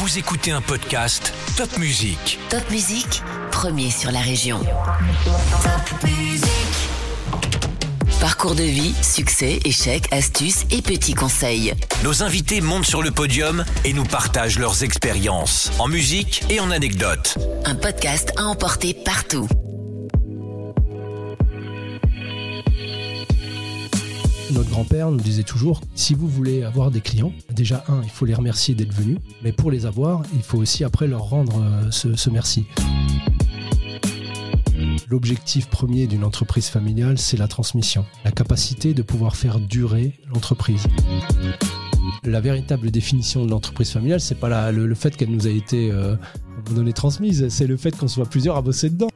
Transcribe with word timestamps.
Vous 0.00 0.16
écoutez 0.16 0.50
un 0.50 0.62
podcast 0.62 1.34
Top 1.58 1.76
Music. 1.76 2.38
Top 2.48 2.62
Musique, 2.70 3.22
premier 3.50 3.90
sur 3.90 4.10
la 4.10 4.20
région. 4.20 4.58
Parcours 8.18 8.54
de 8.54 8.62
vie, 8.62 8.94
succès, 9.02 9.60
échecs, 9.66 10.10
astuces 10.10 10.64
et 10.70 10.80
petits 10.80 11.12
conseils. 11.12 11.74
Nos 12.02 12.22
invités 12.22 12.62
montent 12.62 12.86
sur 12.86 13.02
le 13.02 13.10
podium 13.10 13.62
et 13.84 13.92
nous 13.92 14.04
partagent 14.04 14.58
leurs 14.58 14.84
expériences 14.84 15.70
en 15.78 15.86
musique 15.86 16.44
et 16.48 16.60
en 16.60 16.70
anecdotes. 16.70 17.36
Un 17.66 17.74
podcast 17.74 18.32
à 18.38 18.44
emporter 18.44 18.94
partout. 18.94 19.48
Notre 24.52 24.70
grand-père 24.70 25.10
nous 25.10 25.20
disait 25.20 25.44
toujours, 25.44 25.80
si 25.94 26.14
vous 26.14 26.26
voulez 26.26 26.64
avoir 26.64 26.90
des 26.90 27.00
clients, 27.00 27.32
déjà 27.52 27.84
un, 27.88 28.02
il 28.02 28.10
faut 28.10 28.24
les 28.24 28.34
remercier 28.34 28.74
d'être 28.74 28.92
venus, 28.92 29.18
mais 29.42 29.52
pour 29.52 29.70
les 29.70 29.86
avoir, 29.86 30.22
il 30.34 30.42
faut 30.42 30.58
aussi 30.58 30.82
après 30.82 31.06
leur 31.06 31.22
rendre 31.22 31.62
euh, 31.62 31.90
ce, 31.90 32.30
merci. 32.30 32.66
L'objectif 35.08 35.68
premier 35.68 36.06
d'une 36.08 36.24
entreprise 36.24 36.66
familiale, 36.66 37.18
c'est 37.18 37.36
la 37.36 37.46
transmission, 37.46 38.04
la 38.24 38.32
capacité 38.32 38.92
de 38.92 39.02
pouvoir 39.02 39.36
faire 39.36 39.60
durer 39.60 40.18
l'entreprise. 40.32 40.84
La 42.24 42.40
véritable 42.40 42.90
définition 42.90 43.44
de 43.44 43.50
l'entreprise 43.50 43.90
familiale, 43.90 44.20
c'est 44.20 44.38
pas 44.38 44.72
le, 44.72 44.94
fait 44.94 45.16
qu'elle 45.16 45.30
nous 45.30 45.46
a 45.46 45.50
été 45.50 45.92
euh, 45.92 46.14
à 46.14 46.14
un 46.14 46.62
moment 46.64 46.76
donné 46.76 46.92
transmise, 46.92 47.48
c'est 47.48 47.66
le 47.66 47.76
fait 47.76 47.96
qu'on 47.96 48.08
soit 48.08 48.26
plusieurs 48.26 48.56
à 48.56 48.62
bosser 48.62 48.90
dedans. 48.90 49.08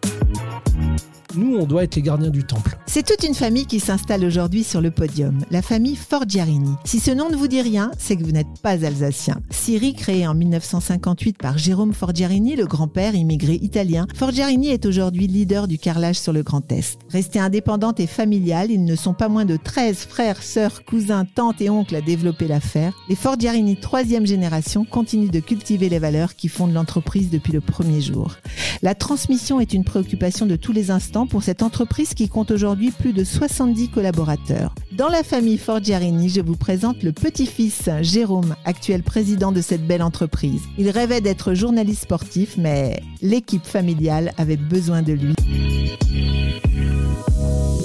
Nous, 1.37 1.57
on 1.57 1.65
doit 1.67 1.83
être 1.83 1.97
les 1.97 2.03
gardiens 2.03 2.31
du 2.31 2.45
temple. 2.45 2.79
C'est 2.87 3.05
toute 3.05 3.27
une 3.27 3.35
famille 3.35 3.67
qui 3.67 3.81
s'installe 3.81 4.25
aujourd'hui 4.25 4.63
sur 4.63 4.81
le 4.81 4.93
podium, 4.93 5.39
la 5.51 5.63
famille 5.63 5.97
Forgiarini. 5.97 6.75
Si 6.85 7.01
ce 7.01 7.11
nom 7.11 7.29
ne 7.29 7.35
vous 7.35 7.49
dit 7.49 7.61
rien, 7.61 7.91
c'est 7.99 8.17
que 8.17 8.23
vous 8.23 8.31
n'êtes 8.31 8.61
pas 8.63 8.85
alsacien. 8.85 9.41
Syrie, 9.51 9.95
créée 9.95 10.27
en 10.29 10.35
1958 10.35 11.39
par 11.39 11.59
Jérôme 11.59 11.93
Forgiarini, 11.93 12.55
le 12.55 12.67
grand-père 12.67 13.17
immigré 13.17 13.55
italien, 13.55 14.07
Forgiarini 14.15 14.69
est 14.69 14.87
aujourd'hui 14.87 15.27
leader 15.27 15.67
du 15.67 15.79
carrelage 15.79 16.21
sur 16.21 16.33
le 16.33 16.45
Grand 16.45 16.71
Est. 16.71 16.99
Restée 17.11 17.41
indépendante 17.41 17.99
et 17.99 18.07
familiale, 18.07 18.71
ils 18.71 18.85
ne 18.85 18.95
sont 18.95 19.15
pas 19.15 19.29
moins 19.29 19.45
de 19.45 19.57
13 19.57 19.97
frères, 20.09 20.43
sœurs, 20.43 20.85
cousins, 20.85 21.25
tantes 21.25 21.61
et 21.61 21.71
oncles 21.71 21.97
à 21.97 22.01
développer 22.01 22.47
l'affaire. 22.47 22.95
Les 23.09 23.17
Forgiarini 23.17 23.77
troisième 23.77 24.27
génération 24.27 24.85
continuent 24.85 25.31
de 25.31 25.41
cultiver 25.41 25.89
les 25.89 25.99
valeurs 25.99 26.37
qui 26.37 26.49
fondent 26.49 26.75
l'entreprise 26.75 27.31
depuis 27.31 27.53
le 27.53 27.61
premier 27.61 28.01
jour. 28.01 28.37
La 28.83 28.95
transmission 28.95 29.61
est 29.61 29.73
une 29.73 29.85
préoccupation 29.85 30.47
de 30.47 30.57
tous 30.57 30.73
les 30.73 30.91
instants 30.91 31.24
pour 31.27 31.43
cette 31.43 31.63
entreprise 31.63 32.15
qui 32.15 32.29
compte 32.29 32.51
aujourd'hui 32.51 32.91
plus 32.91 33.13
de 33.13 33.25
70 33.25 33.89
collaborateurs. 33.91 34.75
Dans 34.93 35.09
la 35.09 35.23
famille 35.23 35.59
Forgiarini, 35.59 36.29
je 36.29 36.41
vous 36.41 36.57
présente 36.57 37.03
le 37.03 37.13
petit-fils 37.13 37.89
Jérôme, 38.01 38.55
actuel 38.65 39.03
président 39.03 39.53
de 39.53 39.61
cette 39.61 39.87
belle 39.87 40.03
entreprise. 40.03 40.63
Il 40.79 40.91
rêvait 40.91 41.21
d'être 41.21 41.55
journaliste 41.55 42.03
sportif, 42.03 42.57
mais 42.57 43.03
l'équipe 43.23 43.67
familiale 43.67 44.33
avait 44.39 44.57
besoin 44.57 45.03
de 45.03 45.13
lui. 45.13 45.35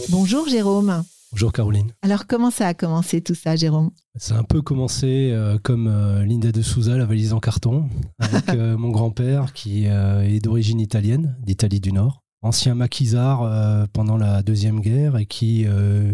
Bonjour 0.09 0.47
Jérôme. 0.47 1.03
Bonjour 1.31 1.53
Caroline. 1.53 1.91
Alors 2.01 2.25
comment 2.25 2.49
ça 2.49 2.67
a 2.67 2.73
commencé 2.73 3.21
tout 3.21 3.35
ça 3.35 3.55
Jérôme? 3.55 3.91
Ça 4.15 4.35
a 4.35 4.39
un 4.39 4.43
peu 4.43 4.63
commencé 4.63 5.29
euh, 5.31 5.59
comme 5.61 5.87
euh, 5.87 6.25
Linda 6.25 6.51
de 6.51 6.61
Souza, 6.63 6.97
la 6.97 7.05
valise 7.05 7.33
en 7.33 7.39
carton, 7.39 7.87
avec 8.17 8.49
euh, 8.55 8.75
mon 8.77 8.89
grand-père 8.89 9.53
qui 9.53 9.85
est 9.85 10.43
d'origine 10.43 10.79
italienne, 10.79 11.37
d'Italie 11.43 11.79
du 11.79 11.91
Nord, 11.91 12.23
ancien 12.41 12.75
maquisard 12.75 13.43
euh, 13.43 13.85
pendant 13.91 14.17
la 14.17 14.41
Deuxième 14.43 14.79
Guerre 14.79 15.17
et 15.17 15.25
qui 15.25 15.65
euh, 15.67 16.13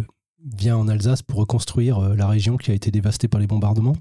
vient 0.58 0.78
en 0.78 0.88
Alsace 0.88 1.22
pour 1.22 1.40
reconstruire 1.40 2.00
euh, 2.00 2.16
la 2.16 2.28
région 2.28 2.58
qui 2.58 2.72
a 2.72 2.74
été 2.74 2.92
dévastée 2.92 3.28
par 3.28 3.40
les 3.40 3.48
bombardements, 3.48 3.96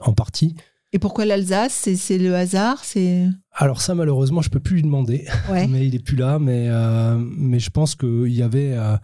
en 0.00 0.12
partie. 0.12 0.54
Et 0.92 0.98
pourquoi 0.98 1.26
l'Alsace? 1.26 1.88
C'est- 1.94 2.16
le 2.18 2.34
hasard? 2.34 2.82
C'est 2.82 3.26
Alors 3.52 3.82
ça, 3.82 3.94
malheureusement, 3.94 4.40
je 4.40 4.48
peux 4.48 4.60
plus 4.60 4.76
lui 4.76 4.82
demander, 4.82 5.26
ouais. 5.50 5.66
mais 5.68 5.86
il 5.86 5.94
est 5.94 6.02
plus 6.02 6.16
là. 6.16 6.38
Mais, 6.38 6.68
euh, 6.70 7.16
mais 7.18 7.58
je 7.58 7.68
pense 7.70 7.94
qu'il 7.94 8.32
y 8.32 8.42
avait 8.42 8.72
euh, 8.72 8.96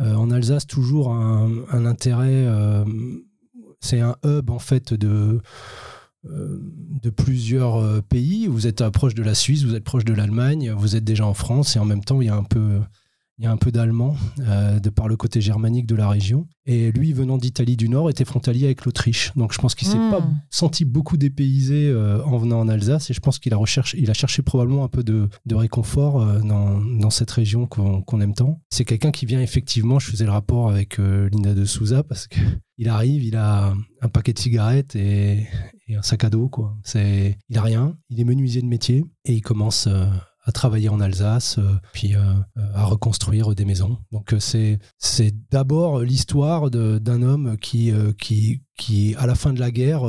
euh, 0.00 0.14
en 0.16 0.30
Alsace 0.30 0.66
toujours 0.66 1.12
un, 1.12 1.50
un 1.70 1.86
intérêt. 1.86 2.44
c'est 3.80 4.00
un 4.00 4.16
hub 4.24 4.50
en 4.50 4.58
fait 4.58 4.92
de 4.92 5.40
de 6.24 7.10
plusieurs 7.10 7.76
euh, 7.76 8.00
pays. 8.00 8.46
Vous 8.46 8.66
êtes 8.66 8.80
euh, 8.80 8.90
proche 8.90 9.14
de 9.14 9.22
la 9.22 9.34
Suisse, 9.34 9.64
vous 9.64 9.74
êtes 9.74 9.84
proche 9.84 10.04
de 10.04 10.14
l'Allemagne, 10.14 10.70
vous 10.70 10.96
êtes 10.96 11.04
déjà 11.04 11.26
en 11.26 11.34
France 11.34 11.76
et 11.76 11.78
en 11.78 11.84
même 11.84 12.02
temps 12.02 12.20
il 12.20 12.26
y 12.26 12.30
a 12.30 12.36
un 12.36 12.44
peu 12.44 12.80
il 13.38 13.44
y 13.44 13.46
a 13.48 13.50
un 13.50 13.56
peu 13.56 13.72
d'allemand 13.72 14.14
euh, 14.40 14.78
de 14.78 14.90
par 14.90 15.08
le 15.08 15.16
côté 15.16 15.40
germanique 15.40 15.86
de 15.86 15.96
la 15.96 16.08
région. 16.08 16.46
Et 16.66 16.92
lui, 16.92 17.12
venant 17.12 17.36
d'Italie 17.36 17.76
du 17.76 17.88
Nord, 17.88 18.08
était 18.08 18.24
frontalier 18.24 18.66
avec 18.66 18.84
l'Autriche. 18.84 19.32
Donc 19.34 19.52
je 19.52 19.58
pense 19.58 19.74
qu'il 19.74 19.88
s'est 19.88 19.98
Mm. 19.98 20.10
pas 20.10 20.26
senti 20.50 20.84
beaucoup 20.84 21.16
dépaysé 21.16 21.88
euh, 21.88 22.22
en 22.24 22.36
venant 22.38 22.60
en 22.60 22.68
Alsace. 22.68 23.10
Et 23.10 23.14
je 23.14 23.20
pense 23.20 23.40
qu'il 23.40 23.52
a, 23.52 23.56
recherché, 23.56 23.98
il 24.00 24.08
a 24.10 24.14
cherché 24.14 24.42
probablement 24.42 24.84
un 24.84 24.88
peu 24.88 25.02
de, 25.02 25.28
de 25.46 25.54
réconfort 25.56 26.22
euh, 26.22 26.40
dans, 26.40 26.80
dans 26.80 27.10
cette 27.10 27.30
région 27.32 27.66
qu'on 27.66 28.20
aime 28.20 28.34
tant. 28.34 28.60
C'est 28.70 28.84
quelqu'un 28.84 29.10
qui 29.10 29.26
vient 29.26 29.40
effectivement, 29.40 29.98
je 29.98 30.10
faisais 30.10 30.24
le 30.26 30.30
rapport 30.30 30.70
avec 30.70 30.98
Linda 30.98 31.54
de 31.54 31.64
Souza, 31.64 32.04
parce 32.04 32.28
que 32.28 32.38
il 32.78 32.88
arrive, 32.88 33.24
il 33.24 33.36
a 33.36 33.74
un 34.00 34.08
paquet 34.08 34.32
de 34.32 34.38
cigarettes 34.38 34.94
et, 34.94 35.48
et 35.88 35.96
un 35.96 36.02
sac 36.02 36.22
à 36.22 36.30
dos. 36.30 36.48
Quoi. 36.48 36.76
Il 36.94 37.58
a 37.58 37.62
rien, 37.62 37.96
il 38.10 38.20
est 38.20 38.24
menuisier 38.24 38.62
de 38.62 38.66
métier 38.66 39.04
et 39.24 39.34
il 39.34 39.42
commence 39.42 39.88
à 40.44 40.52
travailler 40.52 40.88
en 40.88 41.00
Alsace, 41.00 41.58
euh, 41.58 41.72
puis 41.92 42.14
euh, 42.14 42.20
euh, 42.58 42.62
à 42.74 42.84
reconstruire 42.84 43.54
des 43.54 43.64
maisons. 43.64 43.98
Donc 44.12 44.34
c'est 44.38 44.78
c'est 44.98 45.34
d'abord 45.50 46.00
l'histoire 46.00 46.70
d'un 46.70 47.22
homme 47.22 47.56
qui 47.58 47.92
qui 48.18 48.62
qui 48.76 49.14
à 49.16 49.26
la 49.26 49.34
fin 49.34 49.52
de 49.52 49.60
la 49.60 49.70
guerre 49.70 50.02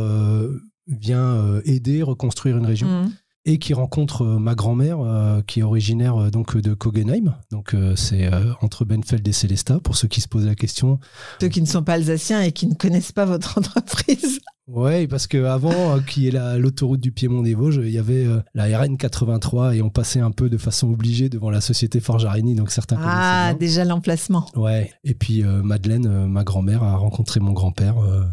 vient 0.88 1.60
aider 1.66 2.04
reconstruire 2.04 2.58
une 2.58 2.66
région 2.66 3.06
Mm. 3.46 3.52
et 3.52 3.60
qui 3.60 3.74
rencontre 3.74 4.26
ma 4.26 4.56
grand-mère 4.56 5.00
euh, 5.00 5.42
qui 5.42 5.60
est 5.60 5.64
originaire 5.64 6.18
euh, 6.18 6.30
donc 6.32 6.58
de 6.58 6.74
Kogenheim. 6.74 7.36
Donc 7.52 7.74
euh, 7.74 7.96
c'est 7.96 8.30
entre 8.62 8.86
Benfeld 8.86 9.28
et 9.28 9.32
Célestat 9.32 9.80
pour 9.80 9.96
ceux 9.96 10.08
qui 10.08 10.22
se 10.22 10.28
posent 10.28 10.46
la 10.46 10.56
question. 10.56 11.00
Ceux 11.40 11.50
qui 11.50 11.62
ne 11.62 11.68
sont 11.68 11.84
pas 11.84 11.94
alsaciens 11.94 12.42
et 12.42 12.52
qui 12.52 12.68
ne 12.68 12.74
connaissent 12.74 13.12
pas 13.12 13.26
votre 13.26 13.58
entreprise. 13.60 14.40
Ouais, 14.68 15.08
parce 15.08 15.28
que 15.28 15.44
avant 15.44 16.00
y 16.18 16.28
ait 16.28 16.32
la- 16.32 16.58
l'autoroute 16.58 17.00
du 17.00 17.12
Piémont 17.12 17.44
des 17.44 17.54
Vosges, 17.54 17.80
il 17.84 17.92
y 17.92 18.00
avait 18.00 18.26
euh, 18.26 18.40
la 18.56 18.66
RN 18.80 18.98
83 18.98 19.76
et 19.76 19.82
on 19.84 19.92
passait 19.92 20.22
un 20.22 20.32
peu 20.32 20.50
de 20.50 20.58
façon 20.58 20.90
obligée 20.90 21.30
devant 21.30 21.52
la 21.52 21.62
société 21.62 22.00
Forjarini, 22.00 22.56
donc 22.56 22.72
certains 22.72 22.98
Ah, 23.00 23.54
déjà 23.60 23.86
l'emplacement. 23.86 24.48
Ouais. 24.56 24.92
Et 25.04 25.14
puis 25.14 25.44
euh, 25.44 25.62
Madeleine, 25.62 26.08
euh, 26.08 26.26
ma 26.26 26.44
grand-mère, 26.44 26.82
a 26.82 26.96
rencontré 26.96 27.40
mon 27.40 27.54
grand-père. 27.54 28.00
euh, 28.00 28.24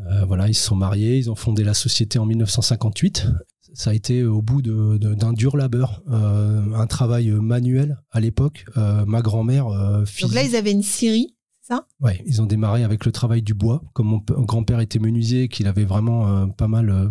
euh, 0.00 0.24
voilà, 0.26 0.48
ils 0.48 0.54
se 0.54 0.64
sont 0.66 0.76
mariés, 0.76 1.16
ils 1.18 1.30
ont 1.30 1.34
fondé 1.34 1.64
la 1.64 1.74
société 1.74 2.18
en 2.18 2.26
1958. 2.26 3.26
Ça 3.72 3.90
a 3.90 3.94
été 3.94 4.24
au 4.24 4.42
bout 4.42 4.62
de- 4.62 4.98
de- 4.98 5.14
d'un 5.14 5.32
dur 5.32 5.56
labeur, 5.56 6.02
euh, 6.10 6.62
un 6.74 6.86
travail 6.86 7.30
manuel 7.30 7.98
à 8.10 8.20
l'époque. 8.20 8.64
Euh, 8.76 9.04
ma 9.06 9.22
grand-mère, 9.22 9.68
euh, 9.68 10.04
Donc 10.22 10.34
là, 10.34 10.42
ils 10.42 10.56
avaient 10.56 10.72
une 10.72 10.82
scierie, 10.82 11.36
ça? 11.70 11.86
Ouais, 12.00 12.22
ils 12.26 12.42
ont 12.42 12.46
démarré 12.46 12.82
avec 12.84 13.04
le 13.06 13.12
travail 13.12 13.42
du 13.42 13.54
bois. 13.54 13.82
Comme 13.94 14.08
mon 14.08 14.18
grand-père 14.44 14.80
était 14.80 14.98
menuisier, 14.98 15.48
qu'il 15.48 15.66
avait 15.66 15.84
vraiment 15.84 16.28
euh, 16.28 16.46
pas 16.46 16.68
mal 16.68 16.90
euh, 16.90 17.08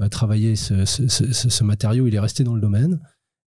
euh, 0.00 0.08
travaillé 0.08 0.56
ce, 0.56 0.84
ce- 0.84 1.08
ce- 1.08 1.32
ce- 1.32 1.48
ce 1.48 1.64
matériau, 1.64 2.06
il 2.06 2.14
est 2.14 2.20
resté 2.20 2.44
dans 2.44 2.54
le 2.54 2.60
domaine. 2.60 3.00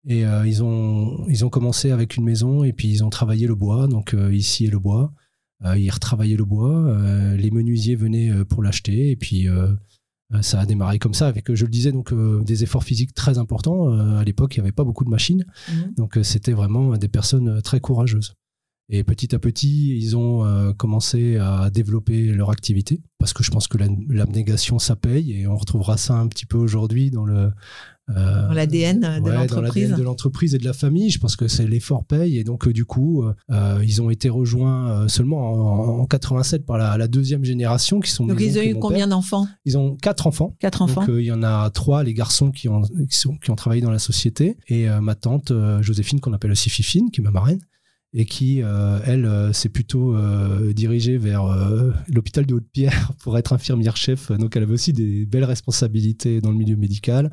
Et 0.06 0.26
euh, 0.26 0.48
ils, 0.48 0.64
ont, 0.64 1.26
ils 1.28 1.44
ont 1.46 1.50
commencé 1.50 1.92
avec 1.92 2.16
une 2.18 2.24
maison 2.24 2.64
et 2.64 2.74
puis 2.74 2.88
ils 2.88 3.04
ont 3.04 3.10
travaillé 3.10 3.46
le 3.48 3.56
bois. 3.56 3.88
Donc 3.88 4.16
ici 4.32 4.66
est 4.66 4.72
le 4.72 4.80
bois. 4.80 5.14
Ils 5.76 5.90
retravaillaient 5.90 6.36
le 6.38 6.46
bois. 6.46 6.96
les 7.36 7.52
menuisiers 7.52 7.96
venaient 7.96 8.46
pour 8.46 8.64
l'acheter. 8.64 9.12
Et 9.12 9.16
puis 9.18 9.48
ça 10.42 10.60
a 10.62 10.66
démarré 10.66 11.00
comme 11.00 11.14
ça 11.14 11.28
avec, 11.28 11.54
je 11.54 11.66
le 11.66 11.72
disais, 11.72 11.92
donc 11.92 12.12
euh, 12.14 12.42
des 12.44 12.64
efforts 12.64 12.84
physiques 12.84 13.14
très 13.14 13.38
importants. 13.38 13.90
Euh, 13.92 14.18
à 14.18 14.24
l'époque, 14.24 14.56
il 14.56 14.60
n'y 14.60 14.66
avait 14.66 14.72
pas 14.74 14.84
beaucoup 14.86 15.04
de 15.04 15.10
machines. 15.10 15.46
Donc 15.98 16.18
euh, 16.18 16.24
c'était 16.24 16.54
vraiment 16.54 16.96
des 16.98 17.08
personnes 17.10 17.62
très 17.62 17.80
courageuses. 17.80 18.34
Et 18.90 19.04
petit 19.04 19.36
à 19.36 19.40
petit, 19.40 19.98
ils 19.98 20.16
ont 20.16 20.46
euh, 20.46 20.72
commencé 20.72 21.36
à 21.38 21.70
développer 21.70 22.32
leur 22.32 22.50
activité 22.52 23.02
parce 23.20 23.34
que 23.34 23.44
je 23.44 23.52
pense 23.52 23.68
que 23.68 23.78
la- 23.78 23.88
l'abnégation 24.10 24.80
ça 24.80 24.96
paye 24.96 25.34
et 25.34 25.46
on 25.48 25.58
retrouvera 25.58 25.98
ça 25.98 26.14
un 26.16 26.28
petit 26.28 26.46
peu 26.46 26.58
aujourd'hui 26.58 27.12
dans 27.12 27.26
le 27.26 27.52
euh, 28.10 28.48
Dans 28.48 28.54
l'ADN 28.54 29.02
de 29.02 29.06
ouais, 29.08 29.20
dans 29.20 29.40
l'entreprise. 29.42 29.84
l'ADN 29.90 29.98
de 30.00 30.04
l'entreprise 30.04 30.56
et 30.56 30.58
de 30.58 30.64
la 30.64 30.72
famille. 30.72 31.10
Je 31.10 31.20
pense 31.20 31.36
que 31.36 31.50
c'est 31.50 31.68
l'effort 31.68 32.06
paye 32.06 32.38
et 32.38 32.46
donc 32.46 32.66
euh, 32.66 32.72
du 32.72 32.86
coup, 32.86 33.24
euh, 33.24 33.34
euh, 33.52 33.84
ils 33.86 34.02
ont 34.02 34.10
été 34.10 34.30
rejoints 34.30 34.90
euh, 35.04 35.08
seulement 35.10 35.52
en, 35.52 36.00
en 36.04 36.06
87 36.06 36.66
par 36.66 36.78
la, 36.78 36.98
la 36.98 37.10
deuxième 37.10 37.44
génération 37.44 38.00
qui 38.00 38.10
sont 38.12 38.26
Donc 38.26 38.40
ils 38.40 38.58
ont 38.58 38.62
eu 38.62 38.76
combien 38.76 39.08
d'enfants? 39.10 39.46
Ils 39.66 39.78
ont 39.78 39.98
quatre 39.98 40.26
enfants. 40.28 40.56
Quatre 40.62 40.82
enfants 40.82 41.02
Donc 41.02 41.10
euh, 41.10 41.22
il 41.22 41.26
y 41.26 41.32
en 41.34 41.44
a 41.44 41.70
trois, 41.72 42.04
les 42.06 42.14
garçons 42.14 42.52
qui 42.52 42.70
ont, 42.70 42.84
qui, 42.84 43.18
sont- 43.18 43.36
qui 43.36 43.52
ont 43.52 43.58
travaillé 43.58 43.82
dans 43.82 43.92
la 43.92 44.00
société, 44.00 44.56
et 44.70 44.88
euh, 44.88 45.02
ma 45.02 45.16
tante 45.16 45.52
euh, 45.52 45.82
Joséphine, 45.82 46.22
qu'on 46.22 46.32
appelle 46.32 46.52
aussi 46.52 46.70
Fifine, 46.70 47.12
qui 47.12 47.20
est 47.20 47.24
ma 47.26 47.32
marraine, 47.32 47.60
et 48.14 48.26
qui, 48.26 48.62
euh, 48.64 49.00
elle, 49.06 49.26
euh, 49.26 49.52
s'est 49.52 49.70
plutôt 49.70 50.16
euh, 50.16 50.74
dirigée 50.74 51.18
vers 51.18 51.46
l'hôpital 52.08 52.46
de 52.46 52.54
Haute-Pierre 52.56 53.12
pour 53.20 53.38
être 53.38 53.54
infirmière-chef. 53.54 54.32
Donc, 54.32 54.56
elle 54.56 54.64
avait 54.64 54.74
aussi 54.74 54.94
des 54.94 55.26
belles 55.26 55.44
responsabilités 55.44 56.42
dans 56.42 56.52
le 56.52 56.58
milieu 56.58 56.78
médical, 56.78 57.32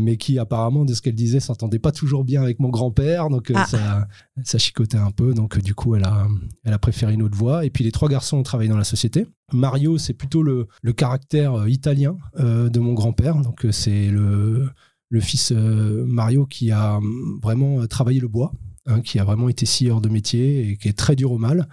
mais 0.00 0.16
qui, 0.16 0.38
apparemment, 0.38 0.84
de 0.84 0.94
ce 0.94 1.02
qu'elle 1.02 1.14
disait, 1.14 1.40
s'entendait 1.40 1.78
pas 1.78 1.92
toujours 1.92 2.24
bien 2.24 2.42
avec 2.42 2.58
mon 2.60 2.68
grand-père. 2.68 3.28
Donc, 3.30 3.52
ah. 3.54 3.66
ça, 3.66 4.08
ça 4.44 4.58
chicotait 4.58 4.98
un 4.98 5.10
peu. 5.10 5.34
Donc, 5.34 5.58
du 5.58 5.74
coup, 5.74 5.94
elle 5.94 6.04
a, 6.04 6.26
elle 6.64 6.72
a 6.72 6.78
préféré 6.78 7.14
une 7.14 7.22
autre 7.22 7.36
voie. 7.36 7.64
Et 7.64 7.70
puis, 7.70 7.84
les 7.84 7.92
trois 7.92 8.08
garçons 8.08 8.38
ont 8.38 8.42
travaillé 8.42 8.68
dans 8.68 8.76
la 8.76 8.84
société. 8.84 9.26
Mario, 9.52 9.98
c'est 9.98 10.14
plutôt 10.14 10.42
le, 10.42 10.66
le, 10.82 10.92
caractère 10.92 11.68
italien 11.68 12.16
de 12.38 12.78
mon 12.78 12.92
grand-père. 12.92 13.36
Donc, 13.36 13.66
c'est 13.70 14.08
le, 14.08 14.68
le 15.10 15.20
fils 15.20 15.52
Mario 15.52 16.46
qui 16.46 16.70
a 16.70 17.00
vraiment 17.40 17.86
travaillé 17.86 18.20
le 18.20 18.28
bois. 18.28 18.52
Hein, 18.88 19.02
qui 19.02 19.18
a 19.18 19.24
vraiment 19.24 19.50
été 19.50 19.66
scieur 19.66 20.00
de 20.00 20.08
métier 20.08 20.70
et 20.70 20.76
qui 20.78 20.88
est 20.88 20.96
très 20.96 21.14
dur 21.14 21.32
au 21.32 21.36
mal. 21.36 21.68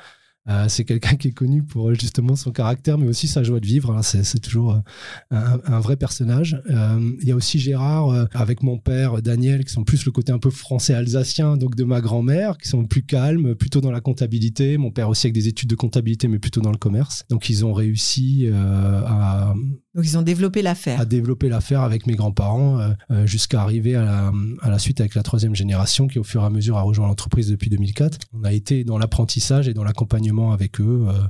Euh, 0.47 0.65
c'est 0.68 0.86
quelqu'un 0.86 1.15
qui 1.15 1.30
est 1.30 1.31
connu 1.31 1.63
pour 1.63 1.94
justement 1.95 2.36
son 2.36 2.51
caractère, 2.51 2.97
mais 2.97 3.07
aussi 3.07 3.27
sa 3.27 3.44
joie 3.44 3.59
de 3.59 3.65
vivre. 3.65 3.92
Hein. 3.92 4.03
C'est 4.03 4.39
toujours 4.39 4.74
euh, 4.74 5.57
un, 5.65 5.80
vrai 5.80 5.95
personnage. 5.95 6.62
Euh, 6.69 7.12
il 7.21 7.27
y 7.27 7.31
a 7.31 7.36
aussi 7.36 7.57
Gérard 7.57 8.27
avec 8.33 8.62
mon 8.62 8.77
père 8.77 9.21
Daniel, 9.21 9.65
qui 9.65 9.74
sont 9.74 9.83
plus 9.83 10.06
le 10.06 10.12
côté 10.12 10.31
un 10.31 10.38
peu 10.38 10.51
français 10.51 10.94
alsacien, 10.94 11.57
donc 11.57 11.75
de 11.75 11.83
ma 11.83 12.01
grand-mère, 12.01 12.57
qui 12.57 12.68
sont 12.68 12.86
plus 12.86 13.03
calmes, 13.03 13.56
plutôt 13.56 13.81
dans 13.81 13.92
la 13.92 14.01
comptabilité. 14.01 14.77
Mon 14.77 14.92
père 14.92 15.09
aussi 15.09 15.27
avec 15.27 15.33
des 15.33 15.47
études 15.47 15.69
de 15.69 15.75
comptabilité, 15.75 16.27
mais 16.27 16.39
plutôt 16.39 16.62
dans 16.62 16.71
le 16.71 16.77
commerce. 16.77 17.24
Donc 17.30 17.50
ils 17.50 17.65
ont 17.65 17.74
réussi 17.74 18.48
à 18.53 19.53
donc 19.95 20.06
ils 20.06 20.18
ont 20.18 20.24
développé 20.24 20.62
l'affaire. 20.62 21.00
À 21.00 21.06
développer 21.06 21.48
l'affaire 21.48 21.81
avec 21.81 22.06
mes 22.06 22.15
grands-parents 22.15 22.80
jusqu'à 23.24 23.62
arriver 23.62 23.95
à 23.95 24.03
la, 24.03 24.33
à 24.62 24.69
la, 24.69 24.77
suite 24.77 25.00
avec 25.00 25.15
la 25.15 25.24
troisième 25.24 25.56
génération 25.56 26.07
qui 26.07 26.19
au 26.19 26.24
fur 26.24 26.44
et 26.44 26.45
à 26.45 26.50
mesure 26.50 26.77
a 26.77 26.81
rejoint 26.81 27.07
l'entreprise 27.07 27.48
depuis 27.48 27.69
2004. 27.69 28.19
On 28.33 28.44
a 28.44 28.51
été 28.51 28.83
dans 28.83 28.98
l'apprentissage 28.98 29.69
et 29.69 29.74
dans 29.74 29.86
l'accompagnement 29.86 30.34
avec 30.51 30.79
eux. 30.81 31.05
Euh, 31.07 31.27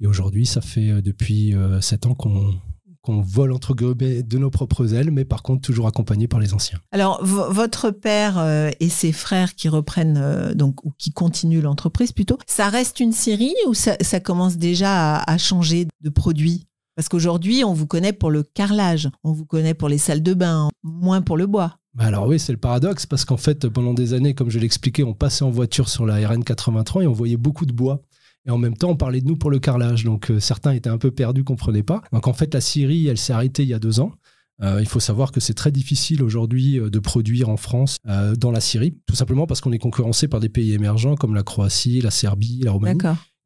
et 0.00 0.06
aujourd'hui, 0.06 0.46
ça 0.46 0.60
fait 0.60 0.90
euh, 0.90 1.02
depuis 1.02 1.54
euh, 1.54 1.80
sept 1.80 2.06
ans 2.06 2.14
qu'on 2.14 2.54
qu'on 3.00 3.20
vole 3.22 3.52
entre 3.52 3.74
guillemets 3.74 4.24
de 4.24 4.38
nos 4.38 4.50
propres 4.50 4.92
ailes, 4.92 5.12
mais 5.12 5.24
par 5.24 5.42
contre 5.42 5.62
toujours 5.62 5.86
accompagné 5.86 6.26
par 6.26 6.40
les 6.40 6.52
anciens. 6.52 6.80
Alors 6.90 7.24
votre 7.24 7.90
père 7.90 8.70
et 8.80 8.88
ses 8.88 9.12
frères 9.12 9.54
qui 9.54 9.68
reprennent 9.68 10.52
donc 10.54 10.84
ou 10.84 10.92
qui 10.98 11.12
continuent 11.12 11.62
l'entreprise 11.62 12.10
plutôt, 12.10 12.38
ça 12.46 12.68
reste 12.68 12.98
une 12.98 13.12
série 13.12 13.54
ou 13.68 13.72
ça, 13.72 13.96
commence 14.20 14.58
déjà 14.58 15.20
à, 15.20 15.38
changer 15.38 15.86
de 16.02 16.10
produit? 16.10 16.66
Parce 16.96 17.08
qu'aujourd'hui 17.08 17.62
on 17.64 17.72
vous 17.72 17.86
connaît 17.86 18.12
pour 18.12 18.30
le 18.30 18.42
carrelage, 18.42 19.08
on 19.22 19.32
vous 19.32 19.46
connaît 19.46 19.74
pour 19.74 19.88
les 19.88 19.98
salles 19.98 20.22
de 20.22 20.34
bain, 20.34 20.68
moins 20.82 21.22
pour 21.22 21.36
le 21.36 21.46
bois. 21.46 21.78
Bah 21.94 22.04
alors 22.04 22.26
oui, 22.26 22.38
c'est 22.38 22.52
le 22.52 22.58
paradoxe 22.58 23.06
parce 23.06 23.24
qu'en 23.24 23.36
fait 23.36 23.68
pendant 23.68 23.94
des 23.94 24.12
années, 24.12 24.34
comme 24.34 24.50
je 24.50 24.58
l'expliquais, 24.58 25.04
on 25.04 25.14
passait 25.14 25.44
en 25.44 25.50
voiture 25.50 25.88
sur 25.88 26.04
la 26.04 26.28
RN 26.28 26.44
83 26.44 27.04
et 27.04 27.06
on 27.06 27.12
voyait 27.12 27.38
beaucoup 27.38 27.64
de 27.64 27.72
bois. 27.72 28.02
Et 28.48 28.50
en 28.50 28.58
même 28.58 28.76
temps, 28.76 28.90
on 28.90 28.96
parlait 28.96 29.20
de 29.20 29.26
nous 29.26 29.36
pour 29.36 29.50
le 29.50 29.58
carrelage. 29.58 30.04
Donc 30.04 30.30
euh, 30.30 30.40
certains 30.40 30.72
étaient 30.72 30.88
un 30.88 30.98
peu 30.98 31.10
perdus, 31.10 31.44
comprenaient 31.44 31.82
pas. 31.82 32.02
Donc 32.12 32.26
en 32.26 32.32
fait, 32.32 32.52
la 32.54 32.62
Syrie, 32.62 33.06
elle 33.06 33.18
s'est 33.18 33.34
arrêtée 33.34 33.62
il 33.62 33.68
y 33.68 33.74
a 33.74 33.78
deux 33.78 34.00
ans. 34.00 34.12
Euh, 34.60 34.78
il 34.80 34.88
faut 34.88 35.00
savoir 35.00 35.30
que 35.30 35.38
c'est 35.38 35.54
très 35.54 35.70
difficile 35.70 36.22
aujourd'hui 36.22 36.80
euh, 36.80 36.90
de 36.90 36.98
produire 36.98 37.48
en 37.50 37.56
France 37.56 37.98
dans 38.38 38.50
la 38.50 38.60
Syrie, 38.60 38.98
tout 39.06 39.14
simplement 39.14 39.46
parce 39.46 39.60
qu'on 39.60 39.70
est 39.70 39.78
concurrencé 39.78 40.26
par 40.26 40.40
des 40.40 40.48
pays 40.48 40.72
émergents 40.72 41.14
comme 41.14 41.34
la 41.34 41.42
Croatie, 41.44 42.00
la 42.00 42.10
Serbie, 42.10 42.62
la 42.64 42.72
Roumanie, 42.72 42.98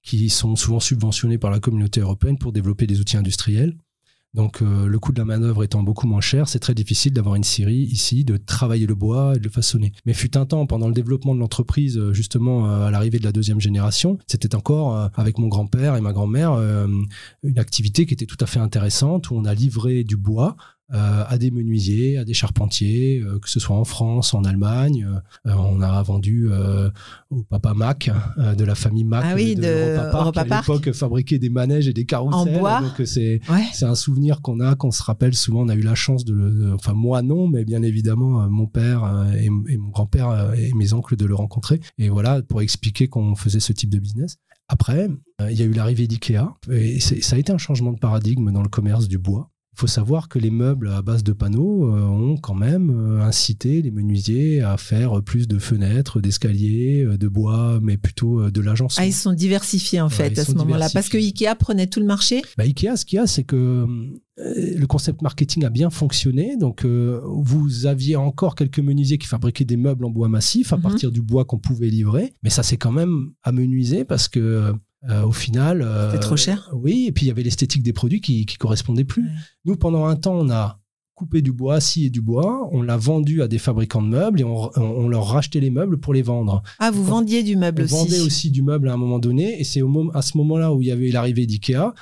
qui 0.03 0.31
sont 0.31 0.57
souvent 0.57 0.81
subventionnés 0.81 1.37
par 1.37 1.51
la 1.51 1.59
communauté 1.59 2.01
européenne 2.01 2.39
pour 2.39 2.53
développer 2.53 2.87
des 2.87 3.01
outils 3.01 3.17
industriels. 3.17 3.77
Donc 4.35 4.63
euh, 4.63 4.87
le 4.87 4.99
coût 4.99 5.13
de 5.13 5.19
la 5.19 5.27
manœuvre 5.27 5.63
étant 5.63 5.83
beaucoup 5.83 6.07
moins 6.07 6.23
cher, 6.23 6.49
c'est 6.49 6.59
très 6.59 6.75
difficile 6.75 7.13
d'avoir 7.13 7.35
une 7.35 7.45
scierie 7.45 7.83
ici, 7.83 8.25
de 8.25 8.39
travailler 8.39 8.87
le 8.87 8.95
bois 8.95 9.35
et 9.37 9.39
de 9.39 9.45
le 9.45 9.51
façonner. 9.51 9.93
Mais 10.07 10.15
fut 10.15 10.39
un 10.39 10.47
temps, 10.47 10.67
pendant 10.67 10.89
le 10.89 10.95
développement 10.95 11.35
de 11.35 11.41
l'entreprise, 11.41 11.99
euh, 11.99 12.15
justement 12.15 12.67
euh, 12.71 12.87
à 12.87 12.91
l'arrivée 12.91 13.19
de 13.19 13.25
la 13.25 13.33
deuxième 13.33 13.61
génération, 13.61 14.19
c'était 14.27 14.55
encore 14.55 15.11
avec 15.17 15.39
mon 15.39 15.49
grand-père 15.49 15.97
et 15.97 16.01
ma 16.01 16.13
grand-mère 16.13 16.53
une 17.43 17.59
activité 17.59 18.07
qui 18.07 18.15
était 18.15 18.27
tout 18.27 18.37
à 18.41 18.47
fait 18.47 18.59
intéressante 18.61 19.31
où 19.31 19.35
on 19.35 19.45
a 19.45 19.55
livré 19.55 20.05
du 20.05 20.17
bois 20.17 20.57
à 20.93 21.39
des 21.39 21.51
menuisiers, 21.51 22.19
à 22.19 22.25
des 22.25 22.35
charpentiers, 22.35 23.21
euh, 23.21 23.39
que 23.39 23.49
ce 23.49 23.59
soit 23.59 23.77
en 23.77 23.85
France, 23.85 24.35
en 24.35 24.45
Allemagne. 24.45 25.09
Euh, 25.47 25.53
on 25.57 25.81
a 25.81 26.03
vendu 26.03 26.51
au 27.31 27.43
papa 27.45 27.75
Mac 27.75 28.11
de 28.39 28.65
la 28.65 28.75
famille 28.75 29.05
Mac 29.05 29.25
ah 29.27 29.35
oui, 29.35 29.55
de, 29.55 29.63
de 29.63 30.31
qui 30.33 30.39
à 30.39 30.45
l'époque 30.45 30.93
fabriquait 30.93 31.39
des 31.39 31.51
manèges 31.51 31.89
et 31.89 31.93
des 31.93 32.05
carrousels. 32.05 32.57
En 32.57 32.59
bois. 32.59 32.81
Donc 32.81 33.07
c'est 33.07 33.41
c'est 33.73 33.87
un 33.87 33.95
souvenir 33.95 34.43
qu'on 34.43 34.61
a, 34.61 34.75
qu'on 34.75 34.91
se 34.91 35.03
rappelle 35.03 35.35
souvent. 35.35 35.63
On 35.63 35.69
a 35.69 35.75
eu 35.75 35.83
la 35.83 35.95
chance 35.95 36.25
de, 36.25 36.35
le, 36.35 36.75
enfin 36.75 36.93
moi 36.93 37.23
non, 37.23 37.49
mais 37.49 37.65
bien 37.65 37.83
évidemment 37.83 38.49
mon 38.51 38.67
père 38.67 39.27
et, 39.39 39.49
mon 39.49 39.89
grand-père 39.89 40.53
et 40.55 40.73
mes 40.75 40.93
oncles 40.93 41.17
de 41.17 41.27
le 41.27 41.35
rencontrer. 41.35 41.81
Et 41.99 42.09
voilà 42.09 42.43
pour 42.43 42.63
expliquer 42.63 43.09
qu'on 43.09 43.35
faisait 43.35 43.61
ce 43.61 43.73
type 43.73 43.91
de 43.91 43.99
business. 43.99 44.37
Après, 44.69 45.09
il 45.51 45.59
y 45.59 45.63
a 45.63 45.67
eu 45.67 45.73
l'arrivée 45.73 46.07
d'IKEA 46.07 46.55
et 46.71 47.01
ça 47.01 47.37
a 47.37 47.39
été 47.39 47.53
un 47.53 47.59
changement 47.59 47.93
de 47.93 47.99
paradigme 47.99 48.51
dans 48.53 48.63
le 48.63 48.69
commerce 48.69 49.09
du 49.09 49.19
bois. 49.19 49.52
Il 49.75 49.81
faut 49.81 49.87
savoir 49.87 50.29
que 50.29 50.39
les 50.39 50.51
meubles 50.51 50.89
à 50.89 51.01
base 51.01 51.25
de 51.25 51.33
panneaux 51.33 51.87
euh, 51.87 52.03
ont 52.03 52.37
quand 52.37 52.55
même 52.55 52.91
euh, 52.91 53.23
incité 53.23 53.81
les 53.81 53.91
menuisiers 53.91 54.61
à 54.61 54.77
faire 54.77 55.23
plus 55.23 55.49
de 55.49 55.59
fenêtres, 55.59 56.21
d'escaliers, 56.21 57.05
euh, 57.05 57.17
de 57.17 57.27
bois, 57.27 57.81
mais 57.83 57.97
plutôt 57.97 58.51
de 58.51 58.61
l'agence. 58.61 58.97
Ah, 58.99 59.07
ils 59.07 59.15
sont 59.15 59.33
diversifiés 59.33 60.03
en 60.03 60.11
fait 60.11 60.39
à 60.39 60.45
ce 60.45 60.53
moment-là, 60.53 60.89
parce 60.93 61.09
que 61.09 61.17
Ikea 61.17 61.55
prenait 61.59 61.87
tout 61.87 62.01
le 62.01 62.07
marché. 62.07 62.43
Bah, 62.59 62.65
Ikea, 62.65 62.97
ce 62.97 63.07
qu'il 63.07 63.17
y 63.17 63.19
a, 63.19 63.27
c'est 63.27 63.45
que 63.45 63.87
le 64.37 64.87
concept 64.87 65.23
marketing 65.23 65.65
a 65.65 65.71
bien 65.71 65.89
fonctionné. 65.89 66.57
Donc, 66.59 66.85
vous 66.85 67.87
aviez 67.87 68.17
encore 68.17 68.55
quelques 68.55 68.79
menuisiers 68.79 69.19
qui 69.19 69.27
fabriquaient 69.27 69.65
des 69.65 69.77
meubles 69.77 70.05
en 70.05 70.11
bois 70.11 70.29
massif 70.29 70.73
à 70.73 70.77
mhm. 70.77 70.83
partir 70.83 71.13
du 71.13 71.23
bois 71.23 71.45
qu'on 71.45 71.59
pouvait 71.59 71.89
livrer, 71.89 72.35
mais 72.43 72.51
ça 72.51 72.63
s'est 72.63 72.77
quand 72.77 72.93
même 72.93 73.31
amenuisé 73.43 74.05
parce 74.05 74.29
que 74.29 74.75
euh, 75.09 75.25
au 75.25 75.33
final. 75.33 75.83
Euh, 75.83 76.11
C'était 76.11 76.23
trop 76.23 76.37
cher. 76.37 76.71
Oui, 76.73 77.07
et 77.09 77.13
puis 77.13 77.27
il 77.27 77.29
y 77.29 77.31
avait 77.31 77.43
l'esthétique 77.43 77.83
des 77.83 77.93
produits 77.93 78.21
qui, 78.21 78.47
qui 78.47 78.57
correspondaient 78.57 79.05
plus. 79.05 79.29
Nous, 79.65 79.77
pendant 79.77 80.07
un 80.07 80.17
temps, 80.17 80.35
on 80.35 80.51
a 80.51 80.79
coupé 81.15 81.43
du 81.43 81.53
bois, 81.53 81.81
scié 81.81 82.11
du 82.11 82.21
bois, 82.21 82.69
on 82.73 82.83
l'a 82.83 82.97
vendu 82.97 83.43
à 83.43 83.49
des 83.49 83.59
fabricants 83.59 84.03
de 84.03 84.09
meubles 84.09 84.41
et 84.41 84.45
on, 84.45 85.09
leur 85.09 85.27
rachetait 85.27 85.61
les 85.61 85.71
meubles 85.71 85.99
pour 85.99 86.15
les 86.15 86.23
vendre. 86.23 86.63
Ah, 86.79 86.91
vous 86.91 87.05
vendiez 87.05 87.43
du 87.43 87.57
meuble 87.57 87.83
aussi. 87.83 87.95
On 87.95 87.99
vendait 87.99 88.21
aussi 88.21 88.51
du 88.51 88.63
meuble 88.63 88.89
à 88.89 88.95
un 88.95 88.97
moment 88.97 89.19
donné, 89.19 89.61
et 89.61 89.65
c'est 89.65 89.83
à 90.15 90.23
ce 90.23 90.37
moment-là 90.39 90.73
où 90.73 90.83
il 90.83 90.89
y 90.89 90.91
avait 90.91 91.11
l'arrivée 91.11 91.47
d'IKEA 91.47 91.95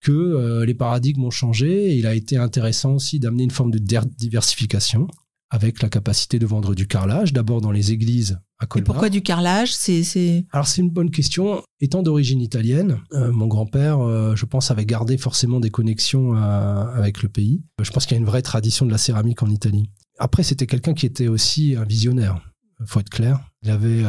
que 0.00 0.12
euh, 0.12 0.66
les 0.66 0.74
paradigmes 0.74 1.24
ont 1.24 1.30
changé 1.30 1.90
et 1.90 1.96
il 1.96 2.06
a 2.06 2.14
été 2.14 2.36
intéressant 2.36 2.94
aussi 2.94 3.18
d'amener 3.18 3.44
une 3.44 3.50
forme 3.50 3.70
de 3.70 3.78
diversification 3.78 5.06
avec 5.54 5.82
la 5.82 5.88
capacité 5.88 6.40
de 6.40 6.46
vendre 6.46 6.74
du 6.74 6.88
carrelage, 6.88 7.32
d'abord 7.32 7.60
dans 7.60 7.70
les 7.70 7.92
églises 7.92 8.40
à 8.58 8.66
Colmar. 8.66 8.82
Et 8.82 8.86
pourquoi 8.86 9.08
du 9.08 9.22
carrelage? 9.22 9.72
C'est, 9.72 10.44
Alors 10.50 10.66
c'est 10.66 10.80
une 10.80 10.90
bonne 10.90 11.12
question. 11.12 11.62
Étant 11.80 12.02
d'origine 12.02 12.40
italienne, 12.40 12.98
euh, 13.12 13.30
mon 13.30 13.46
grand-père, 13.46 14.00
euh, 14.00 14.34
je 14.34 14.46
pense, 14.46 14.72
avait 14.72 14.84
gardé 14.84 15.16
forcément 15.16 15.60
des 15.60 15.70
connexions 15.70 16.34
euh, 16.34 16.40
avec 16.40 17.22
le 17.22 17.28
pays. 17.28 17.62
Je 17.80 17.88
pense 17.92 18.04
qu'il 18.04 18.16
y 18.16 18.18
a 18.18 18.20
une 18.20 18.26
vraie 18.26 18.42
tradition 18.42 18.84
de 18.84 18.90
la 18.90 18.98
céramique 18.98 19.44
en 19.44 19.48
Italie. 19.48 19.90
Après, 20.18 20.42
c'était 20.42 20.66
quelqu'un 20.66 20.92
qui 20.92 21.06
était 21.06 21.28
aussi 21.28 21.76
un 21.76 21.84
visionnaire, 21.84 22.40
faut 22.84 22.98
être 22.98 23.10
clair. 23.10 23.38
Il 23.62 23.70
avait, 23.70 24.02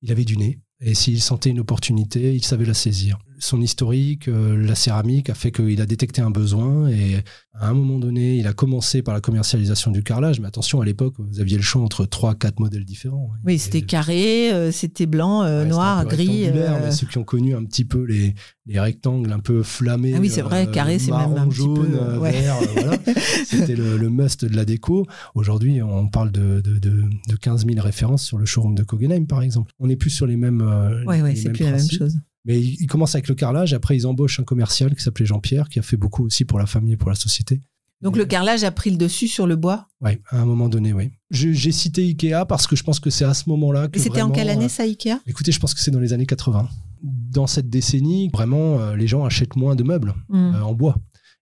il 0.00 0.10
avait 0.10 0.24
du 0.24 0.38
nez. 0.38 0.58
Et 0.80 0.94
s'il 0.94 1.20
sentait 1.20 1.50
une 1.50 1.60
opportunité, 1.60 2.34
il 2.34 2.44
savait 2.44 2.64
la 2.64 2.74
saisir 2.74 3.18
son 3.42 3.60
historique, 3.60 4.28
euh, 4.28 4.56
la 4.56 4.76
céramique 4.76 5.28
a 5.28 5.34
fait 5.34 5.50
qu'il 5.50 5.80
a 5.80 5.86
détecté 5.86 6.22
un 6.22 6.30
besoin 6.30 6.88
et 6.88 7.16
à 7.54 7.68
un 7.68 7.74
moment 7.74 7.98
donné, 7.98 8.36
il 8.36 8.46
a 8.46 8.52
commencé 8.52 9.02
par 9.02 9.14
la 9.14 9.20
commercialisation 9.20 9.90
du 9.90 10.04
carrelage. 10.04 10.40
Mais 10.40 10.46
attention, 10.46 10.80
à 10.80 10.84
l'époque, 10.84 11.14
vous 11.18 11.40
aviez 11.40 11.56
le 11.56 11.62
choix 11.62 11.82
entre 11.82 12.06
trois, 12.06 12.34
quatre 12.36 12.60
modèles 12.60 12.84
différents. 12.84 13.30
Oui, 13.44 13.58
c'était 13.58 13.82
carré, 13.82 14.52
euh, 14.52 14.70
c'était 14.70 15.06
blanc, 15.06 15.42
euh, 15.42 15.64
noir, 15.64 16.06
gris. 16.06 16.48
Mais 16.54 16.92
ceux 16.92 17.06
qui 17.06 17.18
ont 17.18 17.24
connu 17.24 17.54
un 17.54 17.64
petit 17.64 17.84
peu 17.84 18.04
les, 18.04 18.34
rectangles 18.78 19.32
un 19.32 19.40
peu 19.40 19.64
flammés. 19.64 20.14
Ah 20.16 20.20
oui, 20.20 20.30
c'est 20.30 20.40
vrai, 20.40 20.70
carré, 20.70 21.00
c'est 21.00 21.10
même 21.10 21.36
un 21.36 21.50
jaune, 21.50 21.74
petit 21.74 21.98
peu, 21.98 22.18
vert. 22.18 22.56
voilà. 22.74 22.98
C'était 23.44 23.74
le, 23.74 24.08
must 24.08 24.44
de 24.44 24.54
la 24.54 24.64
déco. 24.64 25.04
Aujourd'hui, 25.34 25.82
on 25.82 26.08
parle 26.08 26.30
de, 26.30 26.60
de, 26.60 26.78
de, 26.78 27.36
15 27.40 27.66
000 27.66 27.80
références 27.80 28.22
sur 28.22 28.38
le 28.38 28.46
showroom 28.46 28.76
de 28.76 28.84
Kogenheim, 28.84 29.26
par 29.26 29.42
exemple. 29.42 29.72
On 29.80 29.88
n'est 29.88 29.96
plus 29.96 30.10
sur 30.10 30.26
les 30.26 30.36
mêmes. 30.36 30.62
oui, 31.06 31.20
ouais, 31.20 31.34
c'est 31.34 31.50
plus 31.50 31.64
la 31.64 31.72
même 31.72 31.90
chose. 31.90 32.18
Mais 32.44 32.60
ils 32.60 32.86
commencent 32.86 33.14
avec 33.14 33.28
le 33.28 33.34
carrelage, 33.34 33.72
après 33.72 33.96
ils 33.96 34.06
embauchent 34.06 34.40
un 34.40 34.44
commercial 34.44 34.94
qui 34.94 35.02
s'appelait 35.02 35.26
Jean-Pierre, 35.26 35.68
qui 35.68 35.78
a 35.78 35.82
fait 35.82 35.96
beaucoup 35.96 36.24
aussi 36.24 36.44
pour 36.44 36.58
la 36.58 36.66
famille 36.66 36.94
et 36.94 36.96
pour 36.96 37.08
la 37.08 37.14
société. 37.14 37.60
Donc 38.02 38.16
le 38.16 38.24
carrelage 38.24 38.64
a 38.64 38.72
pris 38.72 38.90
le 38.90 38.96
dessus 38.96 39.28
sur 39.28 39.46
le 39.46 39.54
bois? 39.54 39.86
Oui, 40.00 40.18
à 40.30 40.40
un 40.40 40.44
moment 40.44 40.68
donné, 40.68 40.92
oui. 40.92 41.12
J'ai 41.30 41.70
cité 41.70 42.02
Ikea 42.02 42.44
parce 42.48 42.66
que 42.66 42.74
je 42.74 42.82
pense 42.82 42.98
que 42.98 43.10
c'est 43.10 43.24
à 43.24 43.32
ce 43.32 43.48
moment-là 43.48 43.88
que. 43.88 44.00
C'était 44.00 44.22
en 44.22 44.30
quelle 44.30 44.50
année 44.50 44.68
ça, 44.68 44.82
Ikea? 44.82 45.20
Écoutez, 45.26 45.52
je 45.52 45.60
pense 45.60 45.72
que 45.72 45.80
c'est 45.80 45.92
dans 45.92 46.00
les 46.00 46.12
années 46.12 46.26
80. 46.26 46.68
Dans 47.02 47.46
cette 47.46 47.70
décennie, 47.70 48.28
vraiment, 48.32 48.80
euh, 48.80 48.96
les 48.96 49.06
gens 49.06 49.24
achètent 49.24 49.56
moins 49.56 49.76
de 49.76 49.84
meubles 49.84 50.14
mmh. 50.28 50.36
euh, 50.36 50.62
en 50.62 50.74
bois. 50.74 50.96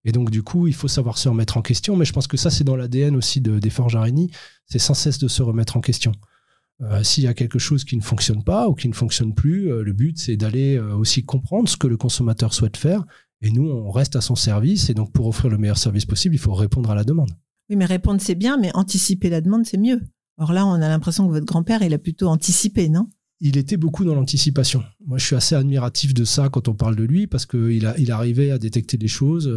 Et 0.05 0.13
donc, 0.13 0.31
du 0.31 0.43
coup, 0.43 0.67
il 0.67 0.75
faut 0.75 0.89
savoir 0.89 1.19
se 1.19 1.29
remettre 1.29 1.57
en 1.57 1.63
question. 1.63 1.97
Mais 1.97 2.05
je 2.05 2.13
pense 2.13 2.27
que 2.27 2.37
ça, 2.37 2.51
c'est 2.51 2.65
dans 2.65 2.77
l'ADN 2.77 3.17
aussi 3.17 3.41
de, 3.41 3.59
des 3.59 3.71
Forges 3.71 3.97
Araignée. 3.97 4.31
C'est 4.67 4.79
sans 4.79 4.95
cesse 4.95 5.19
de 5.19 5.29
se 5.29 5.43
remettre 5.43 5.77
en 5.77 5.81
question. 5.81 6.13
Euh, 6.83 7.03
s'il 7.03 7.25
y 7.25 7.27
a 7.27 7.35
quelque 7.35 7.59
chose 7.59 7.85
qui 7.85 7.97
ne 7.97 8.03
fonctionne 8.03 8.43
pas 8.43 8.69
ou 8.69 8.75
qui 8.75 8.89
ne 8.89 8.95
fonctionne 8.95 9.35
plus, 9.35 9.71
euh, 9.71 9.83
le 9.83 9.93
but 9.93 10.19
c'est 10.19 10.37
d'aller 10.37 10.77
euh, 10.77 10.97
aussi 10.97 11.25
comprendre 11.25 11.69
ce 11.69 11.77
que 11.77 11.87
le 11.87 11.97
consommateur 11.97 12.55
souhaite 12.55 12.77
faire. 12.77 13.05
Et 13.43 13.51
nous, 13.51 13.69
on 13.69 13.91
reste 13.91 14.17
à 14.17 14.21
son 14.21 14.35
service. 14.35 14.91
Et 14.91 14.95
donc, 14.95 15.13
pour 15.13 15.27
offrir 15.27 15.51
le 15.51 15.59
meilleur 15.59 15.79
service 15.79 16.05
possible, 16.07 16.35
il 16.35 16.39
faut 16.39 16.55
répondre 16.55 16.91
à 16.91 16.95
la 16.95 17.05
demande. 17.05 17.31
Oui, 17.69 17.77
mais 17.77 17.85
répondre 17.85 18.21
c'est 18.21 18.35
bien, 18.35 18.57
mais 18.59 18.71
anticiper 18.75 19.29
la 19.29 19.41
demande 19.41 19.67
c'est 19.67 19.79
mieux. 19.79 20.01
Or 20.39 20.53
là, 20.53 20.67
on 20.67 20.73
a 20.73 20.89
l'impression 20.89 21.27
que 21.27 21.33
votre 21.33 21.47
grand-père, 21.47 21.83
il 21.83 21.93
a 21.93 21.99
plutôt 21.99 22.29
anticipé, 22.29 22.89
non? 22.89 23.09
Il 23.41 23.57
était 23.57 23.77
beaucoup 23.77 24.05
dans 24.05 24.15
l'anticipation. 24.15 24.83
Moi, 25.07 25.19
je 25.19 25.27
suis 25.27 25.37
assez 25.37 25.55
admiratif 25.55 26.13
de 26.15 26.25
ça 26.25 26.49
quand 26.51 26.69
on 26.69 26.75
parle 26.75 26.97
de 26.97 27.05
lui 27.05 27.27
parce 27.27 27.47
qu'il 27.47 27.95
il 27.99 28.13
arrivait 28.13 28.51
à 28.51 28.59
détecter 28.59 28.99
des 28.99 29.09
choses 29.09 29.51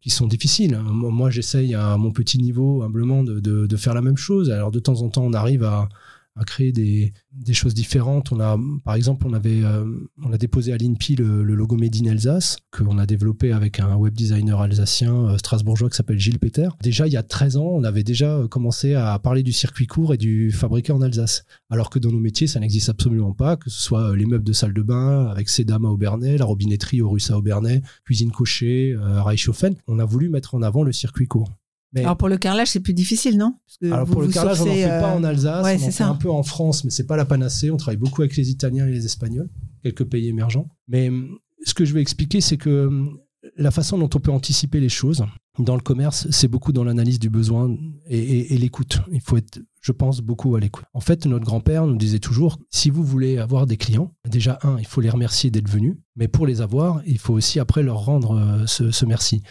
qui 0.00 0.08
sont 0.08 0.26
difficiles. 0.26 0.78
Moi, 0.78 1.28
j'essaye 1.28 1.74
à 1.74 1.98
mon 1.98 2.12
petit 2.12 2.38
niveau, 2.38 2.82
humblement, 2.82 3.22
de, 3.22 3.40
de, 3.40 3.76
faire 3.76 3.92
la 3.92 4.00
même 4.00 4.16
chose. 4.16 4.50
Alors, 4.50 4.70
de 4.70 4.78
temps 4.78 5.02
en 5.02 5.10
temps, 5.10 5.22
on 5.22 5.34
arrive 5.34 5.64
à, 5.64 5.90
à 6.36 6.44
créer 6.44 6.72
des, 6.72 7.12
choses 7.52 7.74
différentes. 7.74 8.32
On 8.32 8.40
a, 8.40 8.58
par 8.84 8.94
exemple, 8.94 9.26
on 9.26 9.32
avait, 9.32 9.62
euh, 9.62 9.84
on 10.22 10.32
a 10.32 10.38
déposé 10.38 10.72
à 10.72 10.76
l'INPI 10.76 11.16
le, 11.16 11.42
logo 11.42 11.76
Made 11.76 11.94
Alsace 12.08 12.56
qu'on 12.72 12.98
a 12.98 13.06
développé 13.06 13.52
avec 13.52 13.78
un 13.78 13.94
web 13.94 14.14
designer 14.14 14.60
alsacien 14.60 15.14
euh, 15.14 15.38
strasbourgeois 15.38 15.90
qui 15.90 15.96
s'appelle 15.96 16.18
Gilles 16.18 16.40
Peter. 16.40 16.68
Déjà, 16.82 17.06
il 17.06 17.12
y 17.12 17.16
a 17.16 17.22
13 17.22 17.56
ans, 17.56 17.66
on 17.66 17.84
avait 17.84 18.02
déjà 18.02 18.36
euh, 18.36 18.48
commencé 18.48 18.94
à 18.94 19.18
parler 19.18 19.42
du 19.42 19.52
circuit 19.52 19.86
court 19.86 20.12
et 20.12 20.16
du 20.16 20.50
fabriqué 20.50 20.92
en 20.92 21.00
Alsace. 21.02 21.44
Alors 21.70 21.90
que 21.90 21.98
dans 21.98 22.10
nos 22.10 22.20
métiers, 22.20 22.46
ça 22.46 22.58
n'existe 22.58 22.88
absolument 22.88 23.32
pas, 23.32 23.56
que 23.56 23.70
ce 23.70 23.80
soit 23.80 24.16
les 24.16 24.26
meubles 24.26 24.44
de 24.44 24.52
salle 24.52 24.74
de 24.74 24.82
bain 24.82 25.26
avec 25.26 25.48
Sedam 25.48 25.84
à 25.84 25.88
Aubernais, 25.88 26.36
la 26.36 26.44
robinetterie 26.44 27.02
au 27.02 27.10
Russe 27.10 27.30
à 27.30 27.38
Aubernais, 27.38 27.82
cuisine 28.04 28.30
cochée, 28.30 28.94
euh, 28.94 29.22
Reichshofen. 29.22 29.74
On 29.86 29.98
a 29.98 30.04
voulu 30.04 30.28
mettre 30.28 30.54
en 30.54 30.62
avant 30.62 30.82
le 30.82 30.92
circuit 30.92 31.26
court. 31.26 31.50
Alors 31.96 32.16
pour 32.16 32.28
le 32.28 32.36
carrelage, 32.36 32.68
c'est 32.68 32.80
plus 32.80 32.94
difficile, 32.94 33.38
non? 33.38 33.54
Alors 33.82 34.06
pour 34.06 34.22
le 34.22 34.28
carrelage, 34.28 34.60
on 34.60 34.66
n'en 34.66 34.74
fait 34.74 35.00
pas 35.00 35.14
en 35.14 35.24
euh, 35.24 35.28
Alsace, 35.28 35.82
on 35.82 35.86
en 35.86 35.90
fait 35.90 36.04
un 36.04 36.14
peu 36.14 36.30
en 36.30 36.42
France, 36.42 36.84
mais 36.84 36.90
c'est 36.90 37.06
pas 37.06 37.16
la 37.16 37.24
panacée. 37.24 37.70
On 37.70 37.76
travaille 37.76 37.98
beaucoup 37.98 38.22
avec 38.22 38.36
les 38.36 38.50
Italiens 38.50 38.86
et 38.86 38.90
les 38.90 39.04
Espagnols, 39.04 39.48
quelques 39.82 40.04
pays 40.04 40.28
émergents. 40.28 40.68
Mais 40.88 41.08
hum, 41.08 41.38
ce 41.64 41.74
que 41.74 41.84
je 41.84 41.94
vais 41.94 42.00
expliquer, 42.00 42.40
c'est 42.40 42.56
que 42.56 42.86
hum, 42.86 43.18
la 43.56 43.70
façon 43.70 43.98
dont 43.98 44.10
on 44.14 44.20
peut 44.20 44.32
anticiper 44.32 44.80
les 44.80 44.88
choses 44.88 45.24
dans 45.58 45.76
le 45.76 45.80
commerce, 45.80 46.26
c'est 46.30 46.48
beaucoup 46.48 46.72
dans 46.72 46.82
l'analyse 46.82 47.18
du 47.18 47.30
besoin 47.30 47.76
et, 48.08 48.56
l'écoute. 48.58 49.00
Il 49.12 49.20
faut 49.20 49.36
être, 49.36 49.60
je 49.80 49.92
pense, 49.92 50.20
beaucoup 50.20 50.56
à 50.56 50.60
l'écoute. 50.60 50.84
En 50.94 51.00
fait, 51.00 51.26
notre 51.26 51.44
grand-père 51.44 51.86
nous 51.86 51.96
disait 51.96 52.18
toujours, 52.18 52.58
si 52.70 52.90
vous 52.90 53.04
voulez 53.04 53.38
avoir 53.38 53.66
des 53.66 53.76
clients, 53.76 54.14
déjà, 54.28 54.58
un, 54.62 54.78
il 54.78 54.86
faut 54.86 55.00
les 55.00 55.10
remercier 55.10 55.50
d'être 55.50 55.68
venus, 55.68 55.96
mais 56.16 56.26
pour 56.26 56.46
les 56.46 56.60
avoir, 56.60 57.02
il 57.06 57.18
faut 57.18 57.34
aussi 57.34 57.60
après 57.60 57.82
leur 57.82 58.04
rendre 58.04 58.36
euh, 58.36 58.66
ce 58.66 59.04
merci. 59.04 59.42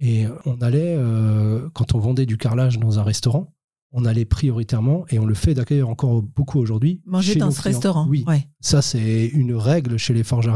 Et 0.00 0.26
on 0.44 0.60
allait, 0.60 0.96
euh, 0.96 1.68
quand 1.74 1.94
on 1.94 1.98
vendait 1.98 2.26
du 2.26 2.36
carrelage 2.36 2.78
dans 2.78 2.98
un 2.98 3.02
restaurant, 3.02 3.52
on 3.90 4.04
allait 4.04 4.26
prioritairement, 4.26 5.06
et 5.08 5.18
on 5.18 5.24
le 5.24 5.34
fait 5.34 5.54
d'ailleurs 5.54 5.88
encore 5.88 6.22
beaucoup 6.22 6.58
aujourd'hui. 6.58 7.00
Manger 7.06 7.36
dans 7.36 7.50
ce 7.50 7.62
restaurant. 7.62 8.06
Oui. 8.08 8.24
Ça, 8.60 8.82
c'est 8.82 9.26
une 9.26 9.54
règle 9.54 9.96
chez 9.96 10.12
les 10.12 10.24
Forges 10.24 10.50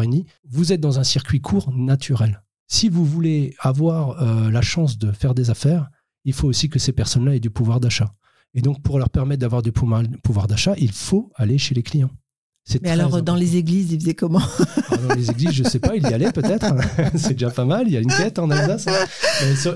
Vous 0.49 0.73
êtes 0.73 0.81
dans 0.81 0.99
un 0.99 1.05
circuit 1.05 1.41
court 1.41 1.73
naturel. 1.73 2.43
Si 2.69 2.89
vous 2.89 3.05
voulez 3.05 3.55
avoir 3.59 4.23
euh, 4.23 4.51
la 4.51 4.63
chance 4.63 4.99
de 4.99 5.13
faire 5.13 5.35
des 5.35 5.51
affaires, 5.51 5.91
il 6.25 6.35
faut 6.35 6.49
aussi 6.49 6.69
que 6.69 6.79
ces 6.79 6.93
personnes-là 6.93 7.37
aient 7.37 7.41
du 7.41 7.51
pouvoir 7.51 7.81
d'achat. 7.81 8.15
Et 8.55 8.61
donc, 8.61 8.83
pour 8.83 8.99
leur 8.99 9.09
permettre 9.09 9.41
d'avoir 9.41 9.63
du 9.63 9.73
pouvoir 9.73 10.47
d'achat, 10.47 10.75
il 10.77 10.93
faut 10.93 11.33
aller 11.37 11.57
chez 11.57 11.75
les 11.75 11.83
clients. 11.83 12.11
Mais 12.83 12.91
alors, 12.91 13.23
dans 13.23 13.35
les 13.35 13.57
églises, 13.57 13.93
il 13.93 14.01
faisait 14.01 14.15
comment 14.15 14.41
ah, 14.91 14.97
Dans 14.97 15.15
les 15.15 15.31
églises, 15.31 15.53
je 15.53 15.65
sais 15.65 15.81
pas, 15.81 15.97
il 15.97 16.03
y 16.03 16.07
allait 16.07 16.31
peut-être. 16.33 16.67
c'est 17.17 17.33
déjà 17.33 17.51
pas 17.51 17.65
mal. 17.65 17.87
Il 17.87 17.93
y 17.93 17.97
a 17.97 18.01
une 18.01 18.09
quête 18.09 18.39
en 18.39 18.51
Alsace. 18.51 18.87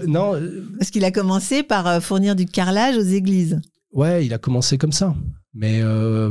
non. 0.07 0.35
Euh, 0.35 0.65
Parce 0.79 0.91
qu'il 0.91 1.05
a 1.05 1.11
commencé 1.11 1.63
par 1.63 1.87
euh, 1.87 2.01
fournir 2.01 2.37
du 2.37 2.47
carrelage 2.47 2.97
aux 2.97 3.03
églises. 3.03 3.61
Ouais, 3.93 4.25
il 4.25 4.33
a 4.33 4.39
commencé 4.39 4.79
comme 4.79 4.93
ça. 4.93 5.15
Mais 5.53 5.81
euh, 5.83 6.31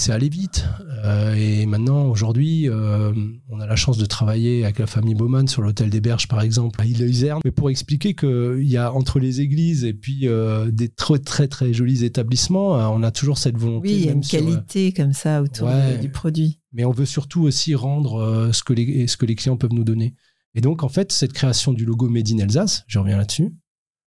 c'est 0.00 0.12
allé 0.12 0.30
vite. 0.30 0.64
Euh, 1.04 1.34
et 1.34 1.66
maintenant, 1.66 2.06
aujourd'hui, 2.06 2.70
euh, 2.70 3.12
on 3.50 3.60
a 3.60 3.66
la 3.66 3.76
chance 3.76 3.98
de 3.98 4.06
travailler 4.06 4.64
avec 4.64 4.78
la 4.78 4.86
famille 4.86 5.14
Baumann 5.14 5.46
sur 5.46 5.60
l'hôtel 5.60 5.90
des 5.90 6.00
Berges, 6.00 6.26
par 6.26 6.40
exemple, 6.40 6.80
à 6.80 6.86
Île-Isère. 6.86 7.38
Mais 7.44 7.50
pour 7.50 7.68
expliquer 7.68 8.14
qu'il 8.14 8.62
y 8.62 8.78
a 8.78 8.92
entre 8.94 9.18
les 9.18 9.42
églises 9.42 9.84
et 9.84 9.92
puis 9.92 10.26
euh, 10.26 10.70
des 10.70 10.88
très, 10.88 11.18
très, 11.18 11.48
très 11.48 11.74
jolis 11.74 12.02
établissements, 12.02 12.70
on 12.70 13.02
a 13.02 13.10
toujours 13.10 13.36
cette 13.36 13.58
volonté. 13.58 13.88
Oui, 13.88 13.94
il 13.94 14.06
y 14.06 14.08
a 14.08 14.12
une 14.12 14.24
qualité 14.24 14.92
comme 14.92 15.12
ça 15.12 15.42
autour 15.42 15.68
du 16.00 16.08
produit. 16.08 16.60
Mais 16.72 16.86
on 16.86 16.92
veut 16.92 17.06
surtout 17.06 17.42
aussi 17.42 17.74
rendre 17.74 18.50
ce, 18.52 18.62
que 18.62 18.72
les, 18.72 19.06
ce 19.06 19.18
que 19.18 19.26
les 19.26 19.34
clients 19.34 19.58
peuvent 19.58 19.74
nous 19.74 19.84
donner. 19.84 20.14
Et 20.54 20.62
donc, 20.62 20.82
en 20.82 20.88
fait, 20.88 21.12
cette 21.12 21.34
création 21.34 21.72
du 21.74 21.84
logo 21.84 22.08
Made 22.08 22.30
in 22.30 22.38
Alsace, 22.38 22.84
je 22.86 22.98
reviens 22.98 23.18
là-dessus, 23.18 23.52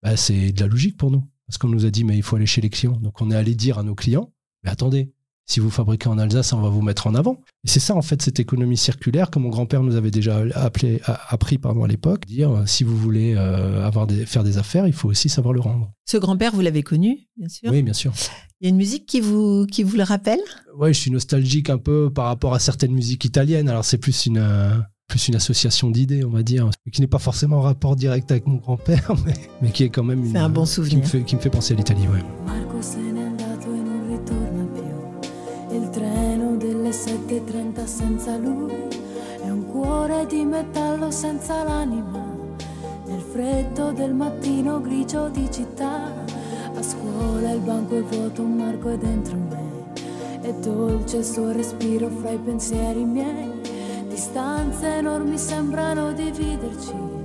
bah, 0.02 0.16
c'est 0.16 0.50
de 0.50 0.60
la 0.60 0.66
logique 0.66 0.96
pour 0.96 1.12
nous. 1.12 1.24
Parce 1.46 1.58
qu'on 1.58 1.68
nous 1.68 1.86
a 1.86 1.90
dit, 1.90 2.02
mais 2.02 2.16
il 2.16 2.24
faut 2.24 2.34
aller 2.34 2.46
chez 2.46 2.60
les 2.60 2.70
clients. 2.70 2.98
Donc, 3.00 3.20
on 3.20 3.30
est 3.30 3.36
allé 3.36 3.54
dire 3.54 3.78
à 3.78 3.84
nos 3.84 3.94
clients, 3.94 4.32
mais 4.64 4.70
attendez, 4.70 5.12
si 5.46 5.60
vous 5.60 5.70
fabriquez 5.70 6.08
en 6.08 6.18
Alsace, 6.18 6.52
on 6.52 6.60
va 6.60 6.68
vous 6.68 6.82
mettre 6.82 7.06
en 7.06 7.14
avant. 7.14 7.40
Et 7.64 7.68
c'est 7.68 7.80
ça, 7.80 7.94
en 7.94 8.02
fait, 8.02 8.20
cette 8.20 8.40
économie 8.40 8.76
circulaire 8.76 9.30
que 9.30 9.38
mon 9.38 9.48
grand-père 9.48 9.82
nous 9.82 9.94
avait 9.94 10.10
déjà 10.10 10.42
appelé, 10.54 11.00
appris 11.28 11.56
pardon, 11.58 11.84
à 11.84 11.88
l'époque. 11.88 12.26
Dire, 12.26 12.64
si 12.66 12.82
vous 12.82 12.96
voulez 12.96 13.34
euh, 13.36 13.86
avoir 13.86 14.08
des, 14.08 14.26
faire 14.26 14.42
des 14.42 14.58
affaires, 14.58 14.88
il 14.88 14.92
faut 14.92 15.08
aussi 15.08 15.28
savoir 15.28 15.54
le 15.54 15.60
rendre. 15.60 15.92
Ce 16.04 16.16
grand-père, 16.16 16.52
vous 16.52 16.62
l'avez 16.62 16.82
connu, 16.82 17.28
bien 17.36 17.48
sûr 17.48 17.70
Oui, 17.70 17.82
bien 17.82 17.94
sûr. 17.94 18.12
Il 18.60 18.64
y 18.64 18.66
a 18.66 18.70
une 18.70 18.76
musique 18.76 19.06
qui 19.06 19.20
vous, 19.20 19.66
qui 19.66 19.84
vous 19.84 19.96
le 19.96 20.02
rappelle? 20.02 20.40
Oui, 20.76 20.92
je 20.92 20.98
suis 20.98 21.10
nostalgique 21.12 21.70
un 21.70 21.78
peu 21.78 22.10
par 22.12 22.26
rapport 22.26 22.52
à 22.52 22.58
certaines 22.58 22.92
musiques 22.92 23.24
italiennes. 23.24 23.68
Alors, 23.68 23.84
c'est 23.84 23.98
plus 23.98 24.26
une... 24.26 24.38
Euh, 24.38 24.74
plus 25.08 25.28
une 25.28 25.36
association 25.36 25.88
d'idées, 25.88 26.24
on 26.24 26.30
va 26.30 26.42
dire, 26.42 26.68
qui 26.92 27.00
n'est 27.00 27.06
pas 27.06 27.20
forcément 27.20 27.58
en 27.58 27.60
rapport 27.60 27.94
direct 27.94 28.28
avec 28.32 28.48
mon 28.48 28.56
grand-père, 28.56 29.12
mais, 29.62 29.70
qui 29.70 29.84
est 29.84 29.88
quand 29.88 30.02
même 30.02 30.24
une, 30.24 30.36
un 30.36 30.48
bon 30.48 30.66
souvenir. 30.66 30.96
Qui 30.96 30.96
me 30.96 31.06
fait, 31.06 31.22
qui 31.22 31.36
me 31.36 31.40
fait 31.40 31.48
penser 31.48 31.74
à 31.74 31.76
l'Italie, 31.76 32.08
ouais. 32.08 32.24
7.30 36.88 37.84
senza 37.84 38.36
lui. 38.36 38.72
È 39.42 39.48
un 39.48 39.66
cuore 39.66 40.26
di 40.26 40.44
metallo 40.44 41.10
senza 41.10 41.62
l'anima. 41.62 42.24
Nel 43.06 43.20
freddo 43.20 43.92
del 43.92 44.14
mattino 44.14 44.80
grigio 44.80 45.28
di 45.28 45.50
città. 45.50 46.12
A 46.74 46.82
scuola 46.82 47.50
il 47.50 47.60
banco 47.60 47.96
è 47.96 48.02
vuoto 48.02 48.42
un 48.42 48.56
marco 48.56 48.90
è 48.90 48.98
dentro 48.98 49.36
me. 49.36 49.92
È 50.40 50.52
dolce 50.54 51.18
il 51.18 51.24
suo 51.24 51.52
respiro 51.52 52.08
fra 52.08 52.30
i 52.30 52.38
pensieri 52.38 53.04
miei. 53.04 53.52
Distanze 54.08 54.96
enormi 54.96 55.38
sembrano 55.38 56.12
dividerci 56.12 57.15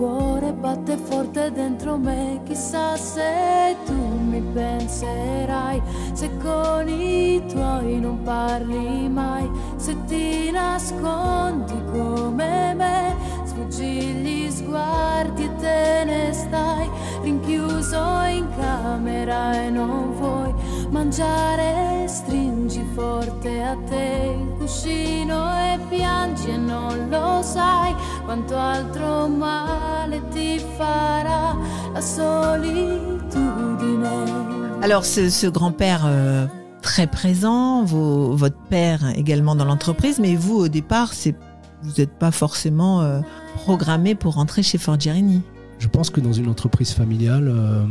cuore 0.00 0.54
batte 0.54 0.96
forte 0.96 1.52
dentro 1.52 1.98
me, 1.98 2.40
chissà 2.44 2.96
se 2.96 3.76
tu 3.84 3.92
mi 3.92 4.40
penserai, 4.40 5.82
se 6.14 6.30
con 6.38 6.88
i 6.88 7.44
tuoi 7.46 8.00
non 8.00 8.22
parli 8.22 9.10
mai, 9.10 9.46
se 9.76 9.94
ti 10.06 10.50
nascondi 10.50 11.74
come 11.92 12.72
me, 12.72 13.14
sfuggi 13.44 14.00
gli 14.22 14.50
sguardi 14.50 15.44
e 15.44 15.56
te 15.56 16.04
ne 16.06 16.32
stai, 16.32 16.88
rinchiuso 17.20 18.22
in 18.30 18.48
camera 18.58 19.52
e 19.52 19.68
non 19.68 20.14
vuoi 20.14 20.54
mangiare, 20.88 22.06
stringi 22.08 22.82
forte 22.94 23.62
a 23.62 23.76
te 23.90 24.36
il 24.38 24.46
cuscino 24.58 25.52
e 25.54 25.78
piangi 25.88 26.50
e 26.50 26.56
non 26.56 27.08
lo 27.10 27.42
sai 27.42 27.94
quanto 28.24 28.56
altro 28.56 29.28
male 29.28 30.22
ti 30.30 30.58
farà 30.76 31.56
la 31.92 32.00
solitudine. 32.00 33.18
Alors 34.82 35.04
ce, 35.04 35.28
ce 35.28 35.46
grand-père 35.46 36.04
euh, 36.06 36.46
très 36.80 37.06
présent, 37.06 37.84
vos, 37.84 38.34
votre 38.34 38.56
père 38.68 39.12
également 39.16 39.54
dans 39.54 39.66
l'entreprise, 39.66 40.18
mais 40.18 40.36
vous 40.36 40.56
au 40.56 40.68
départ, 40.68 41.12
c'est 41.12 41.34
vous 41.82 41.92
n'êtes 41.98 42.12
pas 42.18 42.30
forcément 42.30 43.00
euh, 43.00 43.20
programmé 43.54 44.14
pour 44.14 44.34
rentrer 44.34 44.62
chez 44.62 44.78
Forgerini. 44.78 45.42
Je 45.78 45.88
pense 45.88 46.10
que 46.10 46.20
dans 46.20 46.32
une 46.32 46.48
entreprise 46.48 46.92
familiale, 46.92 47.48
euh, 47.48 47.86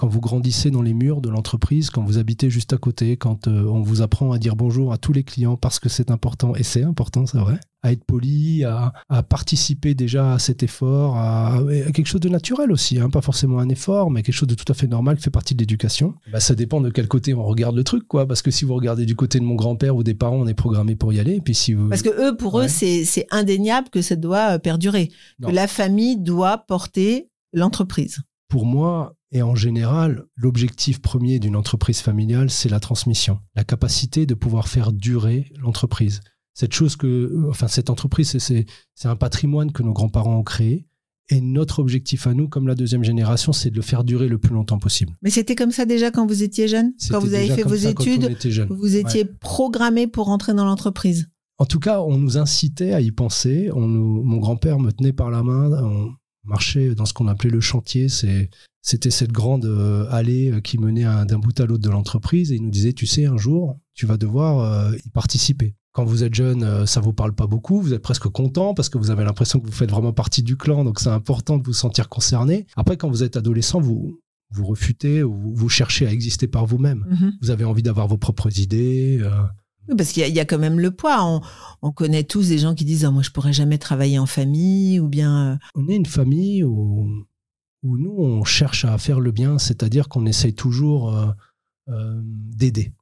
quand 0.00 0.08
vous 0.08 0.22
grandissez 0.22 0.70
dans 0.70 0.80
les 0.80 0.94
murs 0.94 1.20
de 1.20 1.28
l'entreprise, 1.28 1.90
quand 1.90 2.02
vous 2.02 2.16
habitez 2.16 2.48
juste 2.48 2.72
à 2.72 2.78
côté, 2.78 3.18
quand 3.18 3.48
euh, 3.48 3.66
on 3.66 3.82
vous 3.82 4.00
apprend 4.00 4.32
à 4.32 4.38
dire 4.38 4.56
bonjour 4.56 4.94
à 4.94 4.96
tous 4.96 5.12
les 5.12 5.24
clients 5.24 5.58
parce 5.58 5.78
que 5.78 5.90
c'est 5.90 6.10
important, 6.10 6.54
et 6.54 6.62
c'est 6.62 6.84
important, 6.84 7.26
c'est 7.26 7.36
vrai, 7.36 7.60
à 7.82 7.92
être 7.92 8.02
poli, 8.04 8.64
à, 8.64 8.94
participer 9.28 9.94
déjà 9.94 10.32
à 10.32 10.38
cet 10.38 10.62
effort, 10.62 11.18
à, 11.18 11.60
quelque 11.92 12.06
chose 12.06 12.22
de 12.22 12.30
naturel 12.30 12.72
aussi, 12.72 12.98
hein, 12.98 13.10
pas 13.10 13.20
forcément 13.20 13.58
un 13.58 13.68
effort, 13.68 14.10
mais 14.10 14.22
quelque 14.22 14.34
chose 14.34 14.48
de 14.48 14.54
tout 14.54 14.64
à 14.72 14.74
fait 14.74 14.86
normal 14.86 15.18
qui 15.18 15.24
fait 15.24 15.30
partie 15.30 15.54
de 15.54 15.60
l'éducation. 15.60 16.14
Bah, 16.32 16.40
ça 16.40 16.54
dépend 16.54 16.80
de 16.80 16.88
quel 16.88 17.06
côté 17.06 17.34
on 17.34 17.44
regarde 17.44 17.76
le 17.76 17.84
truc, 17.84 18.08
quoi. 18.08 18.26
Parce 18.26 18.40
que 18.40 18.50
si 18.50 18.64
vous 18.64 18.74
regardez 18.74 19.04
du 19.04 19.16
côté 19.16 19.38
de 19.38 19.44
mon 19.44 19.54
grand-père 19.54 19.96
ou 19.96 20.02
des 20.02 20.14
parents, 20.14 20.36
on 20.36 20.46
est 20.46 20.54
programmé 20.54 20.96
pour 20.96 21.12
y 21.12 21.20
aller. 21.20 21.34
Et 21.34 21.40
puis 21.42 21.54
si 21.54 21.74
vous... 21.74 21.90
Parce 21.90 22.00
que 22.00 22.08
eux, 22.08 22.38
pour 22.38 22.58
eux, 22.58 22.68
c'est 22.68 23.26
indéniable 23.30 23.90
que 23.90 24.00
ça 24.00 24.16
doit 24.16 24.54
euh, 24.54 24.58
perdurer, 24.58 25.10
que 25.44 25.50
la 25.50 25.66
famille 25.66 26.16
doit 26.16 26.56
porter 26.56 27.28
l'entreprise. 27.52 28.20
Pour 28.48 28.64
moi, 28.64 29.14
et 29.32 29.42
en 29.42 29.54
général, 29.54 30.24
l'objectif 30.36 31.00
premier 31.00 31.38
d'une 31.38 31.56
entreprise 31.56 32.00
familiale, 32.00 32.50
c'est 32.50 32.68
la 32.68 32.80
transmission, 32.80 33.38
la 33.54 33.64
capacité 33.64 34.26
de 34.26 34.34
pouvoir 34.34 34.68
faire 34.68 34.92
durer 34.92 35.52
l'entreprise. 35.60 36.20
Cette 36.54 36.74
chose 36.74 36.96
que, 36.96 37.48
enfin, 37.48 37.68
cette 37.68 37.90
entreprise, 37.90 38.36
c'est 38.38 38.66
un 39.04 39.16
patrimoine 39.16 39.72
que 39.72 39.82
nos 39.82 39.92
grands-parents 39.92 40.38
ont 40.38 40.42
créé. 40.42 40.86
Et 41.32 41.40
notre 41.40 41.78
objectif 41.78 42.26
à 42.26 42.34
nous, 42.34 42.48
comme 42.48 42.66
la 42.66 42.74
deuxième 42.74 43.04
génération, 43.04 43.52
c'est 43.52 43.70
de 43.70 43.76
le 43.76 43.82
faire 43.82 44.02
durer 44.02 44.26
le 44.26 44.38
plus 44.38 44.52
longtemps 44.52 44.80
possible. 44.80 45.16
Mais 45.22 45.30
c'était 45.30 45.54
comme 45.54 45.70
ça 45.70 45.84
déjà 45.86 46.10
quand 46.10 46.26
vous 46.26 46.42
étiez 46.42 46.66
jeune? 46.66 46.92
Quand 47.08 47.20
vous 47.20 47.34
avez 47.34 47.48
fait 47.48 47.62
vos 47.62 47.76
études, 47.76 48.36
vous 48.68 48.96
étiez 48.96 49.24
programmé 49.24 50.08
pour 50.08 50.26
rentrer 50.26 50.54
dans 50.54 50.64
l'entreprise? 50.64 51.30
En 51.58 51.66
tout 51.66 51.78
cas, 51.78 52.00
on 52.00 52.18
nous 52.18 52.36
incitait 52.36 52.94
à 52.94 53.00
y 53.00 53.12
penser. 53.12 53.70
On 53.72 53.86
mon 53.86 54.38
grand-père 54.38 54.80
me 54.80 54.90
tenait 54.90 55.12
par 55.12 55.30
la 55.30 55.44
main. 55.44 55.70
On 55.84 56.10
marchait 56.42 56.96
dans 56.96 57.06
ce 57.06 57.12
qu'on 57.12 57.28
appelait 57.28 57.50
le 57.50 57.60
chantier. 57.60 58.08
C'est 58.08 58.50
c'était 58.82 59.10
cette 59.10 59.32
grande 59.32 59.64
euh, 59.66 60.06
allée 60.10 60.50
euh, 60.52 60.60
qui 60.60 60.78
menait 60.78 61.04
d'un 61.26 61.38
bout 61.38 61.58
à 61.60 61.66
l'autre 61.66 61.82
de 61.82 61.90
l'entreprise 61.90 62.50
et 62.52 62.56
il 62.56 62.62
nous 62.62 62.70
disait, 62.70 62.92
tu 62.92 63.06
sais, 63.06 63.26
un 63.26 63.36
jour, 63.36 63.78
tu 63.94 64.06
vas 64.06 64.16
devoir 64.16 64.94
y 65.04 65.10
participer. 65.10 65.74
Quand 65.92 66.04
vous 66.04 66.22
êtes 66.22 66.34
jeune, 66.34 66.86
ça 66.86 67.00
vous 67.00 67.12
parle 67.12 67.34
pas 67.34 67.46
beaucoup, 67.48 67.80
vous 67.80 67.92
êtes 67.92 68.02
presque 68.02 68.28
content 68.28 68.74
parce 68.74 68.88
que 68.88 68.96
vous 68.96 69.10
avez 69.10 69.24
l'impression 69.24 69.58
que 69.58 69.66
vous 69.66 69.72
faites 69.72 69.90
vraiment 69.90 70.12
partie 70.12 70.42
du 70.44 70.56
clan, 70.56 70.84
donc 70.84 71.00
c'est 71.00 71.08
important 71.10 71.58
de 71.58 71.64
vous 71.66 71.72
sentir 71.72 72.08
concerné. 72.08 72.66
Après, 72.76 72.96
quand 72.96 73.10
vous 73.10 73.24
êtes 73.24 73.36
adolescent, 73.36 73.80
vous, 73.80 74.20
vous 74.52 74.66
refutez 74.66 75.22
ou 75.24 75.52
vous 75.54 75.68
cherchez 75.68 76.06
à 76.06 76.12
exister 76.12 76.46
par 76.46 76.64
vous-même. 76.64 77.04
Mhm. 77.10 77.32
Vous 77.42 77.50
avez 77.50 77.64
envie 77.64 77.82
d'avoir 77.82 78.06
vos 78.06 78.18
propres 78.18 78.60
idées. 78.60 79.18
euh, 79.20 79.30
Oui, 79.88 79.96
Parce 79.96 80.12
qu'il 80.12 80.20
y, 80.22 80.24
a- 80.24 80.28
il 80.28 80.34
y 80.34 80.40
a 80.40 80.44
quand 80.44 80.58
même 80.58 80.78
le 80.78 80.92
poids. 80.92 81.18
On, 81.24 81.40
on 81.82 81.90
connaît 81.90 82.22
tous 82.24 82.48
des 82.48 82.58
gens 82.58 82.74
qui 82.76 82.84
disent 82.84 83.04
Ah, 83.04 83.10
Moi, 83.10 83.22
je 83.22 83.30
pourrais 83.30 83.52
jamais 83.52 83.78
travailler 83.78 84.18
en 84.20 84.26
famille, 84.26 85.00
ou 85.00 85.08
bien. 85.08 85.52
euh, 85.54 85.56
on 85.74 85.88
est 85.88 85.96
une 85.96 86.06
famille 86.06 86.62
où, 86.62 87.08
où 87.82 87.96
nous, 87.96 88.14
on 88.18 88.44
cherche 88.44 88.84
à 88.84 88.96
faire 88.98 89.20
le 89.20 89.30
bien, 89.30 89.58
c'est-à-dire 89.58 90.08
qu'on 90.08 90.26
essaye 90.26 90.54
toujours 90.54 91.16
euh, 91.16 91.26
euh, 91.88 92.20
d'aider. 92.22 92.92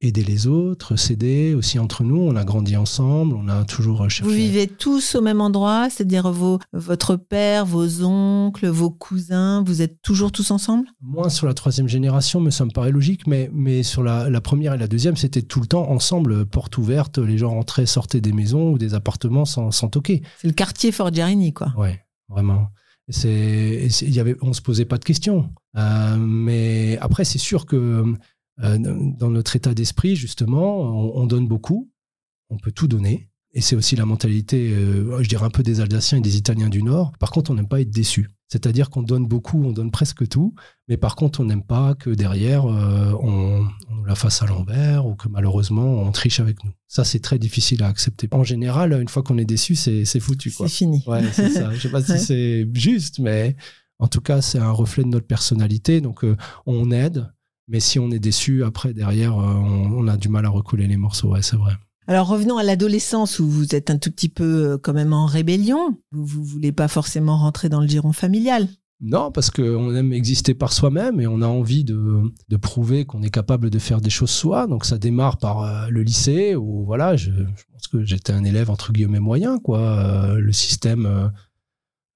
Aider 0.00 0.24
les 0.24 0.48
autres, 0.48 0.96
s'aider 0.96 1.54
aussi 1.54 1.78
entre 1.78 2.02
nous. 2.04 2.18
On 2.18 2.36
a 2.36 2.44
grandi 2.44 2.76
ensemble, 2.76 3.34
on 3.34 3.48
a 3.48 3.64
toujours 3.64 4.10
cherché. 4.10 4.24
Vous 4.24 4.36
vivez 4.36 4.66
tous 4.66 5.14
au 5.14 5.22
même 5.22 5.40
endroit, 5.40 5.88
c'est-à-dire 5.88 6.30
votre 6.72 7.16
père, 7.16 7.64
vos 7.64 8.04
oncles, 8.04 8.66
vos 8.66 8.90
cousins, 8.90 9.62
vous 9.64 9.80
êtes 9.80 10.02
toujours 10.02 10.30
tous 10.30 10.50
ensemble? 10.50 10.88
Moins 11.00 11.30
sur 11.30 11.46
la 11.46 11.54
troisième 11.54 11.88
génération, 11.88 12.40
mais 12.40 12.50
ça 12.50 12.66
me 12.66 12.70
paraît 12.70 12.90
logique, 12.90 13.26
mais, 13.26 13.48
mais 13.54 13.82
sur 13.82 14.02
la, 14.02 14.28
la 14.28 14.40
première 14.42 14.74
et 14.74 14.78
la 14.78 14.88
deuxième, 14.88 15.16
c'était 15.16 15.40
tout 15.40 15.60
le 15.60 15.66
temps 15.66 15.88
ensemble, 15.90 16.44
porte 16.44 16.76
ouverte, 16.76 17.16
les 17.16 17.38
gens 17.38 17.50
rentraient, 17.50 17.86
sortaient 17.86 18.20
des 18.20 18.32
maisons 18.32 18.72
ou 18.72 18.78
des 18.78 18.92
appartements 18.92 19.46
sans, 19.46 19.70
sans 19.70 19.88
toquer. 19.88 20.22
C'est 20.38 20.48
le 20.48 20.54
quartier 20.54 20.92
Forgiarini, 20.92 21.54
quoi. 21.54 21.72
Ouais, 21.78 22.04
vraiment. 22.28 22.68
On 23.08 24.52
se 24.52 24.60
posait 24.62 24.84
pas 24.84 24.98
de 24.98 25.04
questions. 25.04 25.50
Euh, 25.76 26.16
mais 26.16 26.98
après, 27.00 27.24
c'est 27.24 27.38
sûr 27.38 27.66
que 27.66 28.14
euh, 28.62 28.78
dans 28.78 29.30
notre 29.30 29.56
état 29.56 29.74
d'esprit, 29.74 30.16
justement, 30.16 30.80
on, 30.80 31.22
on 31.22 31.26
donne 31.26 31.46
beaucoup, 31.48 31.90
on 32.50 32.58
peut 32.58 32.72
tout 32.72 32.88
donner. 32.88 33.28
Et 33.52 33.60
c'est 33.60 33.76
aussi 33.76 33.94
la 33.94 34.04
mentalité, 34.04 34.72
euh, 34.72 35.22
je 35.22 35.28
dirais 35.28 35.44
un 35.44 35.50
peu 35.50 35.62
des 35.62 35.80
Alsaciens 35.80 36.18
et 36.18 36.20
des 36.20 36.36
Italiens 36.36 36.68
du 36.68 36.82
Nord. 36.82 37.12
Par 37.18 37.30
contre, 37.30 37.52
on 37.52 37.54
n'aime 37.54 37.68
pas 37.68 37.80
être 37.80 37.90
déçu. 37.90 38.28
C'est-à-dire 38.54 38.88
qu'on 38.88 39.02
donne 39.02 39.26
beaucoup, 39.26 39.64
on 39.64 39.72
donne 39.72 39.90
presque 39.90 40.28
tout, 40.28 40.54
mais 40.86 40.96
par 40.96 41.16
contre, 41.16 41.40
on 41.40 41.44
n'aime 41.44 41.64
pas 41.64 41.96
que 41.96 42.08
derrière, 42.10 42.66
euh, 42.66 43.12
on, 43.20 43.66
on 43.90 43.94
nous 43.96 44.04
la 44.04 44.14
fasse 44.14 44.42
à 44.42 44.46
l'envers 44.46 45.06
ou 45.06 45.16
que 45.16 45.28
malheureusement, 45.28 45.82
on 45.82 46.12
triche 46.12 46.38
avec 46.38 46.62
nous. 46.62 46.70
Ça, 46.86 47.02
c'est 47.02 47.18
très 47.18 47.40
difficile 47.40 47.82
à 47.82 47.88
accepter. 47.88 48.28
En 48.30 48.44
général, 48.44 48.92
une 48.92 49.08
fois 49.08 49.24
qu'on 49.24 49.38
est 49.38 49.44
déçu, 49.44 49.74
c'est 49.74 50.20
foutu. 50.20 50.50
C'est 50.50 50.68
fini. 50.68 51.02
Ouais, 51.08 51.24
c'est 51.32 51.50
ça. 51.50 51.74
Je 51.74 51.80
sais 51.80 51.88
pas 51.88 52.00
si 52.00 52.16
c'est 52.20 52.68
juste, 52.74 53.18
mais 53.18 53.56
en 53.98 54.06
tout 54.06 54.20
cas, 54.20 54.40
c'est 54.40 54.60
un 54.60 54.70
reflet 54.70 55.02
de 55.02 55.08
notre 55.08 55.26
personnalité. 55.26 56.00
Donc, 56.00 56.22
euh, 56.22 56.36
on 56.64 56.92
aide, 56.92 57.26
mais 57.66 57.80
si 57.80 57.98
on 57.98 58.12
est 58.12 58.20
déçu, 58.20 58.62
après, 58.62 58.94
derrière, 58.94 59.36
euh, 59.36 59.52
on, 59.52 59.98
on 59.98 60.06
a 60.06 60.16
du 60.16 60.28
mal 60.28 60.46
à 60.46 60.48
recoller 60.48 60.86
les 60.86 60.96
morceaux. 60.96 61.32
Ouais, 61.32 61.42
c'est 61.42 61.56
vrai. 61.56 61.72
Alors 62.06 62.28
revenons 62.28 62.58
à 62.58 62.62
l'adolescence 62.62 63.38
où 63.38 63.48
vous 63.48 63.74
êtes 63.74 63.88
un 63.88 63.96
tout 63.96 64.10
petit 64.10 64.28
peu 64.28 64.72
euh, 64.72 64.78
quand 64.78 64.92
même 64.92 65.14
en 65.14 65.24
rébellion. 65.24 65.96
Vous, 66.12 66.26
vous 66.26 66.44
voulez 66.44 66.72
pas 66.72 66.88
forcément 66.88 67.38
rentrer 67.38 67.70
dans 67.70 67.80
le 67.80 67.88
giron 67.88 68.12
familial. 68.12 68.68
Non, 69.00 69.32
parce 69.32 69.50
qu'on 69.50 69.94
aime 69.94 70.12
exister 70.12 70.54
par 70.54 70.72
soi-même 70.72 71.20
et 71.20 71.26
on 71.26 71.40
a 71.40 71.46
envie 71.46 71.84
de, 71.84 72.30
prouver 72.60 73.04
qu'on 73.04 73.22
est 73.22 73.30
capable 73.30 73.70
de 73.70 73.78
faire 73.78 74.00
des 74.00 74.10
choses 74.10 74.30
soi. 74.30 74.66
Donc, 74.66 74.84
ça 74.84 74.98
démarre 74.98 75.38
par 75.38 75.62
euh, 75.62 75.88
le 75.88 76.02
lycée 76.02 76.54
où, 76.54 76.84
voilà, 76.84 77.16
je, 77.16 77.30
je 77.30 77.64
pense 77.72 77.88
que 77.88 78.04
j'étais 78.04 78.32
un 78.32 78.44
élève 78.44 78.70
entre 78.70 78.92
guillemets 78.92 79.20
moyen, 79.20 79.58
quoi. 79.58 79.80
Euh, 79.80 80.38
le 80.38 80.52
système. 80.52 81.32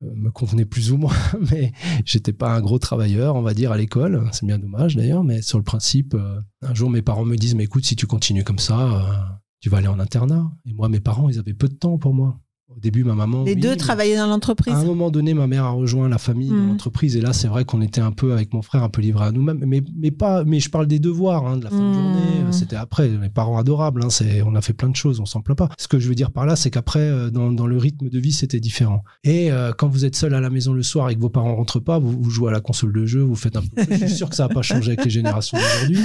me 0.00 0.30
convenait 0.30 0.64
plus 0.64 0.92
ou 0.92 0.98
moins, 0.98 1.16
mais 1.50 1.72
j'étais 2.04 2.32
pas 2.32 2.54
un 2.54 2.60
gros 2.60 2.78
travailleur, 2.78 3.36
on 3.36 3.42
va 3.42 3.54
dire, 3.54 3.72
à 3.72 3.78
l'école. 3.78 4.28
C'est 4.32 4.46
bien 4.46 4.58
dommage 4.58 4.96
d'ailleurs, 4.96 5.24
mais 5.24 5.42
sur 5.42 5.58
le 5.58 5.64
principe, 5.64 6.14
un 6.62 6.74
jour 6.74 6.90
mes 6.90 7.02
parents 7.02 7.24
me 7.24 7.36
disent, 7.36 7.54
mais 7.54 7.64
écoute, 7.64 7.84
si 7.84 7.96
tu 7.96 8.06
continues 8.06 8.44
comme 8.44 8.60
ça, 8.60 9.40
tu 9.60 9.68
vas 9.68 9.78
aller 9.78 9.88
en 9.88 9.98
internat. 9.98 10.52
Et 10.64 10.72
moi, 10.72 10.88
mes 10.88 11.00
parents, 11.00 11.28
ils 11.28 11.38
avaient 11.38 11.54
peu 11.54 11.68
de 11.68 11.74
temps 11.74 11.98
pour 11.98 12.14
moi. 12.14 12.40
Au 12.70 12.78
début, 12.80 13.02
ma 13.02 13.14
maman. 13.14 13.44
Les 13.44 13.54
oui, 13.54 13.60
deux 13.60 13.76
travaillaient 13.76 14.18
dans 14.18 14.26
l'entreprise. 14.26 14.74
à 14.74 14.78
un 14.78 14.84
moment 14.84 15.10
donné, 15.10 15.32
ma 15.32 15.46
mère 15.46 15.64
a 15.64 15.70
rejoint 15.70 16.06
la 16.08 16.18
famille 16.18 16.50
dans 16.50 16.54
Mhm. 16.56 16.68
l'entreprise 16.68 17.16
et 17.16 17.20
là, 17.22 17.32
c'est 17.32 17.48
vrai 17.48 17.64
qu'on 17.64 17.80
était 17.80 18.02
un 18.02 18.12
peu 18.12 18.32
avec 18.34 18.52
mon 18.52 18.60
frère 18.60 18.82
un 18.82 18.90
peu 18.90 19.00
livrés 19.00 19.24
à 19.24 19.32
nous-mêmes. 19.32 19.64
Mais, 19.66 19.82
mais 19.96 20.10
pas, 20.10 20.44
mais 20.44 20.60
je 20.60 20.68
parle 20.68 20.86
des 20.86 20.98
devoirs, 20.98 21.46
hein, 21.46 21.56
de 21.56 21.64
la 21.64 21.70
fin 21.70 21.78
de 21.78 21.82
Mhm. 21.88 21.94
journée. 21.94 22.40
euh, 22.46 22.52
C'était 22.52 22.76
après. 22.76 23.08
Mes 23.08 23.30
parents 23.30 23.56
adorables. 23.58 24.02
hein, 24.04 24.10
c'est, 24.10 24.42
on 24.42 24.54
a 24.54 24.60
fait 24.60 24.74
plein 24.74 24.90
de 24.90 24.96
choses. 24.96 25.18
On 25.18 25.24
s'en 25.24 25.40
plaint 25.40 25.56
pas. 25.56 25.70
Ce 25.78 25.88
que 25.88 25.98
je 25.98 26.08
veux 26.08 26.14
dire 26.14 26.30
par 26.30 26.44
là, 26.44 26.56
c'est 26.56 26.70
qu'après, 26.70 27.00
euh, 27.00 27.30
dans, 27.30 27.50
dans 27.52 27.66
le 27.66 27.78
rythme 27.78 28.10
de 28.10 28.18
vie, 28.18 28.32
c'était 28.32 28.60
différent. 28.60 29.02
Et 29.24 29.50
euh, 29.50 29.72
quand 29.76 29.88
vous 29.88 30.04
êtes 30.04 30.14
seul 30.14 30.34
à 30.34 30.40
la 30.40 30.50
maison 30.50 30.74
le 30.74 30.82
soir 30.82 31.08
et 31.08 31.14
que 31.14 31.20
vos 31.20 31.30
parents 31.30 31.56
rentrent 31.56 31.80
pas, 31.80 31.98
vous, 31.98 32.20
vous 32.22 32.30
jouez 32.30 32.50
à 32.50 32.52
la 32.52 32.60
console 32.60 32.92
de 32.92 33.06
jeu, 33.06 33.22
vous 33.22 33.34
faites 33.34 33.56
un 33.56 33.62
peu. 33.62 33.82
je 33.90 33.96
suis 33.96 34.10
sûr 34.16 34.28
que 34.28 34.36
ça 34.36 34.46
n'a 34.46 34.54
pas 34.54 34.62
changé 34.62 34.88
avec 34.92 35.04
les 35.04 35.10
générations 35.10 35.56
d'aujourd'hui. 35.56 35.98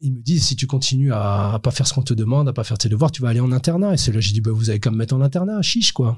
Ils 0.00 0.12
me 0.14 0.20
disent 0.20 0.44
si 0.44 0.56
tu 0.56 0.66
continues 0.66 1.12
à, 1.12 1.52
à 1.54 1.58
pas 1.60 1.70
faire 1.70 1.86
ce 1.86 1.94
qu'on 1.94 2.02
te 2.02 2.14
demande, 2.14 2.48
à 2.48 2.52
pas 2.52 2.64
faire 2.64 2.78
tes 2.78 2.88
devoirs, 2.88 3.12
tu 3.12 3.22
vas 3.22 3.28
aller 3.28 3.40
en 3.40 3.52
internat. 3.52 3.94
Et 3.94 3.96
c'est 3.96 4.12
là, 4.12 4.18
j'ai 4.20 4.32
dit 4.32 4.40
bah, 4.40 4.50
vous 4.52 4.68
avez 4.68 4.80
qu'à 4.80 4.90
me 4.90 4.96
mettre 4.96 5.14
en 5.14 5.20
internat, 5.20 5.62
chiche 5.62 5.92
quoi. 5.92 6.17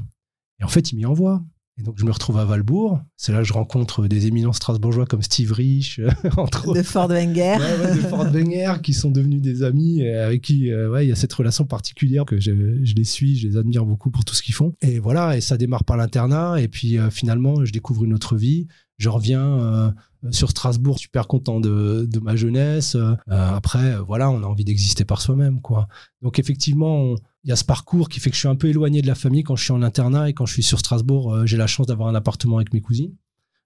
Et 0.61 0.65
en 0.65 0.69
fait, 0.69 0.93
il 0.93 0.97
m'y 0.97 1.07
envoie. 1.07 1.43
Et 1.79 1.83
donc, 1.83 1.99
je 1.99 2.05
me 2.05 2.11
retrouve 2.11 2.37
à 2.37 2.45
Valbourg. 2.45 3.01
C'est 3.17 3.33
là 3.33 3.39
que 3.39 3.45
je 3.45 3.55
rencontre 3.55 4.07
des 4.07 4.27
éminents 4.27 4.53
strasbourgeois 4.53 5.07
comme 5.07 5.23
Steve 5.23 5.53
Rich, 5.53 6.01
entre 6.37 6.69
autres. 6.69 6.79
de 6.79 6.83
Ford 6.83 7.09
Wenger. 7.09 7.57
Ouais, 7.59 7.87
ouais, 7.87 7.97
de 7.97 8.01
Fort 8.03 8.25
Wenger, 8.31 8.75
qui 8.83 8.93
sont 8.93 9.11
devenus 9.11 9.41
des 9.41 9.63
amis, 9.63 10.07
avec 10.07 10.43
qui 10.43 10.71
euh, 10.71 10.91
ouais, 10.91 11.07
il 11.07 11.09
y 11.09 11.13
a 11.13 11.17
cette 11.17 11.33
relation 11.33 11.65
particulière 11.65 12.27
que 12.27 12.39
je, 12.39 12.81
je 12.83 12.95
les 12.95 13.05
suis, 13.05 13.37
je 13.37 13.49
les 13.49 13.57
admire 13.57 13.87
beaucoup 13.87 14.11
pour 14.11 14.27
tout 14.27 14.35
ce 14.35 14.43
qu'ils 14.43 14.55
font. 14.55 14.75
Et 14.83 14.99
voilà, 14.99 15.39
et 15.39 15.41
ça 15.41 15.57
démarre 15.57 15.85
par 15.85 15.97
l'internat, 15.97 16.61
et 16.61 16.69
puis 16.69 16.99
euh, 16.99 17.09
finalement, 17.09 17.65
je 17.65 17.73
découvre 17.73 18.05
une 18.05 18.13
autre 18.13 18.37
vie. 18.37 18.67
Je 18.99 19.09
reviens 19.09 19.59
euh, 19.61 19.91
sur 20.31 20.51
Strasbourg, 20.51 20.99
super 20.99 21.27
content 21.27 21.61
de, 21.61 22.07
de 22.11 22.21
ma 22.21 22.37
jeunesse. 22.37 22.95
Euh, 22.95 23.15
après, 23.29 23.95
euh, 23.95 24.03
voilà, 24.03 24.31
on 24.31 24.43
a 24.43 24.47
envie 24.47 24.65
d'exister 24.65 25.05
par 25.05 25.21
soi-même, 25.23 25.61
quoi. 25.61 25.89
Donc 26.23 26.39
effectivement, 26.39 27.15
il 27.45 27.49
y 27.51 27.53
a 27.53 27.57
ce 27.57 27.65
parcours 27.65 28.09
qui 28.09 28.21
fait 28.21 28.29
que 28.31 28.37
je 28.37 28.41
suis 28.41 28.49
un 28.49 28.57
peu 28.57 28.69
éloigné 28.69 29.01
de 29.03 29.07
la 29.07 29.15
famille 29.15 29.43
quand 29.43 29.57
je 29.57 29.65
suis 29.65 29.73
en 29.73 29.83
internat 29.83 30.29
et 30.29 30.35
quand 30.35 30.45
je 30.47 30.53
suis 30.53 30.63
sur 30.63 30.79
Strasbourg, 30.79 31.35
euh, 31.35 31.47
j'ai 31.47 31.57
la 31.57 31.67
chance 31.67 31.87
d'avoir 31.87 32.09
un 32.09 32.15
appartement 32.15 32.57
avec 32.57 32.75
mes 32.75 32.81
cousines. 32.83 33.15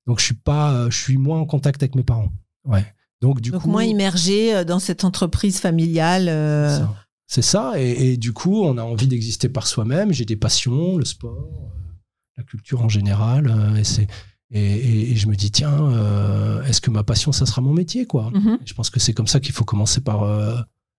Donc 0.07 0.21
je 0.21 0.25
suis 0.27 0.35
pas, 0.35 0.73
euh, 0.75 0.91
je 0.91 0.97
suis 0.99 1.17
moins 1.17 1.41
en 1.41 1.47
contact 1.47 1.83
avec 1.83 1.95
mes 1.97 2.05
parents. 2.05 2.31
Ouais. 2.65 2.85
Donc 3.21 3.41
du 3.41 3.51
Donc 3.51 3.63
coup, 3.63 3.71
moins 3.71 3.85
immergé 3.85 4.55
euh, 4.55 4.65
dans 4.65 4.79
cette 4.79 5.03
entreprise 5.05 5.59
familiale. 5.59 6.27
euh, 6.29 6.85
c'est 7.27 7.43
ça. 7.43 7.73
Et, 7.81 8.13
et 8.13 8.17
du 8.17 8.33
coup, 8.33 8.63
on 8.63 8.77
a 8.79 8.83
envie 8.83 9.07
d'exister 9.09 9.49
par 9.49 9.67
soi-même. 9.67 10.13
J'ai 10.13 10.27
des 10.27 10.37
passions, 10.37 10.99
le 10.99 11.05
sport, 11.07 11.73
euh, 11.75 11.81
la 12.37 12.45
culture 12.45 12.83
en 12.83 12.89
général. 12.89 13.49
euh, 13.49 13.77
et, 13.77 13.85
c'est, 13.85 14.07
et, 14.55 14.61
et- 14.65 15.13
et 15.13 15.17
je 15.17 15.27
me 15.29 15.35
dis, 15.35 15.51
tiens, 15.51 15.73
euh, 15.91 16.63
est-ce 16.65 16.81
que 16.81 16.91
ma 16.91 17.03
passion, 17.03 17.33
ça 17.33 17.45
sera 17.47 17.61
mon 17.61 17.73
métier 17.75 18.07
quoi? 18.07 18.31
Mhm. 18.33 18.59
Je 18.65 18.73
pense 18.75 18.89
que 18.91 19.01
c'est 19.01 19.13
comme 19.13 19.27
ça 19.27 19.41
qu'il 19.41 19.53
faut 19.53 19.65
commencer 19.65 20.01
par 20.01 20.23
euh, 20.23 20.57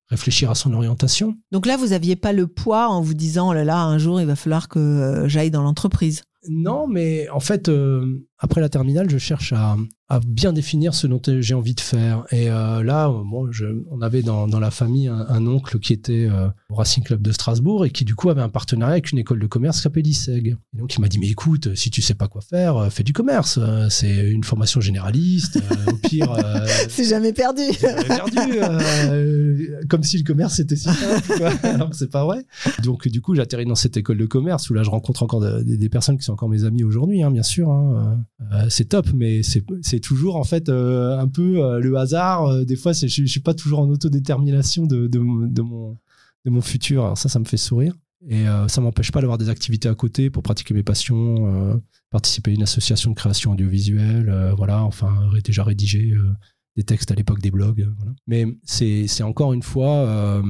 réfléchir 0.10 0.52
à 0.52 0.56
son 0.56 0.74
orientation. 0.74 1.36
Donc 1.52 1.66
là, 1.66 1.78
vous 1.78 1.92
aviez 1.94 2.16
pas 2.16 2.34
le 2.34 2.46
poids 2.48 2.90
en 2.90 3.02
vous 3.02 3.14
disant, 3.16 3.50
oh 3.50 3.54
là 3.54 3.64
là, 3.64 3.82
un 3.82 3.98
jour, 3.98 4.22
il 4.22 4.28
va 4.28 4.36
falloir 4.36 4.68
que 4.70 4.78
euh, 4.80 5.28
j'aille 5.28 5.50
dans 5.52 5.64
l'entreprise? 5.64 6.24
Non, 6.48 6.86
mais 6.88 7.28
en 7.30 7.40
fait, 7.40 7.70
euh, 7.70 8.24
après 8.38 8.60
la 8.62 8.70
terminale, 8.70 9.10
je 9.10 9.18
cherche 9.18 9.54
à, 9.54 9.78
à 10.10 10.20
bien 10.20 10.52
définir 10.54 10.94
ce 10.94 11.08
dont 11.08 11.22
j'ai 11.40 11.54
envie 11.54 11.74
de 11.74 11.80
faire. 11.82 12.26
Et 12.32 12.50
euh, 12.50 12.84
là, 12.84 13.08
bon, 13.10 13.50
je, 13.52 13.66
on 13.90 14.02
avait 14.02 14.22
dans, 14.24 14.48
dans 14.48 14.60
la 14.60 14.72
famille 14.72 15.08
un, 15.08 15.26
un 15.30 15.48
oncle 15.48 15.80
qui 15.80 15.94
était 15.94 16.28
euh, 16.30 16.50
au 16.70 16.76
Racing 16.76 17.04
Club 17.04 17.22
de 17.22 17.32
Strasbourg 17.32 17.86
et 17.86 17.90
qui 17.92 18.04
du 18.04 18.14
coup 18.14 18.30
avait 18.30 18.42
un 18.42 18.50
partenariat 18.50 18.92
avec 18.94 19.12
une 19.14 19.18
école 19.20 19.40
de 19.40 19.48
commerce 19.48 19.78
qui 19.78 19.84
s'appelle 19.84 20.04
l'ISEG. 20.04 20.48
Et 20.74 20.78
donc 20.78 20.94
il 20.96 21.02
m'a 21.02 21.08
dit, 21.08 21.18
mais 21.18 21.30
écoute, 21.30 21.74
si 21.76 21.90
tu 21.90 22.02
sais 22.02 22.14
pas 22.14 22.28
quoi 22.28 22.42
faire, 22.42 22.76
euh, 22.78 22.90
fais 22.90 23.04
du 23.04 23.14
commerce. 23.14 23.58
C'est 23.90 24.30
une 24.30 24.44
formation 24.44 24.82
généraliste. 24.82 25.58
Euh, 25.58 25.92
au 25.94 25.96
pire, 26.08 26.36
C'est 26.90 27.06
jamais 27.06 27.32
perdu. 27.34 27.62
j'avais 27.80 28.04
perdu. 28.04 29.70
comme 29.90 30.04
si 30.04 30.18
le 30.18 30.24
commerce 30.24 30.60
était 30.60 30.76
si 30.76 30.90
simple, 30.90 31.38
quoi. 31.38 31.52
alors 31.70 31.90
que 31.90 31.96
c'est 31.96 32.12
pas 32.12 32.26
vrai. 32.26 32.46
Donc 32.84 33.08
du 33.08 33.22
coup, 33.22 33.34
j'atterris 33.36 33.66
dans 33.66 33.76
cette 33.76 33.98
école 33.98 34.18
de 34.18 34.26
commerce 34.26 34.70
où 34.70 34.74
là, 34.74 34.84
je 34.84 34.90
rencontre 34.90 35.24
encore 35.24 35.40
de- 35.40 35.64
des- 35.64 35.78
des 35.78 35.90
personnes 35.90 36.18
qui 36.18 36.24
sont 36.26 36.34
encore 36.34 36.50
mes 36.50 36.64
amis 36.66 36.84
aujourd'hui, 36.84 37.24
hein, 37.24 37.32
bien 37.32 37.44
sûr. 37.44 37.72
hein. 37.72 38.25
Euh, 38.52 38.68
c'est 38.70 38.86
top, 38.86 39.08
mais 39.14 39.42
c'est 39.44 40.00
toujours 40.00 40.36
en 40.36 40.44
fait 40.44 40.70
euh, 40.70 41.18
un 41.18 41.28
peu 41.28 41.64
euh, 41.64 41.80
le 41.80 41.96
hasard. 41.98 42.66
Des 42.66 42.76
fois, 42.76 42.94
je, 42.94 43.08
je 43.08 43.26
suis 43.26 43.40
pas 43.40 43.54
toujours 43.54 43.80
en 43.80 43.90
autodétermination 43.90 44.86
de, 44.86 45.08
de, 45.08 45.20
mon 45.20 46.62
futur. 46.62 47.18
Ça, 47.18 47.30
ça 47.30 47.40
me 47.40 47.46
fait 47.46 47.58
sourire. 47.58 47.94
Et 48.28 48.48
euh, 48.48 48.68
ça 48.68 48.82
m'empêche 48.82 49.12
pas 49.12 49.22
d'avoir 49.22 49.38
des 49.38 49.50
activités 49.50 49.88
à 49.88 49.96
côté 49.96 50.30
pour 50.30 50.42
pratiquer 50.42 50.74
mes 50.74 50.84
passions, 50.84 51.82
participer 52.10 52.52
à 52.52 52.54
une 52.56 52.64
association 52.64 53.12
de 53.12 53.16
création 53.16 53.52
audiovisuelle, 53.52 54.54
voilà, 54.58 54.84
enfin, 54.84 55.14
déjà 55.44 55.64
rédiger 55.64 56.12
euh, 56.12 56.34
des 56.76 56.84
textes 56.84 57.12
à 57.12 57.16
l'époque 57.16 57.40
des 57.40 57.52
blogs. 57.52 57.88
Mais 58.28 58.46
c'est 58.64 59.24
encore 59.24 59.54
une 59.54 59.64
fois 59.64 60.42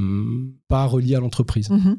pas 0.68 0.86
relié 0.86 1.16
à 1.16 1.20
l'entreprise. 1.20 1.70
Mhm. 1.70 1.98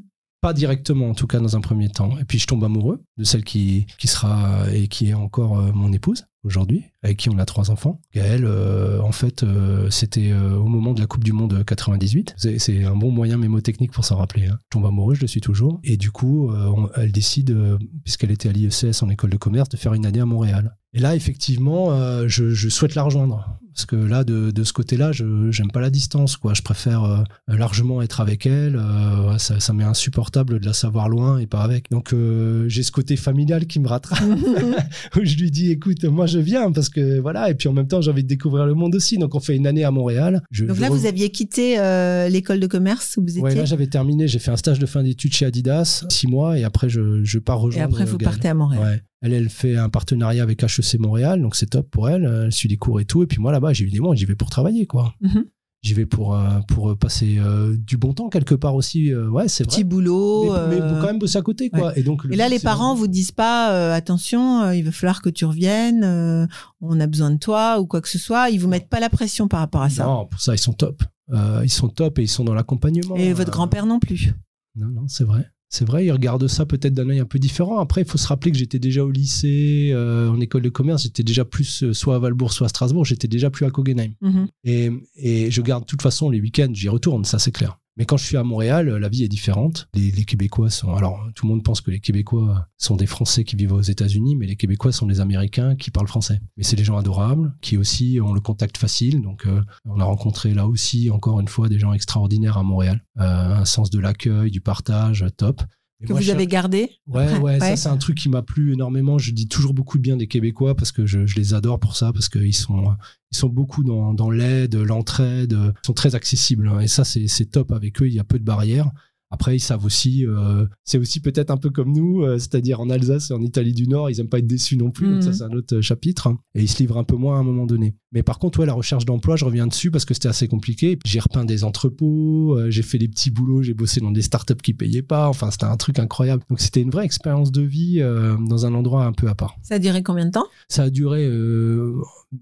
Directement, 0.53 1.09
en 1.09 1.15
tout 1.15 1.27
cas, 1.27 1.39
dans 1.39 1.57
un 1.57 1.61
premier 1.61 1.89
temps. 1.89 2.19
Et 2.19 2.25
puis, 2.25 2.39
je 2.39 2.47
tombe 2.47 2.65
amoureux 2.65 3.03
de 3.17 3.25
celle 3.25 3.45
qui, 3.45 3.87
qui 3.99 4.07
sera 4.07 4.65
et 4.73 4.89
qui 4.89 5.11
est 5.11 5.15
encore 5.15 5.59
euh, 5.59 5.73
mon 5.73 5.93
épouse 5.93 6.27
aujourd'hui, 6.47 6.85
avec 7.03 7.19
qui 7.19 7.29
on 7.29 7.39
a 7.39 7.45
trois 7.45 7.71
enfants. 7.71 8.01
Gaëlle, 8.15 8.45
euh, 8.47 9.01
en 9.01 9.13
fait, 9.13 9.43
euh, 9.43 9.91
c'était 9.91 10.31
euh, 10.33 10.55
au 10.57 10.67
moment 10.69 10.95
de 10.95 11.01
la 11.01 11.07
Coupe 11.07 11.25
du 11.25 11.33
Monde 11.33 11.63
98. 11.67 12.35
C'est 12.39 12.59
c'est 12.59 12.85
un 12.85 12.97
bon 12.97 13.11
moyen 13.11 13.37
mémotechnique 13.37 13.93
pour 13.93 14.05
s'en 14.05 14.17
rappeler. 14.17 14.47
hein. 14.47 14.59
Je 14.63 14.69
tombe 14.71 14.87
amoureux, 14.87 15.15
je 15.15 15.21
le 15.21 15.27
suis 15.27 15.41
toujours. 15.41 15.81
Et 15.85 15.97
du 15.97 16.11
coup, 16.11 16.51
euh, 16.51 16.67
on- 16.77 16.89
elle 16.97 17.13
décide, 17.13 17.51
euh, 17.51 17.77
puisqu'elle 18.05 18.31
était 18.31 18.49
à 18.49 18.53
l'IECS 18.53 19.03
en 19.03 19.09
école 19.11 19.31
de 19.31 19.37
commerce, 19.37 19.69
de 19.69 19.77
faire 19.77 19.93
une 19.95 20.07
année 20.07 20.21
à 20.21 20.27
Montréal. 20.27 20.77
Et 20.95 21.01
là, 21.01 21.15
effectivement, 21.15 21.91
euh, 21.93 22.25
je, 22.29 22.51
je 22.51 22.69
souhaite 22.71 22.95
la 22.95 23.03
rejoindre. 23.03 23.59
Parce 23.75 23.85
que 23.85 23.97
là, 23.97 24.25
de, 24.25 24.51
de 24.53 24.65
ce 24.65 24.73
côté-là, 24.73 25.13
je 25.13 25.51
j'aime 25.51 25.71
pas 25.71 25.83
la 25.83 25.91
distance, 25.91 26.39
quoi. 26.39 26.55
Je 26.55 26.63
préfère 26.63 27.05
euh, 27.05 27.23
largement 27.47 28.01
être 28.01 28.23
avec 28.23 28.47
elle. 28.47 28.77
Euh, 28.77 29.37
ça, 29.37 29.61
ça 29.61 29.75
m'est 29.75 29.85
insupportable 29.85 30.59
de 30.61 30.65
la 30.65 30.73
savoir 30.73 31.11
loin 31.11 31.37
et 31.37 31.47
pas 31.47 31.61
avec. 31.63 31.91
Donc, 31.91 32.15
euh, 32.15 32.67
j'ai 32.71 32.83
ce 32.83 32.91
côté 32.91 33.17
familial 33.17 33.67
qui 33.67 33.79
me 33.79 33.87
rattrape. 33.89 34.19
où 35.17 35.21
je 35.23 35.37
lui 35.37 35.51
dis, 35.51 35.71
écoute, 35.71 36.05
moi, 36.05 36.25
je 36.25 36.36
viens 36.38 36.70
parce 36.72 36.88
que 36.88 37.18
voilà. 37.20 37.51
Et 37.51 37.55
puis, 37.55 37.68
en 37.68 37.72
même 37.72 37.88
temps, 37.88 38.01
j'ai 38.01 38.11
envie 38.11 38.22
de 38.22 38.29
découvrir 38.29 38.66
le 38.66 38.75
monde 38.75 38.94
aussi. 38.94 39.18
Donc, 39.18 39.35
on 39.35 39.40
fait 39.40 39.57
une 39.57 39.66
année 39.66 39.85
à 39.85 39.90
Montréal. 39.90 40.42
Je, 40.51 40.64
Donc 40.64 40.77
je 40.77 40.81
là, 40.81 40.88
vous 40.90 41.07
aviez 41.07 41.31
quitté 41.31 41.79
euh, 41.79 42.29
l'école 42.29 42.61
de 42.61 42.66
commerce 42.66 43.16
où 43.16 43.22
vous 43.22 43.29
étiez 43.31 43.42
Ouais, 43.42 43.55
là, 43.55 43.64
j'avais 43.64 43.87
terminé. 43.87 44.29
J'ai 44.29 44.38
fait 44.38 44.51
un 44.51 44.57
stage 44.57 44.79
de 44.79 44.87
fin 44.87 45.03
d'études 45.03 45.33
chez 45.33 45.46
Adidas, 45.46 46.05
six 46.09 46.27
mois, 46.27 46.59
et 46.59 46.64
après, 46.64 46.88
je, 46.88 47.22
je 47.25 47.38
pars 47.38 47.59
et 47.59 47.62
rejoindre. 47.62 47.92
après 47.94 48.05
vous 48.05 48.18
Gaël. 48.18 48.31
partez 48.33 48.49
à 48.49 48.55
Montréal. 48.55 48.83
Ouais. 48.83 49.03
Elle, 49.22 49.33
elle 49.33 49.49
fait 49.49 49.77
un 49.77 49.88
partenariat 49.88 50.42
avec 50.42 50.62
HEC 50.62 50.99
Montréal, 51.01 51.40
donc 51.40 51.57
c'est 51.57 51.70
top 51.70 51.90
pour 51.90 52.09
elle. 52.09 52.25
Elle 52.44 52.53
suit 52.53 52.68
des 52.68 52.77
cours 52.77 53.01
et 53.01 53.05
tout. 53.07 53.22
Et 53.22 53.27
puis 53.27 53.38
moi, 53.38 53.51
là-bas, 53.51 53.70
évidemment, 53.72 54.14
j'y 54.14 54.25
vais 54.27 54.35
pour 54.37 54.51
travailler, 54.51 54.87
quoi. 54.87 55.14
Mhm. 55.20 55.44
J'y 55.87 55.94
vais 55.94 56.05
pour, 56.05 56.35
euh, 56.35 56.59
pour 56.66 56.99
passer 56.99 57.37
euh, 57.38 57.77
du 57.79 57.96
bon 57.96 58.12
temps 58.12 58.29
quelque 58.29 58.57
part 58.57 58.75
aussi. 58.75 59.12
euh, 59.12 59.29
ouais, 59.29 59.46
c'est 59.46 59.62
Petit 59.64 59.83
vrai. 59.83 59.85
boulot. 59.85 60.53
Mais, 60.68 60.77
mais 60.77 60.81
euh, 60.83 61.01
quand 61.01 61.07
même 61.07 61.20
bosser 61.20 61.38
à 61.38 61.42
côté, 61.42 61.70
quoi. 61.70 61.96
Et, 61.96 62.03
donc, 62.03 62.27
Et 62.29 62.35
là, 62.35 62.49
les 62.49 62.59
parents 62.59 62.87
vraiment- 62.88 62.94
vous 62.96 63.07
disent 63.07 63.31
pas 63.31 63.72
euh, 63.72 63.94
attention, 63.94 64.62
euh, 64.62 64.75
il 64.75 64.83
va 64.85 64.90
falloir 64.90 65.22
que 65.22 65.29
tu 65.31 65.44
reviennes, 65.44 66.03
euh, 66.03 66.46
on 66.81 66.99
a 66.99 67.07
besoin 67.07 67.31
de 67.31 67.38
toi 67.38 67.79
ou 67.79 67.87
quoi 67.87 68.01
que 68.01 68.09
ce 68.09 68.18
soit. 68.18 68.51
Ils 68.51 68.59
vous 68.59 68.66
mettent 68.66 68.88
pas 68.88 68.99
la 68.99 69.09
pression 69.11 69.46
par 69.46 69.61
rapport 69.61 69.83
à 69.83 69.90
ça. 69.90 70.05
Non, 70.07 70.27
pour 70.27 70.40
ça, 70.40 70.55
ils 70.55 70.59
sont 70.59 70.72
top. 70.72 71.05
Euh, 71.33 71.61
ils 71.62 71.70
sont 71.70 71.88
top 71.88 72.18
et 72.18 72.22
ils 72.22 72.29
sont 72.29 72.42
dans 72.42 72.55
l'accompagnement. 72.55 73.14
Et 73.16 73.33
votre 73.33 73.51
Euh, 73.51 73.53
grand-père 73.53 73.87
non 73.87 74.01
plus. 74.01 74.35
Non, 74.75 74.88
non, 74.88 75.05
c'est 75.07 75.25
vrai. 75.25 75.46
C'est 75.68 75.85
vrai, 75.85 76.07
ils 76.07 76.12
regardent 76.12 76.46
ça 76.46 76.64
peut-être 76.64 76.94
d'un 76.94 77.09
œil 77.11 77.18
un 77.18 77.24
peu 77.24 77.38
différent. 77.38 77.79
Après, 77.79 78.02
il 78.02 78.07
faut 78.07 78.18
se 78.18 78.29
rappeler 78.29 78.52
que 78.52 78.59
j'étais 78.59 78.79
déjà 78.79 79.05
au 79.05 79.11
lycée, 79.11 79.90
euh, 79.92 80.31
en 80.31 80.40
école 80.40 80.62
de 80.62 80.68
commerce, 80.68 81.02
j'étais 81.02 81.24
déjà 81.24 81.44
plus 81.44 81.83
euh, 81.83 81.92
soit 81.92 82.14
à 82.14 82.18
Valbourg, 82.18 82.52
soit 82.52 82.66
à 82.66 82.68
Strasbourg, 82.68 83.05
j'étais 83.05 83.29
déjà 83.29 83.50
plus 83.50 83.66
à 83.66 83.70
Kogenheim. 83.70 84.12
Mhm. 84.20 84.48
Et, 84.64 84.90
et 85.16 85.50
je 85.50 85.62
garde 85.62 85.83
de 85.83 85.87
toute 85.87 86.02
façon 86.02 86.31
les 86.31 86.40
week-ends, 86.40 86.70
j'y 86.72 86.88
retourne, 86.88 87.24
ça 87.24 87.38
c'est 87.38 87.52
clair. 87.52 87.79
Mais 87.97 88.05
quand 88.05 88.17
je 88.17 88.25
suis 88.25 88.37
à 88.37 88.43
Montréal, 88.43 88.89
la 88.89 89.09
vie 89.09 89.25
est 89.25 89.29
différente. 89.29 89.89
Les, 89.95 90.11
les 90.11 90.25
Québécois 90.25 90.71
sont. 90.71 90.93
Alors, 90.95 91.27
tout 91.35 91.47
le 91.47 91.53
monde 91.53 91.63
pense 91.63 91.81
que 91.81 91.91
les 91.91 92.01
Québécois 92.01 92.69
sont 92.77 92.97
des 92.97 93.07
Français 93.07 93.45
qui 93.45 93.57
vivent 93.57 93.73
aux 93.73 93.81
États-Unis, 93.81 94.37
mais 94.37 94.47
les 94.47 94.57
Québécois 94.57 94.93
sont 94.93 95.07
des 95.07 95.21
Américains 95.21 95.77
qui 95.77 95.91
parlent 95.91 96.09
français. 96.09 96.41
Mais 96.57 96.63
c'est 96.63 96.77
des 96.77 96.85
gens 96.85 96.99
adorables, 96.99 97.55
qui 97.63 97.77
aussi 97.77 98.21
ont 98.23 98.35
le 98.35 98.41
contact 98.41 98.77
facile. 98.77 99.23
Donc, 99.23 99.47
euh, 99.47 99.63
on 99.87 99.99
a 100.01 100.05
rencontré 100.05 100.53
là 100.53 100.67
aussi, 100.67 101.11
encore 101.11 101.41
une 101.41 101.49
fois, 101.49 101.69
des 101.69 101.79
gens 101.79 101.93
extraordinaires 101.93 102.59
à 102.59 102.63
Montréal. 102.63 103.03
Euh, 103.19 103.57
un 103.57 103.65
sens 103.65 103.91
de 103.91 103.99
l'accueil, 103.99 104.51
du 104.51 104.61
partage, 104.61 105.25
top. 105.37 105.63
Que 106.05 106.13
moi, 106.13 106.21
vous 106.21 106.31
avez 106.31 106.47
gardé 106.47 106.91
Ouais, 107.07 107.39
ouais, 107.39 107.59
ça 107.59 107.77
c'est 107.77 107.89
un 107.89 107.97
truc 107.97 108.19
qui 108.19 108.29
m'a 108.29 108.43
plu 108.43 108.75
énormément. 108.75 109.17
Je 109.17 109.33
dis 109.33 109.49
toujours 109.49 109.73
beaucoup 109.73 109.97
de 109.97 110.03
bien 110.03 110.17
des 110.17 110.27
Québécois 110.27 110.75
parce 110.77 110.93
que 110.93 111.07
je, 111.07 111.25
je 111.27 111.37
les 111.37 111.55
adore 111.55 111.81
pour 111.81 111.97
ça, 111.97 112.13
parce 112.13 112.29
qu'ils 112.29 112.55
sont, 112.55 112.95
ils 113.33 113.37
sont 113.39 113.49
beaucoup 113.49 113.83
dans, 113.83 114.13
dans 114.13 114.31
l'aide, 114.31 114.75
l'entraide, 114.75 115.53
ils 115.59 115.73
sont 115.87 115.95
très 115.95 116.15
accessibles. 116.15 116.69
hein. 116.69 116.81
et 116.81 116.87
ça, 116.89 117.05
c'est 117.05 117.29
c'est 117.29 117.47
top 117.47 117.73
avec 117.73 118.03
eux, 118.03 118.09
il 118.09 118.15
y 118.15 118.19
a 118.19 118.25
peu 118.25 118.39
de 118.39 118.45
barrières. 118.45 118.91
Après, 119.31 119.57
ils 119.57 119.61
savent 119.61 119.85
aussi, 119.85 120.25
euh, 120.25 120.67
c'est 120.85 120.99
aussi 120.99 121.19
peut-être 121.21 121.51
un 121.51 121.57
peu 121.57 121.71
comme 121.71 121.93
nous, 121.93 122.23
euh, 122.23 122.39
c'est-à-dire 122.39 122.81
en 122.81 122.89
Alsace 122.91 123.31
et 123.31 123.35
en 123.35 123.43
Italie 123.43 123.73
du 123.73 123.89
Nord, 123.89 124.09
ils 124.09 124.21
aiment 124.21 124.29
pas 124.29 124.39
être 124.39 124.47
déçus 124.47 124.77
non 124.77 124.91
plus. 124.93 125.09
Donc 125.15 125.23
ça, 125.25 125.31
Mhm. 125.31 125.35
c'est 125.35 125.43
un 125.45 125.51
autre 125.53 125.77
euh, 125.77 125.83
chapitre. 125.83 126.29
hein. 126.29 126.39
Et 126.55 126.62
ils 126.62 126.69
se 126.69 126.79
livrent 126.79 126.97
un 126.99 127.05
peu 127.05 127.17
moins 127.17 127.37
à 127.37 127.41
un 127.41 127.43
moment 127.43 127.67
donné. 127.67 127.97
Mais 128.12 128.23
par 128.23 128.39
contre, 128.39 128.61
ouais, 128.61 128.67
la 128.67 128.73
recherche 128.73 129.05
d'emploi, 129.05 129.35
je 129.37 129.45
reviens 129.45 129.67
dessus 129.67 129.91
parce 129.91 130.05
que 130.05 130.15
c'était 130.15 130.29
assez 130.29 130.47
compliqué. 130.47 130.99
J'ai 131.05 131.19
repeint 131.19 131.45
des 131.45 131.65
entrepôts, 131.65 132.57
euh, 132.57 132.71
j'ai 132.71 132.83
fait 132.83 132.99
des 132.99 133.09
petits 133.09 133.31
boulots, 133.31 133.62
j'ai 133.62 133.75
bossé 133.75 134.01
dans 134.01 134.12
des 134.12 134.23
startups 134.23 134.55
qui 134.62 134.75
payaient 134.75 135.03
pas. 135.03 135.29
Enfin, 135.29 135.51
c'était 135.51 135.65
un 135.65 135.77
truc 135.77 135.99
incroyable. 135.99 136.45
Donc 136.49 136.61
c'était 136.61 136.81
une 136.81 136.91
vraie 136.91 137.05
expérience 137.05 137.51
de 137.51 137.62
vie 137.62 137.99
dans 138.01 138.65
un 138.67 138.75
endroit 138.75 139.05
un 139.07 139.12
peu 139.12 139.29
à 139.29 139.35
part. 139.35 139.57
Ça 139.62 139.75
a 139.75 139.79
duré 139.81 140.03
combien 140.05 140.27
de 140.27 140.31
temps? 140.31 140.47
Ça 140.69 140.85
a 140.85 140.91
duré, 140.91 141.29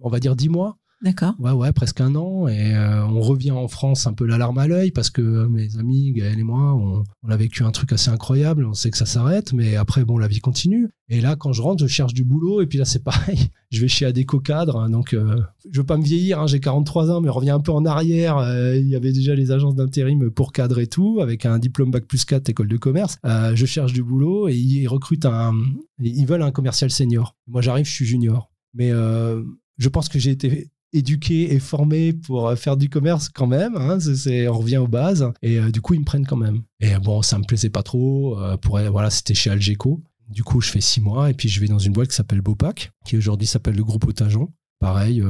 on 0.01 0.09
va 0.11 0.21
dire, 0.21 0.37
dix 0.37 0.49
mois. 0.49 0.77
D'accord. 1.05 1.35
Ouais, 1.39 1.51
ouais, 1.53 1.71
presque 1.71 2.01
un 2.01 2.15
an. 2.15 2.49
Et 2.49 2.75
euh, 2.75 3.05
on 3.05 3.21
revient 3.21 3.51
en 3.51 3.69
France 3.69 4.07
un 4.07 4.15
peu 4.15 4.25
la 4.25 4.39
larme 4.39 4.57
à 4.57 4.67
l'œil 4.67 4.91
parce 4.91 5.11
que 5.11 5.21
euh, 5.21 5.49
mes 5.49 5.77
amis, 5.77 6.13
Gaël 6.13 6.39
et 6.39 6.43
moi, 6.43 6.75
on, 6.75 7.29
a 7.29 7.37
vécu 7.37 7.63
un 7.63 7.73
truc 7.73 7.93
assez 7.93 8.09
incroyable. 8.09 8.65
On 8.65 8.73
sait 8.73 8.91
que 8.91 8.97
ça 8.97 9.05
s'arrête, 9.05 9.53
mais 9.53 9.77
après, 9.77 10.07
bon, 10.07 10.17
la 10.17 10.29
vie 10.29 10.41
continue. 10.41 10.89
Et 11.11 11.21
là, 11.21 11.37
quand 11.37 11.53
je 11.53 11.61
rentre, 11.61 11.83
je 11.83 11.89
cherche 11.93 12.15
du 12.15 12.25
boulot. 12.25 12.63
Et 12.63 12.67
puis 12.67 12.79
là, 12.79 12.87
c'est 12.87 13.05
pareil. 13.05 13.51
Je 13.71 13.81
vais 13.81 13.89
chez 13.89 14.07
Adeco 14.07 14.39
Cadre. 14.39 14.79
hein, 14.79 14.89
donc, 14.89 15.15
euh, 15.15 15.37
je 15.69 15.81
veux 15.81 15.85
pas 15.85 15.97
me 15.97 16.05
vieillir. 16.05 16.39
hein, 16.39 16.47
J'ai 16.47 16.61
43 16.61 17.11
ans, 17.11 17.21
mais 17.21 17.29
on 17.29 17.33
revient 17.33 17.51
un 17.51 17.59
peu 17.59 17.73
en 17.73 17.85
arrière. 17.85 18.39
Euh, 18.39 18.77
il 18.77 18.87
y 18.89 18.95
avait 18.95 19.13
déjà 19.13 19.35
les 19.35 19.51
agences 19.51 19.75
d'intérim 19.75 20.31
pour 20.31 20.53
cadre 20.53 20.79
et 20.79 20.87
tout, 20.87 21.19
avec 21.21 21.45
un 21.45 21.59
diplôme 21.59 21.91
bac 21.91 22.05
plus 22.07 22.25
4 22.25 22.49
école 22.49 22.69
de 22.69 22.77
commerce. 22.77 23.19
Je 23.25 23.67
cherche 23.67 23.93
du 23.93 24.05
boulot 24.05 24.47
et 24.49 24.55
ils 24.55 24.87
recrutent 24.87 25.27
un. 25.27 25.55
Ils 25.99 26.25
veulent 26.25 26.43
un 26.45 26.53
commercial 26.53 26.89
senior. 26.91 27.37
Moi, 27.49 27.63
j'arrive, 27.63 27.85
je 27.85 27.93
suis 27.93 28.07
junior. 28.07 28.53
Mais 28.75 28.91
je 28.91 29.89
pense 29.89 30.09
que 30.09 30.21
j'ai 30.21 30.31
été 30.31 30.71
éduqué 30.95 31.53
et 31.55 31.59
formé 31.59 32.13
pour 32.13 32.49
euh, 32.49 32.57
faire 32.57 32.77
du 32.77 32.89
commerce 32.89 33.29
quand 33.29 33.47
même. 33.47 33.77
hein, 33.77 33.99
c'est- 34.01 34.49
on 34.49 34.59
revient 34.59 34.79
aux 34.79 34.89
bases. 34.89 35.31
Et 35.43 35.59
euh, 35.59 35.71
du 35.71 35.81
coup, 35.81 35.95
ils 35.95 36.01
me 36.01 36.05
prennent 36.05 36.27
quand 36.27 36.37
même. 36.37 36.63
Et 36.81 36.95
euh, 36.95 36.99
bon, 36.99 37.21
ça 37.23 37.39
me 37.39 37.45
plaisait 37.45 37.71
pas 37.71 37.83
trop. 37.83 38.39
euh, 38.41 38.57
voilà, 38.63 39.11
c'était 39.11 39.35
chez 39.35 39.51
Algeco. 39.51 40.03
Du 40.29 40.43
coup, 40.43 40.61
je 40.61 40.71
fais 40.71 40.81
six 40.81 41.01
mois 41.03 41.29
et 41.31 41.35
puis 41.35 41.49
je 41.51 41.61
vais 41.61 41.67
dans 41.69 41.79
une 41.79 41.93
boîte 41.93 42.09
qui 42.09 42.15
s'appelle 42.17 42.41
Bopac, 42.41 42.93
qui 43.05 43.17
aujourd'hui 43.19 43.47
s'appelle 43.47 43.77
le 43.77 43.85
groupe 43.85 44.07
Otageon. 44.07 44.49
Pareil, 44.81 45.23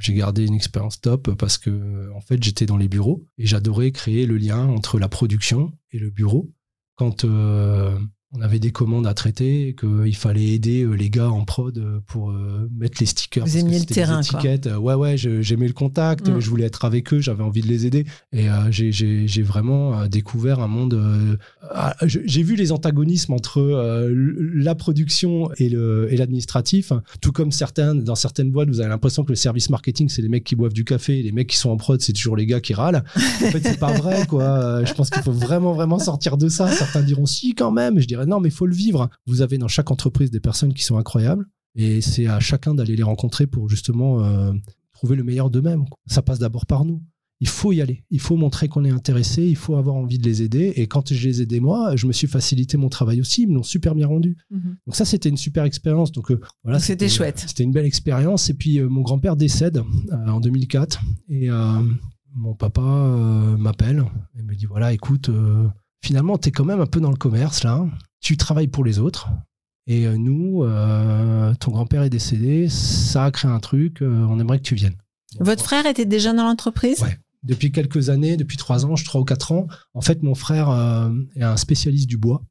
j'ai 0.00 0.12
gardé 0.14 0.44
une 0.44 0.54
expérience 0.54 1.00
top 1.00 1.34
parce 1.36 1.56
que 1.56 2.10
en 2.14 2.20
fait, 2.20 2.42
j'étais 2.42 2.66
dans 2.66 2.76
les 2.76 2.88
bureaux 2.88 3.24
et 3.38 3.46
j'adorais 3.46 3.92
créer 3.92 4.26
le 4.26 4.36
lien 4.36 4.66
entre 4.68 4.98
la 4.98 5.08
production 5.08 5.72
et 5.92 5.98
le 6.00 6.10
bureau. 6.10 6.50
Quand 6.96 7.24
on 8.36 8.42
avait 8.42 8.58
des 8.58 8.72
commandes 8.72 9.06
à 9.06 9.14
traiter 9.14 9.74
qu'il 9.78 10.14
fallait 10.14 10.44
aider 10.48 10.82
euh, 10.82 10.92
les 10.92 11.08
gars 11.08 11.30
en 11.30 11.44
prod 11.46 11.76
euh, 11.78 12.00
pour 12.06 12.30
euh, 12.30 12.68
mettre 12.78 12.98
les 13.00 13.06
stickers. 13.06 13.46
Vous 13.46 13.56
aimiez 13.56 13.78
le 13.78 13.86
des 13.86 13.94
terrain, 13.94 14.20
quoi. 14.22 14.38
étiquettes. 14.40 14.66
Euh, 14.66 14.76
Ouais, 14.76 14.92
ouais, 14.94 15.16
j'aimais 15.16 15.66
le 15.66 15.72
contact, 15.72 16.28
Mm. 16.28 16.38
je 16.40 16.50
voulais 16.50 16.64
être 16.66 16.84
avec 16.84 17.12
eux, 17.14 17.20
j'avais 17.20 17.42
envie 17.42 17.62
de 17.62 17.66
les 17.68 17.86
aider. 17.86 18.04
Et 18.32 18.50
euh, 18.50 18.70
j'ai- 18.70 19.42
vraiment 19.42 20.06
découvert 20.08 20.60
un 20.60 20.66
monde. 20.68 20.92
euh, 20.94 21.36
ah, 21.70 21.96
j'ai 22.02 22.42
vu 22.42 22.54
les 22.54 22.70
antagonismes 22.72 23.32
entre 23.32 23.60
euh, 23.60 24.12
la 24.54 24.74
production 24.74 25.50
et 25.56 25.70
l'administratif. 26.16 26.92
Tout 27.22 27.32
comme 27.32 27.50
certains, 27.52 27.94
dans 27.94 28.14
certaines 28.14 28.50
boîtes, 28.50 28.68
vous 28.68 28.80
avez 28.80 28.88
l'impression 28.90 29.24
que 29.24 29.30
le 29.32 29.36
service 29.36 29.70
marketing, 29.70 30.08
c'est 30.10 30.20
les 30.22 30.28
mecs 30.28 30.44
qui 30.44 30.54
boivent 30.56 30.72
du 30.74 30.84
café, 30.84 31.18
et 31.18 31.22
les 31.22 31.32
mecs 31.32 31.46
qui 31.48 31.56
sont 31.56 31.70
en 31.70 31.76
prod, 31.76 32.00
c'est 32.00 32.12
toujours 32.12 32.36
les 32.36 32.46
gars 32.46 32.60
qui 32.60 32.74
râlent. 32.74 33.02
En 33.16 33.50
fait, 33.50 33.60
c'est 33.62 33.78
pas 33.78 33.92
vrai, 33.92 34.26
quoi. 34.26 34.84
Je 34.84 34.92
pense 34.92 35.08
qu'il 35.10 35.22
faut 35.22 35.32
vraiment, 35.32 35.72
vraiment 35.72 35.98
sortir 35.98 36.36
de 36.36 36.48
ça. 36.48 36.70
Certains 36.70 37.02
diront 37.02 37.26
si, 37.26 37.54
quand 37.54 37.70
même. 37.70 37.98
Je 37.98 38.06
dirais 38.06 38.17
non, 38.26 38.40
mais 38.40 38.48
il 38.48 38.54
faut 38.54 38.66
le 38.66 38.74
vivre. 38.74 39.08
Vous 39.26 39.42
avez 39.42 39.58
dans 39.58 39.68
chaque 39.68 39.90
entreprise 39.90 40.30
des 40.30 40.40
personnes 40.40 40.74
qui 40.74 40.82
sont 40.82 40.98
incroyables. 40.98 41.46
Et 41.74 42.00
c'est 42.00 42.26
à 42.26 42.40
chacun 42.40 42.74
d'aller 42.74 42.96
les 42.96 43.02
rencontrer 43.02 43.46
pour 43.46 43.68
justement 43.68 44.24
euh, 44.24 44.52
trouver 44.92 45.16
le 45.16 45.24
meilleur 45.24 45.50
d'eux-mêmes. 45.50 45.84
Ça 46.06 46.22
passe 46.22 46.38
d'abord 46.38 46.66
par 46.66 46.84
nous. 46.84 47.02
Il 47.40 47.48
faut 47.48 47.72
y 47.72 47.80
aller. 47.80 48.04
Il 48.10 48.20
faut 48.20 48.36
montrer 48.36 48.68
qu'on 48.68 48.84
est 48.84 48.90
intéressé. 48.90 49.44
Il 49.44 49.54
faut 49.54 49.76
avoir 49.76 49.94
envie 49.94 50.18
de 50.18 50.24
les 50.24 50.42
aider. 50.42 50.72
Et 50.76 50.88
quand 50.88 51.12
je 51.12 51.28
les 51.28 51.40
aidais 51.40 51.60
moi, 51.60 51.94
je 51.94 52.06
me 52.06 52.12
suis 52.12 52.26
facilité 52.26 52.76
mon 52.76 52.88
travail 52.88 53.20
aussi. 53.20 53.42
Ils 53.42 53.48
me 53.48 53.54
l'ont 53.54 53.62
super 53.62 53.94
bien 53.94 54.08
rendu. 54.08 54.36
Mhm. 54.50 54.76
Donc 54.86 54.96
ça, 54.96 55.04
c'était 55.04 55.28
une 55.28 55.36
super 55.36 55.64
expérience. 55.64 56.10
Donc 56.10 56.32
euh, 56.32 56.40
voilà, 56.64 56.80
c'était 56.80 57.08
chouette. 57.08 57.44
C'était 57.46 57.62
une 57.62 57.72
belle 57.72 57.86
expérience. 57.86 58.50
Et 58.50 58.54
puis 58.54 58.80
euh, 58.80 58.88
mon 58.88 59.02
grand-père 59.02 59.36
décède 59.36 59.78
euh, 60.12 60.26
en 60.26 60.40
2004 60.40 61.00
et 61.28 61.48
mon 62.34 62.54
papa 62.54 62.80
m'appelle 63.58 64.04
et 64.38 64.42
me 64.42 64.54
dit 64.54 64.66
voilà, 64.66 64.92
écoute, 64.92 65.30
finalement, 66.04 66.38
tu 66.38 66.48
es 66.48 66.52
quand 66.52 66.64
même 66.64 66.80
un 66.80 66.86
peu 66.86 67.00
dans 67.00 67.10
le 67.10 67.16
commerce 67.16 67.64
là. 67.64 67.88
Tu 68.20 68.36
travailles 68.36 68.68
pour 68.68 68.84
les 68.84 68.98
autres. 68.98 69.28
Et 69.86 70.06
euh, 70.06 70.18
nous, 70.18 70.64
euh, 70.64 71.54
ton 71.54 71.70
grand-père 71.70 72.02
est 72.02 72.10
décédé, 72.10 72.68
ça 72.68 73.24
a 73.24 73.30
créé 73.30 73.50
un 73.50 73.58
truc, 73.58 74.02
euh, 74.02 74.26
on 74.28 74.38
aimerait 74.38 74.58
que 74.58 74.64
tu 74.64 74.74
viennes. 74.74 74.96
Votre 75.40 75.64
frère 75.64 75.86
était 75.86 76.04
déjà 76.04 76.34
dans 76.34 76.44
l'entreprise? 76.44 77.00
Ouais. 77.00 77.18
Depuis 77.42 77.72
quelques 77.72 78.10
années, 78.10 78.36
depuis 78.36 78.58
trois 78.58 78.84
ans, 78.84 78.96
je 78.96 79.04
trois 79.06 79.22
ou 79.22 79.24
quatre 79.24 79.52
ans, 79.52 79.66
en 79.94 80.02
fait, 80.02 80.22
mon 80.22 80.34
frère 80.34 80.68
euh, 80.68 81.10
est 81.36 81.42
un 81.42 81.56
spécialiste 81.56 82.06
du 82.06 82.18
bois. 82.18 82.42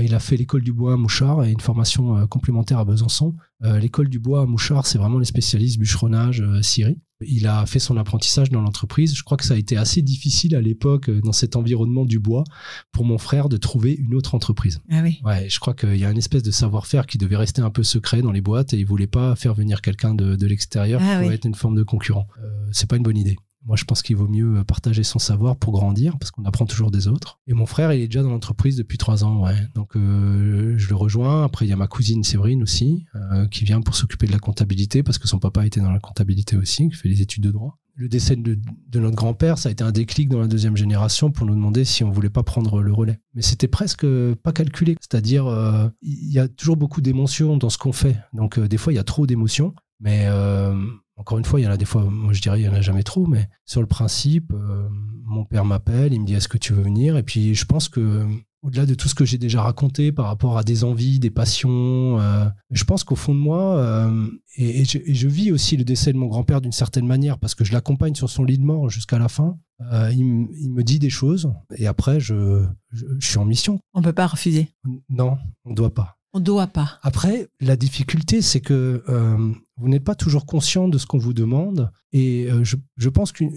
Il 0.00 0.14
a 0.14 0.20
fait 0.20 0.36
l'école 0.36 0.62
du 0.62 0.72
bois 0.72 0.92
à 0.92 0.96
Mouchard 0.96 1.42
et 1.42 1.50
une 1.50 1.58
formation 1.58 2.24
complémentaire 2.28 2.78
à 2.78 2.84
Besançon. 2.84 3.34
L'école 3.60 4.08
du 4.08 4.20
bois 4.20 4.42
à 4.42 4.46
Mouchard, 4.46 4.86
c'est 4.86 4.96
vraiment 4.96 5.18
les 5.18 5.24
spécialistes 5.24 5.76
bûcheronnage, 5.76 6.44
scierie. 6.62 7.00
Il 7.26 7.46
a 7.46 7.66
fait 7.66 7.78
son 7.78 7.96
apprentissage 7.96 8.50
dans 8.50 8.60
l'entreprise. 8.60 9.14
Je 9.14 9.22
crois 9.22 9.36
que 9.36 9.44
ça 9.44 9.54
a 9.54 9.56
été 9.56 9.76
assez 9.76 10.02
difficile 10.02 10.54
à 10.54 10.60
l'époque, 10.60 11.08
euh, 11.08 11.20
dans 11.20 11.32
cet 11.32 11.56
environnement 11.56 12.04
du 12.04 12.18
bois, 12.18 12.44
pour 12.92 13.04
mon 13.04 13.18
frère 13.18 13.48
de 13.48 13.56
trouver 13.56 13.92
une 13.94 14.14
autre 14.14 14.34
entreprise. 14.34 14.80
Ah 14.90 15.00
oui. 15.02 15.20
Ouais, 15.24 15.48
je 15.48 15.58
crois 15.60 15.74
qu'il 15.74 15.96
y 15.96 16.04
a 16.04 16.10
une 16.10 16.18
espèce 16.18 16.42
de 16.42 16.50
savoir-faire 16.50 17.06
qui 17.06 17.18
devait 17.18 17.36
rester 17.36 17.62
un 17.62 17.70
peu 17.70 17.82
secret 17.82 18.22
dans 18.22 18.32
les 18.32 18.40
boîtes 18.40 18.74
et 18.74 18.78
il 18.78 18.86
voulait 18.86 19.06
pas 19.06 19.34
faire 19.36 19.54
venir 19.54 19.80
quelqu'un 19.82 20.14
de, 20.14 20.36
de 20.36 20.46
l'extérieur 20.46 21.00
Ah 21.02 21.20
oui. 21.20 21.32
être 21.32 21.44
une 21.46 21.54
forme 21.54 21.76
de 21.76 21.82
concurrent. 21.82 22.26
Euh, 22.42 22.48
c'est 22.72 22.88
pas 22.88 22.96
une 22.96 23.02
bonne 23.02 23.18
idée. 23.18 23.36
Moi, 23.64 23.76
je 23.76 23.84
pense 23.84 24.02
qu'il 24.02 24.16
vaut 24.16 24.28
mieux 24.28 24.64
partager 24.64 25.04
son 25.04 25.18
savoir 25.18 25.56
pour 25.56 25.72
grandir, 25.72 26.18
parce 26.18 26.30
qu'on 26.30 26.44
apprend 26.44 26.66
toujours 26.66 26.90
des 26.90 27.06
autres. 27.06 27.38
Et 27.46 27.54
mon 27.54 27.66
frère, 27.66 27.92
il 27.92 28.02
est 28.02 28.08
déjà 28.08 28.22
dans 28.22 28.30
l'entreprise 28.30 28.76
depuis 28.76 28.98
trois 28.98 29.22
ans, 29.24 29.44
ouais. 29.44 29.56
Donc, 29.74 29.96
euh, 29.96 30.74
je 30.76 30.88
le 30.88 30.96
rejoins. 30.96 31.44
Après, 31.44 31.64
il 31.64 31.68
y 31.68 31.72
a 31.72 31.76
ma 31.76 31.86
cousine 31.86 32.24
Séverine 32.24 32.62
aussi, 32.62 33.04
euh, 33.14 33.46
qui 33.46 33.64
vient 33.64 33.80
pour 33.80 33.94
s'occuper 33.94 34.26
de 34.26 34.32
la 34.32 34.40
comptabilité, 34.40 35.02
parce 35.02 35.18
que 35.18 35.28
son 35.28 35.38
papa 35.38 35.64
était 35.64 35.80
dans 35.80 35.92
la 35.92 36.00
comptabilité 36.00 36.56
aussi, 36.56 36.88
qui 36.88 36.96
fait 36.96 37.08
les 37.08 37.22
études 37.22 37.44
de 37.44 37.52
droit. 37.52 37.78
Le 37.94 38.08
décès 38.08 38.36
de, 38.36 38.58
notre 38.94 39.16
grand-père, 39.16 39.58
ça 39.58 39.68
a 39.68 39.72
été 39.72 39.84
un 39.84 39.92
déclic 39.92 40.28
dans 40.28 40.40
la 40.40 40.48
deuxième 40.48 40.76
génération 40.76 41.30
pour 41.30 41.46
nous 41.46 41.54
demander 41.54 41.84
si 41.84 42.02
on 42.02 42.10
voulait 42.10 42.30
pas 42.30 42.42
prendre 42.42 42.80
le 42.80 42.92
relais. 42.92 43.20
Mais 43.34 43.42
c'était 43.42 43.68
presque 43.68 44.06
pas 44.42 44.52
calculé. 44.52 44.96
C'est-à-dire, 44.98 45.46
euh, 45.46 45.88
il 46.00 46.32
y 46.32 46.38
a 46.38 46.48
toujours 46.48 46.78
beaucoup 46.78 47.02
d'émotions 47.02 47.58
dans 47.58 47.68
ce 47.68 47.76
qu'on 47.78 47.92
fait. 47.92 48.16
Donc, 48.32 48.58
des 48.58 48.78
fois, 48.78 48.92
il 48.92 48.96
y 48.96 48.98
a 48.98 49.04
trop 49.04 49.26
d'émotions. 49.26 49.74
Mais 50.00 50.26
encore 51.22 51.38
une 51.38 51.44
fois, 51.44 51.60
il 51.60 51.62
y 51.62 51.66
en 51.68 51.70
a 51.70 51.76
des 51.76 51.84
fois, 51.84 52.02
moi 52.02 52.32
je 52.32 52.42
dirais, 52.42 52.60
il 52.60 52.64
y 52.64 52.68
en 52.68 52.74
a 52.74 52.80
jamais 52.80 53.04
trop, 53.04 53.26
mais 53.28 53.48
sur 53.64 53.80
le 53.80 53.86
principe, 53.86 54.52
euh, 54.52 54.88
mon 55.24 55.44
père 55.44 55.64
m'appelle, 55.64 56.12
il 56.12 56.20
me 56.20 56.26
dit 56.26 56.34
est-ce 56.34 56.48
que 56.48 56.58
tu 56.58 56.72
veux 56.72 56.82
venir? 56.82 57.16
Et 57.16 57.22
puis 57.22 57.54
je 57.54 57.64
pense 57.64 57.88
que 57.88 58.26
au-delà 58.60 58.86
de 58.86 58.94
tout 58.94 59.06
ce 59.06 59.14
que 59.14 59.24
j'ai 59.24 59.38
déjà 59.38 59.62
raconté 59.62 60.10
par 60.10 60.26
rapport 60.26 60.58
à 60.58 60.64
des 60.64 60.82
envies, 60.82 61.20
des 61.20 61.30
passions, 61.30 62.18
euh, 62.18 62.46
je 62.72 62.82
pense 62.82 63.04
qu'au 63.04 63.14
fond 63.14 63.36
de 63.36 63.38
moi, 63.38 63.76
euh, 63.76 64.26
et, 64.56 64.84
je, 64.84 65.28
vis 65.28 65.52
aussi 65.52 65.76
le 65.76 65.84
décès 65.84 66.12
de 66.12 66.18
mon 66.18 66.26
grand-père 66.26 66.60
d'une 66.60 66.72
certaine 66.72 67.06
manière 67.06 67.38
parce 67.38 67.54
que 67.54 67.62
je 67.62 67.72
l'accompagne 67.72 68.16
sur 68.16 68.28
son 68.28 68.42
lit 68.42 68.58
de 68.58 68.64
mort 68.64 68.90
jusqu'à 68.90 69.20
la 69.20 69.28
fin. 69.28 69.56
il, 70.10 70.24
me 70.24 70.82
dit 70.82 70.98
des 70.98 71.10
choses 71.10 71.52
et 71.76 71.86
après, 71.86 72.18
je, 72.18 72.66
je, 72.90 73.06
suis 73.20 73.38
en 73.38 73.44
mission. 73.44 73.78
On 73.94 74.02
peut 74.02 74.12
pas 74.12 74.26
refuser. 74.26 74.70
Non, 75.08 75.38
on 75.64 75.72
doit 75.72 75.94
pas. 75.94 76.18
On 76.34 76.40
doit 76.40 76.66
pas. 76.66 76.98
Après, 77.02 77.48
la 77.60 77.76
difficulté, 77.76 78.40
c'est 78.40 78.60
que 78.60 79.04
euh, 79.06 79.52
vous 79.76 79.88
n'êtes 79.88 80.04
pas 80.04 80.14
toujours 80.14 80.46
conscient 80.46 80.88
de 80.88 80.96
ce 80.96 81.04
qu'on 81.04 81.18
vous 81.18 81.34
demande. 81.34 81.90
Et 82.12 82.50
euh, 82.50 82.64
je, 82.64 83.08
pense 83.10 83.32
qu'une 83.32 83.52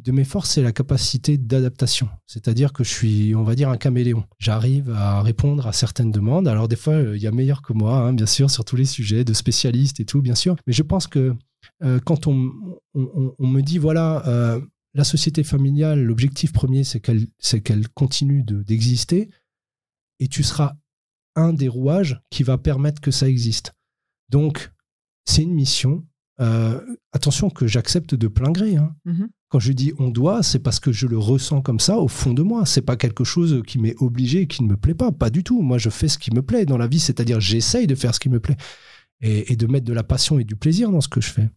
de 0.00 0.12
mes 0.12 0.22
forces, 0.22 0.50
c'est 0.50 0.62
la 0.62 0.70
capacité 0.70 1.38
d'adaptation. 1.38 2.08
C'est-à-dire 2.26 2.72
que 2.72 2.84
je 2.84 2.90
suis, 2.90 3.34
on 3.34 3.42
va 3.42 3.56
dire, 3.56 3.68
un 3.68 3.76
caméléon. 3.76 4.24
J'arrive 4.38 4.90
à 4.90 5.22
répondre 5.22 5.66
à 5.66 5.72
certaines 5.72 6.12
demandes. 6.12 6.46
Alors, 6.46 6.68
des 6.68 6.76
fois, 6.76 6.94
euh, 6.94 7.16
il 7.16 7.22
y 7.22 7.26
a 7.26 7.32
meilleur 7.32 7.62
que 7.62 7.72
moi, 7.72 7.96
hein, 7.96 8.12
bien 8.12 8.26
sûr, 8.26 8.48
sur 8.48 8.64
tous 8.64 8.76
les 8.76 8.84
sujets, 8.84 9.24
de 9.24 9.32
spécialistes 9.32 9.98
et 9.98 10.04
tout, 10.04 10.22
bien 10.22 10.36
sûr. 10.36 10.54
Mais 10.68 10.72
je 10.72 10.84
pense 10.84 11.08
que 11.08 11.34
quand 12.04 12.26
on, 12.26 12.32
me 12.94 13.60
dit, 13.60 13.78
voilà, 13.78 14.60
la 14.94 15.04
société 15.04 15.42
familiale, 15.44 16.02
l'objectif 16.02 16.52
premier, 16.52 16.84
c'est 16.84 17.00
qu'elle 17.00 17.88
continue 17.90 18.44
d'exister. 18.44 19.30
et 20.20 20.28
tu 20.28 20.42
seras 20.42 20.74
un 21.36 21.52
des 21.52 21.68
rouages 21.68 22.20
qui 22.30 22.42
va 22.42 22.58
permettre 22.58 23.00
que 23.00 23.10
ça 23.10 23.28
existe. 23.28 23.72
Donc, 24.28 24.72
c'est 25.24 25.42
une 25.42 25.54
mission. 25.54 26.04
Euh, 26.40 26.80
attention 27.12 27.50
que 27.50 27.66
j'accepte 27.66 28.14
de 28.14 28.28
plein 28.28 28.50
gré. 28.50 28.76
Hein. 28.76 28.94
Mm-hmm. 29.06 29.28
Quand 29.50 29.58
je 29.58 29.72
dis 29.72 29.92
on 29.98 30.08
doit, 30.08 30.42
c'est 30.42 30.60
parce 30.60 30.80
que 30.80 30.92
je 30.92 31.06
le 31.06 31.18
ressens 31.18 31.60
comme 31.60 31.80
ça 31.80 31.98
au 31.98 32.08
fond 32.08 32.32
de 32.32 32.42
moi. 32.42 32.64
C'est 32.66 32.82
pas 32.82 32.96
quelque 32.96 33.24
chose 33.24 33.62
qui 33.66 33.78
m'est 33.78 33.96
obligé 33.98 34.42
et 34.42 34.46
qui 34.46 34.62
ne 34.62 34.68
me 34.68 34.76
plaît 34.76 34.94
pas. 34.94 35.12
Pas 35.12 35.28
du 35.28 35.44
tout. 35.44 35.60
Moi, 35.60 35.76
je 35.78 35.90
fais 35.90 36.08
ce 36.08 36.18
qui 36.18 36.32
me 36.32 36.40
plaît 36.40 36.64
dans 36.64 36.78
la 36.78 36.86
vie, 36.86 37.00
c'est-à-dire 37.00 37.40
j'essaye 37.40 37.86
de 37.86 37.94
faire 37.94 38.14
ce 38.14 38.20
qui 38.20 38.28
me 38.28 38.40
plaît 38.40 38.56
et, 39.20 39.56
de 39.56 39.66
mettre 39.66 39.84
de 39.84 39.92
la 39.92 40.02
passion 40.02 40.38
et 40.38 40.44
du 40.44 40.56
plaisir 40.56 40.90
dans 40.90 41.00
ce 41.00 41.08
que 41.08 41.20
je 41.20 41.30
fais. 41.30 41.50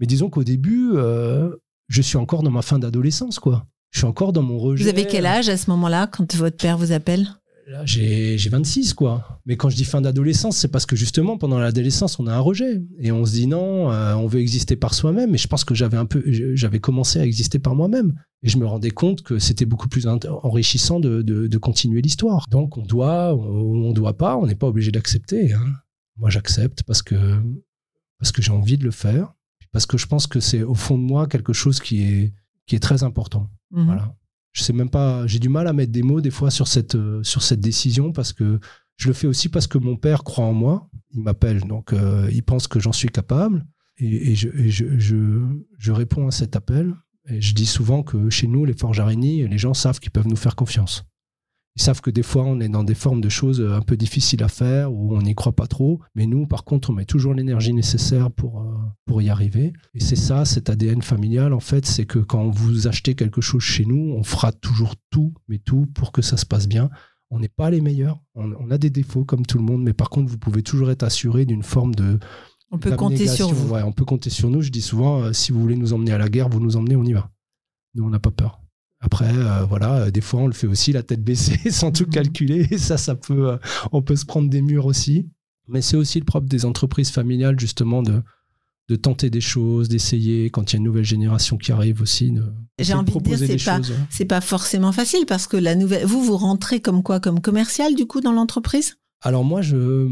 Mais 0.00 0.06
disons 0.06 0.30
qu'au 0.30 0.44
début, 0.44 0.92
euh, 0.94 1.54
je 1.88 2.00
suis 2.00 2.16
encore 2.16 2.42
dans 2.42 2.50
ma 2.50 2.62
fin 2.62 2.78
d'adolescence, 2.78 3.38
quoi. 3.38 3.66
Je 3.90 3.98
suis 3.98 4.06
encore 4.06 4.32
dans 4.32 4.42
mon 4.42 4.58
rejet. 4.58 4.84
Vous 4.84 4.90
avez 4.90 5.06
quel 5.06 5.26
âge 5.26 5.50
à 5.50 5.56
ce 5.58 5.68
moment-là 5.70 6.06
quand 6.06 6.34
votre 6.34 6.56
père 6.56 6.78
vous 6.78 6.92
appelle? 6.92 7.28
Là, 7.72 7.86
j'ai 7.86 8.36
26, 8.36 8.92
quoi. 8.92 9.40
Mais 9.46 9.56
quand 9.56 9.70
je 9.70 9.76
dis 9.76 9.86
fin 9.86 10.02
d'adolescence, 10.02 10.58
c'est 10.58 10.68
parce 10.68 10.84
que 10.84 10.94
justement, 10.94 11.38
pendant 11.38 11.58
l'adolescence, 11.58 12.20
on 12.20 12.26
a 12.26 12.34
un 12.34 12.38
rejet. 12.38 12.82
Et 12.98 13.12
on 13.12 13.24
se 13.24 13.32
dit 13.32 13.46
non, 13.46 13.90
euh, 13.90 14.14
on 14.14 14.26
veut 14.26 14.40
exister 14.40 14.76
par 14.76 14.92
soi-même. 14.92 15.34
Et 15.34 15.38
je 15.38 15.48
pense 15.48 15.64
que 15.64 15.74
j'avais 15.74 15.96
un 15.96 16.04
peu, 16.04 16.22
j'avais 16.26 16.80
commencé 16.80 17.18
à 17.18 17.24
exister 17.24 17.58
par 17.58 17.74
moi-même. 17.74 18.12
Et 18.42 18.50
je 18.50 18.58
me 18.58 18.66
rendais 18.66 18.90
compte 18.90 19.22
que 19.22 19.38
c'était 19.38 19.64
beaucoup 19.64 19.88
plus 19.88 20.06
enrichissant 20.06 21.00
de, 21.00 21.22
de, 21.22 21.58
continuer 21.58 22.02
l'histoire. 22.02 22.44
Donc, 22.50 22.76
on 22.76 22.82
doit, 22.82 23.34
on, 23.34 23.88
on 23.88 23.92
doit 23.92 24.18
pas, 24.18 24.36
on 24.36 24.46
n'est 24.46 24.54
pas 24.54 24.66
obligé 24.66 24.92
d'accepter. 24.92 25.54
Hein. 25.54 25.64
Moi, 26.18 26.28
j'accepte 26.28 26.82
parce 26.82 27.00
que, 27.00 27.40
parce 28.18 28.32
que 28.32 28.42
j'ai 28.42 28.52
envie 28.52 28.76
de 28.76 28.84
le 28.84 28.90
faire. 28.90 29.32
Parce 29.72 29.86
que 29.86 29.96
je 29.96 30.06
pense 30.06 30.26
que 30.26 30.40
c'est 30.40 30.62
au 30.62 30.74
fond 30.74 30.98
de 30.98 31.04
moi 31.04 31.26
quelque 31.26 31.54
chose 31.54 31.80
qui 31.80 32.02
est, 32.02 32.34
qui 32.66 32.76
est 32.76 32.80
très 32.80 33.02
important. 33.02 33.48
Mhm. 33.70 33.86
Voilà 33.86 34.14
je 34.52 34.62
sais 34.62 34.72
même 34.72 34.90
pas, 34.90 35.26
j'ai 35.26 35.38
du 35.38 35.48
mal 35.48 35.66
à 35.66 35.72
mettre 35.72 35.92
des 35.92 36.02
mots 36.02 36.20
des 36.20 36.30
fois 36.30 36.50
sur 36.50 36.68
cette, 36.68 36.94
euh, 36.94 37.22
sur 37.22 37.42
cette 37.42 37.60
décision 37.60 38.12
parce 38.12 38.32
que 38.32 38.60
je 38.96 39.08
le 39.08 39.14
fais 39.14 39.26
aussi 39.26 39.48
parce 39.48 39.66
que 39.66 39.78
mon 39.78 39.96
père 39.96 40.24
croit 40.24 40.44
en 40.44 40.52
moi. 40.52 40.88
Il 41.14 41.22
m'appelle, 41.22 41.60
donc 41.62 41.92
euh, 41.92 42.28
il 42.32 42.42
pense 42.42 42.68
que 42.68 42.78
j'en 42.80 42.92
suis 42.92 43.08
capable. 43.08 43.66
Et, 43.98 44.34
je, 44.34 44.48
je, 44.68 45.40
je, 45.78 45.92
réponds 45.92 46.26
à 46.26 46.30
cet 46.30 46.56
appel. 46.56 46.94
Et 47.28 47.40
je 47.40 47.54
dis 47.54 47.66
souvent 47.66 48.02
que 48.02 48.30
chez 48.30 48.48
nous, 48.48 48.64
les 48.64 48.72
forges 48.72 49.00
araignées, 49.00 49.46
les 49.46 49.58
gens 49.58 49.74
savent 49.74 50.00
qu'ils 50.00 50.10
peuvent 50.10 50.26
nous 50.26 50.36
faire 50.36 50.56
confiance. 50.56 51.04
Ils 51.76 51.82
savent 51.82 52.02
que 52.02 52.10
des 52.10 52.22
fois, 52.22 52.44
on 52.44 52.60
est 52.60 52.68
dans 52.68 52.84
des 52.84 52.94
formes 52.94 53.22
de 53.22 53.30
choses 53.30 53.60
un 53.60 53.80
peu 53.80 53.96
difficiles 53.96 54.42
à 54.42 54.48
faire, 54.48 54.92
où 54.92 55.16
on 55.16 55.22
n'y 55.22 55.34
croit 55.34 55.56
pas 55.56 55.66
trop. 55.66 56.00
Mais 56.14 56.26
nous, 56.26 56.46
par 56.46 56.64
contre, 56.64 56.90
on 56.90 56.92
met 56.92 57.06
toujours 57.06 57.32
l'énergie 57.32 57.72
nécessaire 57.72 58.30
pour, 58.30 58.60
euh, 58.60 58.74
pour 59.06 59.22
y 59.22 59.30
arriver. 59.30 59.72
Et 59.94 60.00
c'est 60.00 60.16
ça, 60.16 60.44
cet 60.44 60.68
ADN 60.68 61.00
familial, 61.00 61.54
en 61.54 61.60
fait, 61.60 61.86
c'est 61.86 62.04
que 62.04 62.18
quand 62.18 62.50
vous 62.50 62.88
achetez 62.88 63.14
quelque 63.14 63.40
chose 63.40 63.62
chez 63.62 63.86
nous, 63.86 64.14
on 64.14 64.22
fera 64.22 64.52
toujours 64.52 64.94
tout, 65.08 65.32
mais 65.48 65.58
tout 65.58 65.86
pour 65.94 66.12
que 66.12 66.20
ça 66.20 66.36
se 66.36 66.44
passe 66.44 66.68
bien. 66.68 66.90
On 67.30 67.38
n'est 67.38 67.48
pas 67.48 67.70
les 67.70 67.80
meilleurs. 67.80 68.20
On, 68.34 68.70
a 68.70 68.76
des 68.76 68.90
défauts 68.90 69.24
comme 69.24 69.46
tout 69.46 69.56
le 69.56 69.64
monde, 69.64 69.82
mais 69.82 69.94
par 69.94 70.10
contre, 70.10 70.30
vous 70.30 70.36
pouvez 70.36 70.62
toujours 70.62 70.90
être 70.90 71.02
assuré 71.02 71.46
d'une 71.46 71.62
forme 71.62 71.94
de, 71.94 72.18
on 72.70 72.78
peut 72.78 72.94
compter 72.96 73.26
sur 73.26 73.52
vous. 73.52 73.74
on 73.74 73.92
peut 73.92 74.04
compter 74.04 74.28
sur 74.28 74.50
nous. 74.50 74.60
Je 74.60 74.70
dis 74.70 74.82
souvent, 74.82 75.22
euh, 75.22 75.32
si 75.32 75.52
vous 75.52 75.60
voulez 75.60 75.76
nous 75.76 75.94
emmener 75.94 76.12
à 76.12 76.18
la 76.18 76.28
guerre, 76.28 76.50
vous 76.50 76.60
nous 76.60 76.76
emmenez, 76.76 76.96
on 76.96 77.04
y 77.04 77.14
va. 77.14 77.30
Nous, 77.94 78.04
on 78.04 78.10
n'a 78.10 78.18
pas 78.18 78.30
peur. 78.30 78.61
Après, 79.02 79.34
euh, 79.36 79.64
voilà, 79.64 79.94
euh, 79.94 80.10
des 80.10 80.20
fois, 80.20 80.40
on 80.40 80.46
le 80.46 80.52
fait 80.52 80.68
aussi 80.68 80.92
la 80.92 81.02
tête 81.02 81.22
baissée, 81.22 81.58
sans 81.70 81.90
tout 81.90 82.04
mhm. 82.04 82.10
calculer. 82.10 82.68
Et 82.70 82.78
ça, 82.78 82.96
ça 82.96 83.16
peut, 83.16 83.50
euh, 83.50 83.56
on 83.90 84.00
peut 84.00 84.16
se 84.16 84.24
prendre 84.24 84.48
des 84.48 84.62
murs 84.62 84.86
aussi. 84.86 85.28
Mais 85.68 85.82
c'est 85.82 85.96
aussi 85.96 86.18
le 86.20 86.24
propre 86.24 86.48
des 86.48 86.64
entreprises 86.64 87.10
familiales, 87.10 87.58
justement, 87.58 88.02
de, 88.02 88.22
de 88.88 88.96
tenter 88.96 89.28
des 89.28 89.40
choses, 89.40 89.88
d'essayer 89.88 90.50
quand 90.50 90.72
il 90.72 90.74
y 90.74 90.76
a 90.76 90.78
une 90.78 90.84
nouvelle 90.84 91.04
génération 91.04 91.56
qui 91.56 91.72
arrive 91.72 92.00
aussi. 92.00 92.32
J'ai 92.78 92.94
envie 92.94 93.12
de 93.12 93.36
dire, 93.36 93.38
c'est 93.38 93.64
pas, 93.64 93.80
c'est 94.10 94.24
pas 94.24 94.40
forcément 94.40 94.92
facile 94.92 95.24
parce 95.26 95.46
que 95.46 95.56
la 95.56 95.74
nouvelle, 95.74 96.04
vous, 96.04 96.22
vous 96.22 96.36
rentrez 96.36 96.80
comme 96.80 97.02
quoi, 97.02 97.20
comme 97.20 97.40
commercial, 97.40 97.94
du 97.94 98.06
coup, 98.06 98.20
dans 98.20 98.32
l'entreprise? 98.32 98.96
Alors, 99.20 99.44
moi, 99.44 99.62
je, 99.62 100.08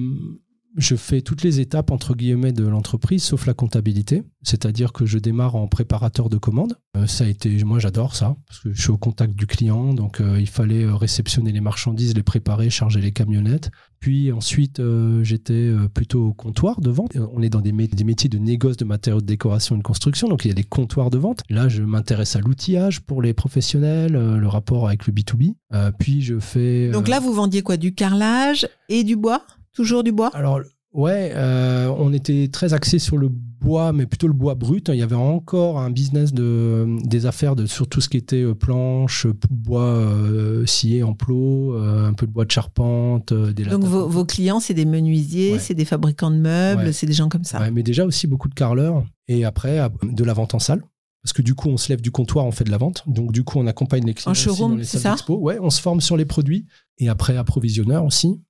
je 0.77 0.95
fais 0.95 1.21
toutes 1.21 1.43
les 1.43 1.61
étapes 1.61 1.91
entre 1.91 2.15
guillemets 2.15 2.53
de 2.53 2.67
l'entreprise 2.67 3.23
sauf 3.23 3.47
la 3.47 3.55
comptabilité, 3.55 4.23
c'est-à-dire 4.43 4.93
que 4.93 5.05
je 5.05 5.19
démarre 5.19 5.57
en 5.57 5.67
préparateur 5.67 6.29
de 6.29 6.39
commandes. 6.39 6.79
Euh, 6.97 7.07
ça 7.07 7.25
a 7.25 7.27
été, 7.27 7.63
moi 7.65 7.79
j'adore 7.79 8.15
ça 8.15 8.37
parce 8.47 8.61
que 8.61 8.73
je 8.73 8.81
suis 8.81 8.91
au 8.91 8.97
contact 8.97 9.35
du 9.35 9.47
client, 9.47 9.95
donc 9.95 10.21
euh, 10.21 10.41
il 10.41 10.49
fallait 10.49 10.85
euh, 10.85 10.95
réceptionner 10.95 11.53
les 11.53 11.61
marchandises, 11.61 12.15
les 12.15 12.23
préparer, 12.23 12.71
charger 12.71 13.01
les 13.01 13.13
camionnettes. 13.13 13.71
Puis 13.99 14.33
ensuite 14.33 14.81
j'étais 15.21 15.71
plutôt 15.93 16.29
au 16.29 16.33
comptoir 16.33 16.81
de 16.81 16.89
vente. 16.89 17.15
On 17.35 17.43
est 17.43 17.51
dans 17.51 17.61
des, 17.61 17.71
des, 17.71 18.05
métiers 18.05 18.31
de 18.31 18.39
négoce 18.39 18.79
de 18.79 18.87
matériaux 18.87 19.21
de 19.21 19.27
décoration 19.27 19.75
et 19.75 19.79
de 19.79 19.83
construction, 19.83 20.27
donc 20.27 20.47
il 20.47 20.49
y 20.49 20.51
a 20.51 20.55
des 20.55 20.65
comptoirs 20.65 21.11
de 21.11 21.19
vente. 21.19 21.43
Là 21.51 21.69
je 21.69 21.83
m'intéresse 21.83 22.35
à 22.35 22.41
l'outillage 22.41 23.03
pour 23.03 23.21
les 23.21 23.35
professionnels, 23.35 24.13
le 24.13 24.49
rapport 24.49 24.89
avec 24.89 25.07
le 25.07 25.13
B2B. 25.13 25.53
puis 25.99 26.23
je 26.23 26.39
fais. 26.39 26.89
Donc 26.89 27.09
là 27.09 27.21
vous 27.21 27.35
vendiez 27.35 27.61
quoi, 27.61 27.77
du 27.77 27.93
carrelage 27.93 28.67
et 28.89 29.05
du 29.05 29.17
bois? 29.17 29.43
Toujours 29.75 30.03
du 30.03 30.13
bois? 30.13 30.31
Alors, 30.35 30.61
ouais, 30.93 31.33
euh, 31.35 31.87
on 31.99 32.13
était 32.13 32.49
très 32.49 32.75
axé 32.75 32.99
sur 32.99 33.17
le 33.17 33.29
bois, 33.29 33.93
mais 33.93 34.07
plutôt 34.07 34.27
le 34.27 34.33
bois 34.33 34.55
brut. 34.55 34.89
Il 34.89 34.97
y 34.97 35.03
avait 35.03 35.15
encore 35.15 35.79
un 35.79 35.91
business 35.91 36.33
de, 36.33 36.97
des 37.05 37.27
affaires 37.27 37.55
de, 37.55 37.67
sur 37.67 37.89
tout 37.89 38.01
ce 38.01 38.09
qui 38.09 38.17
était 38.17 38.43
euh, 38.43 38.55
planches, 38.55 39.27
bois 39.51 39.83
euh, 39.83 40.67
scié 40.67 41.03
en 41.03 41.15
plot, 41.15 41.77
un 41.77 42.13
peu 42.15 42.27
de 42.27 42.33
bois 42.33 42.45
de 42.45 42.51
charpente. 42.51 43.33
Des 43.33 43.65
Donc 43.65 43.85
vos, 43.85 44.25
clients, 44.25 44.61
c'est 44.61 44.75
des 44.75 44.87
menuisiers, 44.87 45.59
c'est 45.59 45.75
des 45.75 45.85
fabricants 45.85 46.31
de 46.31 46.39
meubles, 46.39 46.93
c'est 46.93 47.07
des 47.07 47.13
gens 47.13 47.29
comme 47.29 47.45
ça. 47.45 47.61
Ouais, 47.61 47.71
mais 47.71 47.83
déjà 47.83 48.05
aussi 48.05 48.27
beaucoup 48.27 48.49
de 48.49 48.55
carleurs. 48.55 49.05
Et 49.29 49.45
après, 49.45 49.89
de 50.03 50.25
la 50.25 50.33
vente 50.33 50.55
en 50.55 50.59
salle. 50.59 50.83
Parce 51.23 51.35
que 51.35 51.43
du 51.43 51.55
coup, 51.55 51.69
on 51.69 51.77
se 51.77 51.91
lève 51.91 52.01
du 52.01 52.11
comptoir, 52.11 52.47
on 52.47 52.51
fait 52.51 52.65
de 52.65 52.71
la 52.71 52.79
vente. 52.79 53.05
Donc 53.07 53.31
du 53.33 53.45
coup, 53.45 53.59
on 53.59 53.67
accompagne 53.67 54.07
les 54.07 54.15
clients 54.15 54.33
aussi 54.33 54.47
dans 54.47 54.75
les 54.75 54.85
salles 54.85 55.13
d'expo. 55.13 55.37
Ouais, 55.37 55.59
on 55.61 55.69
se 55.69 55.81
forme 55.81 56.01
sur 56.01 56.17
les 56.17 56.25
produits. 56.25 56.67
Et 56.97 57.11
après, 57.11 57.37
approvisionneur 57.37 58.05
aussi 58.05 58.41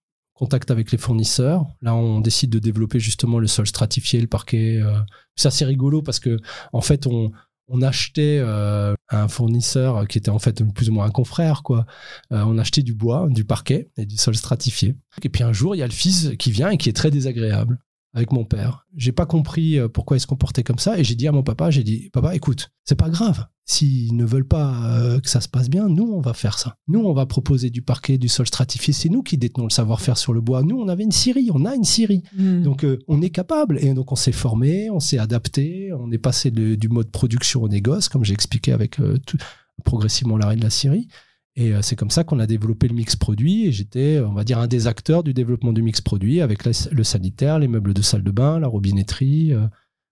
contact 0.41 0.71
avec 0.71 0.91
les 0.91 0.97
fournisseurs. 0.97 1.67
Là, 1.83 1.95
on 1.95 2.21
décide 2.21 2.49
de 2.51 2.59
développer 2.59 2.99
justement 2.99 3.39
le 3.39 3.47
sol 3.47 3.67
stratifié, 3.67 4.21
le 4.21 4.27
parquet. 4.27 4.81
Euh. 4.83 4.99
C'est 5.37 5.49
assez 5.49 5.67
rigolo 5.67 6.01
parce 6.01 6.19
que 6.19 6.39
en 6.73 6.81
fait, 6.81 7.07
on, 7.07 7.31
on 7.69 7.83
achetait 7.83 8.41
euh, 8.41 8.95
un 9.11 9.29
fournisseur 9.29 10.09
qui 10.09 10.17
était 10.17 10.31
en 10.31 10.39
fait 10.39 10.65
plus 10.73 10.89
ou 10.89 10.95
moins 10.95 11.05
un 11.05 11.11
confrère, 11.11 11.63
quoi. 11.63 11.85
Euh, 12.33 12.43
on 12.47 12.57
achetait 12.57 12.83
du 12.83 12.95
bois, 12.95 13.29
du 13.29 13.45
parquet 13.45 13.91
et 13.99 14.07
du 14.07 14.17
sol 14.17 14.35
stratifié. 14.35 14.97
Et 15.23 15.29
puis 15.29 15.45
un 15.45 15.53
jour, 15.53 15.75
il 15.75 15.79
y 15.79 15.83
a 15.83 15.87
le 15.87 15.93
fils 15.93 16.31
qui 16.39 16.51
vient 16.51 16.71
et 16.71 16.79
qui 16.79 16.89
est 16.89 16.97
très 16.97 17.11
désagréable 17.11 17.79
avec 18.13 18.33
mon 18.33 18.45
père. 18.45 18.87
J'ai 18.97 19.13
pas 19.13 19.27
compris 19.27 19.79
euh, 19.79 19.89
pourquoi 19.89 20.17
il 20.17 20.21
se 20.21 20.27
comportait 20.27 20.63
comme 20.63 20.79
ça 20.79 20.99
et 20.99 21.05
j'ai 21.05 21.15
dit 21.15 21.29
à 21.29 21.33
mon 21.33 21.43
papa, 21.43 21.71
j'ai 21.71 21.85
dit 21.85 22.11
papa, 22.13 22.35
écoute, 22.35 22.71
c'est 22.85 22.97
pas 22.97 23.09
grave. 23.09 23.47
S'ils 23.67 24.17
ne 24.17 24.25
veulent 24.25 24.49
pas 24.49 24.75
euh, 24.99 25.21
que 25.21 25.29
ça 25.29 25.41
se 25.41 25.49
passe 25.49 25.71
bien, 25.71 25.89
nous 25.89 26.11
on 26.13 26.21
va 26.21 26.35
faire 26.35 26.59
ça. 26.59 26.77
Nous 26.89 27.01
on 27.01 27.13
va 27.13 27.27
proposer 27.27 27.71
du 27.71 27.83
parquet, 27.83 28.19
du 28.19 28.29
sol 28.29 28.47
stratifié. 28.47 28.93
C'est 28.93 29.09
nous 29.09 29.23
qui 29.23 29.39
détenons 29.39 29.65
le 29.65 29.71
savoir-faire 29.71 30.19
sur 30.19 30.33
le 30.33 30.41
bois. 30.41 30.65
Nous 30.65 30.77
on 30.77 30.89
avait 30.89 31.05
une 31.05 31.13
scierie, 31.13 31.51
on 31.55 31.65
a 31.65 31.77
une 31.77 31.85
scierie, 31.85 32.25
hmm. 32.37 32.63
donc 32.63 32.85
euh, 32.85 32.99
on 33.07 33.23
est 33.23 33.31
capable 33.31 33.79
et 33.79 33.95
donc 33.95 34.11
on 34.11 34.17
s'est 34.17 34.33
formé, 34.33 34.91
on 34.91 34.99
s'est 35.01 35.19
adapté, 35.19 35.93
on 35.93 36.11
est 36.11 36.19
passé 36.19 36.51
du 36.51 36.89
mode 36.89 37.11
production 37.13 37.63
au 37.63 37.69
négoce, 37.69 38.09
comme 38.09 38.25
j'ai 38.25 38.35
expliqué 38.35 38.73
avec 38.73 38.97
tout, 39.27 39.39
progressivement 39.85 40.37
l'arrêt 40.37 40.57
de 40.57 40.63
la 40.63 40.71
scierie. 40.71 41.07
Et 41.57 41.73
euh, 41.73 41.83
c'est 41.83 41.97
comme 41.97 42.11
ça 42.11 42.25
qu'on 42.25 42.39
a 42.39 42.47
développé 42.47 42.89
le 42.89 42.95
mix 42.95 43.17
produit. 43.17 43.67
Et 43.67 43.73
j'étais, 43.73 44.21
on 44.21 44.33
va 44.33 44.45
dire, 44.45 44.59
un 44.59 44.67
des 44.67 44.87
acteurs 44.87 45.23
du 45.23 45.35
développement 45.35 45.73
du 45.73 45.83
mix 45.83 46.01
produit 46.01 46.41
avec 46.41 46.65
le 46.65 47.05
sanitaire, 47.05 47.59
les 47.59 47.69
meubles 47.69 47.95
de 47.95 48.03
salle 48.03 48.23
de 48.23 48.31
bain, 48.31 48.61
la 48.61 48.69
robinetterie. 48.69 49.53
Euh, 49.53 49.67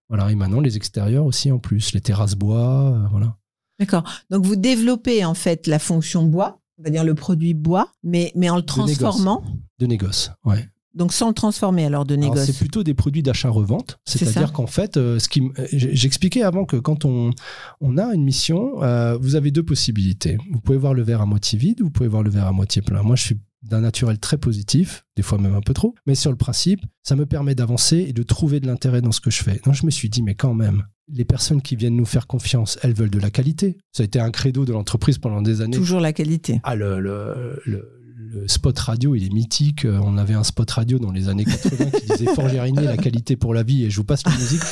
voilà. 0.08 0.30
Et 0.30 0.34
maintenant, 0.34 0.60
les 0.60 0.76
extérieurs 0.76 1.26
aussi 1.26 1.50
en 1.50 1.58
plus, 1.58 1.92
les 1.92 2.00
terrasses 2.00 2.34
bois. 2.34 2.92
Euh, 2.92 3.06
voilà. 3.10 3.36
D'accord. 3.78 4.04
Donc, 4.30 4.44
vous 4.44 4.56
développez 4.56 5.24
en 5.24 5.34
fait 5.34 5.66
la 5.66 5.78
fonction 5.78 6.24
bois, 6.24 6.60
on 6.78 6.82
va 6.82 6.90
dire 6.90 7.04
le 7.04 7.14
produit 7.14 7.54
bois, 7.54 7.92
mais, 8.02 8.32
mais 8.34 8.50
en 8.50 8.56
le 8.56 8.62
transformant. 8.62 9.44
De 9.78 9.86
négoce, 9.86 10.32
ouais. 10.44 10.68
Donc 10.98 11.12
sans 11.12 11.28
le 11.28 11.34
transformer 11.34 11.86
alors 11.86 12.04
de 12.04 12.16
négoce. 12.16 12.44
C'est 12.44 12.58
plutôt 12.58 12.82
des 12.82 12.92
produits 12.94 13.22
d'achat-revente. 13.22 13.98
C'est 14.04 14.18
C'est-à-dire 14.18 14.52
qu'en 14.52 14.66
fait, 14.66 14.96
euh, 14.96 15.18
ce 15.18 15.28
qui, 15.28 15.42
j- 15.72 15.90
j'expliquais 15.92 16.42
avant 16.42 16.64
que 16.64 16.76
quand 16.76 17.04
on, 17.04 17.30
on 17.80 17.96
a 17.96 18.12
une 18.14 18.24
mission, 18.24 18.82
euh, 18.82 19.16
vous 19.20 19.36
avez 19.36 19.50
deux 19.50 19.62
possibilités. 19.62 20.36
Vous 20.52 20.60
pouvez 20.60 20.76
voir 20.78 20.94
le 20.94 21.02
verre 21.02 21.20
à 21.22 21.26
moitié 21.26 21.58
vide, 21.58 21.80
vous 21.80 21.90
pouvez 21.90 22.08
voir 22.08 22.22
le 22.22 22.30
verre 22.30 22.46
à 22.46 22.52
moitié 22.52 22.82
plein. 22.82 23.02
Moi, 23.02 23.16
je 23.16 23.22
suis 23.22 23.36
d'un 23.62 23.80
naturel 23.80 24.18
très 24.18 24.38
positif, 24.38 25.04
des 25.16 25.22
fois 25.22 25.38
même 25.38 25.54
un 25.54 25.60
peu 25.60 25.74
trop, 25.74 25.94
mais 26.06 26.14
sur 26.14 26.30
le 26.30 26.36
principe, 26.36 26.80
ça 27.02 27.16
me 27.16 27.26
permet 27.26 27.54
d'avancer 27.54 27.98
et 28.08 28.12
de 28.12 28.22
trouver 28.22 28.60
de 28.60 28.66
l'intérêt 28.66 29.00
dans 29.02 29.10
ce 29.12 29.20
que 29.20 29.30
je 29.30 29.42
fais. 29.42 29.60
Donc 29.64 29.74
je 29.74 29.84
me 29.86 29.90
suis 29.90 30.08
dit, 30.08 30.22
mais 30.22 30.34
quand 30.36 30.54
même, 30.54 30.84
les 31.12 31.24
personnes 31.24 31.60
qui 31.62 31.74
viennent 31.76 31.96
nous 31.96 32.06
faire 32.06 32.26
confiance, 32.26 32.78
elles 32.82 32.92
veulent 32.94 33.10
de 33.10 33.18
la 33.18 33.30
qualité. 33.30 33.76
Ça 33.92 34.02
a 34.02 34.06
été 34.06 34.20
un 34.20 34.30
credo 34.30 34.64
de 34.64 34.72
l'entreprise 34.72 35.18
pendant 35.18 35.42
des 35.42 35.60
années. 35.60 35.76
Toujours 35.76 36.00
la 36.00 36.12
qualité. 36.12 36.60
Ah, 36.62 36.76
le, 36.76 37.00
le, 37.00 37.60
le- 37.66 37.94
le 38.18 38.48
spot 38.48 38.76
radio, 38.78 39.14
il 39.14 39.24
est 39.24 39.32
mythique. 39.32 39.84
Euh, 39.84 40.00
On 40.02 40.18
avait 40.18 40.34
un 40.34 40.42
spot 40.42 40.68
radio 40.70 40.98
dans 40.98 41.12
les 41.12 41.28
années 41.28 41.44
80 41.44 41.90
qui 41.90 42.06
disait 42.06 42.34
Forgerini, 42.34 42.84
la 42.84 42.96
qualité 42.96 43.36
pour 43.36 43.54
la 43.54 43.62
vie, 43.62 43.84
et 43.84 43.90
je 43.90 43.96
vous 43.96 44.04
passe 44.04 44.24
la 44.26 44.32
musique. 44.32 44.62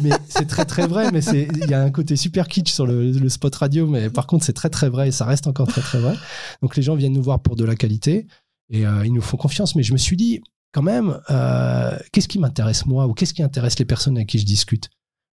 Mais 0.00 0.10
c'est 0.28 0.46
très 0.46 0.64
très 0.64 0.86
vrai, 0.86 1.10
mais 1.12 1.20
il 1.20 1.68
y 1.68 1.74
a 1.74 1.82
un 1.82 1.90
côté 1.90 2.16
super 2.16 2.48
kitsch 2.48 2.72
sur 2.72 2.86
le, 2.86 3.28
spot 3.28 3.54
radio, 3.54 3.86
mais 3.86 4.10
par 4.10 4.26
contre 4.26 4.44
c'est 4.44 4.52
très 4.52 4.70
très 4.70 4.88
vrai 4.88 5.08
et 5.08 5.12
ça 5.12 5.24
reste 5.24 5.46
encore 5.46 5.68
très 5.68 5.82
très 5.82 6.00
vrai. 6.00 6.16
Donc 6.62 6.76
les 6.76 6.82
gens 6.82 6.96
viennent 6.96 7.12
nous 7.12 7.22
voir 7.22 7.40
pour 7.42 7.56
de 7.56 7.64
la 7.64 7.76
qualité 7.76 8.26
et 8.70 8.86
euh, 8.86 9.04
ils 9.04 9.12
nous 9.12 9.20
font 9.20 9.36
confiance. 9.36 9.76
Mais 9.76 9.82
je 9.82 9.92
me 9.92 9.98
suis 9.98 10.16
dit 10.16 10.40
quand 10.72 10.82
même, 10.82 11.20
euh, 11.30 11.96
qu'est-ce 12.12 12.28
qui 12.28 12.38
m'intéresse 12.38 12.86
moi 12.86 13.06
ou 13.06 13.14
qu'est-ce 13.14 13.34
qui 13.34 13.42
intéresse 13.42 13.78
les 13.78 13.84
personnes 13.84 14.16
avec 14.16 14.28
qui 14.28 14.38
je 14.38 14.46
discute? 14.46 14.90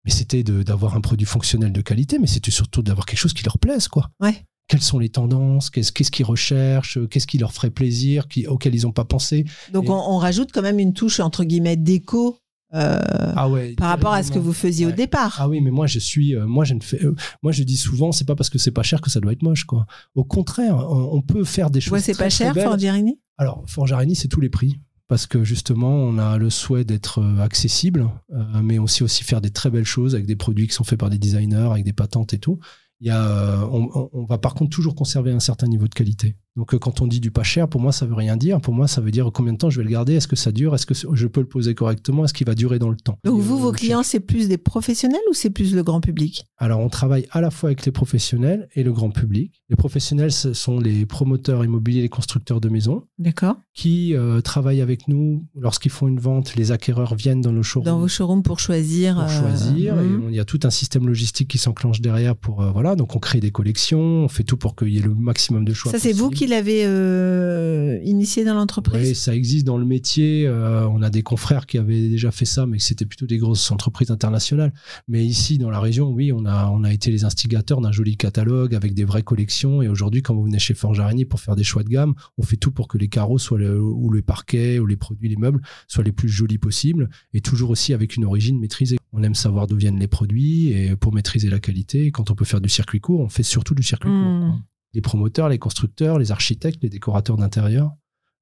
Mais 0.05 0.11
c'était 0.11 0.43
d'avoir 0.43 0.95
un 0.95 1.01
produit 1.01 1.25
fonctionnel 1.25 1.71
de 1.71 1.81
qualité, 1.81 2.19
mais 2.19 2.27
c'était 2.27 2.51
surtout 2.51 2.81
d'avoir 2.81 3.05
quelque 3.05 3.19
chose 3.19 3.33
qui 3.33 3.43
leur 3.43 3.59
plaise, 3.59 3.87
quoi 3.87 4.09
Ouais. 4.19 4.45
Quelles 4.69 4.82
sont 4.82 4.99
les 4.99 5.10
tendances, 5.10 5.69
qu'est-ce 5.69 5.91
qu'ils 6.12 6.25
recherchent, 6.25 6.97
qu'est-ce 7.10 7.27
qui 7.27 7.38
leur 7.39 7.51
ferait 7.51 7.71
plaisir, 7.71 8.27
qui, 8.29 8.47
auquel 8.47 8.73
ils 8.75 8.84
n'ont 8.84 8.93
pas 8.93 9.03
pensé. 9.03 9.43
Donc 9.73 9.86
Et- 9.86 9.89
on, 9.89 9.95
on 10.13 10.17
rajoute 10.17 10.51
quand 10.53 10.62
même 10.62 10.79
une 10.79 10.93
touche 10.93 11.19
entre 11.19 11.43
guillemets 11.43 11.75
d'écho 11.75 12.38
euh, 12.75 12.99
Ah 13.36 13.49
ouais. 13.49 13.73
par 13.73 13.89
rapport 13.89 14.13
à 14.13 14.21
ce 14.21 14.32
que 14.32 14.38
vous 14.39 14.53
faisiez 14.53 14.86
au 14.86 14.91
départ. 14.91 15.38
Ah 15.39 15.49
oui, 15.49 15.60
mais 15.60 15.71
moi 15.71 15.88
je 15.88 15.97
suis, 15.99 16.36
euh, 16.36 16.45
moi 16.45 16.65
je 16.65 16.75
ne 16.75 16.82
fais, 16.82 17.03
euh, 17.03 17.15
moi 17.41 17.51
je 17.51 17.63
dis 17.63 17.77
souvent, 17.77 18.12
c'est 18.12 18.25
pas 18.25 18.36
parce 18.36 18.51
que 18.51 18.60
c'est 18.60 18.71
pas 18.71 18.84
cher 18.84 19.01
que 19.01 19.10
ça 19.10 19.19
doit 19.19 19.32
être 19.34 19.41
moche, 19.41 19.63
quoi. 19.65 19.88
Au 20.13 20.23
contraire, 20.23 20.75
on, 20.77 21.10
on 21.17 21.21
peut 21.23 21.43
faire 21.43 21.71
des 21.71 21.82
choses. 21.82 21.93
Ouais, 21.93 21.99
c'est 22.01 22.17
pas 22.17 22.29
cher. 22.29 22.53
Forgerini? 22.53 23.19
Alors, 23.39 23.63
Forgerini, 23.65 24.15
c'est 24.15 24.27
tous 24.27 24.39
les 24.41 24.49
prix. 24.49 24.79
Parce 25.08 25.25
que 25.25 25.43
justement, 25.43 25.89
on 25.91 26.19
a 26.19 26.38
le 26.38 26.51
souhait 26.51 26.84
d'être 26.86 27.17
euh, 27.19 27.41
accessible, 27.41 28.08
euh, 28.32 28.43
mais 28.62 28.77
aussi 28.77 29.01
aussi 29.01 29.23
faire 29.23 29.41
des 29.41 29.49
très 29.49 29.71
belles 29.71 29.84
choses 29.84 30.13
avec 30.13 30.27
des 30.27 30.36
produits 30.36 30.67
qui 30.67 30.75
sont 30.75 30.84
faits 30.84 30.99
par 30.99 31.10
des 31.10 31.17
designers, 31.17 31.69
avec 31.71 31.84
des 31.84 31.93
patentes 31.93 32.36
et 32.36 32.38
tout. 32.38 32.60
Il 33.01 33.07
y 33.07 33.12
a, 33.12 33.23
euh, 33.25 33.67
on, 33.71 33.89
on- 33.93 34.09
on 34.13 34.25
va 34.25 34.38
par 34.38 34.53
contre 34.55 34.71
toujours 34.71 34.95
conserver 34.95 35.31
un 35.31 35.39
certain 35.39 35.67
niveau 35.67 35.88
de 35.88 35.93
qualité. 35.95 36.35
Donc, 36.59 36.73
euh, 36.73 36.77
quand 36.77 37.01
on 37.01 37.07
dit 37.07 37.21
du 37.21 37.31
pas 37.31 37.43
cher, 37.43 37.69
pour 37.69 37.79
moi, 37.79 37.93
ça 37.93 38.05
veut 38.05 38.13
rien 38.15 38.35
dire. 38.35 38.59
Pour 38.59 38.73
moi, 38.73 38.85
ça 38.89 38.99
veut 38.99 39.11
dire 39.11 39.31
combien 39.33 39.53
de 39.53 39.57
temps 39.57 39.69
je 39.69 39.77
vais 39.77 39.85
le 39.85 39.89
garder. 39.89 40.15
Est-ce 40.15 40.27
que 40.27 40.35
ça 40.35 40.51
dure? 40.51 40.75
Est-ce 40.75 40.85
que 40.85 40.93
je 40.93 41.25
peux 41.27 41.39
le 41.39 41.47
poser 41.47 41.73
correctement? 41.73 42.25
Est-ce 42.25 42.33
qu'il 42.33 42.45
va 42.45 42.53
durer 42.53 42.79
dans 42.79 42.89
le 42.89 42.97
temps? 42.97 43.17
Donc 43.23 43.39
vous, 43.39 43.55
euh, 43.55 43.59
vos 43.59 43.71
clients, 43.71 44.03
c'est 44.03 44.19
plus 44.19 44.49
des 44.49 44.57
professionnels 44.57 45.21
ou 45.29 45.33
c'est 45.33 45.51
plus 45.51 45.73
le 45.73 45.83
grand 45.83 46.01
public? 46.01 46.43
Alors, 46.57 46.81
on 46.81 46.89
travaille 46.89 47.27
à 47.31 47.39
la 47.39 47.49
fois 47.49 47.69
avec 47.69 47.85
les 47.85 47.93
professionnels 47.93 48.67
et 48.75 48.83
le 48.83 48.91
grand 48.91 49.09
public. 49.09 49.63
Les 49.69 49.77
professionnels, 49.77 50.33
ce 50.33 50.51
sont 50.51 50.81
les 50.81 51.05
promoteurs 51.05 51.63
immobiliers, 51.63 52.01
les 52.01 52.09
constructeurs 52.09 52.59
de 52.59 52.67
maisons 52.67 53.03
D'accord 53.19 53.55
qui 53.73 54.13
euh, 54.13 54.41
travaillent 54.41 54.81
avec 54.81 55.07
nous. 55.07 55.45
Lorsqu'ils 55.55 55.91
font 55.91 56.09
une 56.09 56.19
vente, 56.19 56.57
les 56.57 56.73
acquéreurs 56.73 57.15
viennent 57.15 57.39
dans 57.39 57.53
nos 57.53 57.63
showrooms 57.63 57.85
Dans 57.85 57.99
vos 57.99 58.09
showrooms 58.09 58.43
pour 58.43 58.59
choisir. 58.59 59.15
pour 59.15 59.23
euh, 59.23 59.39
choisir. 59.39 59.97
Et 60.01 60.03
mhm. 60.03 60.23
on- 60.25 60.29
il 60.29 60.35
y 60.35 60.39
a 60.41 60.43
tout 60.45 60.59
un 60.63 60.69
système 60.69 61.07
logistique 61.07 61.47
qui 61.47 61.57
s'enclenche 61.57 62.01
derrière 62.01 62.35
pour 62.35 62.61
euh, 62.61 62.71
voilà. 62.71 62.97
Donc 62.97 63.15
on 63.15 63.19
crée 63.19 63.39
des 63.39 63.51
collections, 63.51 63.99
on 64.25 64.27
fait 64.27 64.43
tout 64.43 64.57
pour 64.57 64.75
qu'il 64.75 64.89
y 64.89 64.97
ait 64.97 65.01
le 65.01 65.15
maximum 65.15 65.63
de 65.63 65.73
choix. 65.73 65.93
Ça, 65.93 65.99
c'est 65.99 66.11
vous 66.11 66.29
possible. 66.29 66.48
Qui 66.49 66.55
l'avez 66.55 66.83
euh, 66.85 67.99
initié 68.03 68.43
dans 68.43 68.51
Oui, 68.53 68.57
l'entreprise 68.57 69.19
ça 69.19 69.35
existe 69.35 69.65
dans 69.65 69.77
le 69.77 69.85
métier. 69.85 70.45
Euh, 70.47 70.88
on 70.88 71.01
a 71.01 71.09
des 71.09 71.21
confrères 71.21 71.65
qui 71.65 71.77
avaient 71.77 72.09
déjà 72.09 72.31
fait 72.31 72.45
ça, 72.45 72.65
mais 72.65 72.79
c'était 72.79 73.05
plutôt 73.05 73.27
des 73.27 73.38
grosses 73.38 73.69
entreprises 73.71 74.09
internationales. 74.12 74.73
Mais 75.07 75.25
ici, 75.25 75.57
dans 75.57 75.69
la 75.69 75.79
région, 75.79 76.09
oui, 76.09 76.31
on 76.31 76.45
a, 76.45 76.67
on 76.69 76.83
a 76.83 76.91
été 76.93 77.12
les 77.12 77.23
instigateurs 77.23 77.81
d'un 77.81 77.91
joli 77.91 78.17
catalogue 78.17 78.73
avec 78.75 78.93
des 78.93 79.05
vraies 79.05 79.23
collections. 79.23 79.81
Et 79.81 79.88
aujourd'hui, 79.88 80.21
quand 80.21 80.33
vous 80.35 80.43
venez 80.43 80.59
chez 80.59 80.73
Forge 80.73 80.99
Araignée 80.99 81.25
pour 81.25 81.39
faire 81.39 81.55
des 81.55 81.63
choix 81.63 81.83
de 81.83 81.89
gamme, 81.89 82.13
on 82.38 82.43
fait 82.43 82.57
tout 82.57 82.71
pour 82.71 82.88
que 82.88 82.97
les 82.97 83.09
carreaux 83.09 83.38
soient 83.38 83.59
le- 83.59 83.79
ou 83.81 84.12
les 84.12 84.21
parquets 84.21 84.79
ou 84.79 84.85
les 84.85 84.97
produits, 84.97 85.29
les 85.29 85.35
meubles 85.38 85.62
soient 85.88 86.03
les 86.03 86.12
plus 86.12 86.29
jolis 86.29 86.57
possibles 86.57 87.09
et 87.33 87.41
toujours 87.41 87.69
aussi 87.69 87.93
avec 87.93 88.15
une 88.15 88.25
origine 88.25 88.59
maîtrisée. 88.59 88.97
On 89.13 89.23
aime 89.23 89.35
savoir 89.35 89.67
d'où 89.67 89.77
viennent 89.77 89.99
les 89.99 90.07
produits 90.07 90.71
et 90.71 90.95
pour 90.95 91.13
maîtriser 91.13 91.49
la 91.49 91.59
qualité. 91.59 92.05
Et 92.05 92.12
quand 92.12 92.31
on 92.31 92.35
peut 92.35 92.45
faire 92.45 92.62
du 92.62 92.69
circuit 92.69 92.99
court, 92.99 93.19
on 93.21 93.29
fait 93.29 93.43
surtout 93.43 93.75
du 93.75 93.83
circuit 93.83 94.09
court. 94.09 94.39
quoi. 94.39 94.59
Les 94.93 95.02
promoteurs, 95.02 95.49
les 95.49 95.60
constructeurs, 95.60 96.17
les 96.17 96.32
architectes, 96.32 96.82
les 96.82 96.89
décorateurs 96.89 97.38
d'intérieur, 97.38 97.93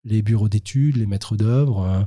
les 0.03 0.21
bureaux 0.21 0.49
d'études, 0.49 0.97
les 0.97 1.05
maîtres 1.05 1.35
d'œuvre 1.35 1.81
euh, 1.81 2.03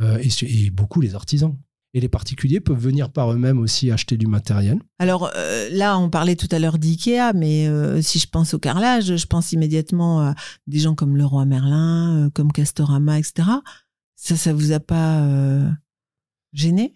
euh, 0.00 0.22
et, 0.42 0.70
beaucoup 0.70 1.00
les 1.00 1.14
artisans. 1.14 1.56
Et 1.94 2.00
les 2.00 2.08
particuliers 2.08 2.60
peuvent 2.60 2.78
venir 2.78 3.10
par 3.10 3.30
eux-mêmes 3.32 3.58
aussi 3.58 3.90
acheter 3.90 4.16
du 4.16 4.26
matériel. 4.26 4.80
Alors 4.98 5.30
euh, 5.36 5.68
là, 5.70 5.98
on 5.98 6.08
parlait 6.08 6.36
tout 6.36 6.48
à 6.50 6.58
l'heure 6.58 6.78
d'IKEA, 6.78 7.34
mais 7.34 7.68
euh, 7.68 8.00
si 8.00 8.18
je 8.18 8.26
pense 8.26 8.54
au 8.54 8.58
carrelage, 8.58 9.14
je 9.16 9.26
pense 9.26 9.52
immédiatement 9.52 10.22
à 10.22 10.34
des 10.66 10.78
gens 10.78 10.94
comme 10.94 11.18
Leroy 11.18 11.44
Merlin, 11.44 12.30
comme 12.32 12.50
Castorama, 12.50 13.18
etc. 13.18 13.48
Ça, 14.16 14.36
ça 14.36 14.54
vous 14.54 14.72
a 14.72 14.80
pas 14.80 15.28
gêné? 16.54 16.94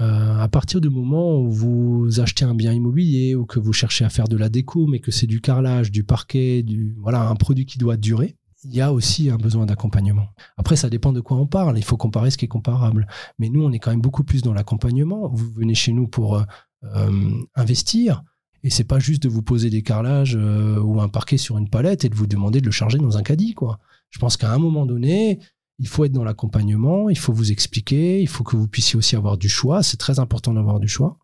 Euh, 0.00 0.38
à 0.38 0.48
partir 0.48 0.80
du 0.80 0.90
moment 0.90 1.38
où 1.40 1.50
vous 1.50 2.20
achetez 2.20 2.44
un 2.44 2.54
bien 2.54 2.72
immobilier 2.72 3.34
ou 3.34 3.46
que 3.46 3.58
vous 3.58 3.72
cherchez 3.72 4.04
à 4.04 4.10
faire 4.10 4.28
de 4.28 4.36
la 4.36 4.48
déco, 4.48 4.86
mais 4.86 5.00
que 5.00 5.10
c'est 5.10 5.26
du 5.26 5.40
carrelage, 5.40 5.90
du 5.90 6.04
parquet, 6.04 6.64
voilà 6.98 7.28
un 7.28 7.34
produit 7.34 7.64
qui 7.64 7.78
doit 7.78 7.96
durer, 7.96 8.36
il 8.64 8.74
y 8.74 8.80
a 8.80 8.92
aussi 8.92 9.30
un 9.30 9.36
besoin 9.36 9.64
d'accompagnement. 9.64 10.28
Après, 10.56 10.76
ça 10.76 10.90
dépend 10.90 11.12
de 11.12 11.20
quoi 11.20 11.36
on 11.38 11.46
parle. 11.46 11.78
Il 11.78 11.84
faut 11.84 11.96
comparer 11.96 12.30
ce 12.30 12.36
qui 12.36 12.44
est 12.44 12.48
comparable. 12.48 13.06
Mais 13.38 13.48
nous, 13.48 13.62
on 13.62 13.72
est 13.72 13.78
quand 13.78 13.90
même 13.90 14.00
beaucoup 14.00 14.24
plus 14.24 14.42
dans 14.42 14.52
l'accompagnement. 14.52 15.28
Vous 15.28 15.50
venez 15.50 15.74
chez 15.74 15.92
nous 15.92 16.08
pour 16.08 16.36
euh, 16.36 16.42
euh, 16.84 17.30
investir. 17.54 18.22
Et 18.64 18.70
c'est 18.70 18.84
pas 18.84 18.98
juste 18.98 19.22
de 19.22 19.28
vous 19.28 19.42
poser 19.42 19.70
des 19.70 19.82
carrelages 19.82 20.34
ou 20.34 21.00
un 21.00 21.08
parquet 21.08 21.36
sur 21.36 21.56
une 21.56 21.68
palette 21.68 22.04
et 22.04 22.08
de 22.08 22.16
vous 22.16 22.26
demander 22.26 22.60
de 22.60 22.66
le 22.66 22.72
charger 22.72 22.98
dans 22.98 23.16
un 23.16 23.22
caddie, 23.22 23.54
quoi. 23.54 23.78
Je 24.10 24.18
pense 24.18 24.36
qu'à 24.36 24.52
un 24.52 24.58
moment 24.58 24.86
donné, 24.86 25.38
il 25.78 25.88
faut 25.88 26.04
être 26.04 26.12
dans 26.12 26.24
l'accompagnement, 26.24 27.10
il 27.10 27.18
faut 27.18 27.32
vous 27.32 27.52
expliquer, 27.52 28.20
il 28.20 28.28
faut 28.28 28.44
que 28.44 28.56
vous 28.56 28.68
puissiez 28.68 28.96
aussi 28.96 29.16
avoir 29.16 29.36
du 29.36 29.48
choix. 29.48 29.82
C'est 29.82 29.96
très 29.96 30.18
important 30.18 30.54
d'avoir 30.54 30.80
du 30.80 30.88
choix. 30.88 31.18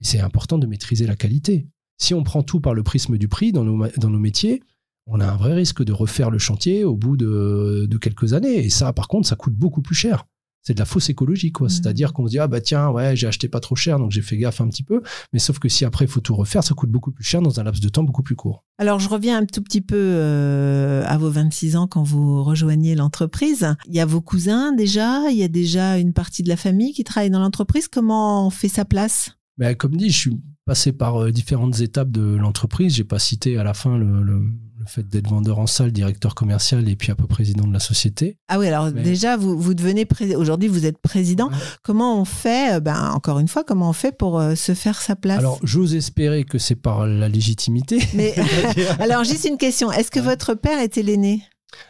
C'est 0.00 0.20
important 0.20 0.58
de 0.58 0.66
maîtriser 0.66 1.06
la 1.06 1.16
qualité. 1.16 1.68
Si 1.98 2.14
on 2.14 2.24
prend 2.24 2.42
tout 2.42 2.60
par 2.60 2.74
le 2.74 2.82
prisme 2.82 3.18
du 3.18 3.28
prix 3.28 3.52
dans 3.52 3.64
nos, 3.64 4.18
métiers, 4.18 4.62
on 5.06 5.20
a 5.20 5.26
un 5.26 5.36
vrai 5.36 5.54
risque 5.54 5.84
de 5.84 5.92
refaire 5.92 6.30
le 6.30 6.38
chantier 6.38 6.84
au 6.84 6.96
bout 6.96 7.16
de 7.16 7.98
quelques 8.00 8.32
années. 8.32 8.64
Et 8.64 8.70
ça, 8.70 8.92
par 8.92 9.08
contre, 9.08 9.28
ça 9.28 9.36
coûte 9.36 9.54
beaucoup 9.54 9.82
plus 9.82 9.94
cher. 9.94 10.26
C'est 10.62 10.74
de 10.74 10.78
la 10.78 10.84
fausse 10.84 11.10
écologie, 11.10 11.50
quoi. 11.50 11.64
Mhm. 11.66 11.70
C'est-à-dire 11.70 12.12
qu'on 12.12 12.26
se 12.26 12.30
dit, 12.30 12.38
ah 12.38 12.46
bah 12.46 12.60
tiens, 12.60 12.88
ouais, 12.90 13.16
j'ai 13.16 13.26
acheté 13.26 13.48
pas 13.48 13.58
trop 13.60 13.74
cher, 13.74 13.98
donc 13.98 14.12
j'ai 14.12 14.22
fait 14.22 14.36
gaffe 14.36 14.60
un 14.60 14.68
petit 14.68 14.84
peu. 14.84 15.02
Mais 15.32 15.38
sauf 15.40 15.58
que 15.58 15.68
si 15.68 15.84
après 15.84 16.04
il 16.04 16.08
faut 16.08 16.20
tout 16.20 16.34
refaire, 16.36 16.62
ça 16.62 16.74
coûte 16.74 16.90
beaucoup 16.90 17.10
plus 17.10 17.24
cher 17.24 17.42
dans 17.42 17.58
un 17.58 17.64
laps 17.64 17.82
de 17.82 17.88
temps 17.88 18.04
beaucoup 18.04 18.22
plus 18.22 18.36
court. 18.36 18.64
Alors, 18.78 18.98
je 19.00 19.08
reviens 19.08 19.38
un 19.38 19.44
tout 19.46 19.60
petit 19.62 19.80
peu 19.80 19.96
euh, 19.98 21.04
à 21.06 21.18
vos 21.18 21.30
26 21.30 21.76
ans 21.76 21.86
quand 21.86 22.02
vous 22.02 22.42
rejoignez 22.44 22.94
l'entreprise. 22.94 23.74
Il 23.88 23.94
y 23.94 24.00
a 24.00 24.06
vos 24.06 24.20
cousins 24.20 24.72
déjà, 24.72 25.30
il 25.30 25.36
y 25.36 25.42
a 25.42 25.48
déjà 25.48 25.98
une 25.98 26.12
partie 26.12 26.42
de 26.42 26.48
la 26.48 26.56
famille 26.56 26.92
qui 26.92 27.04
travaille 27.04 27.30
dans 27.30 27.40
l'entreprise? 27.40 27.88
Comment 27.88 28.46
on 28.46 28.50
fait 28.50 28.68
sa 28.68 28.84
place? 28.84 29.32
Mais 29.58 29.74
comme 29.74 29.96
dit, 29.96 30.10
je 30.10 30.18
suis 30.18 30.40
passé 30.64 30.92
par 30.92 31.16
euh, 31.22 31.30
différentes 31.32 31.80
étapes 31.80 32.10
de 32.10 32.22
l'entreprise. 32.36 32.94
J'ai 32.94 33.04
pas 33.04 33.18
cité 33.18 33.56
à 33.58 33.64
la 33.64 33.74
fin 33.74 33.98
le, 33.98 34.22
le- 34.22 34.44
le 34.82 34.88
fait 34.88 35.08
d'être 35.08 35.28
vendeur 35.28 35.58
en 35.60 35.66
salle, 35.68 35.92
directeur 35.92 36.34
commercial 36.34 36.88
et 36.88 36.96
puis 36.96 37.12
après 37.12 37.26
président 37.28 37.66
de 37.66 37.72
la 37.72 37.78
société. 37.78 38.36
Ah 38.48 38.58
oui, 38.58 38.66
alors 38.66 38.90
Mais- 38.92 39.02
déjà, 39.02 39.36
vous, 39.36 39.56
vous 39.58 39.74
devenez 39.74 40.06
aujourd'hui, 40.36 40.68
vous 40.68 40.86
êtes 40.86 40.98
président. 40.98 41.48
Ouais. 41.50 41.56
Comment 41.84 42.20
on 42.20 42.24
fait, 42.24 42.74
euh, 42.74 42.80
ben, 42.80 43.10
encore 43.12 43.38
une 43.38 43.46
fois, 43.48 43.62
comment 43.64 43.88
on 43.90 43.92
fait 43.92 44.10
pour 44.16 44.40
euh, 44.40 44.54
se 44.56 44.74
faire 44.74 45.00
sa 45.00 45.14
place? 45.14 45.38
Alors, 45.38 45.60
j'ose 45.62 45.94
espérer 45.94 46.42
que 46.44 46.58
c'est 46.58 46.74
par 46.74 47.06
la 47.06 47.28
légitimité. 47.28 48.00
Mais 48.14 48.34
alors, 48.98 49.22
juste 49.24 49.44
une 49.44 49.56
question. 49.56 49.92
Est-ce 49.92 50.10
que 50.10 50.18
Ouais. 50.20 50.26
votre 50.26 50.54
père 50.54 50.80
était 50.80 51.02
l'aîné? 51.02 51.42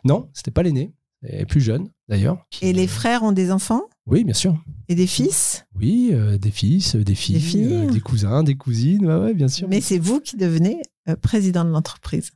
Non, 0.04 0.28
c'était 0.34 0.50
pas 0.50 0.62
l'aîné, 0.62 0.92
et 1.26 1.44
plus 1.46 1.60
jeune 1.60 1.88
d'ailleurs. 2.08 2.44
qui- 2.50 2.66
Et 2.66 2.72
les 2.72 2.86
frères 2.86 3.22
ont 3.22 3.32
des 3.32 3.50
enfants? 3.50 3.82
Oui, 4.06 4.24
bien 4.24 4.34
sûr. 4.34 4.56
et 4.88 4.94
des 4.94 5.06
fils? 5.06 5.64
Oui, 5.76 6.10
euh, 6.12 6.36
des 6.36 6.50
fils, 6.50 6.94
des 6.96 7.14
filles, 7.14 7.40
filles. 7.40 7.72
euh, 7.72 7.90
des 7.90 8.00
cousins, 8.00 8.42
des 8.42 8.56
cousines, 8.56 9.06
ouais, 9.06 9.14
ouais, 9.16 9.34
bien 9.34 9.48
sûr. 9.48 9.66
Mais 9.68 9.80
c'est 9.80 9.98
vous 9.98 10.20
qui 10.20 10.36
devenez 10.36 10.82
euh, 11.08 11.16
président 11.16 11.64
de 11.64 11.70
l'entreprise. 11.70 12.30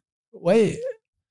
Ouais, 0.47 0.79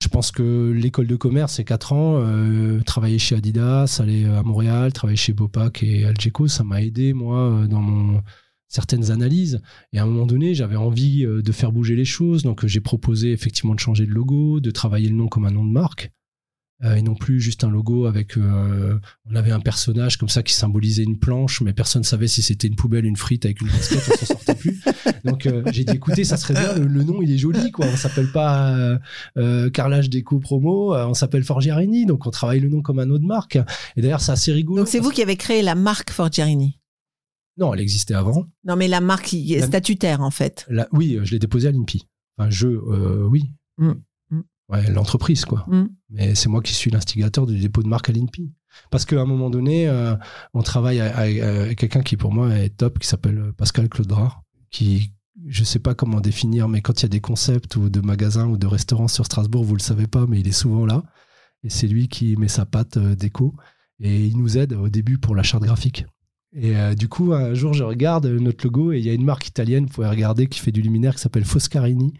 je 0.03 0.09
pense 0.09 0.29
que 0.29 0.73
l'école 0.75 1.07
de 1.07 1.15
commerce, 1.15 1.53
c'est 1.53 1.63
4 1.63 1.93
ans. 1.93 2.19
euh, 2.19 2.81
travailler 2.81 3.17
chez 3.17 3.37
Adidas, 3.37 4.01
aller 4.01 4.25
à 4.25 4.43
Montréal, 4.43 4.91
travailler 4.91 5.15
chez 5.15 5.31
Bopac 5.31 5.83
et 5.83 6.03
Algeco, 6.03 6.49
ça 6.49 6.65
m'a 6.65 6.81
aidé, 6.81 7.13
moi, 7.13 7.39
euh, 7.39 7.67
dans 7.67 8.21
certaines 8.67 9.11
analyses. 9.11 9.61
Et 9.93 9.99
à 9.99 10.03
un 10.03 10.05
moment 10.05 10.25
donné, 10.25 10.53
j'avais 10.53 10.75
envie 10.75 11.25
euh, 11.25 11.41
de 11.41 11.51
faire 11.53 11.71
bouger 11.71 11.95
les 11.95 12.03
choses. 12.03 12.43
Donc, 12.43 12.65
j'ai 12.65 12.81
proposé 12.81 13.31
effectivement 13.31 13.73
de 13.73 13.79
changer 13.79 14.05
de 14.05 14.11
logo, 14.11 14.59
de 14.59 14.69
travailler 14.69 15.07
le 15.07 15.15
nom 15.15 15.29
comme 15.29 15.45
un 15.45 15.51
nom 15.51 15.63
de 15.63 15.71
marque. 15.71 16.11
Euh, 16.83 16.95
et 16.95 17.01
non 17.01 17.15
plus 17.15 17.39
juste 17.39 17.63
un 17.63 17.69
logo 17.69 18.05
avec. 18.05 18.37
euh, 18.37 18.99
on 19.29 19.35
avait 19.35 19.51
un 19.51 19.59
personnage 19.59 20.17
comme 20.17 20.27
ça 20.29 20.43
qui 20.43 20.53
symbolisait 20.53 21.03
une 21.03 21.17
planche, 21.17 21.61
mais 21.61 21.71
personne 21.73 22.03
savait 22.03 22.27
si 22.27 22.41
c'était 22.41 22.67
une 22.67 22.75
poubelle, 22.75 23.05
une 23.05 23.15
frite 23.15 23.45
avec 23.45 23.61
une 23.61 23.69
casquette, 23.69 24.03
on 24.11 24.17
s'en 24.17 24.25
sortait 24.25 24.55
plus. 24.55 24.81
Donc 25.23 25.45
euh, 25.45 25.63
j'ai 25.71 25.83
dit 25.85 25.93
écoutez, 25.93 26.23
ça 26.25 26.37
serait 26.37 26.53
bien, 26.53 26.73
le, 26.73 26.85
le 26.87 27.03
nom 27.03 27.21
il 27.21 27.31
est 27.31 27.37
joli, 27.37 27.71
quoi. 27.71 27.85
On 27.91 27.95
s'appelle 27.95 28.31
pas 28.31 28.75
euh, 28.75 28.99
euh, 29.37 29.69
Carrelage 29.69 30.09
Déco 30.09 30.39
Promo, 30.39 30.93
euh, 30.93 31.05
on 31.07 31.13
s'appelle 31.13 31.43
Forgiarini, 31.43 32.05
donc 32.05 32.27
on 32.27 32.31
travaille 32.31 32.59
le 32.59 32.69
nom 32.69 32.81
comme 32.81 32.99
un 32.99 33.09
autre 33.09 33.25
marque. 33.25 33.57
Et 33.95 34.01
d'ailleurs, 34.01 34.21
c'est 34.21 34.33
assez 34.33 34.51
rigolo. 34.51 34.79
Donc 34.81 34.87
c'est 34.87 34.99
vous 34.99 35.11
qui 35.11 35.21
avez 35.21 35.37
créé 35.37 35.61
la 35.61 35.75
marque 35.75 36.11
Forgiarini? 36.11 36.77
Non, 37.57 37.73
elle 37.73 37.79
existait 37.79 38.13
avant. 38.15 38.47
Non, 38.65 38.75
mais 38.75 38.89
la 38.89 38.99
marque 38.99 39.27
qui 39.27 39.53
est 39.53 39.59
La- 39.59 39.67
statutaire 39.67 40.19
en 40.21 40.29
fait. 40.31 40.65
Là, 40.69 40.87
oui, 40.91 41.17
je 41.23 41.31
l'ai 41.31 41.39
déposé 41.39 41.69
à 41.69 41.71
l'INPI. 41.71 42.05
Enfin, 42.37 42.49
je, 42.49 42.67
euh, 42.67 43.25
oui. 43.29 43.45
Mm. 43.77 43.91
Ouais, 44.69 44.89
l'entreprise, 44.89 45.45
quoi. 45.45 45.65
Mm. 45.67 45.85
Mais 46.09 46.35
c'est 46.35 46.49
moi 46.49 46.61
qui 46.61 46.73
suis 46.73 46.89
l'instigateur 46.89 47.45
du 47.45 47.59
dépôt 47.59 47.83
de 47.83 47.87
marque 47.87 48.09
à 48.09 48.13
l'INPI. 48.13 48.51
Parce 48.89 49.05
qu'à 49.05 49.21
un 49.21 49.25
moment 49.25 49.49
donné, 49.49 49.87
euh, 49.87 50.15
on 50.53 50.61
travaille 50.61 50.99
avec, 50.99 51.39
avec 51.39 51.77
quelqu'un 51.77 52.01
qui, 52.01 52.17
pour 52.17 52.33
moi, 52.33 52.49
est 52.55 52.75
top, 52.75 52.99
qui 52.99 53.07
s'appelle 53.07 53.53
Pascal 53.57 53.89
Claudra, 53.89 54.43
qui, 54.69 55.13
je 55.47 55.63
sais 55.63 55.79
pas 55.79 55.93
comment 55.93 56.19
définir, 56.19 56.67
mais 56.67 56.81
quand 56.81 57.01
il 57.01 57.03
y 57.03 57.05
a 57.05 57.09
des 57.09 57.21
concepts 57.21 57.75
ou 57.75 57.89
de 57.89 58.01
magasins 58.01 58.47
ou 58.47 58.57
de 58.57 58.67
restaurants 58.67 59.07
sur 59.07 59.25
Strasbourg, 59.25 59.63
vous 59.63 59.75
le 59.75 59.81
savez 59.81 60.07
pas, 60.07 60.25
mais 60.27 60.39
il 60.39 60.47
est 60.47 60.51
souvent 60.51 60.85
là. 60.85 61.03
Et 61.63 61.69
c'est 61.69 61.87
lui 61.87 62.07
qui 62.07 62.35
met 62.37 62.47
sa 62.47 62.65
patte 62.65 62.97
euh, 62.97 63.15
déco. 63.15 63.55
Et 63.99 64.25
il 64.25 64.37
nous 64.37 64.57
aide 64.57 64.73
au 64.73 64.89
début 64.89 65.17
pour 65.17 65.35
la 65.35 65.43
charte 65.43 65.63
graphique. 65.63 66.05
Et 66.53 66.75
euh, 66.75 66.95
du 66.95 67.07
coup, 67.07 67.33
un 67.33 67.53
jour, 67.53 67.73
je 67.73 67.83
regarde 67.83 68.25
notre 68.25 68.65
logo 68.65 68.91
et 68.91 68.99
il 68.99 69.05
y 69.05 69.09
a 69.09 69.13
une 69.13 69.25
marque 69.25 69.47
italienne, 69.47 69.85
vous 69.85 69.93
pouvez 69.93 70.07
regarder, 70.07 70.47
qui 70.47 70.59
fait 70.59 70.71
du 70.71 70.81
luminaire 70.81 71.15
qui 71.15 71.21
s'appelle 71.21 71.45
Foscarini, 71.45 72.13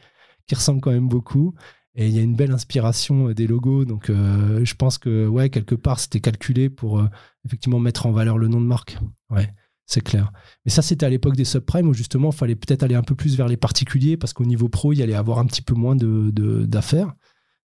qui 0.48 0.56
ressemble 0.56 0.82
quand 0.82 0.92
même 0.92 1.08
beaucoup. 1.08 1.54
Et 1.96 2.08
il 2.08 2.16
y 2.16 2.20
a 2.20 2.22
une 2.22 2.36
belle 2.36 2.52
inspiration 2.52 3.30
euh, 3.30 3.34
des 3.34 3.48
logos. 3.48 3.86
Donc, 3.86 4.10
euh, 4.10 4.64
je 4.64 4.76
pense 4.76 4.98
que, 4.98 5.28
ouais, 5.28 5.50
quelque 5.50 5.76
part, 5.76 6.00
c'était 6.00 6.20
calculé 6.20 6.70
pour 6.70 7.00
euh, 7.00 7.08
effectivement 7.46 7.80
mettre 7.80 8.06
en 8.06 8.12
valeur 8.12 8.38
le 8.38 8.48
nom 8.48 8.60
de 8.60 8.66
marque. 8.66 8.98
Ouais, 9.30 9.54
c'est 9.86 10.02
clair. 10.02 10.32
Mais 10.66 10.72
ça, 10.72 10.82
c'était 10.82 11.06
à 11.06 11.10
l'époque 11.10 11.36
des 11.36 11.46
subprimes 11.46 11.88
où 11.88 11.94
justement, 11.94 12.32
il 12.32 12.36
fallait 12.36 12.56
peut-être 12.56 12.84
aller 12.84 12.96
un 12.96 13.04
peu 13.04 13.16
plus 13.16 13.38
vers 13.38 13.48
les 13.48 13.58
particuliers 13.58 14.18
parce 14.18 14.34
qu'au 14.34 14.46
niveau 14.46 14.68
pro, 14.68 14.92
il 14.92 15.00
y 15.00 15.04
allait 15.04 15.16
avoir 15.16 15.40
un 15.40 15.46
petit 15.46 15.62
peu 15.62 15.74
moins 15.74 15.96
d'affaires. 15.96 17.14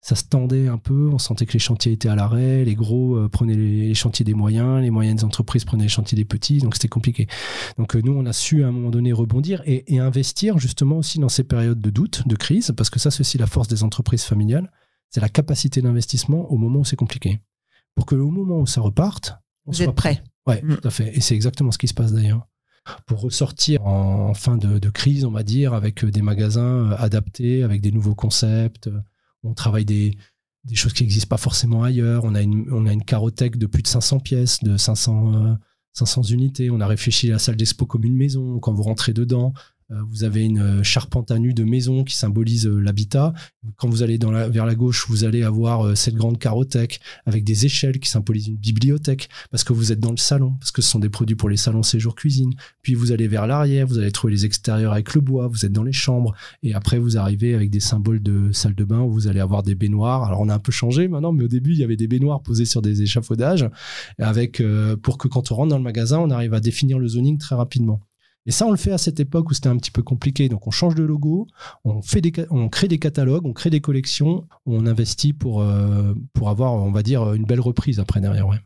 Ça 0.02 0.16
se 0.16 0.24
tendait 0.24 0.68
un 0.68 0.78
peu. 0.78 1.10
On 1.12 1.18
sentait 1.18 1.45
que 1.45 1.54
les 1.54 1.60
chantiers 1.60 1.91
étaient 1.91 2.10
à 2.10 2.16
l'arrêt. 2.16 2.64
Les 2.64 2.76
gros 2.76 3.16
euh, 3.18 3.28
prenaient 3.30 3.56
les, 3.56 3.88
les 3.88 3.93
chantiers 3.93 4.24
des 4.24 4.34
moyens, 4.34 4.82
les 4.82 4.89
moyennes 4.91 5.24
entreprises 5.24 5.66
prenaient 5.66 5.84
les 5.84 5.89
chantiers 5.89 6.16
des 6.16 6.26
petits. 6.26 6.60
Donc 6.60 6.76
c'était 6.76 6.88
compliqué. 6.88 7.28
Donc 7.78 7.95
euh, 7.95 8.02
nous, 8.04 8.14
on 8.14 8.26
a 8.26 8.34
su 8.34 8.64
à 8.64 8.68
un 8.68 8.72
moment 8.72 8.89
donné 8.91 9.12
rebondir 9.12 9.62
et, 9.66 9.93
et 9.93 10.00
investir 10.00 10.58
justement 10.58 10.97
aussi 10.97 11.20
dans 11.20 11.30
ces 11.30 11.43
périodes 11.43 11.82
de 11.82 11.89
doute, 11.89 12.28
de 12.28 12.36
crise, 12.36 12.72
parce 12.78 12.89
que 12.89 13.00
ça, 13.00 13.12
c'est 13.12 13.22
aussi 13.22 13.38
la 13.38 13.47
force 13.47 13.68
des 13.68 13.84
entreprises 13.84 14.24
familiales. 14.24 14.72
C'est 15.10 15.22
la 15.22 15.30
capacité 15.30 15.82
d'investissement 15.82 16.50
au 16.52 16.58
moment 16.58 16.80
où 16.80 16.86
c'est 16.86 16.95
compliqué. 16.95 17.39
Pour 17.95 18.06
que 18.06 18.16
au 18.16 18.30
moment 18.30 18.60
où 18.60 18.68
ça 18.68 18.80
reparte, 18.82 19.34
on 19.66 19.72
Vous 19.72 19.78
soit 19.78 19.86
êtes 19.88 19.95
prêt. 19.95 20.24
Ouais, 20.47 20.62
Mm. 20.64 20.78
tout 20.78 20.88
à 20.88 20.91
fait. 20.91 21.16
Et 21.18 21.22
c'est 21.22 21.36
exactement 21.36 21.72
ce 21.72 21.78
qui 21.78 21.88
se 21.88 21.93
passe 21.93 22.14
d'ailleurs. 22.14 22.47
Pour 23.06 23.20
ressortir 23.22 23.86
en 23.86 24.34
fin 24.34 24.58
de, 24.58 24.80
de 24.80 24.89
crise, 24.89 25.26
on 25.26 25.32
va 25.32 25.43
dire, 25.43 25.74
avec 25.74 26.04
euh, 26.04 26.10
des 26.12 26.22
magasins 26.22 26.91
adaptés, 26.91 27.64
avec 27.64 27.82
des 27.82 27.91
nouveaux 27.91 28.16
concepts. 28.16 28.89
Euh, 29.45 29.49
On 29.49 29.53
travaille 29.53 29.85
des, 29.85 30.17
choses 30.73 30.93
qui 30.93 31.03
n'existent 31.03 31.27
pas 31.27 31.37
forcément 31.37 31.83
ailleurs. 31.83 32.23
On 32.23 32.35
a, 32.35 32.41
une, 32.41 32.71
on 32.71 32.99
carothèque 32.99 33.57
de 33.57 33.65
plus 33.65 33.81
de 33.81 33.87
500 33.87 34.19
pièces, 34.19 34.59
de 34.63 34.77
500, 34.77 35.33
euh, 35.33 35.53
500 35.93 36.23
unités. 36.23 36.69
On 36.69 36.79
a 36.79 36.87
réfléchi 36.87 37.29
à 37.29 37.33
la 37.33 37.39
salle 37.39 37.55
d'expo 37.55 37.85
comme 37.85 38.05
une 38.05 38.15
maison. 38.15 38.59
Quand 38.59 38.73
vous 38.73 38.83
rentrez 38.83 39.13
dedans, 39.13 39.53
euh, 39.55 39.61
vous 39.89 40.23
avez 40.23 40.45
une 40.45 40.59
euh, 40.59 40.83
charpente 40.83 41.31
à 41.31 41.39
nu 41.39 41.53
de 41.53 41.63
maison 41.63 42.03
qui 42.03 42.15
symbolise 42.15 42.67
euh, 42.67 42.79
l'habitat. 42.79 43.33
Quand 43.77 43.89
vous 43.89 44.03
allez 44.03 44.17
dans 44.17 44.31
vers 44.49 44.65
la 44.65 44.75
gauche, 44.75 45.07
vous 45.09 45.23
allez 45.23 45.43
avoir 45.43 45.85
euh, 45.85 45.95
cette 45.95 46.13
grande 46.13 46.37
carothèque 46.37 46.99
avec 47.25 47.43
des 47.43 47.65
échelles 47.65 47.99
qui 47.99 48.09
symbolisent 48.09 48.47
une 48.47 48.57
bibliothèque 48.57 49.29
parce 49.49 49.63
que 49.63 49.73
vous 49.73 49.91
êtes 49.91 49.99
dans 49.99 50.11
le 50.11 50.17
salon, 50.17 50.53
parce 50.59 50.71
que 50.71 50.81
ce 50.81 50.89
sont 50.91 50.99
des 50.99 51.09
produits 51.09 51.35
pour 51.35 51.49
les 51.49 51.57
salons 51.57 51.81
séjour 51.81 52.15
cuisine. 52.15 52.53
Puis 52.83 52.93
vous 52.93 53.11
allez 53.11 53.27
vers 53.27 53.47
l'arrière, 53.47 53.87
vous 53.87 53.97
allez 53.97 54.11
trouver 54.11 54.33
les 54.33 54.45
extérieurs 54.45 54.93
avec 54.93 55.15
le 55.15 55.21
bois, 55.21 55.47
vous 55.47 55.65
êtes 55.65 55.71
dans 55.71 55.83
les 55.83 55.93
chambres, 55.93 56.35
et 56.61 56.73
après 56.73 56.99
vous 56.99 57.17
arrivez 57.17 57.55
avec 57.55 57.71
des 57.71 57.79
symboles 57.79 58.21
de 58.21 58.51
salle 58.51 58.75
de 58.75 58.83
bain 58.83 59.01
où 59.01 59.11
vous 59.11 59.27
allez 59.27 59.39
avoir 59.39 59.63
des 59.63 59.75
baignoires. 59.75 60.23
Alors 60.23 60.41
on 60.41 60.49
a 60.49 60.53
un 60.53 60.59
peu 60.59 60.71
changé 60.71 61.07
maintenant, 61.07 61.31
mais 61.31 61.45
au 61.45 61.47
début 61.47 61.71
il 61.71 61.79
y 61.79 61.83
avait 61.83 61.97
des 61.97 62.07
baignoires 62.07 62.41
posées 62.41 62.65
sur 62.65 62.81
des 62.83 63.01
échafaudages, 63.01 63.67
avec 64.19 64.61
euh, 64.61 64.95
pour 64.95 65.17
que 65.17 65.27
quand 65.27 65.51
on 65.51 65.55
rentre 65.55 65.69
dans 65.69 65.77
le 65.77 65.83
magasin, 65.83 66.19
on 66.19 66.29
arrive 66.29 66.53
à 66.53 66.59
définir 66.59 66.99
le 66.99 67.07
zoning 67.07 67.37
très 67.39 67.55
rapidement. 67.55 68.01
Et 68.50 68.52
ça, 68.52 68.66
on 68.66 68.72
le 68.72 68.78
fait 68.78 68.91
à 68.91 68.97
cette 68.97 69.20
époque 69.20 69.52
où 69.52 69.54
c'était 69.54 69.70
un 69.70 69.78
petit 69.78 69.91
peu 69.91 70.02
compliqué. 70.02 70.50
Donc, 70.50 70.66
on 70.66 70.72
change 70.72 70.95
de 70.95 71.04
logo, 71.04 71.45
on, 71.86 72.02
fait 72.02 72.20
des, 72.20 72.34
on 72.50 72.68
crée 72.68 72.88
des 72.88 72.97
catalogues, 72.97 73.45
on 73.45 73.54
crée 73.54 73.70
des 73.70 73.80
collections, 73.80 74.47
on 74.66 74.88
investit 74.88 75.34
pour, 75.34 75.62
euh, 75.62 76.16
pour 76.34 76.50
avoir, 76.50 76.74
on 76.74 76.91
va 76.91 77.04
dire, 77.04 77.36
une 77.36 77.45
belle 77.45 77.60
reprise 77.60 78.00
après 78.00 78.22
derrière. 78.22 78.47
Ouais. 78.47 78.58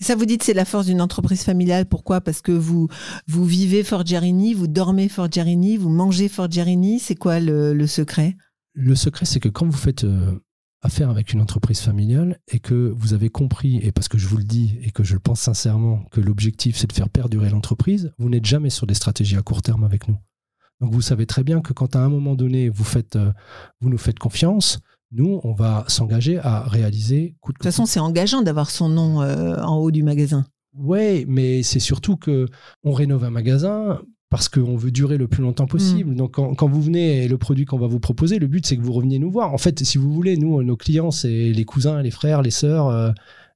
Et 0.00 0.04
ça, 0.04 0.16
vous 0.16 0.24
dites, 0.24 0.42
c'est 0.42 0.54
la 0.54 0.64
force 0.64 0.86
d'une 0.86 1.02
entreprise 1.02 1.42
familiale. 1.42 1.84
Pourquoi? 1.84 2.22
Parce 2.22 2.40
que 2.40 2.52
vous, 2.52 2.88
vous 3.26 3.44
vivez 3.44 3.84
Forgiarini, 3.84 4.54
vous 4.54 4.66
dormez 4.66 5.10
Forgiarini, 5.10 5.76
vous 5.76 5.90
mangez 5.90 6.30
Forgiarini. 6.30 6.98
C'est 6.98 7.14
quoi 7.14 7.38
le, 7.38 7.74
le 7.74 7.86
secret? 7.86 8.34
Le 8.72 8.94
secret, 8.94 9.26
c'est 9.26 9.40
que 9.40 9.50
quand 9.50 9.66
vous 9.66 9.76
faites 9.76 10.04
euh, 10.04 10.40
affaire 10.82 11.10
avec 11.10 11.32
une 11.32 11.40
entreprise 11.40 11.80
familiale 11.80 12.38
et 12.48 12.60
que 12.60 12.92
vous 12.96 13.14
avez 13.14 13.30
compris, 13.30 13.78
et 13.78 13.92
parce 13.92 14.08
que 14.08 14.18
je 14.18 14.26
vous 14.26 14.36
le 14.36 14.44
dis 14.44 14.78
et 14.82 14.90
que 14.90 15.02
je 15.02 15.14
le 15.14 15.20
pense 15.20 15.40
sincèrement, 15.40 16.04
que 16.10 16.20
l'objectif 16.20 16.76
c'est 16.76 16.86
de 16.86 16.92
faire 16.92 17.08
perdurer 17.08 17.50
l'entreprise, 17.50 18.12
vous 18.18 18.28
n'êtes 18.28 18.46
jamais 18.46 18.70
sur 18.70 18.86
des 18.86 18.94
stratégies 18.94 19.36
à 19.36 19.42
court 19.42 19.62
terme 19.62 19.84
avec 19.84 20.08
nous. 20.08 20.18
Donc 20.80 20.92
vous 20.92 21.02
savez 21.02 21.26
très 21.26 21.42
bien 21.42 21.60
que 21.60 21.72
quand 21.72 21.96
à 21.96 22.00
un 22.00 22.08
moment 22.08 22.34
donné 22.34 22.68
vous, 22.68 22.84
faites, 22.84 23.16
euh, 23.16 23.32
vous 23.80 23.90
nous 23.90 23.98
faites 23.98 24.18
confiance, 24.18 24.78
nous, 25.10 25.40
on 25.42 25.54
va 25.54 25.84
s'engager 25.88 26.38
à 26.38 26.62
réaliser 26.68 27.34
coûte 27.40 27.54
De 27.54 27.58
toute 27.58 27.64
façon, 27.64 27.86
c'est 27.86 28.00
engageant 28.00 28.42
d'avoir 28.42 28.70
son 28.70 28.90
nom 28.90 29.22
euh, 29.22 29.56
en 29.62 29.78
haut 29.78 29.90
du 29.90 30.02
magasin. 30.02 30.44
Ouais, 30.74 31.24
mais 31.26 31.62
c'est 31.62 31.80
surtout 31.80 32.16
que 32.16 32.46
on 32.84 32.92
rénove 32.92 33.24
un 33.24 33.30
magasin 33.30 34.00
parce 34.30 34.48
qu'on 34.48 34.76
veut 34.76 34.90
durer 34.90 35.16
le 35.16 35.26
plus 35.26 35.42
longtemps 35.42 35.66
possible. 35.66 36.14
Donc 36.14 36.32
quand, 36.32 36.54
quand 36.54 36.68
vous 36.68 36.82
venez 36.82 37.24
et 37.24 37.28
le 37.28 37.38
produit 37.38 37.64
qu'on 37.64 37.78
va 37.78 37.86
vous 37.86 38.00
proposer, 38.00 38.38
le 38.38 38.46
but 38.46 38.66
c'est 38.66 38.76
que 38.76 38.82
vous 38.82 38.92
reveniez 38.92 39.18
nous 39.18 39.30
voir. 39.30 39.54
En 39.54 39.58
fait, 39.58 39.82
si 39.84 39.96
vous 39.96 40.12
voulez, 40.12 40.36
nous, 40.36 40.62
nos 40.62 40.76
clients, 40.76 41.10
c'est 41.10 41.50
les 41.50 41.64
cousins, 41.64 42.02
les 42.02 42.10
frères, 42.10 42.42
les 42.42 42.50
sœurs, 42.50 42.88
euh, 42.88 43.10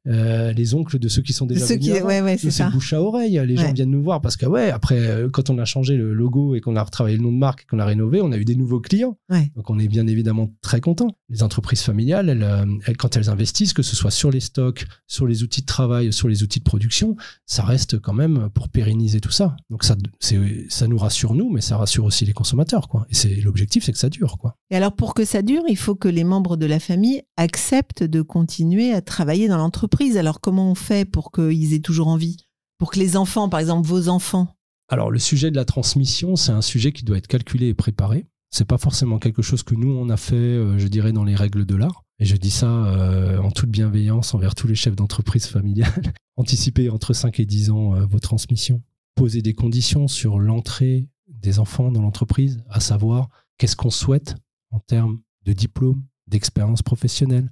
euh, 0.09 0.53
les 0.53 0.74
oncles 0.74 0.98
de 0.98 1.09
ceux 1.09 1.22
qui 1.22 1.32
sont 1.32 1.46
déjà 1.46 1.64
Ceux 1.64 1.74
venus 1.74 1.94
qui, 1.94 2.03
ouais, 2.03 2.20
ouais, 2.20 2.36
c'est 2.36 2.70
bouche 2.70 2.92
à 2.92 3.00
oreille. 3.00 3.40
Les 3.46 3.57
gens 3.57 3.72
viennent 3.72 3.90
nous 3.90 4.03
voir 4.03 4.20
parce 4.20 4.36
que, 4.36 4.46
ouais, 4.46 4.70
après, 4.70 4.98
euh, 4.98 5.28
quand 5.30 5.50
on 5.50 5.59
a 5.59 5.64
changé 5.64 5.96
le 5.96 6.12
logo 6.12 6.55
et 6.55 6.61
qu'on 6.61 6.74
a 6.76 6.82
retravaillé 6.82 7.16
le 7.16 7.22
nom 7.22 7.32
de 7.32 7.38
marque 7.38 7.62
et 7.62 7.64
qu'on 7.66 7.78
a 7.78 7.84
rénové, 7.84 8.20
on 8.20 8.32
a 8.32 8.36
eu 8.36 8.44
des 8.44 8.57
nouveaux 8.57 8.80
clients. 8.80 9.16
Donc, 9.57 9.70
on 9.70 9.78
est 9.78 9.88
bien 9.88 10.07
évidemment 10.07 10.50
très 10.61 10.80
content. 10.80 11.09
Les 11.28 11.42
entreprises 11.42 11.82
familiales, 11.82 12.28
elles, 12.28 12.42
euh, 12.42 12.64
elles, 12.86 12.96
quand 12.96 13.16
elles 13.16 13.30
investissent, 13.30 13.72
que 13.72 13.82
ce 13.82 13.94
soit 13.94 14.11
sur 14.11 14.30
les 14.30 14.40
stocks, 14.40 14.86
sur 15.07 15.26
les 15.26 15.42
outils 15.42 15.61
de 15.61 15.66
travail, 15.66 16.12
sur 16.12 16.28
les 16.28 16.42
outils 16.42 16.59
de 16.59 16.64
production, 16.64 17.16
ça 17.46 17.62
reste 17.62 18.00
quand 18.00 18.12
même 18.12 18.48
pour 18.55 18.68
pérenniser 18.68 19.20
tout 19.20 19.30
ça. 19.30 19.57
Donc, 19.70 19.84
ça, 19.84 19.96
nous 20.88 20.98
rassure 20.98 21.34
nous, 21.34 21.50
mais 21.50 21.61
ça 21.61 21.76
rassure 21.76 22.05
aussi 22.05 22.24
les 22.24 22.32
consommateurs, 22.32 22.88
quoi. 22.88 23.07
Et 23.11 23.14
c'est, 23.14 23.36
l'objectif, 23.36 23.84
c'est 23.84 23.92
que 23.92 23.98
ça 23.98 24.11
dure, 24.11 24.36
quoi. 24.38 24.57
Et 24.70 24.76
alors, 24.76 24.94
pour 24.94 25.14
que 25.14 25.24
ça 25.24 25.42
dure, 25.42 25.62
il 25.68 25.76
faut 25.76 25.94
que 25.94 26.09
les 26.09 26.24
membres 26.24 26.57
de 26.57 26.66
la 26.66 26.80
famille 26.80 27.22
acceptent 27.36 28.03
de 28.03 28.22
continuer 28.22 28.92
à 28.92 29.00
travailler 29.00 29.48
dans 29.48 29.59
l'entreprise. 29.59 29.91
Alors, 30.16 30.40
comment 30.40 30.70
on 30.70 30.74
fait 30.74 31.05
pour 31.05 31.30
qu'ils 31.32 31.74
aient 31.74 31.80
toujours 31.80 32.09
envie? 32.09 32.36
Pour 32.78 32.90
que 32.90 32.99
les 32.99 33.16
enfants, 33.16 33.49
par 33.49 33.61
exemple, 33.61 33.86
vos 33.86 34.09
enfants, 34.09 34.49
Alors, 34.88 35.11
le 35.11 35.18
sujet 35.18 35.51
de 35.51 35.57
la 35.57 35.64
transmission, 35.64 36.36
c'est 36.36 36.53
un 36.53 36.61
sujet 36.61 36.93
qui 36.93 37.05
doit 37.05 37.16
être 37.16 37.28
calculé 37.28 37.68
et 37.68 37.74
préparé. 37.74 38.26
C'est 38.51 38.66
pas 38.66 38.78
forcément 38.78 39.18
quelque 39.18 39.40
chose 39.40 39.62
que 39.62 39.74
nous, 39.74 39.90
on 39.90 40.11
a 40.11 40.16
fait, 40.16 40.34
euh, 40.34 40.78
je 40.78 40.88
dirais, 40.88 41.12
dans 41.12 41.24
les 41.24 41.36
règles 41.36 41.64
de 41.64 41.76
l'art. 41.76 42.05
Et 42.18 42.24
je 42.24 42.36
dis 42.36 42.51
ça 42.51 42.68
euh, 42.68 43.38
en 43.38 43.51
toute 43.51 43.70
bienveillance 43.70 44.34
envers 44.34 44.55
tous 44.55 44.66
les 44.66 44.74
chefs 44.74 44.97
d'entreprise 44.97 45.47
familiales. 45.47 46.12
Anticiper 46.36 46.90
entre 46.90 47.14
5 47.14 47.40
et 47.40 47.47
10 47.47 47.70
ans 47.70 47.95
euh, 47.95 48.05
vos 48.05 48.18
transmissions. 48.18 48.82
Poser 49.14 49.40
des 49.40 49.55
conditions 49.55 50.09
sur 50.09 50.38
l'entrée 50.38 51.07
des 51.28 51.59
enfants 51.59 51.90
dans 51.90 52.03
l'entreprise, 52.03 52.62
à 52.68 52.80
savoir 52.80 53.28
qu'est-ce 53.59 53.76
qu'on 53.76 53.90
souhaite 53.90 54.34
en 54.70 54.80
termes 54.80 55.20
de 55.45 55.53
diplôme, 55.53 56.03
d'expérience 56.26 56.82
professionnelle, 56.82 57.51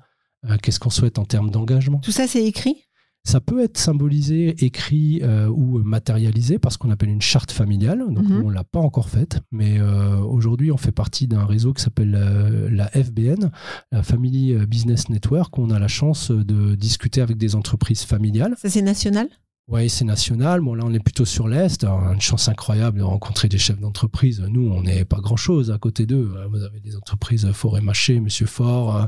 qu'est-ce 0.62 0.80
qu'on 0.80 0.90
souhaite 0.90 1.18
en 1.18 1.24
termes 1.24 1.50
d'engagement? 1.50 1.98
tout 1.98 2.12
ça, 2.12 2.26
c'est 2.26 2.44
écrit? 2.44 2.76
Ça 3.22 3.38
peut 3.42 3.62
être 3.62 3.76
symbolisé, 3.76 4.64
écrit 4.64 5.20
euh, 5.22 5.46
ou 5.48 5.78
matérialisé 5.84 6.58
par 6.58 6.72
ce 6.72 6.78
qu'on 6.78 6.90
appelle 6.90 7.10
une 7.10 7.20
charte 7.20 7.52
familiale. 7.52 7.98
Donc, 7.98 8.24
Mhm. 8.26 8.38
nous, 8.38 8.46
on 8.46 8.48
ne 8.48 8.54
l'a 8.54 8.64
pas 8.64 8.78
encore 8.78 9.10
faite, 9.10 9.40
mais 9.52 9.78
euh, 9.78 10.16
aujourd'hui, 10.20 10.72
on 10.72 10.78
fait 10.78 10.90
partie 10.90 11.28
d'un 11.28 11.44
réseau 11.44 11.74
qui 11.74 11.82
s'appelle 11.82 12.14
euh, 12.18 12.70
la 12.70 12.88
FBN, 12.88 13.50
la 13.92 14.02
Family 14.02 14.54
Business 14.66 15.10
Network, 15.10 15.58
où 15.58 15.62
on 15.62 15.68
a 15.70 15.78
la 15.78 15.86
chance 15.88 16.30
de 16.30 16.74
discuter 16.76 17.20
avec 17.20 17.36
des 17.36 17.54
entreprises 17.56 18.04
familiales. 18.04 18.54
Ça, 18.56 18.70
c'est 18.70 18.80
national? 18.80 19.28
Oui, 19.68 19.88
c'est 19.88 20.04
national. 20.04 20.60
Bon, 20.60 20.74
là, 20.74 20.82
on 20.84 20.92
est 20.92 21.02
plutôt 21.02 21.24
sur 21.24 21.46
l'Est. 21.46 21.84
Une 21.84 22.20
chance 22.20 22.48
incroyable 22.48 22.98
de 22.98 23.04
rencontrer 23.04 23.48
des 23.48 23.58
chefs 23.58 23.78
d'entreprise. 23.78 24.40
Nous, 24.40 24.68
on 24.68 24.82
n'est 24.82 25.04
pas 25.04 25.20
grand-chose 25.20 25.70
à 25.70 25.78
côté 25.78 26.06
d'eux. 26.06 26.34
Vous 26.50 26.64
avez 26.64 26.80
des 26.80 26.96
entreprises 26.96 27.48
Forêt 27.52 27.80
Maché, 27.80 28.18
Monsieur 28.18 28.46
Fort, 28.46 29.06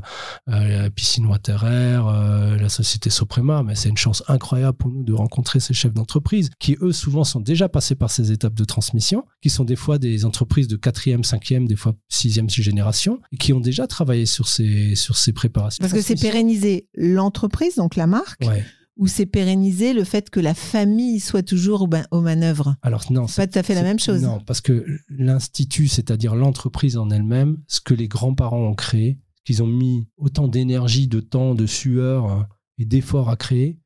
euh, 0.49 0.89
Piscine 0.89 1.25
Waterer, 1.25 1.99
euh, 2.07 2.57
la 2.57 2.69
société 2.69 3.09
Soprema. 3.09 3.61
Mais 3.63 3.75
c'est 3.75 3.89
une 3.89 3.97
chance 3.97 4.23
incroyable 4.29 4.77
pour 4.77 4.89
nous 4.89 5.03
de 5.03 5.11
rencontrer 5.11 5.59
ces 5.59 5.73
chefs 5.73 5.93
d'entreprise 5.93 6.49
qui, 6.59 6.77
eux, 6.81 6.93
souvent 6.93 7.25
sont 7.25 7.41
déjà 7.41 7.67
passés 7.67 7.95
par 7.95 8.09
ces 8.09 8.31
étapes 8.31 8.53
de 8.53 8.63
transmission, 8.63 9.25
qui 9.41 9.49
sont 9.49 9.65
des 9.65 9.75
fois 9.75 9.97
des 9.97 10.23
entreprises 10.23 10.69
de 10.69 10.77
quatrième, 10.77 11.25
cinquième, 11.25 11.67
des 11.67 11.75
fois 11.75 11.93
sixième 12.07 12.49
génération, 12.49 13.19
et 13.33 13.37
qui 13.37 13.51
ont 13.51 13.59
déjà 13.59 13.85
travaillé 13.85 14.25
sur 14.25 14.47
ces, 14.47 14.95
sur 14.95 15.17
ces 15.17 15.33
préparations. 15.33 15.81
Parce 15.81 15.93
que 15.93 16.01
c'est 16.01 16.15
pérenniser 16.15 16.87
l'entreprise, 16.95 17.75
donc 17.75 17.97
la 17.97 18.07
marque. 18.07 18.45
Ouais 18.45 18.63
ou 18.95 19.07
c'est 19.07 19.25
pérenniser 19.25 19.93
le 19.93 20.03
fait 20.03 20.29
que 20.29 20.39
la 20.39 20.53
famille 20.53 21.19
soit 21.19 21.43
toujours 21.43 21.87
aux 22.11 22.21
manœuvres 22.21 22.75
Alors 22.81 23.11
non, 23.11 23.27
c'est 23.27 23.41
pas 23.41 23.47
tout 23.47 23.59
à 23.59 23.63
fait 23.63 23.75
la 23.75 23.83
même 23.83 23.99
chose. 23.99 24.21
Non, 24.21 24.39
parce 24.39 24.61
que 24.61 24.85
l'institut, 25.09 25.87
c'est-à-dire 25.87 26.35
l'entreprise 26.35 26.97
en 26.97 27.09
elle-même, 27.09 27.57
ce 27.67 27.81
que 27.81 27.93
les 27.93 28.07
grands-parents 28.07 28.67
ont 28.67 28.75
créé, 28.75 29.19
qu'ils 29.45 29.63
ont 29.63 29.67
mis 29.67 30.07
autant 30.17 30.47
d'énergie, 30.47 31.07
de 31.07 31.19
temps, 31.19 31.55
de 31.55 31.65
sueur 31.65 32.25
hein, 32.25 32.47
et 32.77 32.85
d'efforts 32.85 33.29
à 33.29 33.35
créer, 33.35 33.79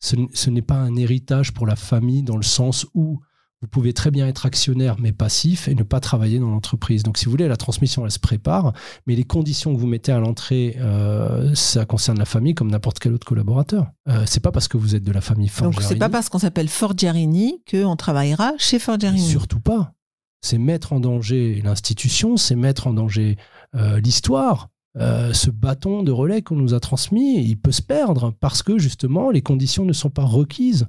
ce 0.00 0.50
n'est 0.50 0.62
pas 0.62 0.76
un 0.76 0.96
héritage 0.96 1.52
pour 1.52 1.66
la 1.66 1.76
famille 1.76 2.22
dans 2.22 2.36
le 2.36 2.42
sens 2.42 2.86
où 2.94 3.20
vous 3.62 3.68
pouvez 3.68 3.92
très 3.92 4.10
bien 4.10 4.28
être 4.28 4.44
actionnaire 4.46 4.96
mais 4.98 5.12
passif 5.12 5.66
et 5.68 5.74
ne 5.74 5.82
pas 5.82 6.00
travailler 6.00 6.38
dans 6.38 6.50
l'entreprise. 6.50 7.02
Donc, 7.02 7.16
si 7.18 7.24
vous 7.24 7.30
voulez, 7.30 7.48
la 7.48 7.56
transmission, 7.56 8.04
elle 8.04 8.10
se 8.10 8.18
prépare, 8.18 8.72
mais 9.06 9.14
les 9.14 9.24
conditions 9.24 9.74
que 9.74 9.80
vous 9.80 9.86
mettez 9.86 10.12
à 10.12 10.18
l'entrée, 10.18 10.76
euh, 10.78 11.54
ça 11.54 11.84
concerne 11.86 12.18
la 12.18 12.26
famille 12.26 12.54
comme 12.54 12.70
n'importe 12.70 12.98
quel 12.98 13.14
autre 13.14 13.26
collaborateur. 13.26 13.86
Euh, 14.08 14.24
c'est 14.26 14.40
pas 14.40 14.52
parce 14.52 14.68
que 14.68 14.76
vous 14.76 14.94
êtes 14.94 15.04
de 15.04 15.12
la 15.12 15.20
famille 15.20 15.48
Forgiarini. 15.48 15.76
Donc, 15.76 15.88
c'est 15.88 15.98
pas 15.98 16.08
parce 16.08 16.28
qu'on 16.28 16.38
s'appelle 16.38 16.68
Forgiarini 16.68 17.62
qu'on 17.70 17.96
travaillera 17.96 18.52
chez 18.58 18.78
Forgiarini. 18.78 19.26
Surtout 19.26 19.60
pas. 19.60 19.94
C'est 20.42 20.58
mettre 20.58 20.92
en 20.92 21.00
danger 21.00 21.60
l'institution, 21.64 22.36
c'est 22.36 22.56
mettre 22.56 22.86
en 22.86 22.92
danger 22.92 23.36
euh, 23.74 24.00
l'histoire. 24.00 24.68
Euh, 24.98 25.32
ce 25.34 25.50
bâton 25.50 26.02
de 26.02 26.10
relais 26.10 26.40
qu'on 26.40 26.56
nous 26.56 26.72
a 26.72 26.80
transmis, 26.80 27.42
il 27.44 27.56
peut 27.58 27.72
se 27.72 27.82
perdre 27.82 28.32
parce 28.40 28.62
que 28.62 28.78
justement 28.78 29.30
les 29.30 29.42
conditions 29.42 29.84
ne 29.84 29.92
sont 29.92 30.08
pas 30.08 30.24
requises 30.24 30.86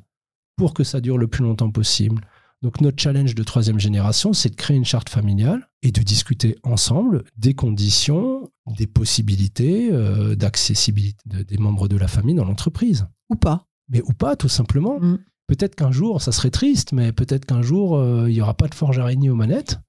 pour 0.55 0.73
que 0.73 0.83
ça 0.83 1.01
dure 1.01 1.17
le 1.17 1.27
plus 1.27 1.43
longtemps 1.43 1.71
possible. 1.71 2.21
Donc 2.63 2.81
notre 2.81 3.01
challenge 3.01 3.35
de 3.35 3.43
troisième 3.43 3.79
génération, 3.79 4.33
c'est 4.33 4.49
de 4.49 4.55
créer 4.55 4.77
une 4.77 4.85
charte 4.85 5.09
familiale 5.09 5.69
et 5.83 5.91
de 5.91 6.01
discuter 6.01 6.55
ensemble 6.63 7.23
des 7.37 7.53
conditions, 7.53 8.49
des 8.77 8.87
possibilités 8.87 9.89
euh, 9.91 10.35
d'accessibilité 10.35 11.23
des 11.25 11.57
membres 11.57 11.87
de 11.87 11.97
la 11.97 12.07
famille 12.07 12.35
dans 12.35 12.45
l'entreprise. 12.45 13.05
Ou 13.29 13.35
pas. 13.35 13.67
Mais 13.89 14.01
ou 14.01 14.13
pas, 14.13 14.35
tout 14.35 14.49
simplement. 14.49 14.99
Mm. 14.99 15.19
Peut-être 15.47 15.75
qu'un 15.75 15.91
jour, 15.91 16.21
ça 16.21 16.31
serait 16.31 16.49
triste, 16.49 16.91
mais 16.91 17.13
peut-être 17.13 17.45
qu'un 17.45 17.61
jour, 17.61 17.95
euh, 17.95 18.29
il 18.29 18.33
n'y 18.33 18.41
aura 18.41 18.55
pas 18.55 18.67
de 18.67 18.75
forge 18.75 18.99
araignée 18.99 19.29
aux 19.29 19.35
manettes. 19.35 19.79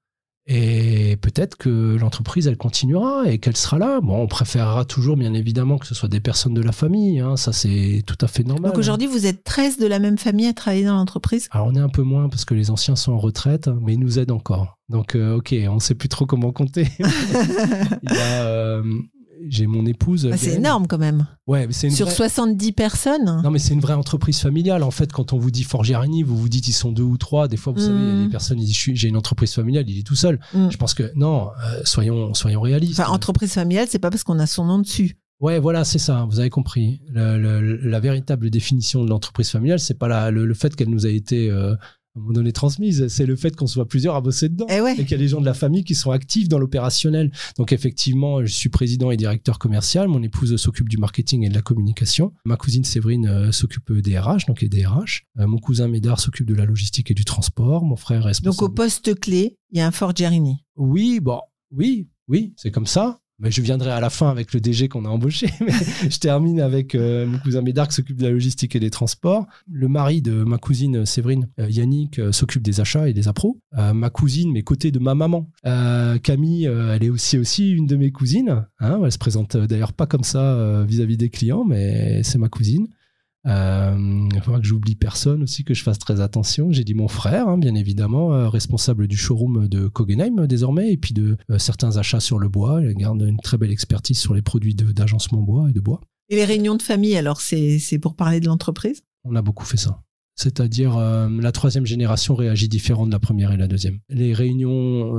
Et 0.50 1.18
peut-être 1.20 1.56
que 1.56 1.96
l'entreprise, 1.96 2.46
elle 2.46 2.56
continuera 2.56 3.24
et 3.26 3.38
qu'elle 3.38 3.56
sera 3.56 3.78
là. 3.78 4.00
Bon, 4.00 4.22
on 4.22 4.26
préférera 4.26 4.86
toujours, 4.86 5.18
bien 5.18 5.34
évidemment, 5.34 5.76
que 5.76 5.86
ce 5.86 5.94
soit 5.94 6.08
des 6.08 6.20
personnes 6.20 6.54
de 6.54 6.62
la 6.62 6.72
famille. 6.72 7.20
Hein. 7.20 7.36
Ça, 7.36 7.52
c'est 7.52 8.02
tout 8.06 8.16
à 8.22 8.28
fait 8.28 8.44
normal. 8.44 8.70
Donc 8.70 8.78
aujourd'hui, 8.78 9.06
vous 9.06 9.26
êtes 9.26 9.44
13 9.44 9.78
de 9.78 9.86
la 9.86 9.98
même 9.98 10.16
famille 10.16 10.46
à 10.46 10.54
travailler 10.54 10.86
dans 10.86 10.96
l'entreprise? 10.96 11.48
Alors, 11.50 11.66
on 11.66 11.74
est 11.74 11.80
un 11.80 11.90
peu 11.90 12.00
moins 12.00 12.30
parce 12.30 12.46
que 12.46 12.54
les 12.54 12.70
anciens 12.70 12.96
sont 12.96 13.12
en 13.12 13.18
retraite, 13.18 13.68
mais 13.82 13.92
ils 13.92 14.00
nous 14.00 14.18
aident 14.18 14.30
encore. 14.30 14.78
Donc, 14.88 15.16
euh, 15.16 15.36
OK, 15.36 15.54
on 15.68 15.74
ne 15.74 15.80
sait 15.80 15.94
plus 15.94 16.08
trop 16.08 16.24
comment 16.24 16.50
compter. 16.50 16.88
il 16.98 18.10
y 18.10 18.18
a, 18.18 18.46
euh, 18.46 18.82
j'ai 19.46 19.66
mon 19.66 19.86
épouse. 19.86 20.28
Ah, 20.32 20.36
c'est 20.36 20.54
énorme 20.54 20.86
quand 20.86 20.98
même. 20.98 21.26
Ouais, 21.46 21.66
c'est 21.70 21.90
Sur 21.90 22.10
70 22.10 22.72
personnes. 22.72 23.40
Non, 23.42 23.50
mais 23.50 23.58
c'est 23.58 23.74
une 23.74 23.80
vraie 23.80 23.94
entreprise 23.94 24.40
familiale. 24.40 24.82
En 24.82 24.90
fait, 24.90 25.12
quand 25.12 25.32
on 25.32 25.38
vous 25.38 25.50
dit 25.50 25.64
Forgerini, 25.64 26.22
vous 26.22 26.36
vous 26.36 26.48
dites 26.48 26.68
ils 26.68 26.72
sont 26.72 26.92
deux 26.92 27.02
ou 27.02 27.16
trois. 27.16 27.48
Des 27.48 27.56
fois, 27.56 27.72
vous 27.72 27.80
savez, 27.80 27.98
il 27.98 28.06
y 28.06 28.10
a 28.10 28.20
des 28.22 28.26
mm. 28.26 28.30
personnes, 28.30 28.58
disent 28.58 28.76
j'ai 28.76 29.08
une 29.08 29.16
entreprise 29.16 29.52
familiale, 29.54 29.84
il 29.88 29.98
est 29.98 30.06
tout 30.06 30.16
seul. 30.16 30.40
Mm. 30.52 30.70
Je 30.70 30.76
pense 30.76 30.94
que 30.94 31.12
non, 31.14 31.48
euh, 31.48 31.80
soyons, 31.84 32.34
soyons 32.34 32.60
réalistes. 32.60 33.00
Enfin, 33.00 33.10
entreprise 33.10 33.52
familiale, 33.52 33.86
c'est 33.88 33.98
pas 33.98 34.10
parce 34.10 34.24
qu'on 34.24 34.38
a 34.38 34.46
son 34.46 34.64
nom 34.64 34.78
dessus. 34.78 35.16
Ouais, 35.40 35.60
voilà, 35.60 35.84
c'est 35.84 36.00
ça. 36.00 36.26
Vous 36.28 36.40
avez 36.40 36.50
compris. 36.50 37.00
la 37.14 38.00
véritable 38.00 38.50
définition 38.50 39.04
de 39.04 39.10
l'entreprise 39.10 39.50
familiale, 39.50 39.78
c'est 39.78 39.98
pas 39.98 40.30
le, 40.30 40.54
fait 40.54 40.74
qu'elle 40.74 40.90
nous 40.90 41.06
a 41.06 41.10
été 41.10 41.48
euh, 41.50 41.76
un 42.16 42.20
moment 42.20 42.32
donné 42.32 42.52
transmise, 42.52 43.08
c'est 43.08 43.26
le 43.26 43.36
fait 43.36 43.54
qu'on 43.54 43.66
soit 43.66 43.86
plusieurs 43.86 44.14
à 44.14 44.20
bosser 44.20 44.48
dedans. 44.48 44.66
Eh 44.68 44.78
et, 44.92 44.96
qu'il 44.96 45.10
y 45.10 45.14
a 45.14 45.18
des 45.18 45.28
gens 45.28 45.40
de 45.40 45.46
la 45.46 45.54
famille 45.54 45.84
qui 45.84 45.94
sont 45.94 46.10
actifs 46.10 46.48
dans 46.48 46.58
l'opérationnel. 46.58 47.30
Donc 47.56 47.72
effectivement, 47.72 48.44
je 48.44 48.52
suis 48.52 48.68
président 48.68 49.10
et 49.10 49.16
directeur 49.16 49.58
commercial, 49.58 50.08
mon 50.08 50.22
épouse 50.22 50.56
s'occupe 50.56 50.88
du 50.88 50.98
marketing 50.98 51.44
et 51.44 51.48
de 51.48 51.54
la 51.54 51.62
communication, 51.62 52.32
ma 52.44 52.56
cousine 52.56 52.84
Séverine 52.84 53.26
euh, 53.26 53.52
s'occupe 53.52 53.92
des 53.92 54.18
RH, 54.18 54.46
donc 54.46 54.60
les 54.60 54.68
DRH, 54.68 55.26
euh, 55.38 55.46
mon 55.46 55.58
cousin 55.58 55.88
Médard 55.88 56.20
s'occupe 56.20 56.46
de 56.46 56.54
la 56.54 56.64
logistique 56.64 57.10
et 57.10 57.14
du 57.14 57.24
transport, 57.24 57.84
mon 57.84 57.96
frère 57.96 58.28
est 58.28 58.42
Donc 58.42 58.62
au 58.62 58.68
poste 58.68 59.18
clé, 59.18 59.56
il 59.70 59.78
y 59.78 59.80
a 59.80 59.86
un 59.86 59.90
Fort 59.90 60.14
Gerini. 60.14 60.64
Oui, 60.76 61.20
bon, 61.20 61.40
oui, 61.70 62.08
oui, 62.28 62.54
c'est 62.56 62.70
comme 62.70 62.86
ça 62.86 63.20
mais 63.38 63.50
je 63.50 63.62
viendrai 63.62 63.90
à 63.90 64.00
la 64.00 64.10
fin 64.10 64.30
avec 64.30 64.52
le 64.52 64.60
DG 64.60 64.88
qu'on 64.88 65.04
a 65.04 65.08
embauché. 65.08 65.48
Mais 65.60 65.72
je 66.10 66.18
termine 66.18 66.60
avec 66.60 66.94
euh, 66.94 67.26
mon 67.26 67.38
cousin 67.38 67.62
Médard 67.62 67.88
qui 67.88 67.94
s'occupe 67.94 68.16
de 68.16 68.24
la 68.24 68.30
logistique 68.30 68.74
et 68.74 68.80
des 68.80 68.90
transports. 68.90 69.46
Le 69.70 69.86
mari 69.86 70.22
de 70.22 70.44
ma 70.44 70.58
cousine 70.58 71.06
Séverine, 71.06 71.48
euh, 71.60 71.70
Yannick, 71.70 72.18
euh, 72.18 72.32
s'occupe 72.32 72.62
des 72.62 72.80
achats 72.80 73.08
et 73.08 73.12
des 73.12 73.28
appros. 73.28 73.60
ma 73.72 74.10
cousine, 74.10 74.52
mes 74.52 74.62
côtés 74.62 74.90
de 74.90 74.98
ma 74.98 75.14
maman, 75.14 75.50
Camille, 76.22 76.64
elle 76.64 77.04
est 77.04 77.10
aussi 77.10 77.38
aussi 77.38 77.70
une 77.70 77.86
de 77.86 77.96
mes 77.96 78.10
cousines. 78.10 78.66
Hein, 78.80 79.00
elle 79.04 79.12
se 79.12 79.18
présente 79.18 79.56
d'ailleurs 79.56 79.92
pas 79.92 80.06
comme 80.06 80.24
ça 80.24 80.84
vis-à-vis 80.84 81.14
-vis 81.14 81.18
des 81.18 81.30
clients, 81.30 81.64
mais 81.64 82.22
c'est 82.22 82.38
ma 82.38 82.48
cousine. 82.48 82.88
Euh, 83.48 84.28
il 84.34 84.40
faudra 84.42 84.60
que 84.60 84.66
j'oublie 84.66 84.94
personne 84.94 85.42
aussi, 85.42 85.64
que 85.64 85.74
je 85.74 85.82
fasse 85.82 85.98
très 85.98 86.20
attention. 86.20 86.70
J'ai 86.70 86.84
dit 86.84 86.94
mon 86.94 87.08
frère, 87.08 87.48
hein, 87.48 87.58
bien 87.58 87.74
évidemment, 87.74 88.34
euh, 88.34 88.48
responsable 88.48 89.08
du 89.08 89.16
showroom 89.16 89.68
de 89.68 89.88
Kogenheim 89.88 90.46
désormais, 90.46 90.92
et 90.92 90.96
puis 90.96 91.14
de 91.14 91.36
euh, 91.50 91.58
certains 91.58 91.96
achats 91.96 92.20
sur 92.20 92.38
le 92.38 92.48
bois. 92.48 92.82
Il 92.82 92.94
garde 92.94 93.22
une 93.22 93.38
très 93.38 93.56
belle 93.56 93.70
expertise 93.70 94.18
sur 94.18 94.34
les 94.34 94.42
produits 94.42 94.74
d'agencement 94.74 95.40
bois 95.40 95.70
et 95.70 95.72
de 95.72 95.80
bois. 95.80 96.00
Et 96.28 96.36
les 96.36 96.44
réunions 96.44 96.76
de 96.76 96.82
famille, 96.82 97.16
alors 97.16 97.40
c'est 97.40 97.98
pour 98.00 98.14
parler 98.14 98.40
de 98.40 98.46
l'entreprise? 98.46 99.02
On 99.24 99.34
a 99.34 99.42
beaucoup 99.42 99.64
fait 99.64 99.78
ça. 99.78 100.02
C'est-à-dire 100.34 100.98
la 100.98 101.52
troisième 101.52 101.86
génération 101.86 102.34
réagit 102.34 102.68
différent 102.68 103.06
de 103.06 103.10
la 103.12 103.18
première 103.18 103.50
et 103.50 103.56
la 103.56 103.66
deuxième. 103.66 103.98
Les 104.10 104.34
réunions, 104.34 105.16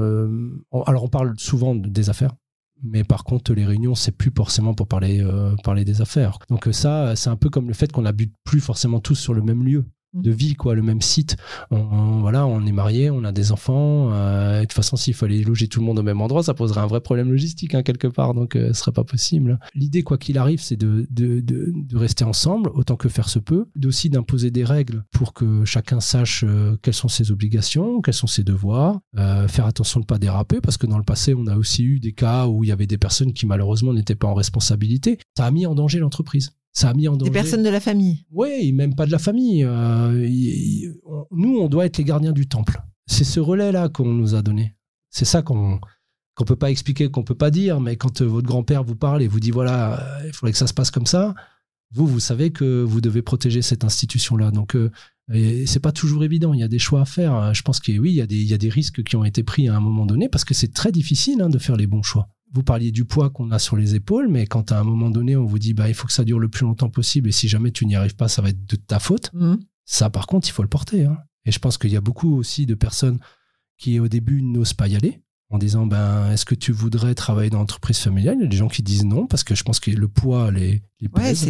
alors 0.85 1.03
on 1.03 1.07
parle 1.07 1.33
souvent 1.37 1.73
des 1.73 2.09
affaires, 2.11 2.35
mais 2.83 3.03
par 3.03 3.23
contre, 3.23 3.53
les 3.53 3.65
réunions, 3.65 3.95
c'est 3.95 4.11
plus 4.11 4.31
forcément 4.35 4.73
pour 4.73 4.87
parler, 4.87 5.21
euh, 5.21 5.55
parler 5.63 5.85
des 5.85 6.01
affaires. 6.01 6.39
Donc 6.49 6.67
ça, 6.71 7.15
c'est 7.15 7.29
un 7.29 7.35
peu 7.35 7.49
comme 7.49 7.67
le 7.67 7.73
fait 7.73 7.91
qu'on 7.91 8.03
n'habite 8.03 8.33
plus 8.43 8.61
forcément 8.61 8.99
tous 8.99 9.15
sur 9.15 9.33
le 9.33 9.41
même 9.41 9.63
lieu. 9.63 9.85
Mm. 10.13 10.21
de 10.21 10.31
vie, 10.31 10.55
quoi, 10.55 10.73
le 10.75 10.81
même 10.81 11.01
site. 11.01 11.37
On, 11.69 12.19
voilà, 12.21 12.47
on 12.47 12.65
est 12.65 12.71
marié, 12.71 13.11
on 13.11 13.23
a 13.23 13.31
des 13.31 13.51
enfants. 13.51 14.11
Euh, 14.11 14.57
de 14.57 14.61
toute 14.61 14.73
façon, 14.73 14.95
s'il 14.95 15.13
fallait 15.13 15.41
loger 15.41 15.67
tout 15.67 15.79
le 15.79 15.85
monde 15.85 15.99
au 15.99 16.03
même 16.03 16.21
endroit, 16.21 16.41
ça 16.41 16.53
poserait 16.53 16.81
un 16.81 16.87
vrai 16.87 17.01
problème 17.01 17.29
logistique 17.29 17.75
hein, 17.75 17.83
quelque 17.83 18.07
part, 18.07 18.33
donc 18.33 18.55
euh, 18.55 18.73
ce 18.73 18.79
serait 18.79 18.91
pas 18.91 19.03
possible. 19.03 19.59
L'idée, 19.75 20.01
quoi 20.01 20.17
qu'il 20.17 20.37
arrive, 20.37 20.61
c'est 20.61 20.77
de, 20.77 21.05
de, 21.11 21.41
de, 21.41 21.71
de, 21.75 21.97
rester 21.97 22.23
ensemble 22.23 22.71
autant 22.73 22.95
que 22.95 23.09
faire 23.09 23.29
se 23.29 23.39
peut, 23.39 23.65
d'aussi 23.75 24.09
d'imposer 24.09 24.51
des 24.51 24.63
règles 24.63 25.03
pour 25.11 25.33
que 25.33 25.63
chacun 25.65 25.99
sache 25.99 26.43
euh, 26.47 26.75
quelles 26.81 26.93
sont 26.93 27.07
ses 27.07 27.31
obligations, 27.31 28.01
quels 28.01 28.13
sont 28.13 28.27
ses 28.27 28.43
devoirs, 28.43 28.99
euh, 29.17 29.47
faire 29.47 29.65
attention 29.65 29.99
de 29.99 30.05
ne 30.05 30.07
pas 30.07 30.17
déraper, 30.17 30.59
parce 30.61 30.77
que 30.77 30.87
dans 30.87 30.97
le 30.97 31.03
passé, 31.03 31.35
on 31.35 31.45
a 31.47 31.55
aussi 31.55 31.83
eu 31.83 31.99
des 31.99 32.13
cas 32.13 32.47
où 32.47 32.63
il 32.63 32.67
y 32.67 32.71
avait 32.71 32.87
des 32.87 32.97
personnes 32.97 33.33
qui 33.33 33.45
malheureusement 33.45 33.93
n'étaient 33.93 34.15
pas 34.15 34.27
en 34.27 34.33
responsabilité. 34.33 35.19
Ça 35.37 35.45
a 35.45 35.51
mis 35.51 35.65
en 35.65 35.75
danger 35.75 35.99
l'entreprise 35.99 36.53
ça 36.71 36.89
a 36.89 36.93
mis 36.93 37.07
en 37.07 37.17
danger. 37.17 37.31
Des 37.31 37.33
personnes 37.33 37.63
de 37.63 37.69
la 37.69 37.79
famille. 37.79 38.25
Oui, 38.31 38.71
même 38.73 38.95
pas 38.95 39.05
de 39.05 39.11
la 39.11 39.19
famille. 39.19 39.63
Euh, 39.63 40.91
nous, 41.31 41.57
on 41.57 41.67
doit 41.67 41.85
être 41.85 41.97
les 41.97 42.03
gardiens 42.03 42.31
du 42.31 42.47
temple. 42.47 42.81
C'est 43.07 43.23
ce 43.23 43.39
relais-là 43.39 43.89
qu'on 43.89 44.13
nous 44.13 44.35
a 44.35 44.41
donné. 44.41 44.75
C'est 45.09 45.25
ça 45.25 45.41
qu'on 45.41 45.79
qu'on 46.35 46.45
peut 46.45 46.55
pas 46.55 46.71
expliquer, 46.71 47.11
qu'on 47.11 47.23
peut 47.23 47.35
pas 47.35 47.51
dire, 47.51 47.81
mais 47.81 47.97
quand 47.97 48.21
euh, 48.21 48.25
votre 48.25 48.47
grand-père 48.47 48.85
vous 48.85 48.95
parle 48.95 49.21
et 49.21 49.27
vous 49.27 49.41
dit 49.41 49.51
voilà, 49.51 49.99
euh, 49.99 50.27
il 50.27 50.33
faudrait 50.33 50.53
que 50.53 50.57
ça 50.57 50.67
se 50.67 50.73
passe 50.73 50.89
comme 50.89 51.05
ça, 51.05 51.35
vous, 51.91 52.07
vous 52.07 52.21
savez 52.21 52.51
que 52.51 52.81
vous 52.81 53.01
devez 53.01 53.21
protéger 53.21 53.61
cette 53.61 53.83
institution-là. 53.83 54.51
Donc, 54.51 54.77
c'est 55.65 55.79
pas 55.79 55.91
toujours 55.91 56.23
évident. 56.23 56.53
Il 56.53 56.59
y 56.59 56.63
a 56.63 56.67
des 56.67 56.77
choix 56.79 57.01
à 57.01 57.05
faire. 57.05 57.51
Je 57.53 57.61
pense 57.63 57.79
que 57.79 57.91
oui, 57.97 58.11
il 58.11 58.15
y, 58.15 58.21
a 58.21 58.27
des, 58.27 58.37
il 58.37 58.47
y 58.47 58.53
a 58.53 58.59
des 58.59 58.69
risques 58.69 59.03
qui 59.03 59.15
ont 59.15 59.25
été 59.25 59.41
pris 59.41 59.67
à 59.67 59.75
un 59.75 59.79
moment 59.79 60.05
donné 60.05 60.29
parce 60.29 60.45
que 60.45 60.53
c'est 60.53 60.71
très 60.71 60.91
difficile 60.91 61.41
hein, 61.41 61.49
de 61.49 61.57
faire 61.57 61.75
les 61.75 61.87
bons 61.87 62.03
choix 62.03 62.29
vous 62.53 62.63
parliez 62.63 62.91
du 62.91 63.05
poids 63.05 63.29
qu'on 63.29 63.51
a 63.51 63.59
sur 63.59 63.75
les 63.75 63.95
épaules, 63.95 64.27
mais 64.27 64.47
quand 64.47 64.71
à 64.71 64.79
un 64.79 64.83
moment 64.83 65.09
donné, 65.09 65.35
on 65.35 65.45
vous 65.45 65.59
dit, 65.59 65.73
bah, 65.73 65.87
il 65.87 65.93
faut 65.93 66.07
que 66.07 66.13
ça 66.13 66.23
dure 66.23 66.39
le 66.39 66.49
plus 66.49 66.65
longtemps 66.65 66.89
possible, 66.89 67.29
et 67.29 67.31
si 67.31 67.47
jamais 67.47 67.71
tu 67.71 67.85
n'y 67.85 67.95
arrives 67.95 68.15
pas, 68.15 68.27
ça 68.27 68.41
va 68.41 68.49
être 68.49 68.65
de 68.65 68.75
ta 68.75 68.99
faute. 68.99 69.31
Mmh. 69.33 69.55
Ça, 69.85 70.09
par 70.09 70.27
contre, 70.27 70.47
il 70.47 70.51
faut 70.51 70.63
le 70.63 70.69
porter. 70.69 71.05
Hein. 71.05 71.17
Et 71.45 71.51
je 71.51 71.59
pense 71.59 71.77
qu'il 71.77 71.91
y 71.91 71.97
a 71.97 72.01
beaucoup 72.01 72.35
aussi 72.35 72.65
de 72.65 72.75
personnes 72.75 73.19
qui, 73.77 73.99
au 73.99 74.07
début, 74.07 74.41
n'osent 74.41 74.73
pas 74.73 74.87
y 74.87 74.95
aller, 74.95 75.21
en 75.49 75.57
disant, 75.57 75.85
ben, 75.85 76.31
est-ce 76.31 76.45
que 76.45 76.55
tu 76.55 76.71
voudrais 76.71 77.15
travailler 77.15 77.49
dans 77.49 77.59
l'entreprise 77.59 77.99
familiale? 77.99 78.35
Il 78.39 78.43
y 78.43 78.45
a 78.45 78.49
des 78.49 78.57
gens 78.57 78.67
qui 78.67 78.83
disent 78.83 79.05
non, 79.05 79.27
parce 79.27 79.43
que 79.43 79.55
je 79.55 79.63
pense 79.63 79.79
que 79.79 79.91
le 79.91 80.07
poids 80.07 80.51
les, 80.51 80.83
les 80.99 81.09
pèse, 81.09 81.47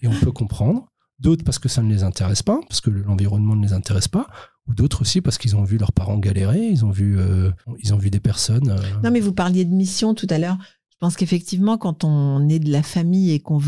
et 0.00 0.08
on 0.08 0.18
peut 0.20 0.32
comprendre. 0.32 0.86
D'autres 1.18 1.44
parce 1.44 1.58
que 1.58 1.68
ça 1.68 1.82
ne 1.82 1.92
les 1.92 2.02
intéresse 2.02 2.42
pas, 2.42 2.58
parce 2.66 2.80
que 2.80 2.88
l'environnement 2.88 3.54
ne 3.54 3.62
les 3.62 3.74
intéresse 3.74 4.08
pas 4.08 4.26
d'autres 4.74 5.02
aussi 5.02 5.20
parce 5.20 5.38
qu'ils 5.38 5.56
ont 5.56 5.64
vu 5.64 5.78
leurs 5.78 5.92
parents 5.92 6.18
galérer, 6.18 6.66
ils 6.66 6.84
ont 6.84 6.90
vu, 6.90 7.18
euh, 7.18 7.50
ils 7.78 7.94
ont 7.94 7.98
vu 7.98 8.10
des 8.10 8.20
personnes. 8.20 8.70
Euh, 8.70 9.02
non, 9.02 9.10
mais 9.10 9.20
vous 9.20 9.32
parliez 9.32 9.64
de 9.64 9.74
mission 9.74 10.14
tout 10.14 10.26
à 10.30 10.38
l'heure. 10.38 10.58
Je 10.90 10.96
pense 11.06 11.16
qu'effectivement, 11.16 11.78
quand 11.78 12.04
on 12.04 12.46
est 12.50 12.58
de 12.58 12.70
la 12.70 12.82
famille 12.82 13.32
et 13.32 13.40
qu'on 13.40 13.58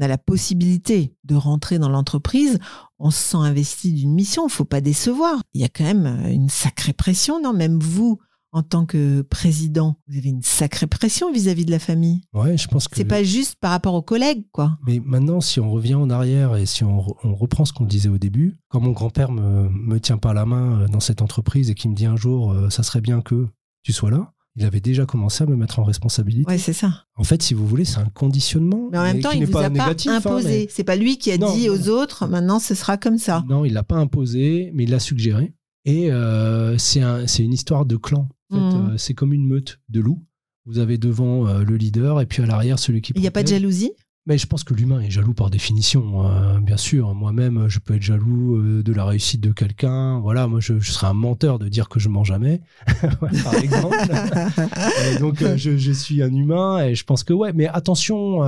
a 0.00 0.06
la 0.06 0.18
possibilité 0.18 1.16
de 1.24 1.34
rentrer 1.34 1.80
dans 1.80 1.88
l'entreprise, 1.88 2.60
on 3.00 3.10
se 3.10 3.18
sent 3.18 3.38
investi 3.38 3.92
d'une 3.92 4.14
mission. 4.14 4.46
Il 4.46 4.52
faut 4.52 4.64
pas 4.64 4.80
décevoir. 4.80 5.40
Il 5.52 5.60
y 5.60 5.64
a 5.64 5.68
quand 5.68 5.84
même 5.84 6.06
euh, 6.06 6.30
une 6.30 6.48
sacrée 6.48 6.92
pression, 6.92 7.42
non? 7.42 7.52
Même 7.52 7.80
vous, 7.80 8.20
en 8.56 8.62
tant 8.62 8.86
que 8.86 9.20
président, 9.20 9.96
vous 10.08 10.16
avez 10.16 10.30
une 10.30 10.40
sacrée 10.42 10.86
pression 10.86 11.30
vis-à-vis 11.30 11.66
de 11.66 11.70
la 11.70 11.78
famille. 11.78 12.22
Ouais, 12.32 12.56
je 12.56 12.66
pense 12.68 12.88
que. 12.88 12.96
C'est 12.96 13.04
pas 13.04 13.22
juste 13.22 13.56
par 13.60 13.70
rapport 13.70 13.92
aux 13.92 14.00
collègues, 14.00 14.44
quoi. 14.50 14.78
Mais 14.86 15.00
maintenant, 15.04 15.42
si 15.42 15.60
on 15.60 15.70
revient 15.70 15.94
en 15.96 16.08
arrière 16.08 16.56
et 16.56 16.64
si 16.64 16.82
on, 16.82 16.98
re- 17.00 17.16
on 17.22 17.34
reprend 17.34 17.66
ce 17.66 17.74
qu'on 17.74 17.84
disait 17.84 18.08
au 18.08 18.16
début, 18.16 18.56
quand 18.70 18.80
mon 18.80 18.92
grand-père 18.92 19.30
me, 19.30 19.68
me 19.68 20.00
tient 20.00 20.16
par 20.16 20.32
la 20.32 20.46
main 20.46 20.80
euh, 20.80 20.88
dans 20.88 21.00
cette 21.00 21.20
entreprise 21.20 21.68
et 21.68 21.74
qui 21.74 21.86
me 21.90 21.94
dit 21.94 22.06
un 22.06 22.16
jour, 22.16 22.52
euh, 22.52 22.70
ça 22.70 22.82
serait 22.82 23.02
bien 23.02 23.20
que 23.20 23.46
tu 23.82 23.92
sois 23.92 24.10
là, 24.10 24.32
il 24.56 24.64
avait 24.64 24.80
déjà 24.80 25.04
commencé 25.04 25.44
à 25.44 25.46
me 25.46 25.54
mettre 25.54 25.78
en 25.78 25.84
responsabilité. 25.84 26.50
Ouais, 26.50 26.56
c'est 26.56 26.72
ça. 26.72 27.04
En 27.16 27.24
fait, 27.24 27.42
si 27.42 27.52
vous 27.52 27.66
voulez, 27.66 27.84
c'est 27.84 27.98
un 27.98 28.08
conditionnement. 28.08 28.88
Mais 28.90 28.96
en 28.98 29.02
même 29.02 29.20
temps, 29.20 29.32
il 29.32 29.40
n'est 29.40 29.44
vous 29.44 29.58
a 29.58 29.64
pas 29.64 29.68
négatif, 29.68 30.10
hein, 30.10 30.16
imposé. 30.16 30.66
C'est 30.70 30.82
pas 30.82 30.96
lui 30.96 31.18
qui 31.18 31.30
a 31.30 31.36
Non, 31.36 31.54
dit 31.54 31.68
aux 31.68 31.90
autres, 31.90 32.26
maintenant 32.26 32.58
ce 32.58 32.74
sera 32.74 32.96
comme 32.96 33.18
ça. 33.18 33.44
Non, 33.50 33.66
il 33.66 33.74
l'a 33.74 33.82
pas 33.82 33.96
imposé, 33.96 34.70
mais 34.74 34.84
il 34.84 34.90
l'a 34.90 34.98
suggéré. 34.98 35.52
Et 35.84 36.10
euh, 36.10 36.76
c'est 36.78 37.02
un, 37.02 37.26
c'est 37.26 37.44
une 37.44 37.52
histoire 37.52 37.84
de 37.86 37.96
clan. 37.96 38.28
En 38.50 38.54
fait, 38.70 38.76
Mhm. 38.78 38.90
euh, 38.90 38.96
c'est 38.96 39.14
comme 39.14 39.32
une 39.32 39.46
meute 39.46 39.80
de 39.88 40.00
loups. 40.00 40.24
Vous 40.66 40.78
avez 40.78 40.98
devant 40.98 41.46
euh, 41.46 41.62
le 41.62 41.76
leader 41.76 42.20
et 42.20 42.26
puis 42.26 42.42
à 42.42 42.46
l'arrière 42.46 42.78
celui 42.78 43.00
qui. 43.02 43.12
Il 43.14 43.20
n'y 43.20 43.26
a 43.28 43.30
pas 43.30 43.42
de 43.42 43.48
jalousie? 43.48 43.92
Mais 44.28 44.38
je 44.38 44.46
pense 44.48 44.64
que 44.64 44.74
l'humain 44.74 44.98
est 45.00 45.10
jaloux 45.10 45.34
par 45.34 45.50
définition. 45.50 46.28
euh, 46.28 46.58
bien 46.58 46.76
sûr, 46.76 47.14
moi-même, 47.14 47.68
je 47.68 47.78
peux 47.78 47.94
être 47.94 48.02
jaloux 48.02 48.56
euh, 48.56 48.82
de 48.82 48.92
la 48.92 49.04
réussite 49.04 49.40
de 49.40 49.52
quelqu'un. 49.52 50.18
Voilà, 50.18 50.48
moi, 50.48 50.58
je, 50.58 50.80
je 50.80 50.90
serais 50.90 51.06
un 51.06 51.12
menteur 51.14 51.60
de 51.60 51.68
dire 51.68 51.88
que 51.88 52.00
je 52.00 52.08
mens 52.08 52.24
jamais, 52.24 52.60
par 53.44 53.54
exemple. 53.54 53.96
Et 55.14 55.18
donc, 55.20 55.42
euh, 55.42 55.56
je, 55.56 55.76
je 55.76 55.92
suis 55.92 56.22
un 56.24 56.34
humain 56.34 56.84
et 56.84 56.96
je 56.96 57.04
pense 57.04 57.22
que 57.22 57.32
ouais. 57.32 57.52
Mais 57.52 57.68
attention, 57.68 58.40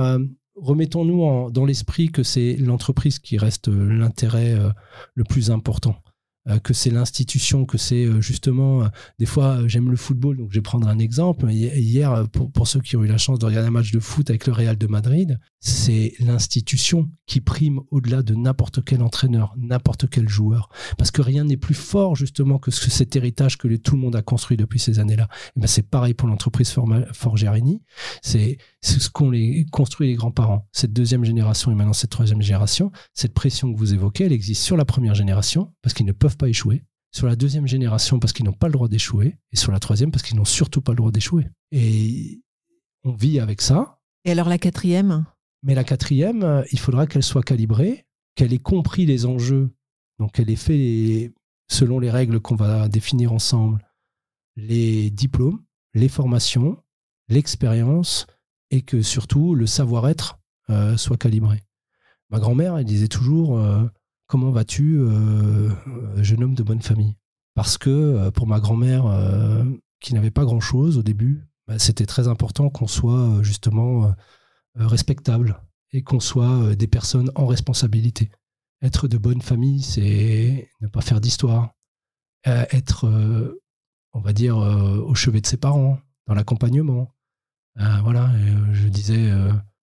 remettons-nous 0.55 1.49
dans 1.51 1.65
l'esprit 1.65 2.09
que 2.11 2.23
c'est 2.23 2.55
l'entreprise 2.57 3.19
qui 3.19 3.37
reste 3.37 3.67
l'intérêt 3.69 4.57
le 5.15 5.23
plus 5.23 5.51
important. 5.51 5.95
Euh, 6.47 6.57
que 6.57 6.73
c'est 6.73 6.89
l'institution, 6.89 7.65
que 7.65 7.77
c'est 7.77 8.05
euh, 8.05 8.21
justement, 8.21 8.83
euh, 8.83 8.87
des 9.19 9.25
fois 9.25 9.67
j'aime 9.67 9.91
le 9.91 9.97
football, 9.97 10.37
donc 10.37 10.49
je 10.51 10.55
vais 10.55 10.61
prendre 10.61 10.87
un 10.87 10.97
exemple. 10.97 11.51
Hi- 11.51 11.69
Hier, 11.79 12.27
pour, 12.29 12.65
ceux 12.67 12.79
qui 12.79 12.95
ont 12.95 13.03
eu 13.03 13.07
la 13.07 13.17
chance 13.17 13.39
de 13.39 13.45
regarder 13.45 13.67
un 13.67 13.71
match 13.71 13.91
de 13.91 13.99
foot 13.99 14.29
avec 14.29 14.47
le 14.47 14.53
Real 14.53 14.77
de 14.77 14.87
Madrid, 14.87 15.37
c'est 15.59 16.13
l'institution 16.21 17.09
qui 17.25 17.41
prime 17.41 17.81
au-delà 17.91 18.23
de 18.23 18.35
n'importe 18.35 18.83
quel 18.85 19.01
entraîneur, 19.03 19.53
n'importe 19.57 20.09
quel 20.09 20.29
joueur. 20.29 20.69
Parce 20.97 21.11
que 21.11 21.21
rien 21.21 21.43
n'est 21.43 21.57
plus 21.57 21.75
fort 21.75 22.15
justement 22.15 22.57
que 22.57 22.71
ce- 22.71 22.89
cet 22.89 23.17
héritage 23.17 23.57
que 23.57 23.67
tout 23.75 23.95
le 23.95 24.01
monde 24.01 24.15
a 24.15 24.21
construit 24.21 24.55
depuis 24.55 24.79
ces 24.79 24.99
années-là. 24.99 25.27
Et 25.57 25.59
ben, 25.59 25.67
c'est 25.67 25.87
pareil 25.89 26.13
pour 26.13 26.29
l'entreprise 26.29 26.73
Forgerini. 27.13 27.81
C'est 28.21 28.57
ce 28.81 29.09
qu'ont 29.09 29.29
les 29.29 29.65
construit 29.71 30.07
les 30.07 30.15
grands-parents. 30.15 30.67
Cette 30.71 30.93
deuxième 30.93 31.25
génération 31.25 31.69
et 31.71 31.75
maintenant 31.75 31.93
cette 31.93 32.11
troisième 32.11 32.41
génération, 32.41 32.91
cette 33.13 33.33
pression 33.33 33.73
que 33.73 33.77
vous 33.77 33.93
évoquez, 33.93 34.23
elle 34.25 34.31
existe 34.33 34.63
sur 34.63 34.77
la 34.77 34.85
première 34.85 35.15
génération 35.15 35.73
parce 35.81 35.93
qu'ils 35.93 36.05
ne 36.05 36.13
peuvent 36.13 36.28
pas 36.37 36.49
échouer, 36.49 36.83
sur 37.11 37.27
la 37.27 37.35
deuxième 37.35 37.67
génération 37.67 38.19
parce 38.19 38.33
qu'ils 38.33 38.45
n'ont 38.45 38.53
pas 38.53 38.67
le 38.67 38.73
droit 38.73 38.87
d'échouer, 38.87 39.37
et 39.51 39.55
sur 39.55 39.71
la 39.71 39.79
troisième 39.79 40.11
parce 40.11 40.23
qu'ils 40.23 40.37
n'ont 40.37 40.45
surtout 40.45 40.81
pas 40.81 40.91
le 40.91 40.97
droit 40.97 41.11
d'échouer. 41.11 41.47
Et 41.71 42.41
on 43.03 43.13
vit 43.13 43.39
avec 43.39 43.61
ça. 43.61 43.99
Et 44.25 44.31
alors 44.31 44.49
la 44.49 44.57
quatrième? 44.57 45.25
Mais 45.63 45.75
la 45.75 45.83
quatrième, 45.83 46.43
euh, 46.43 46.63
il 46.71 46.79
faudra 46.79 47.07
qu'elle 47.07 47.23
soit 47.23 47.43
calibrée, 47.43 48.05
qu'elle 48.35 48.53
ait 48.53 48.59
compris 48.59 49.05
les 49.05 49.25
enjeux, 49.25 49.71
donc 50.19 50.33
qu'elle 50.33 50.49
ait 50.49 50.55
fait 50.55 51.33
selon 51.67 51.99
les 51.99 52.09
règles 52.09 52.39
qu'on 52.39 52.55
va 52.55 52.87
définir 52.87 53.33
ensemble, 53.33 53.85
les 54.55 55.09
diplômes, 55.09 55.63
les 55.93 56.09
formations, 56.09 56.81
l'expérience, 57.27 58.27
et 58.71 58.81
que 58.81 59.01
surtout 59.01 59.55
le 59.55 59.65
savoir-être 59.65 60.39
euh, 60.69 60.97
soit 60.97 61.17
calibré. 61.17 61.63
Ma 62.29 62.39
grand-mère, 62.39 62.77
elle 62.77 62.85
disait 62.85 63.07
toujours 63.07 63.57
euh, 63.57 63.85
Comment 64.29 64.51
vas-tu, 64.51 64.99
euh, 64.99 65.71
euh, 65.87 66.23
jeune 66.23 66.43
homme 66.43 66.53
de 66.53 66.61
bonne 66.61 66.83
famille? 66.83 67.17
Parce 67.55 67.79
que 67.79 67.89
euh, 67.89 68.29
pour 68.29 68.45
ma 68.45 68.59
grand-mère, 68.59 69.05
qui 69.99 70.13
n'avait 70.13 70.29
pas 70.29 70.45
grand-chose 70.45 70.99
au 70.99 71.03
début, 71.03 71.47
bah, 71.67 71.79
c'était 71.79 72.05
très 72.05 72.27
important 72.27 72.69
qu'on 72.69 72.85
soit 72.85 73.41
justement 73.41 74.13
respectable 74.75 75.59
et 75.91 76.03
qu'on 76.03 76.19
soit 76.19 76.75
des 76.75 76.87
personnes 76.87 77.31
en 77.33 77.47
responsabilité. 77.47 78.29
Être 78.83 79.07
de 79.07 79.17
bonne 79.17 79.41
famille, 79.41 79.81
c'est 79.81 80.69
ne 80.79 80.87
pas 80.87 81.01
faire 81.01 81.19
d'histoire. 81.19 81.73
Être, 82.45 83.09
on 84.13 84.21
va 84.21 84.31
dire, 84.31 84.57
au 84.57 85.15
chevet 85.15 85.41
de 85.41 85.47
ses 85.47 85.57
parents, 85.57 85.99
dans 86.27 86.35
l'accompagnement. 86.35 87.13
Voilà, 87.75 88.31
je 88.71 88.87
disais 88.87 89.31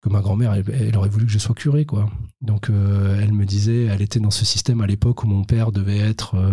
que 0.03 0.09
ma 0.09 0.21
grand-mère, 0.21 0.53
elle, 0.53 0.65
elle 0.69 0.97
aurait 0.97 1.09
voulu 1.09 1.27
que 1.27 1.33
je 1.33 1.39
sois 1.39 1.55
curé, 1.55 1.87
quoi. 1.87 2.11
Donc, 2.41 2.69
euh, 2.71 3.21
elle 3.23 3.33
me 3.33 3.47
disait, 3.47 3.85
elle 3.85 4.03
était 4.03 4.21
dans 4.21 4.33
ce 4.33 4.45
système 4.45 4.81
à 4.81 4.87
l'époque 4.87 5.23
où 5.23 5.29
mon 5.29 5.45
père 5.45 5.71
devait 5.71 5.99
être 5.99 6.35
euh, 6.35 6.53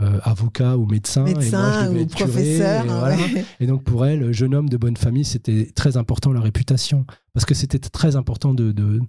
euh, 0.00 0.20
avocat 0.22 0.76
ou 0.76 0.86
médecin, 0.86 1.26
et 1.26 1.32
moi, 1.32 1.40
je 1.40 1.46
Médecin 1.46 1.86
devais 1.88 1.98
ou 1.98 2.02
être 2.02 2.14
curé, 2.14 2.30
professeur 2.30 2.84
et 2.84 2.88
voilà. 2.88 3.16
ouais. 3.16 3.44
Et 3.60 3.66
donc 3.66 3.82
pour 3.82 4.06
elle, 4.06 4.32
jeune 4.32 4.54
homme 4.54 4.68
de 4.68 4.76
bonne 4.76 4.96
famille, 4.96 5.24
c'était 5.24 5.70
très 5.74 5.96
important 5.96 6.32
la 6.32 6.40
réputation. 6.40 7.06
Parce 7.34 7.44
que 7.44 7.54
c'était 7.54 7.78
très 7.78 8.14
important 8.14 8.54
de, 8.54 8.70
de, 8.70 9.00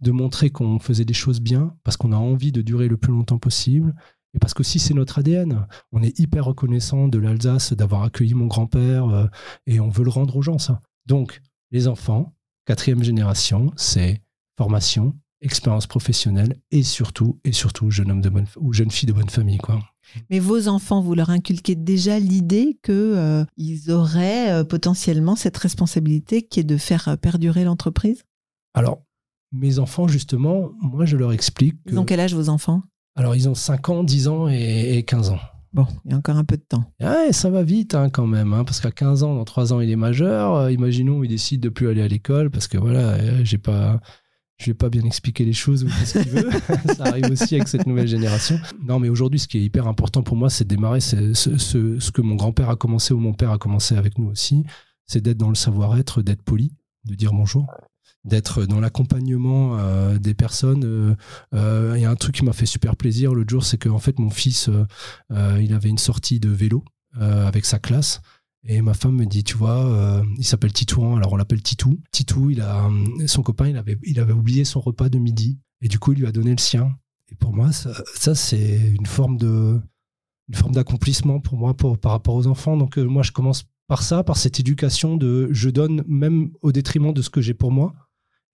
de 0.00 0.10
montrer 0.12 0.50
qu'on 0.50 0.78
faisait 0.78 1.04
des 1.04 1.14
choses 1.14 1.40
bien, 1.40 1.74
parce 1.82 1.96
qu'on 1.96 2.12
a 2.12 2.16
envie 2.16 2.52
de 2.52 2.62
durer 2.62 2.86
le 2.86 2.96
plus 2.96 3.12
longtemps 3.12 3.38
possible. 3.38 3.94
Et 4.34 4.38
parce 4.38 4.54
que 4.54 4.62
si 4.62 4.78
c'est 4.78 4.94
notre 4.94 5.18
ADN, 5.20 5.66
on 5.92 6.02
est 6.02 6.18
hyper 6.18 6.44
reconnaissant 6.44 7.08
de 7.08 7.18
l'Alsace 7.18 7.72
d'avoir 7.72 8.02
accueilli 8.02 8.34
mon 8.34 8.46
grand-père 8.46 9.30
et 9.66 9.78
on 9.78 9.88
veut 9.88 10.02
le 10.02 10.10
rendre 10.10 10.36
aux 10.36 10.42
gens, 10.42 10.58
ça. 10.58 10.80
Donc, 11.06 11.40
les 11.70 11.86
enfants, 11.86 12.33
quatrième 12.64 13.02
génération, 13.02 13.72
c'est 13.76 14.20
formation, 14.56 15.14
expérience 15.40 15.86
professionnelle 15.86 16.56
et 16.70 16.82
surtout, 16.82 17.38
et 17.44 17.52
surtout, 17.52 17.90
jeune 17.90 18.10
homme 18.10 18.20
de 18.20 18.28
bonne, 18.28 18.46
ou 18.56 18.72
jeune 18.72 18.90
fille 18.90 19.06
de 19.06 19.12
bonne 19.12 19.28
famille, 19.28 19.58
quoi. 19.58 19.80
Mais 20.30 20.38
vos 20.38 20.68
enfants, 20.68 21.00
vous 21.00 21.14
leur 21.14 21.30
inculquez 21.30 21.74
déjà 21.74 22.18
l'idée 22.18 22.78
que 22.82 22.92
euh, 22.92 23.44
ils 23.56 23.90
auraient 23.90 24.52
euh, 24.52 24.64
potentiellement 24.64 25.34
cette 25.34 25.56
responsabilité 25.56 26.42
qui 26.42 26.60
est 26.60 26.64
de 26.64 26.76
faire 26.76 27.08
euh, 27.08 27.16
perdurer 27.16 27.64
l'entreprise? 27.64 28.24
Alors, 28.74 29.02
mes 29.52 29.78
enfants, 29.78 30.08
justement, 30.08 30.72
moi, 30.80 31.04
je 31.04 31.16
leur 31.16 31.32
explique 31.32 31.82
que... 31.84 31.92
Ils 31.92 31.98
ont 31.98 32.04
quel 32.04 32.20
âge 32.20 32.34
vos 32.34 32.48
enfants? 32.48 32.82
Alors, 33.16 33.34
ils 33.36 33.48
ont 33.48 33.54
5 33.54 33.88
ans, 33.88 34.04
10 34.04 34.28
ans 34.28 34.48
et, 34.48 34.98
et 34.98 35.02
15 35.04 35.30
ans. 35.30 35.38
Bon, 35.74 35.86
il 36.04 36.12
y 36.12 36.14
a 36.14 36.16
encore 36.16 36.36
un 36.36 36.44
peu 36.44 36.56
de 36.56 36.62
temps. 36.62 36.84
Ouais, 37.00 37.32
ça 37.32 37.50
va 37.50 37.64
vite 37.64 37.94
hein, 37.96 38.08
quand 38.08 38.28
même, 38.28 38.52
hein, 38.52 38.62
parce 38.64 38.80
qu'à 38.80 38.92
15 38.92 39.24
ans, 39.24 39.34
dans 39.34 39.44
3 39.44 39.72
ans, 39.72 39.80
il 39.80 39.90
est 39.90 39.96
majeur. 39.96 40.54
Euh, 40.54 40.70
imaginons, 40.72 41.24
il 41.24 41.28
décide 41.28 41.60
de 41.60 41.68
plus 41.68 41.88
aller 41.88 42.00
à 42.00 42.06
l'école, 42.06 42.48
parce 42.50 42.68
que 42.68 42.78
voilà, 42.78 43.14
euh, 43.14 43.40
j'ai 43.42 43.58
pas, 43.58 44.00
je 44.58 44.66
vais 44.66 44.74
pas 44.74 44.88
bien 44.88 45.02
expliquer 45.02 45.44
les 45.44 45.52
choses 45.52 45.82
ou 45.82 45.88
ce 45.88 46.20
qu'il 46.20 46.30
veut. 46.30 46.48
ça 46.96 47.06
arrive 47.06 47.28
aussi 47.32 47.56
avec 47.56 47.66
cette 47.66 47.86
nouvelle 47.88 48.06
génération. 48.06 48.56
Non, 48.86 49.00
mais 49.00 49.08
aujourd'hui, 49.08 49.40
ce 49.40 49.48
qui 49.48 49.58
est 49.58 49.62
hyper 49.64 49.88
important 49.88 50.22
pour 50.22 50.36
moi, 50.36 50.48
c'est 50.48 50.62
de 50.62 50.68
démarrer 50.68 51.00
c'est 51.00 51.34
ce, 51.34 51.58
ce- 51.58 51.98
ce 51.98 52.10
que 52.12 52.22
mon 52.22 52.36
grand-père 52.36 52.70
a 52.70 52.76
commencé 52.76 53.12
ou 53.12 53.18
mon 53.18 53.32
père 53.34 53.50
a 53.50 53.58
commencé 53.58 53.96
avec 53.96 54.16
nous 54.18 54.28
aussi, 54.30 54.64
c'est 55.06 55.20
d'être 55.20 55.38
dans 55.38 55.48
le 55.48 55.56
savoir-être, 55.56 56.22
d'être 56.22 56.42
poli, 56.42 56.72
de 57.04 57.16
dire 57.16 57.32
bonjour 57.32 57.66
d'être 58.24 58.64
dans 58.64 58.80
l'accompagnement 58.80 59.78
euh, 59.78 60.18
des 60.18 60.34
personnes. 60.34 61.16
Il 61.52 62.00
y 62.00 62.04
a 62.04 62.10
un 62.10 62.16
truc 62.16 62.36
qui 62.36 62.44
m'a 62.44 62.52
fait 62.52 62.66
super 62.66 62.96
plaisir 62.96 63.34
l'autre 63.34 63.50
jour, 63.50 63.64
c'est 63.64 63.78
que 63.78 63.88
en 63.88 63.98
fait 63.98 64.18
mon 64.18 64.30
fils, 64.30 64.68
euh, 64.68 64.86
euh, 65.32 65.60
il 65.62 65.72
avait 65.72 65.88
une 65.88 65.98
sortie 65.98 66.40
de 66.40 66.48
vélo 66.48 66.84
avec 67.16 67.64
sa 67.64 67.78
classe. 67.78 68.20
Et 68.66 68.80
ma 68.80 68.94
femme 68.94 69.14
me 69.14 69.26
dit, 69.26 69.44
tu 69.44 69.56
vois, 69.56 70.24
il 70.36 70.44
s'appelle 70.44 70.72
Titouan, 70.72 71.16
alors 71.16 71.34
on 71.34 71.36
l'appelle 71.36 71.62
Titou. 71.62 72.00
Titou, 72.10 72.50
il 72.50 72.60
a, 72.60 72.90
son 73.26 73.42
copain, 73.42 73.68
il 73.68 73.76
avait, 73.76 73.98
il 74.02 74.18
avait 74.18 74.32
oublié 74.32 74.64
son 74.64 74.80
repas 74.80 75.08
de 75.08 75.18
midi. 75.18 75.60
Et 75.80 75.86
du 75.86 76.00
coup, 76.00 76.12
il 76.12 76.18
lui 76.18 76.26
a 76.26 76.32
donné 76.32 76.50
le 76.50 76.58
sien. 76.58 76.90
Et 77.30 77.36
pour 77.36 77.54
moi, 77.54 77.70
ça, 77.70 78.34
c'est 78.34 78.80
une 78.98 79.06
forme 79.06 79.36
de, 79.36 79.80
une 80.48 80.54
forme 80.56 80.72
d'accomplissement 80.72 81.38
pour 81.38 81.56
moi 81.56 81.76
par 81.76 82.10
rapport 82.10 82.34
aux 82.34 82.48
enfants. 82.48 82.76
Donc 82.76 82.96
moi, 82.96 83.22
je 83.22 83.30
commence 83.30 83.64
par 83.86 84.02
ça, 84.02 84.24
par 84.24 84.36
cette 84.36 84.58
éducation 84.58 85.16
de, 85.16 85.48
je 85.52 85.70
donne 85.70 86.02
même 86.08 86.50
au 86.62 86.72
détriment 86.72 87.12
de 87.12 87.22
ce 87.22 87.30
que 87.30 87.40
j'ai 87.40 87.54
pour 87.54 87.70
moi. 87.70 87.94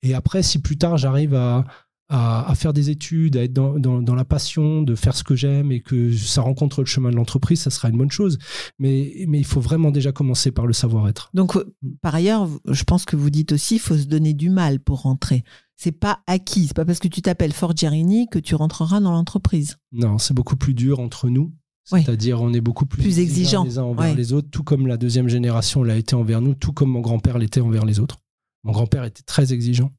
Et 0.02 0.14
après, 0.14 0.42
si 0.42 0.58
plus 0.60 0.78
tard 0.78 0.96
j'arrive 0.96 1.34
à, 1.34 1.64
à, 2.08 2.50
à 2.50 2.54
faire 2.54 2.72
des 2.72 2.90
études, 2.90 3.36
à 3.36 3.44
être 3.44 3.52
dans, 3.52 3.78
dans, 3.78 4.02
dans 4.02 4.14
la 4.14 4.24
passion 4.24 4.82
de 4.82 4.94
faire 4.94 5.14
ce 5.14 5.22
que 5.22 5.36
j'aime 5.36 5.70
et 5.72 5.80
que 5.80 6.12
ça 6.16 6.42
rencontre 6.42 6.80
le 6.80 6.86
chemin 6.86 7.10
de 7.10 7.16
l'entreprise, 7.16 7.60
ça 7.60 7.70
sera 7.70 7.88
une 7.88 7.98
bonne 7.98 8.10
chose. 8.10 8.38
Mais, 8.78 9.24
mais 9.28 9.38
il 9.38 9.44
faut 9.44 9.60
vraiment 9.60 9.90
déjà 9.90 10.10
commencer 10.10 10.50
par 10.50 10.66
le 10.66 10.72
savoir-être. 10.72 11.30
Donc, 11.34 11.56
euh, 11.56 11.72
par 12.02 12.14
ailleurs, 12.14 12.48
je 12.66 12.84
pense 12.84 13.04
que 13.04 13.16
vous 13.16 13.30
dites 13.30 13.52
aussi, 13.52 13.76
il 13.76 13.80
faut 13.80 13.96
se 13.96 14.06
donner 14.06 14.34
du 14.34 14.50
mal 14.50 14.80
pour 14.80 15.02
rentrer. 15.02 15.44
C'est 15.76 15.92
pas 15.92 16.20
acquis. 16.26 16.66
C'est 16.66 16.76
pas 16.76 16.84
parce 16.84 16.98
que 16.98 17.08
tu 17.08 17.22
t'appelles 17.22 17.52
Forgerini 17.52 18.28
que 18.28 18.38
tu 18.38 18.54
rentreras 18.54 19.00
dans 19.00 19.12
l'entreprise. 19.12 19.76
Non, 19.92 20.18
c'est 20.18 20.34
beaucoup 20.34 20.56
plus 20.56 20.74
dur 20.74 20.98
entre 21.00 21.28
nous. 21.28 21.52
C'est-à-dire, 21.84 22.40
on 22.40 22.52
est 22.52 22.60
beaucoup 22.60 22.86
plus, 22.86 23.02
Plus 23.02 23.18
exigeants 23.18 23.64
exigeant, 23.64 23.64
les 23.64 23.78
uns 23.78 23.82
envers 23.82 24.10
ouais. 24.10 24.14
les 24.14 24.32
autres, 24.32 24.48
tout 24.50 24.62
comme 24.62 24.86
la 24.86 24.96
deuxième 24.96 25.28
génération 25.28 25.82
l'a 25.82 25.96
été 25.96 26.14
envers 26.14 26.40
nous, 26.40 26.54
tout 26.54 26.72
comme 26.72 26.90
mon 26.90 27.00
grand-père 27.00 27.36
l'était 27.38 27.60
envers 27.60 27.84
les 27.84 27.98
autres. 27.98 28.18
Mon 28.64 28.72
grand-père 28.72 29.04
était 29.04 29.22
très 29.22 29.52
exigeant. 29.52 29.90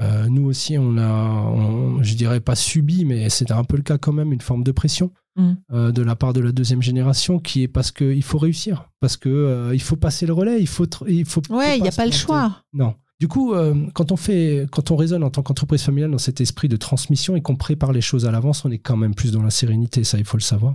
Euh, 0.00 0.28
nous 0.28 0.44
aussi, 0.46 0.78
on 0.78 0.96
a, 0.96 1.42
on- 1.50 2.02
je 2.02 2.14
dirais 2.14 2.40
pas 2.40 2.54
subi, 2.54 3.04
mais 3.04 3.28
c'était 3.28 3.52
un 3.52 3.64
peu 3.64 3.76
le 3.76 3.82
cas 3.82 3.98
quand 3.98 4.12
même, 4.12 4.32
une 4.32 4.40
forme 4.40 4.62
de 4.64 4.72
pression 4.72 5.12
Mm. 5.36 5.52
euh, 5.72 5.92
de 5.92 6.02
la 6.02 6.16
part 6.16 6.32
de 6.32 6.40
la 6.40 6.50
deuxième 6.52 6.82
génération, 6.82 7.38
qui 7.38 7.62
est 7.62 7.68
parce 7.68 7.92
qu'il 7.92 8.22
faut 8.22 8.38
réussir, 8.38 8.88
parce 9.00 9.16
que 9.16 9.28
euh, 9.28 9.74
il 9.74 9.80
faut 9.80 9.96
passer 9.96 10.26
le 10.26 10.32
relais, 10.32 10.60
il 10.60 10.66
faut, 10.66 10.86
il 11.06 11.24
faut. 11.24 11.42
Ouais, 11.50 11.76
il 11.78 11.82
n'y 11.82 11.88
a 11.88 11.92
pas 11.92 12.06
le 12.06 12.12
choix. 12.12 12.62
Non. 12.72 12.94
Du 13.20 13.28
coup, 13.28 13.54
quand 13.92 14.12
on 14.12 14.16
fait, 14.16 14.66
quand 14.72 14.90
on 14.90 14.96
raisonne 14.96 15.22
en 15.22 15.28
tant 15.30 15.42
qu'entreprise 15.42 15.82
familiale 15.82 16.10
dans 16.10 16.16
cet 16.18 16.40
esprit 16.40 16.68
de 16.68 16.76
transmission 16.76 17.36
et 17.36 17.42
qu'on 17.42 17.54
prépare 17.54 17.92
les 17.92 18.00
choses 18.00 18.24
à 18.24 18.30
l'avance, 18.30 18.64
on 18.64 18.70
est 18.70 18.78
quand 18.78 18.96
même 18.96 19.14
plus 19.14 19.30
dans 19.30 19.42
la 19.42 19.50
sérénité, 19.50 20.04
ça 20.04 20.16
il 20.18 20.24
faut 20.24 20.38
le 20.38 20.42
savoir, 20.42 20.74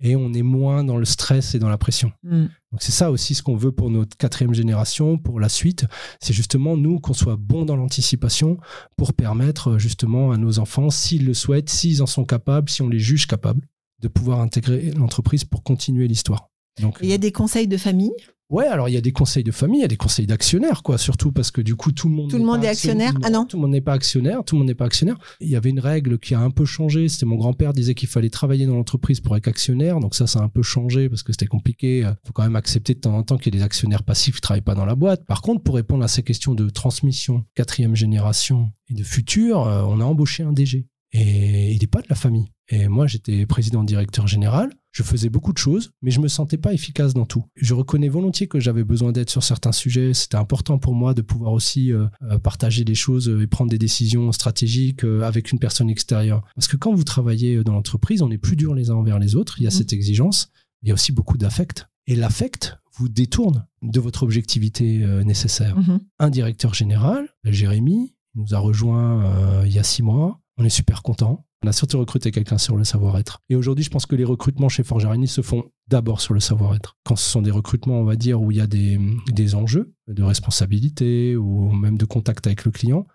et 0.00 0.16
on 0.16 0.32
est 0.32 0.42
moins 0.42 0.84
dans 0.84 0.96
le 0.96 1.04
stress 1.04 1.54
et 1.54 1.58
dans 1.58 1.68
la 1.68 1.78
pression. 1.78 2.12
Mm. 2.22 2.46
Donc 2.72 2.82
c'est 2.82 2.92
ça 2.92 3.10
aussi 3.10 3.34
ce 3.34 3.42
qu'on 3.42 3.56
veut 3.56 3.72
pour 3.72 3.90
notre 3.90 4.16
quatrième 4.16 4.54
génération, 4.54 5.18
pour 5.18 5.40
la 5.40 5.48
suite. 5.48 5.86
C'est 6.20 6.34
justement 6.34 6.76
nous 6.76 6.98
qu'on 6.98 7.14
soit 7.14 7.36
bons 7.36 7.64
dans 7.64 7.76
l'anticipation 7.76 8.58
pour 8.96 9.14
permettre 9.14 9.72
euh, 9.72 9.78
justement 9.78 10.32
à 10.32 10.36
nos 10.36 10.58
enfants, 10.58 10.90
s'ils 10.90 11.24
le 11.24 11.34
souhaitent, 11.34 11.70
s'ils 11.70 12.02
en 12.02 12.06
sont 12.06 12.24
capables, 12.24 12.68
si 12.68 12.82
on 12.82 12.88
les 12.88 12.98
juge 12.98 13.26
capables, 13.26 13.66
de 14.00 14.08
pouvoir 14.08 14.40
intégrer 14.40 14.90
l'entreprise 14.92 15.44
pour 15.44 15.62
continuer 15.62 16.08
l'histoire. 16.08 16.50
Donc, 16.80 16.98
Il 17.02 17.08
y 17.08 17.12
a 17.12 17.18
des 17.18 17.32
conseils 17.32 17.68
de 17.68 17.76
famille? 17.76 18.12
ouais, 18.50 18.66
alors 18.66 18.88
il 18.88 18.92
y 18.92 18.96
a 18.96 19.00
des 19.00 19.10
conseils 19.10 19.42
de 19.42 19.50
famille, 19.50 19.80
il 19.80 19.82
y 19.82 19.86
a 19.86 19.88
des 19.88 19.96
conseils 19.96 20.26
d'actionnaires, 20.26 20.82
quoi, 20.84 20.96
surtout 20.96 21.32
parce 21.32 21.50
que 21.50 21.60
du 21.60 21.74
coup 21.74 21.90
tout 21.90 22.08
le 22.08 22.14
monde 22.14 22.30
Tout 22.30 22.38
le 22.38 22.44
monde 22.44 22.60
pas 22.60 22.66
est 22.66 22.70
actionnaire? 22.70 23.12
Ah 23.24 23.30
non? 23.30 23.46
tout 23.46 23.56
le 23.56 23.62
monde 23.62 23.72
n'est 23.72 23.80
pas 23.80 23.94
actionnaire, 23.94 24.44
tout 24.44 24.54
le 24.54 24.58
monde 24.60 24.68
n'est 24.68 24.76
pas 24.76 24.84
actionnaire. 24.84 25.18
Il 25.40 25.48
y 25.48 25.56
avait 25.56 25.70
une 25.70 25.80
règle 25.80 26.18
qui 26.20 26.34
a 26.34 26.40
un 26.40 26.50
peu 26.50 26.64
changé. 26.64 27.08
C'était 27.08 27.26
mon 27.26 27.34
grand-père 27.34 27.72
disait 27.72 27.94
qu'il 27.94 28.08
fallait 28.08 28.30
travailler 28.30 28.66
dans 28.66 28.76
l'entreprise 28.76 29.20
pour 29.20 29.36
être 29.36 29.48
actionnaire. 29.48 29.98
Donc 29.98 30.14
ça, 30.14 30.28
ça 30.28 30.38
a 30.38 30.42
un 30.42 30.48
peu 30.48 30.62
changé 30.62 31.08
parce 31.08 31.24
que 31.24 31.32
c'était 31.32 31.46
compliqué. 31.46 32.00
Il 32.00 32.16
faut 32.26 32.32
quand 32.32 32.44
même 32.44 32.54
accepter 32.54 32.94
de 32.94 33.00
temps 33.00 33.16
en 33.16 33.24
temps 33.24 33.38
qu'il 33.38 33.52
y 33.52 33.56
ait 33.56 33.60
des 33.60 33.64
actionnaires 33.64 34.04
passifs 34.04 34.36
qui 34.36 34.40
travaillent 34.40 34.60
pas 34.60 34.74
dans 34.76 34.86
la 34.86 34.94
boîte. 34.94 35.24
Par 35.26 35.42
contre, 35.42 35.62
pour 35.64 35.74
répondre 35.74 36.04
à 36.04 36.08
ces 36.08 36.22
questions 36.22 36.54
de 36.54 36.68
transmission, 36.70 37.44
quatrième 37.56 37.96
génération 37.96 38.70
et 38.88 38.94
de 38.94 39.02
futur, 39.02 39.66
euh, 39.66 39.82
on 39.88 40.00
a 40.00 40.04
embauché 40.04 40.44
un 40.44 40.52
DG. 40.52 40.86
Et 41.12 41.72
il 41.72 41.80
n'est 41.80 41.86
pas 41.88 42.02
de 42.02 42.06
la 42.10 42.16
famille. 42.16 42.52
Et 42.68 42.88
moi, 42.88 43.06
j'étais 43.08 43.46
président 43.46 43.82
directeur 43.84 44.26
général. 44.28 44.70
Je 44.94 45.02
faisais 45.02 45.28
beaucoup 45.28 45.52
de 45.52 45.58
choses, 45.58 45.90
mais 46.02 46.12
je 46.12 46.20
me 46.20 46.28
sentais 46.28 46.56
pas 46.56 46.72
efficace 46.72 47.14
dans 47.14 47.26
tout. 47.26 47.44
Je 47.56 47.74
reconnais 47.74 48.08
volontiers 48.08 48.46
que 48.46 48.60
j'avais 48.60 48.84
besoin 48.84 49.10
d'aide 49.10 49.28
sur 49.28 49.42
certains 49.42 49.72
sujets. 49.72 50.14
C'était 50.14 50.36
important 50.36 50.78
pour 50.78 50.94
moi 50.94 51.14
de 51.14 51.20
pouvoir 51.22 51.52
aussi 51.52 51.92
euh, 51.92 52.06
euh, 52.22 52.38
partager 52.38 52.84
des 52.84 52.94
choses 52.94 53.28
euh, 53.28 53.42
et 53.42 53.48
prendre 53.48 53.70
des 53.72 53.78
décisions 53.78 54.30
stratégiques 54.30 55.02
avec 55.02 55.50
une 55.50 55.58
personne 55.58 55.90
extérieure. 55.90 56.42
Parce 56.54 56.68
que 56.68 56.76
quand 56.76 56.94
vous 56.94 57.02
travaillez 57.02 57.64
dans 57.64 57.72
l'entreprise, 57.72 58.22
on 58.22 58.30
est 58.30 58.38
plus 58.38 58.54
dur 58.54 58.72
les 58.72 58.90
uns 58.90 58.94
envers 58.94 59.18
les 59.18 59.34
autres. 59.34 59.56
Il 59.58 59.64
y 59.64 59.66
a 59.66 59.70
Mhm. 59.70 59.76
cette 59.76 59.92
exigence. 59.92 60.50
Il 60.82 60.88
y 60.88 60.90
a 60.92 60.94
aussi 60.94 61.10
beaucoup 61.10 61.38
d'affect. 61.38 61.88
Et 62.06 62.14
l'affect 62.14 62.78
vous 62.96 63.08
détourne 63.08 63.66
de 63.82 63.98
votre 63.98 64.22
objectivité 64.22 65.02
euh, 65.02 65.24
nécessaire 65.24 65.76
Mhm. 65.76 65.98
un 66.20 66.30
directeur 66.30 66.72
général, 66.72 67.28
Jérémy, 67.44 68.14
nous 68.36 68.54
a 68.54 68.58
rejoint 68.58 69.24
euh, 69.24 69.62
il 69.66 69.72
y 69.72 69.78
a 69.80 69.82
six 69.82 70.02
mois. 70.02 70.40
On 70.58 70.64
est 70.64 70.68
super 70.68 71.02
content. 71.02 71.46
On 71.64 71.68
a 71.68 71.72
surtout 71.72 71.98
recruté 71.98 72.30
quelqu'un 72.30 72.58
sur 72.58 72.76
le 72.76 72.84
savoir-être. 72.84 73.40
Et 73.48 73.56
aujourd'hui, 73.56 73.84
je 73.84 73.90
pense 73.90 74.04
que 74.06 74.14
les 74.14 74.24
recrutements 74.24 74.68
chez 74.68 74.82
Forgerini 74.84 75.26
se 75.26 75.40
font 75.40 75.64
d'abord 75.88 76.20
sur 76.20 76.34
le 76.34 76.40
savoir-être. 76.40 76.96
Quand 77.04 77.16
ce 77.16 77.28
sont 77.28 77.40
des 77.42 77.50
recrutements, 77.50 77.98
on 78.00 78.04
va 78.04 78.16
dire, 78.16 78.40
où 78.40 78.50
il 78.50 78.58
y 78.58 78.60
a 78.60 78.66
des, 78.66 79.00
des 79.32 79.54
enjeux 79.54 79.94
de 80.06 80.22
responsabilité 80.22 81.36
ou 81.36 81.72
même 81.72 81.96
de 81.98 82.04
contact 82.04 82.46
avec 82.46 82.64
le 82.66 82.70
client, 82.70 83.06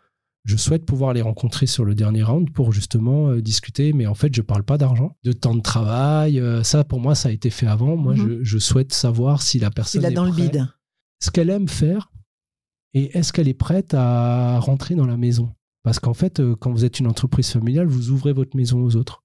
je 0.45 0.57
souhaite 0.57 0.85
pouvoir 0.85 1.13
les 1.13 1.21
rencontrer 1.21 1.67
sur 1.67 1.85
le 1.85 1.93
dernier 1.95 2.23
round 2.23 2.49
pour 2.51 2.71
justement 2.71 3.29
euh, 3.29 3.41
discuter. 3.41 3.93
Mais 3.93 4.07
en 4.07 4.15
fait, 4.15 4.33
je 4.35 4.41
parle 4.41 4.63
pas 4.63 4.77
d'argent, 4.79 5.15
de 5.23 5.31
temps 5.31 5.53
de 5.55 5.61
travail. 5.61 6.39
euh, 6.39 6.63
ça, 6.63 6.83
pour 6.83 6.99
moi, 6.99 7.13
ça 7.13 7.29
a 7.29 7.31
été 7.31 7.49
fait 7.51 7.67
avant. 7.67 7.95
Moi, 7.97 8.15
Mhm. 8.15 8.39
je, 8.39 8.43
je 8.43 8.57
souhaite 8.57 8.91
savoir 8.93 9.41
si 9.43 9.59
la 9.59 9.69
personne 9.69 10.01
Il 10.01 10.05
a 10.05 10.09
est 10.09 10.13
dans 10.13 10.25
le 10.25 10.31
bide. 10.31 10.67
ce 11.21 11.29
qu'elle 11.29 11.51
aime 11.51 11.67
faire 11.67 12.11
et 12.95 13.15
est-ce 13.17 13.31
qu'elle 13.31 13.47
est 13.47 13.53
prête 13.53 13.93
à 13.93 14.59
rentrer 14.59 14.95
dans 14.95 15.05
la 15.05 15.17
maison? 15.17 15.53
Parce 15.83 15.99
qu'en 15.99 16.13
fait, 16.13 16.39
euh, 16.39 16.55
quand 16.55 16.71
vous 16.71 16.85
êtes 16.85 16.99
une 16.99 17.07
entreprise 17.07 17.51
familiale, 17.51 17.87
vous 17.87 18.11
ouvrez 18.11 18.33
votre 18.33 18.55
maison 18.55 18.83
aux 18.83 18.95
autres. 18.95 19.23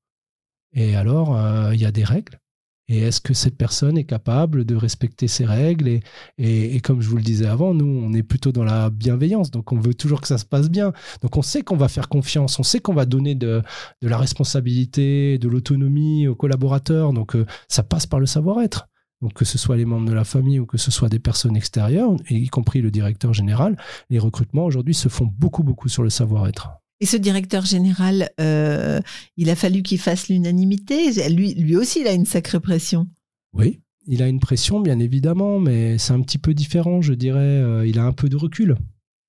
Et 0.72 0.96
alors, 0.96 1.36
euh, 1.36 1.74
il 1.74 1.80
y 1.80 1.86
a 1.86 1.92
des 1.92 2.05
règles. 2.05 2.40
Et 2.88 2.98
est-ce 2.98 3.20
que 3.20 3.32
cette 3.32 3.57
personne 3.57 3.96
est 3.96 4.05
capable 4.05 4.66
de 4.66 4.76
respecter 4.76 5.26
ces 5.26 5.46
règles 5.46 6.00
et, 6.36 6.80
comme 6.80 7.00
je 7.00 7.09
vous 7.09 7.16
le 7.16 7.22
disais 7.22 7.46
avant, 7.46 7.72
nous, 7.72 7.86
on 7.86 8.12
est 8.12 8.22
plutôt 8.22 8.52
dans 8.52 8.64
la 8.64 8.90
bienveillance. 8.90 9.50
Donc, 9.50 9.72
on 9.72 9.78
veut 9.78 9.94
toujours 9.94 10.20
que 10.20 10.28
ça 10.28 10.36
se 10.36 10.44
passe 10.44 10.68
bien. 10.68 10.92
Donc, 11.22 11.36
on 11.38 11.42
sait 11.42 11.62
qu'on 11.62 11.76
va 11.76 11.88
faire 11.88 12.11
confiance. 12.11 12.59
On 12.59 12.62
sait 12.62 12.80
qu'on 12.80 12.92
va 12.92 13.07
donner 13.07 13.34
de, 13.34 13.62
de 14.02 14.09
la 14.09 14.18
responsabilité, 14.18 15.38
de 15.38 15.48
l'autonomie 15.48 16.28
aux 16.28 16.34
collaborateurs. 16.34 17.14
Donc, 17.14 17.36
euh, 17.36 17.46
ça 17.68 17.82
passe 17.82 18.07
par 18.07 18.20
le 18.20 18.26
savoir-être. 18.26 18.86
Donc 19.25 19.33
que 19.33 19.47
ce 19.47 19.57
soit 19.57 19.79
les 19.79 19.87
membres 19.87 20.07
de 20.07 20.12
la 20.12 20.25
famille 20.25 20.61
ou 20.61 20.66
que 20.66 20.77
ce 20.77 20.91
soit 20.91 21.09
des 21.09 21.18
personnes 21.18 21.57
extérieures, 21.57 22.14
et 22.29 22.35
y 22.37 22.49
compris 22.49 22.83
le 22.83 22.91
directeur 22.91 23.33
général, 23.33 23.79
les 24.11 24.18
recrutements 24.18 24.66
aujourd'hui 24.66 24.93
se 24.93 25.09
font 25.09 25.25
beaucoup, 25.25 25.62
beaucoup 25.62 25.89
sur 25.89 26.03
le 26.03 26.11
savoir-être. 26.11 26.68
Et 27.01 27.07
ce 27.07 27.16
directeur 27.16 27.64
général, 27.64 28.29
euh, 28.39 29.01
il 29.39 29.49
a 29.49 29.57
fallu 29.57 29.83
qu'il 29.83 29.99
fasse 29.99 30.29
l'unanimité? 30.29 31.11
Lui, 31.31 31.55
lui 31.55 31.75
aussi, 31.75 32.03
il 32.03 32.07
a 32.07 32.12
une 32.12 32.27
sacrée 32.27 32.61
pression. 32.61 33.09
Oui, 33.55 33.81
il 34.07 34.22
a 34.22 34.29
une 34.29 34.41
pression, 34.41 34.81
bien 34.81 34.99
évidemment, 34.99 35.59
mais 35.59 35.97
c'est 35.97 36.12
un 36.12 36.20
petit 36.20 36.37
peu 36.39 36.53
différent, 36.53 37.01
je 37.01 37.14
dirais. 37.14 37.41
Euh, 37.41 37.87
il 37.87 37.99
a 37.99 38.05
un 38.05 38.12
peu 38.12 38.29
de 38.29 38.37
recul. 38.37 38.77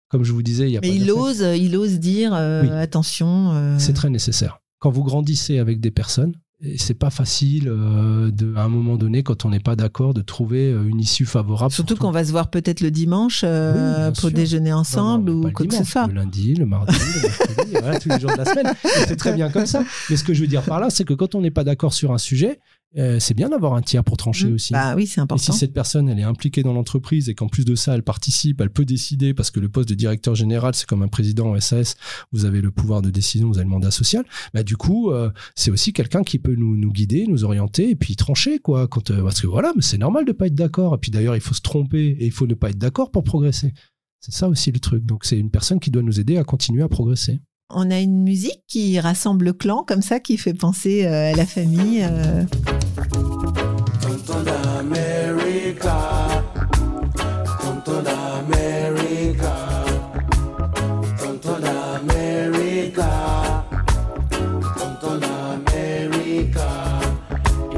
Comme 0.10 0.26
je 0.26 0.34
vous 0.34 0.43
disais, 0.43 0.68
il 0.70 0.74
y 0.74 0.78
a 0.78 0.82
Mais 0.82 0.89
pas 0.89 0.93
il 0.93 1.10
ose, 1.10 1.39
il 1.58 1.78
ose 1.78 2.00
dire 2.00 2.34
euh, 2.34 2.64
Oui. 2.64 2.70
attention. 2.70 3.54
euh, 3.54 3.80
C'est 3.80 3.93
très 3.93 4.10
nécessaire. 4.10 4.60
Quand 4.80 4.91
vous 4.91 5.04
grandissez 5.04 5.58
avec 5.58 5.80
des 5.80 5.91
personnes, 5.91 6.34
c'est 6.78 6.97
pas 6.97 7.09
facile 7.09 7.68
euh, 7.68 8.32
de, 8.32 8.55
à 8.55 8.63
un 8.63 8.68
moment 8.68 8.97
donné, 8.97 9.24
quand 9.24 9.45
on 9.45 9.49
n'est 9.49 9.59
pas 9.59 9.76
d'accord, 9.76 10.13
de 10.13 10.22
trouver 10.22 10.72
euh, 10.72 10.88
une 10.88 10.99
issue 10.99 11.26
favorable. 11.26 11.74
Surtout 11.74 11.95
tout. 11.95 12.01
qu'on 12.01 12.11
va 12.11 12.24
se 12.24 12.32
voir 12.32 12.49
peut-être 12.49 12.82
le 12.82 12.91
dimanche 12.91 13.41
euh, 13.43 14.07
Oui, 14.07 14.13
pour 14.13 14.30
sûr. 14.30 14.32
déjeuner 14.32 14.70
Non, 14.70 14.78
non, 14.78 14.82
ensemble 14.82 15.30
ou 15.30 15.51
quoi 15.51 15.66
que 15.66 15.76
ce 15.76 15.84
soit. 15.84 16.07
Le 16.07 16.13
lundi, 16.13 16.55
le 16.55 16.66
mardi, 16.66 16.93
le 17.16 17.22
mercredi, 17.22 17.72
voilà, 17.80 17.99
tous 17.99 18.09
les 18.09 18.20
jours 18.20 18.32
de 18.32 18.38
la 18.38 18.45
semaine. 18.45 18.74
C'est 19.07 19.16
très 19.16 19.34
bien 19.34 19.49
comme 19.49 19.66
ça. 19.66 19.84
Mais 20.09 20.18
ce 20.18 20.24
que 20.24 20.34
je 20.34 20.41
veux 20.41 20.47
dire 20.47 20.63
par 20.63 20.80
là, 20.80 20.89
c'est 20.89 21.03
que 21.03 21.13
quand 21.13 21.36
on 21.36 21.41
n'est 21.41 21.51
pas 21.51 21.63
d'accord 21.63 21.93
sur 21.93 22.11
un 22.11 22.18
sujet, 22.18 22.59
euh, 22.98 23.20
c'est 23.20 23.34
bien 23.34 23.50
d'avoir 23.50 23.74
un 23.74 23.82
tiers 23.82 24.04
pour 24.04 24.18
trancher 24.18 24.48
Mm. 24.50 24.54
aussi. 24.54 24.74
Bah 24.74 24.96
oui, 24.96 25.06
c'est 25.08 25.20
Et 25.20 25.24
important. 25.24 25.52
si 25.54 25.58
cette 25.58 25.74
personne, 25.74 26.08
elle 26.10 26.20
est 26.20 26.24
impliquée 26.24 26.64
dans 26.64 26.74
l'entreprise 26.74 27.30
et 27.30 27.36
qu'en 27.36 27.48
plus 27.48 27.66
de 27.66 27.76
ça, 27.76 27.96
elle 27.96 28.04
participe, 28.04 28.62
elle 28.62 28.70
peut 28.70 28.86
décider, 28.86 29.34
parce 29.34 29.52
que 29.52 29.60
le 29.60 29.70
poste 29.70 29.89
de 29.89 29.96
directeur 29.96 30.36
général, 30.36 30.74
c'est 30.76 30.86
comme 30.88 31.02
un 31.02 31.08
président 31.08 31.54
en 31.54 31.60
SAS, 31.60 31.96
vous 32.32 32.46
avez 32.46 32.62
le 32.62 32.72
pouvoir 32.72 33.02
de 33.02 33.10
décision, 33.10 33.48
vous 33.48 33.58
avez 33.58 33.66
le 33.66 33.70
mandat 33.72 33.91
social, 33.91 34.24
bah, 34.54 34.64
du 34.64 34.78
coup, 34.78 35.12
euh, 35.12 35.30
c'est 35.56 35.72
aussi 35.72 35.93
quelqu'un 35.93 36.24
qui 36.24 36.39
peut 36.39 36.56
nous, 36.56 36.78
nous 36.78 36.91
guider, 36.91 37.26
nous 37.28 37.43
orienter 37.43 37.89
et 37.89 37.96
puis 37.96 38.16
trancher, 38.16 38.60
quoi. 38.60 38.88
Quand, 38.88 39.12
euh, 39.12 39.24
parce 39.24 39.41
que 39.41 39.48
voilà, 39.48 39.74
mais 39.76 39.82
c'est 39.82 39.98
normal 39.98 40.26
de 40.26 40.32
pas 40.32 40.48
être 40.48 40.56
d'accord. 40.56 40.96
Et 40.96 40.98
puis 40.98 41.12
d'ailleurs, 41.12 41.36
il 41.36 41.41
faut 41.41 41.54
se 41.54 41.62
tromper 41.62 42.16
et 42.20 42.26
il 42.26 42.32
faut 42.32 42.48
ne 42.48 42.54
pas 42.54 42.70
être 42.70 42.78
d'accord 42.78 43.12
pour 43.12 43.24
progresser. 43.24 43.74
C'est 44.22 44.34
ça 44.34 44.48
aussi 44.50 44.72
le 44.72 44.80
truc. 44.80 45.06
Donc 45.06 45.24
c'est 45.26 45.38
une 45.38 45.52
personne 45.52 45.80
qui 45.80 45.91
doit 45.91 46.02
nous 46.02 46.20
aider 46.20 46.38
à 46.38 46.43
continuer 46.43 46.82
à 46.82 46.88
progresser. 46.89 47.39
On 47.72 47.89
a 47.89 47.99
une 47.99 48.24
musique 48.24 48.61
qui 48.68 48.99
rassemble 48.99 49.45
le 49.45 49.53
clan 49.53 49.84
comme 49.84 50.03
ça, 50.03 50.20
qui 50.20 50.38
fait 50.38 50.53
penser 50.53 51.05
euh, 51.05 51.34
à 51.34 51.36
la 51.36 51.45
famille. 51.47 52.03
euh. 52.03 52.43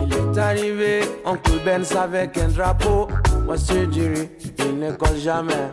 Il 0.04 0.14
est 0.14 0.38
arrivé, 0.38 1.00
oncle 1.26 1.52
Benz 1.66 1.94
avec 1.96 2.38
un 2.38 2.50
drapeau. 2.50 3.08
Moi, 3.46 3.58
c'est 3.58 3.86
il 3.86 4.80
ne 4.80 4.92
colle 4.92 5.18
jamais. 5.18 5.72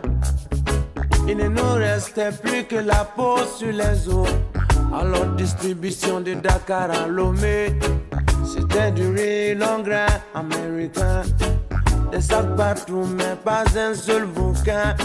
Il 1.27 1.37
ne 1.37 1.47
nous 1.47 1.73
restait 1.73 2.31
plus 2.31 2.63
que 2.65 2.75
la 2.75 3.03
peau 3.03 3.37
sur 3.57 3.71
les 3.71 4.07
os. 4.07 4.27
Alors, 4.93 5.25
distribution 5.35 6.21
de 6.21 6.35
Dakar 6.35 6.89
à 6.91 7.07
Lomé. 7.07 7.73
C'était 8.45 8.91
du 8.91 9.07
riz 9.09 9.55
grain 9.55 10.05
américain. 10.33 11.23
Des 12.11 12.21
sacs 12.21 12.55
partout, 12.55 13.05
mais 13.17 13.35
pas 13.43 13.63
un 13.75 13.95
seul 13.95 14.25
bouquin. 14.25 14.95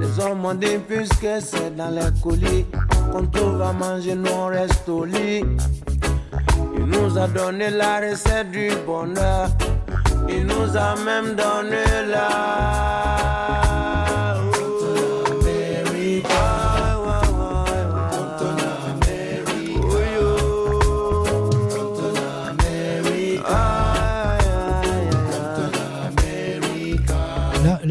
Les 0.00 0.18
hommes 0.18 0.44
ont 0.44 0.54
dit 0.54 0.78
puisque 0.88 1.28
c'est 1.40 1.76
dans 1.76 1.90
les 1.90 2.20
colis 2.22 2.64
qu'on 3.12 3.26
trouve 3.26 3.60
à 3.60 3.72
manger, 3.72 4.14
nous 4.14 4.30
on 4.30 4.46
reste 4.46 4.88
au 4.88 5.04
lit. 5.04 5.44
Il 6.76 6.86
nous 6.86 7.18
a 7.18 7.28
donné 7.28 7.70
la 7.70 8.00
recette 8.00 8.50
du 8.50 8.70
bonheur. 8.86 9.48
Il 10.28 10.46
nous 10.46 10.76
a 10.76 10.96
même 11.04 11.34
donné 11.34 11.84
la. 12.10 13.21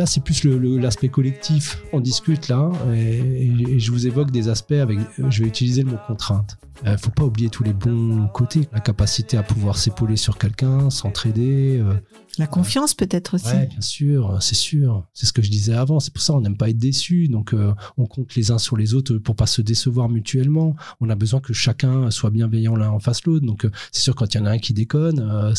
Là, 0.02 0.08
c'est 0.08 0.24
plus 0.24 0.45
l'aspect 0.45 1.10
collectif. 1.10 1.84
On 1.93 1.99
discute 1.99 2.47
là, 2.47 2.72
et, 2.91 3.20
et 3.45 3.80
je 3.80 3.91
vous 3.91 4.08
évoque 4.08 4.32
des 4.32 4.47
aspects 4.49 4.72
avec. 4.72 4.97
Je 5.30 5.43
vais 5.43 5.47
utiliser 5.47 5.84
le 5.84 5.91
mot 5.91 5.97
contrainte. 6.08 6.58
Euh, 6.88 6.97
faut 6.97 7.12
pas 7.12 7.24
oublier 7.24 7.49
tous 7.49 7.64
les 7.64 7.74
bons 7.74 8.28
côtés, 8.30 8.68
la 8.74 8.80
capacité 8.80 9.38
à 9.38 9.43
pouvoir 9.43 9.78
s'épauler 9.78 10.16
sur 10.18 10.39
quelqu'un, 10.39 10.89
s'entraider. 10.89 11.78
euh, 11.80 11.93
La 12.39 12.47
confiance 12.47 12.95
peut-être 12.95 13.36
aussi. 13.36 13.54
Bien 13.70 13.82
sûr, 13.82 14.38
c'est 14.41 14.56
sûr. 14.56 15.06
C'est 15.14 15.28
ce 15.28 15.34
que 15.34 15.43
je 15.43 15.52
disais 15.52 15.74
avant. 15.76 15.99
C'est 15.99 16.12
pour 16.12 16.24
ça 16.24 16.34
on 16.34 16.41
n'aime 16.41 16.58
pas 16.58 16.72
être 16.72 16.80
déçu. 16.80 17.28
Donc 17.28 17.54
euh, 17.54 17.76
on 17.97 18.08
compte 18.08 18.34
les 18.34 18.49
uns 18.49 18.58
sur 18.58 18.78
les 18.78 18.95
autres 18.95 19.16
pour 19.20 19.36
pas 19.36 19.45
se 19.45 19.62
décevoir 19.62 20.10
mutuellement. 20.10 20.76
On 21.02 21.10
a 21.12 21.16
besoin 21.16 21.39
que 21.39 21.54
chacun 21.54 22.10
soit 22.10 22.32
bienveillant 22.32 22.76
l'un 22.76 22.89
en 22.89 22.99
face 22.99 23.24
l'autre. 23.26 23.45
Donc 23.45 23.66
euh, 23.66 23.72
c'est 23.91 24.02
sûr 24.02 24.16
quand 24.16 24.34
il 24.34 24.38
y 24.39 24.41
en 24.41 24.47
a 24.47 24.52
un 24.52 24.58
qui 24.58 24.74
déconne, 24.74 25.20
euh, 25.20 25.54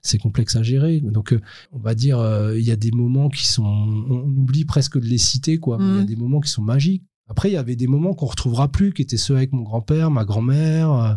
c'est 0.00 0.18
complexe 0.18 0.56
à 0.56 0.62
gérer. 0.62 1.00
Donc 1.00 1.34
euh, 1.34 1.40
on 1.72 1.80
va 1.80 1.94
dire 1.94 2.18
euh, 2.18 2.58
il 2.58 2.64
y 2.64 2.70
a 2.70 2.76
des 2.76 2.92
moments 2.92 3.28
qui 3.28 3.46
sont, 3.46 3.81
on, 3.86 4.22
oublie 4.36 4.64
presque 4.64 4.98
de 4.98 5.06
les 5.06 5.18
citer 5.18 5.58
quoi. 5.58 5.78
Il 5.80 5.86
y 5.86 5.90
a 5.90 5.92
Mhm. 6.00 6.06
des 6.06 6.16
moments 6.16 6.40
qui 6.40 6.50
sont 6.50 6.62
magiques. 6.62 7.04
Après 7.28 7.50
il 7.50 7.54
y 7.54 7.56
avait 7.56 7.76
des 7.76 7.86
moments 7.86 8.14
qu'on 8.14 8.26
retrouvera 8.26 8.68
plus, 8.68 8.92
qui 8.92 9.02
étaient 9.02 9.16
ceux 9.16 9.36
avec 9.36 9.52
mon 9.52 9.62
grand-père, 9.62 10.10
ma 10.10 10.24
grand-mère. 10.24 10.92
euh, 10.92 11.14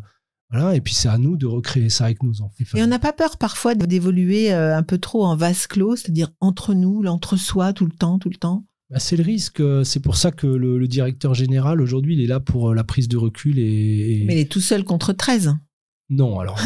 voilà. 0.51 0.76
Et 0.76 0.82
puis 0.82 0.93
c'est 0.93 1.09
à 1.09 1.18
nous 1.18 1.38
de 1.38 1.45
recréer 1.47 1.89
ça 1.89 2.05
avec 2.05 2.22
nos 2.24 2.41
enfants. 2.41 2.78
Et 2.78 2.84
on 2.84 2.88
n'a 2.88 2.99
pas 2.99 3.13
peur 3.13 3.38
parfois 3.38 3.74
d'évoluer 3.76 4.53
euh, 4.53 4.78
un 4.78 4.84
peu 4.84 4.97
trop 4.99 5.26
en 5.26 5.36
vase 5.36 5.66
clos, 5.68 5.95
c'est-à-dire 5.95 6.32
entre 6.39 6.74
nous, 6.76 7.01
l'entre-soi, 7.01 7.74
tout 7.74 7.86
le 7.86 7.91
temps, 7.91 8.20
tout 8.20 8.30
le 8.30 8.36
temps? 8.38 8.63
Bah, 8.91 8.99
c'est 8.99 9.18
le 9.18 9.24
risque. 9.24 9.59
euh, 9.59 9.84
C'est 9.84 9.99
pour 9.99 10.16
ça 10.16 10.32
que 10.32 10.45
le, 10.45 10.78
le 10.78 10.88
directeur 10.88 11.34
général, 11.34 11.82
aujourd'hui, 11.82 12.13
il 12.13 12.22
est 12.22 12.28
là 12.28 12.39
pour 12.39 12.76
la 12.76 12.84
prise 12.84 13.07
de 13.07 13.18
recul 13.18 13.57
et. 13.57 14.22
et- 14.22 14.26
Mais 14.26 14.36
il 14.36 14.39
est 14.39 14.51
tout 14.51 14.61
seul 14.61 14.84
contre 14.84 15.11
13. 15.11 15.55
Non, 16.11 16.39
alors. 16.39 16.59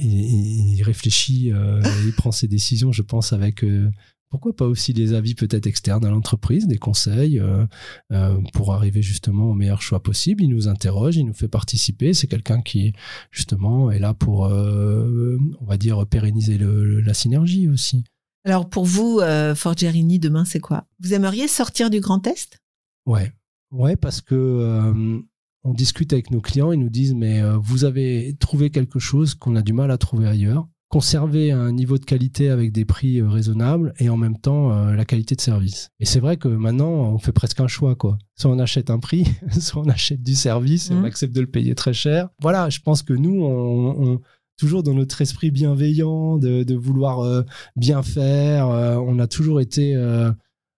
il, 0.00 0.12
il- 0.12 0.74
il 0.78 0.82
réfléchit, 0.82 1.52
euh, 1.52 1.80
il 2.04 2.12
prend 2.12 2.32
ses 2.32 2.48
décisions, 2.48 2.92
je 2.92 3.02
pense, 3.02 3.32
avec. 3.32 3.62
euh, 3.64 3.88
pourquoi 4.30 4.54
pas 4.54 4.66
aussi 4.66 4.92
des 4.92 5.12
avis 5.14 5.34
peut-être 5.34 5.66
externes 5.66 6.04
à 6.04 6.10
l'entreprise, 6.10 6.66
des 6.66 6.78
conseils 6.78 7.38
euh, 7.38 7.64
euh, 8.12 8.38
pour 8.52 8.74
arriver 8.74 9.00
justement 9.02 9.50
au 9.50 9.54
meilleur 9.54 9.80
choix 9.82 10.02
possible. 10.02 10.42
Il 10.42 10.50
nous 10.50 10.68
interroge, 10.68 11.16
il 11.16 11.24
nous 11.26 11.32
fait 11.34 11.48
participer. 11.48 12.12
C'est 12.12 12.26
quelqu'un 12.26 12.60
qui 12.60 12.92
justement 13.30 13.90
est 13.90 13.98
là 14.00 14.14
pour, 14.14 14.46
euh, 14.46 15.38
on 15.60 15.64
va 15.64 15.76
dire, 15.76 16.06
pérenniser 16.06 16.58
le- 16.58 17.00
la 17.00 17.14
synergie 17.14 17.68
aussi. 17.68 18.04
Alors 18.44 18.68
pour 18.68 18.84
vous, 18.84 19.20
Forgerini, 19.56 20.18
demain, 20.18 20.44
c'est 20.44 20.60
quoi? 20.60 20.86
Vous 21.00 21.14
aimeriez 21.14 21.48
sortir 21.48 21.90
du 21.90 22.00
Grand 22.00 22.24
Est? 22.26 22.58
Ouais, 23.06 23.32
ouais, 23.72 23.96
parce 23.96 24.20
que 24.20 25.22
on 25.64 25.74
discute 25.74 26.12
avec 26.12 26.30
nos 26.30 26.40
clients, 26.40 26.70
ils 26.70 26.78
nous 26.78 26.90
disent 26.90 27.14
mais 27.14 27.42
vous 27.60 27.84
avez 27.84 28.36
trouvé 28.38 28.70
quelque 28.70 29.00
chose 29.00 29.34
qu'on 29.34 29.56
a 29.56 29.62
du 29.62 29.72
mal 29.72 29.90
à 29.90 29.98
trouver 29.98 30.28
ailleurs. 30.28 30.68
Conserver 30.88 31.50
un 31.50 31.72
niveau 31.72 31.98
de 31.98 32.04
qualité 32.04 32.48
avec 32.48 32.70
des 32.70 32.84
prix 32.84 33.20
euh, 33.20 33.28
raisonnables 33.28 33.92
et 33.98 34.08
en 34.08 34.16
même 34.16 34.38
temps 34.38 34.70
euh, 34.70 34.94
la 34.94 35.04
qualité 35.04 35.34
de 35.34 35.40
service. 35.40 35.90
Et 35.98 36.04
c'est 36.06 36.20
vrai 36.20 36.36
que 36.36 36.46
maintenant 36.46 36.90
on 36.90 37.18
fait 37.18 37.32
presque 37.32 37.58
un 37.60 37.66
choix 37.66 37.96
quoi. 37.96 38.18
Soit 38.36 38.52
on 38.52 38.58
achète 38.60 38.88
un 38.88 39.00
prix, 39.00 39.24
soit 39.60 39.82
on 39.84 39.88
achète 39.88 40.22
du 40.22 40.36
service 40.36 40.90
et 40.90 40.94
on 40.94 40.98
Mhm. 40.98 41.04
accepte 41.06 41.34
de 41.34 41.40
le 41.40 41.48
payer 41.48 41.74
très 41.74 41.92
cher. 41.92 42.28
Voilà, 42.40 42.70
je 42.70 42.78
pense 42.80 43.02
que 43.02 43.12
nous 43.12 43.42
on, 43.42 44.12
on- 44.12 44.20
toujours 44.58 44.82
dans 44.84 44.94
notre 44.94 45.20
esprit 45.20 45.50
bienveillant 45.50 46.38
de, 46.38 46.62
de 46.62 46.74
vouloir 46.76 47.20
euh, 47.20 47.42
bien 47.74 48.02
faire, 48.02 48.68
euh, 48.70 48.94
on 48.96 49.18
a 49.18 49.26
toujours 49.26 49.60
été 49.60 49.94
euh, 49.96 50.30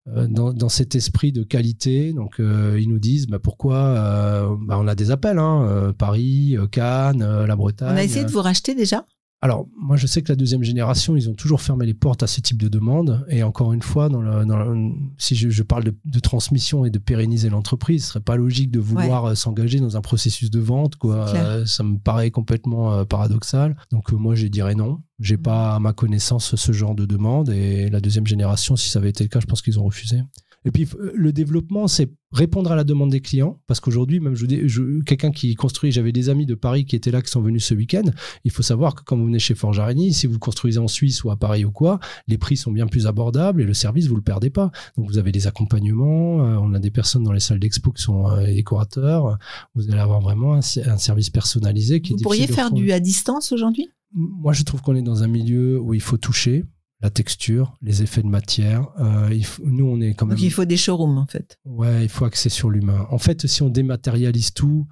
dans, 0.07 0.53
dans 0.55 0.71
cet 0.71 0.95
esprit 0.97 1.33
de 1.33 1.43
qualité. 1.43 2.15
Donc, 2.15 2.37
ils 2.41 2.89
nous 2.89 2.99
disent 2.99 3.27
bah, 3.27 3.39
pourquoi 3.39 4.57
bah, 4.63 4.79
on 4.81 4.89
a 4.89 4.95
des 4.95 5.11
appels, 5.11 5.39
hein, 5.39 5.93
Paris, 5.99 6.57
Cannes, 6.73 7.45
la 7.45 7.55
Bretagne. 7.57 7.93
On 7.93 7.97
a 7.99 8.03
essayé 8.03 8.25
de 8.25 8.31
vous 8.31 8.41
racheter 8.41 8.75
déjà? 8.75 9.05
Alors, 9.41 9.69
moi, 9.81 9.97
je 9.97 10.09
sais 10.09 10.21
que 10.23 10.33
la 10.33 10.37
deuxième 10.37 10.65
génération, 10.65 11.15
ils 11.15 11.31
ont 11.31 11.35
toujours 11.35 11.61
fermé 11.61 11.87
les 11.87 11.95
portes 11.95 12.25
à 12.25 12.27
ce 12.27 12.41
type 12.41 12.61
de 12.61 12.67
demande. 12.67 13.25
Et 13.29 13.45
encore 13.45 13.73
une 13.73 13.83
fois, 13.83 14.09
dans 14.09 14.21
le, 14.21 14.45
dans 14.45 14.57
le- 14.59 14.91
si 15.17 15.37
je, 15.37 15.49
je 15.49 15.63
parle 15.63 15.85
de, 15.85 15.95
de 16.07 16.19
transmission 16.19 16.85
et 16.85 16.91
de 16.91 16.99
pérenniser 16.99 17.49
l'entreprise, 17.49 18.03
ce 18.05 18.09
serait 18.11 18.21
pas 18.21 18.35
logique 18.35 18.73
de 18.73 18.81
vouloir 18.81 19.27
euh, 19.27 19.35
s'engager 19.37 19.79
dans 19.79 19.97
un 19.97 20.01
processus 20.01 20.51
de 20.51 20.59
vente. 20.59 20.97
Quoi. 20.97 21.29
Euh, 21.37 21.67
ça 21.67 21.85
me 21.85 21.99
paraît 21.99 22.33
complètement 22.33 22.93
euh, 22.93 23.05
paradoxal. 23.05 23.77
Donc, 23.93 24.13
euh, 24.13 24.17
moi, 24.17 24.35
je 24.35 24.49
dirais 24.49 24.75
non. 24.75 25.03
J'ai 25.21 25.37
Mhm. 25.37 25.43
pas, 25.43 25.75
à 25.77 25.79
ma 25.79 25.93
connaissance, 25.93 26.57
ce 26.57 26.73
genre 26.73 26.97
de 26.97 27.07
demande. 27.07 27.51
Et 27.51 27.91
la 27.91 28.01
deuxième 28.01 28.27
génération, 28.27 28.75
si 28.75 28.89
ça 28.91 28.99
avait 28.99 29.11
été 29.11 29.23
le 29.23 29.29
cas, 29.29 29.39
je 29.39 29.47
pense 29.47 29.63
qu'ils 29.63 29.79
ont 29.79 29.85
refusé. 29.85 30.21
Et 30.69 30.71
puis 30.71 30.87
euh, 31.01 31.11
le 31.15 31.33
développement, 31.33 31.89
c'est 31.89 32.11
répondre 32.31 32.71
à 32.71 32.77
la 32.77 32.85
demande 32.85 33.11
des 33.11 33.21
clients, 33.23 33.59
parce 33.67 33.81
qu'aujourd'hui, 33.81 34.21
même 34.21 34.35
je, 34.35 34.45
je- 34.67 35.01
quelqu'un 35.03 35.31
qui 35.31 35.55
construit, 35.55 35.91
j'avais 35.93 36.13
des 36.13 36.29
amis 36.29 36.45
de 36.45 36.55
Paris 36.55 36.85
qui 36.85 36.95
étaient 36.95 37.11
là, 37.11 37.23
qui 37.23 37.31
sont 37.31 37.41
venus 37.41 37.65
ce 37.65 37.73
week-end. 37.75 38.03
Il 38.45 38.51
faut 38.51 38.63
savoir 38.63 38.95
que 38.95 39.03
quand 39.03 39.17
vous 39.17 39.25
venez 39.25 39.39
chez 39.39 39.55
Forge 39.55 39.79
Areny, 39.81 40.13
si 40.13 40.27
vous 40.27 40.39
construisez 40.39 40.79
en 40.79 40.89
Suisse 40.89 41.25
ou 41.25 41.31
à 41.31 41.37
Paris 41.37 41.65
ou 41.65 41.71
quoi, 41.71 42.01
les 42.27 42.37
prix 42.37 42.59
sont 42.59 42.71
bien 42.71 42.87
plus 42.87 43.07
abordables 43.07 43.63
et 43.63 43.65
le 43.65 43.73
service 43.73 44.07
vous 44.09 44.17
le 44.17 44.23
perdez 44.23 44.51
pas. 44.51 44.71
Donc 44.99 45.09
vous 45.09 45.17
avez 45.17 45.33
des 45.33 45.47
accompagnements, 45.47 46.45
euh, 46.45 46.57
on 46.61 46.75
a 46.75 46.79
des 46.79 46.91
personnes 46.91 47.25
dans 47.25 47.33
les 47.33 47.41
salles 47.41 47.61
d'expo 47.61 47.91
qui 47.93 48.03
sont 48.03 48.29
euh, 48.29 48.45
décorateurs. 48.45 49.39
Vous 49.75 49.91
allez 49.91 50.01
avoir 50.01 50.21
vraiment 50.21 50.53
un, 50.55 50.59
un 50.59 50.99
service 50.99 51.31
personnalisé 51.31 52.03
qui 52.03 52.13
Vous 52.13 52.19
est 52.21 52.23
pourriez 52.23 52.47
faire 52.47 52.71
du 52.73 52.93
à 52.93 53.01
distance 53.01 53.53
aujourd'hui? 53.53 53.89
Moi, 54.13 54.53
je 54.53 54.63
trouve 54.65 54.81
qu'on 54.83 54.97
est 54.97 55.03
dans 55.03 55.23
un 55.23 55.29
milieu 55.29 55.79
où 55.81 55.95
il 55.95 56.01
faut 56.01 56.17
toucher 56.19 56.65
la 57.01 57.11
texture, 57.11 57.77
les 57.83 58.03
effets 58.03 58.23
de 58.23 58.29
matière. 58.29 58.89
Euh, 58.99 59.29
il 59.33 59.45
faut- 59.45 59.63
nous, 59.65 59.87
on 59.87 60.01
est 60.01 60.15
quand 60.15 60.27
même. 60.27 60.37
Donc 60.37 60.45
il 60.45 60.51
faut 60.51 60.65
des 60.65 60.77
showrooms 60.77 61.19
en 61.19 61.27
fait. 61.27 61.59
Ouais, 61.65 62.03
il 62.05 62.09
faut 62.09 62.25
axer 62.25 62.49
sur 62.49 62.71
l'humain. 62.71 63.07
En 63.11 63.19
fait, 63.19 63.47
si 63.47 63.63
on 63.63 63.69
dématérialise 63.69 64.53
tout, 64.53 64.87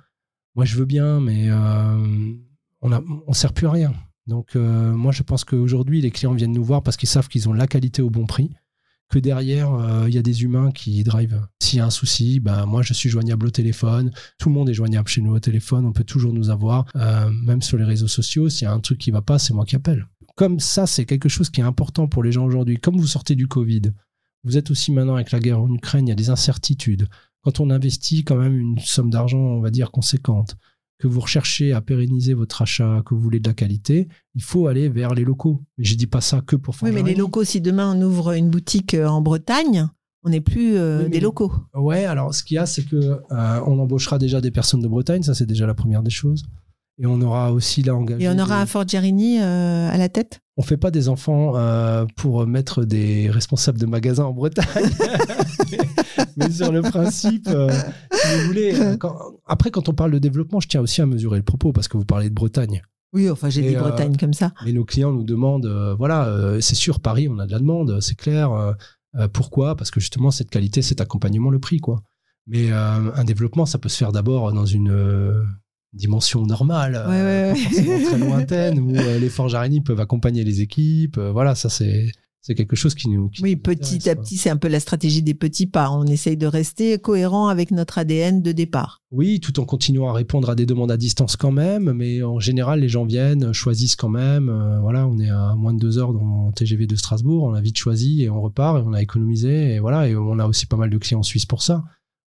moi 0.54 0.64
je 0.64 0.76
veux 0.76 0.84
bien, 0.84 1.20
mais 1.20 1.48
euh, 1.50 2.32
on 2.80 2.92
on 3.26 3.32
sert 3.32 3.52
plus 3.52 3.66
à 3.66 3.72
rien. 3.72 3.92
Donc 4.26 4.57
euh, 4.57 4.92
moi 4.92 5.12
je 5.12 5.22
pense 5.22 5.44
qu'aujourd'hui 5.44 6.00
les 6.00 6.11
clients 6.11 6.34
viennent 6.34 6.52
nous 6.52 6.64
voir 6.64 6.82
parce 6.82 6.96
qu'ils 6.96 7.09
savent 7.09 7.28
qu'ils 7.28 7.48
ont 7.48 7.52
la 7.52 7.66
qualité 7.66 8.02
au 8.02 8.11
bon 8.11 8.26
prix. 8.26 8.50
Que 9.09 9.20
derrière 9.20 9.70
il 10.09 10.14
y 10.14 10.18
a 10.18 10.22
des 10.22 10.42
humains 10.42 10.72
qui 10.72 11.04
drivent. 11.04 11.40
S'il 11.62 11.78
y 11.78 11.80
a 11.80 11.86
un 11.86 11.90
souci, 11.90 12.40
ben 12.40 12.66
moi 12.66 12.82
je 12.82 12.92
suis 12.92 13.09
joignable 13.09 13.46
au 13.46 13.50
téléphone. 13.50 14.11
Tout 14.36 14.48
le 14.48 14.54
monde 14.57 14.68
est 14.68 14.74
joignable 14.74 15.07
chez 15.07 15.20
nous 15.20 15.32
au 15.32 15.38
téléphone. 15.38 15.86
On 15.86 15.92
peut 15.92 16.02
toujours 16.02 16.32
nous 16.32 16.50
avoir, 16.50 16.86
même 17.44 17.62
sur 17.62 17.78
les 17.78 17.84
réseaux 17.84 18.09
sociaux. 18.09 18.48
S'il 18.48 18.64
y 18.64 18.68
a 18.68 18.72
un 18.72 18.80
truc 18.80 18.98
qui 18.98 19.12
va 19.12 19.22
pas, 19.22 19.38
c'est 19.38 19.54
moi 19.54 19.64
qui 19.64 19.76
appelle. 19.76 20.09
Comme 20.37 20.61
ça, 20.61 20.87
c'est 20.87 21.07
quelque 21.07 21.30
chose 21.30 21.51
qui 21.51 21.61
est 21.61 21.64
important 21.64 22.07
pour 22.09 22.22
les 22.22 22.30
gens 22.30 22.45
aujourd'hui. 22.45 22.76
Comme 22.76 22.99
vous 22.99 23.07
sortez 23.07 23.34
du 23.34 23.49
Covid, 23.49 23.82
vous 24.45 24.59
êtes 24.59 24.70
aussi 24.70 24.93
maintenant 24.93 25.14
avec 25.14 25.32
la 25.32 25.41
guerre 25.41 25.61
en 25.61 25.72
Ukraine, 25.72 26.07
il 26.07 26.11
y 26.11 26.12
a 26.12 26.16
des 26.16 26.30
incertitudes. 26.30 27.09
Quand 27.43 27.59
on 27.59 27.70
investit 27.70 28.22
quand 28.22 28.37
même 28.37 28.59
une 28.59 28.78
somme 28.78 29.11
d'argent, 29.11 29.39
on 29.39 29.61
va 29.61 29.70
dire 29.70 29.91
conséquente, 29.91 30.57
que 30.99 31.09
vous 31.09 31.20
recherchez 31.20 31.72
à 31.72 31.80
pérenniser 31.80 32.34
votre 32.34 32.62
achat, 32.62 33.03
que 33.05 33.14
vous 33.14 33.20
voulez 33.20 33.41
de 33.41 33.49
la 33.49 33.55
qualité, 33.55 34.09
il 34.34 34.43
faut 34.43 34.66
aller 34.66 34.89
vers 34.89 35.14
les 35.14 35.24
locaux. 35.24 35.62
Mais 35.78 35.84
je 35.84 35.95
dis 35.95 36.07
pas 36.07 36.20
ça 36.20 36.43
que 36.43 36.57
pour 36.57 36.74
Oui, 36.82 36.93
mais 36.93 37.03
les 37.03 37.14
locaux, 37.14 37.45
si 37.45 37.61
demain 37.61 37.95
on 37.95 38.03
ouvre 38.03 38.32
une 38.32 38.51
boutique 38.51 38.95
euh, 38.95 39.07
en 39.07 39.22
Bretagne, 39.22 39.89
on 40.22 40.30
n'est 40.30 40.41
plus 40.41 40.76
euh, 40.76 41.05
Oui, 41.05 41.11
des 41.11 41.20
locaux. 41.20 41.53
Ouais, 41.74 42.05
alors 42.05 42.34
ce 42.34 42.43
qu'il 42.43 42.57
y 42.57 42.59
a, 42.59 42.66
c'est 42.66 42.82
que 42.82 42.97
euh, 42.97 43.20
on 43.30 43.78
embauchera 43.78 44.18
déjà 44.18 44.41
des 44.41 44.51
personnes 44.51 44.80
de 44.80 44.89
Bretagne, 44.89 45.22
ça 45.22 45.34
c'est 45.34 45.47
déjà 45.47 45.66
la 45.66 45.74
première 45.74 46.03
des 46.03 46.11
choses. 46.11 46.45
Et 46.99 47.07
on 47.07 47.20
aura 47.20 47.53
aussi 47.53 47.82
là 47.82 47.94
engagé. 47.94 48.24
Et 48.24 48.28
on 48.28 48.38
aura 48.38 48.57
des- 48.57 48.62
un 48.62 48.66
Forgerini 48.66 49.38
euh, 49.40 49.90
à 49.90 49.97
la 49.99 50.09
tête? 50.09 50.40
On 50.57 50.62
fait 50.62 50.78
pas 50.78 50.90
des 50.90 51.11
enfants 51.11 51.53
euh, 51.57 52.07
pour 52.16 52.47
mettre 52.47 52.84
des 52.84 53.28
responsables 53.30 53.78
de 53.78 53.84
magasins 53.84 54.24
en 54.24 54.32
Bretagne. 54.32 54.64
Mais 56.36 56.51
sur 56.51 56.72
le 56.72 56.80
principe, 56.82 57.49
euh, 57.49 57.70
si 58.12 58.36
vous 58.38 58.47
voulez. 58.47 58.74
euh, 58.80 58.97
quand- 58.97 59.16
après, 59.47 59.70
quand 59.70 59.88
on 59.88 59.92
parle 59.92 60.12
de 60.12 60.18
développement, 60.18 60.61
je 60.61 60.68
tiens 60.68 60.80
aussi 60.80 61.03
à 61.03 61.07
mesurer 61.07 61.36
le 61.36 61.42
propos 61.44 61.72
parce 61.72 61.88
que 61.88 61.97
vous 61.99 62.05
parlez 62.07 62.28
de 62.30 62.34
Bretagne. 62.34 62.82
Oui, 63.12 63.28
enfin 63.30 63.51
j'ai 63.51 63.64
Et, 63.64 63.68
dit 63.70 63.76
euh, 63.76 63.80
Bretagne 63.80 64.16
comme 64.16 64.32
ça. 64.34 64.53
Mais 64.64 64.72
nos 64.72 64.84
clients 64.84 65.12
nous 65.12 65.24
demandent, 65.24 65.94
voilà, 65.99 66.57
c'est 66.61 66.74
sûr, 66.74 67.01
Paris, 67.01 67.28
on 67.30 67.38
a 67.38 67.47
de 67.47 67.53
la 67.53 67.59
demande, 67.59 68.01
c'est 68.01 68.16
clair. 68.16 68.51
pourquoi? 69.32 69.76
Parce 69.76 69.90
que 69.90 70.01
justement, 70.01 70.30
cette 70.30 70.51
qualité, 70.51 70.80
cet 70.82 71.01
accompagnement, 71.01 71.51
le 71.51 71.59
prix, 71.59 71.78
quoi. 71.78 72.03
Mais 72.47 72.70
un 72.72 73.24
développement, 73.24 73.66
ça 73.66 73.78
peut 73.78 73.88
se 73.88 73.97
faire 73.99 74.12
d'abord 74.12 74.53
dans 74.53 74.66
une 74.66 75.44
dimension 75.97 76.44
normale, 76.47 76.94
euh, 76.97 77.09
Ouais, 77.09 77.53
ouais. 77.53 77.61
forcément 77.61 77.99
très 78.05 78.18
lointaine, 78.28 78.80
où 78.80 78.94
euh, 78.97 79.18
les 79.18 79.28
forges 79.28 79.55
araignées 79.55 79.80
peuvent 79.80 80.01
accompagner 80.01 80.44
les 80.44 80.61
équipes. 80.61 81.18
euh, 81.18 81.32
voilà, 81.32 81.55
ça, 81.55 81.68
c'est 81.68 82.07
c'est 82.42 82.55
quelque 82.55 82.76
chose 82.76 82.94
qui 82.94 83.09
nous. 83.09 83.28
qui 83.28 83.42
Oui, 83.42 83.57
nous 83.57 83.61
petit 83.61 84.09
à 84.09 84.14
quoi. 84.14 84.22
petit, 84.22 84.36
c'est 84.36 84.51
un 84.51 84.57
peu 84.57 84.68
la 84.68 84.78
stratégie 84.78 85.20
des 85.20 85.34
petits 85.34 85.66
pas. 85.66 85.90
On 85.90 86.05
essaye 86.05 86.36
de 86.36 86.47
rester 86.47 86.97
cohérent 86.97 87.49
avec 87.49 87.72
notre 87.72 87.99
ADN 87.99 88.40
de 88.40 88.53
départ. 88.53 89.01
Oui, 89.11 89.40
tout 89.40 89.59
en 89.59 89.64
continuant 89.64 90.09
à 90.11 90.12
répondre 90.12 90.49
à 90.49 90.55
des 90.55 90.64
demandes 90.64 90.92
à 90.92 90.97
distance 90.97 91.34
quand 91.34 91.51
même, 91.51 91.92
mais 91.92 92.22
en 92.22 92.38
général, 92.38 92.78
les 92.82 92.88
gens 92.88 93.05
viennent, 93.05 93.53
choisissent 93.53 93.97
quand 93.97 94.09
même. 94.11 94.49
euh, 94.49 94.78
voilà, 94.78 95.09
on 95.09 95.18
est 95.18 95.28
à 95.28 95.57
moins 95.57 95.74
de 95.74 95.80
deux 95.80 95.99
heures 95.99 96.12
dans 96.12 96.53
TGV 96.53 96.86
de 96.86 96.94
Strasbourg, 96.94 97.42
on 97.42 97.55
a 97.55 97.61
vite 97.61 97.78
choisi 97.78 98.22
et 98.22 98.30
on 98.30 98.40
repart 98.40 98.78
et 98.78 98.82
on 98.86 98.92
a 98.92 99.03
économisé. 99.03 99.74
Et 99.74 99.80
voilà, 99.80 100.09
et 100.09 100.14
on 100.14 100.38
a 100.38 100.47
aussi 100.47 100.66
pas 100.66 100.76
mal 100.76 100.88
de 100.90 100.99
clients 100.99 101.24
suisses 101.24 101.47
pour 101.47 101.64
ça, 101.64 101.82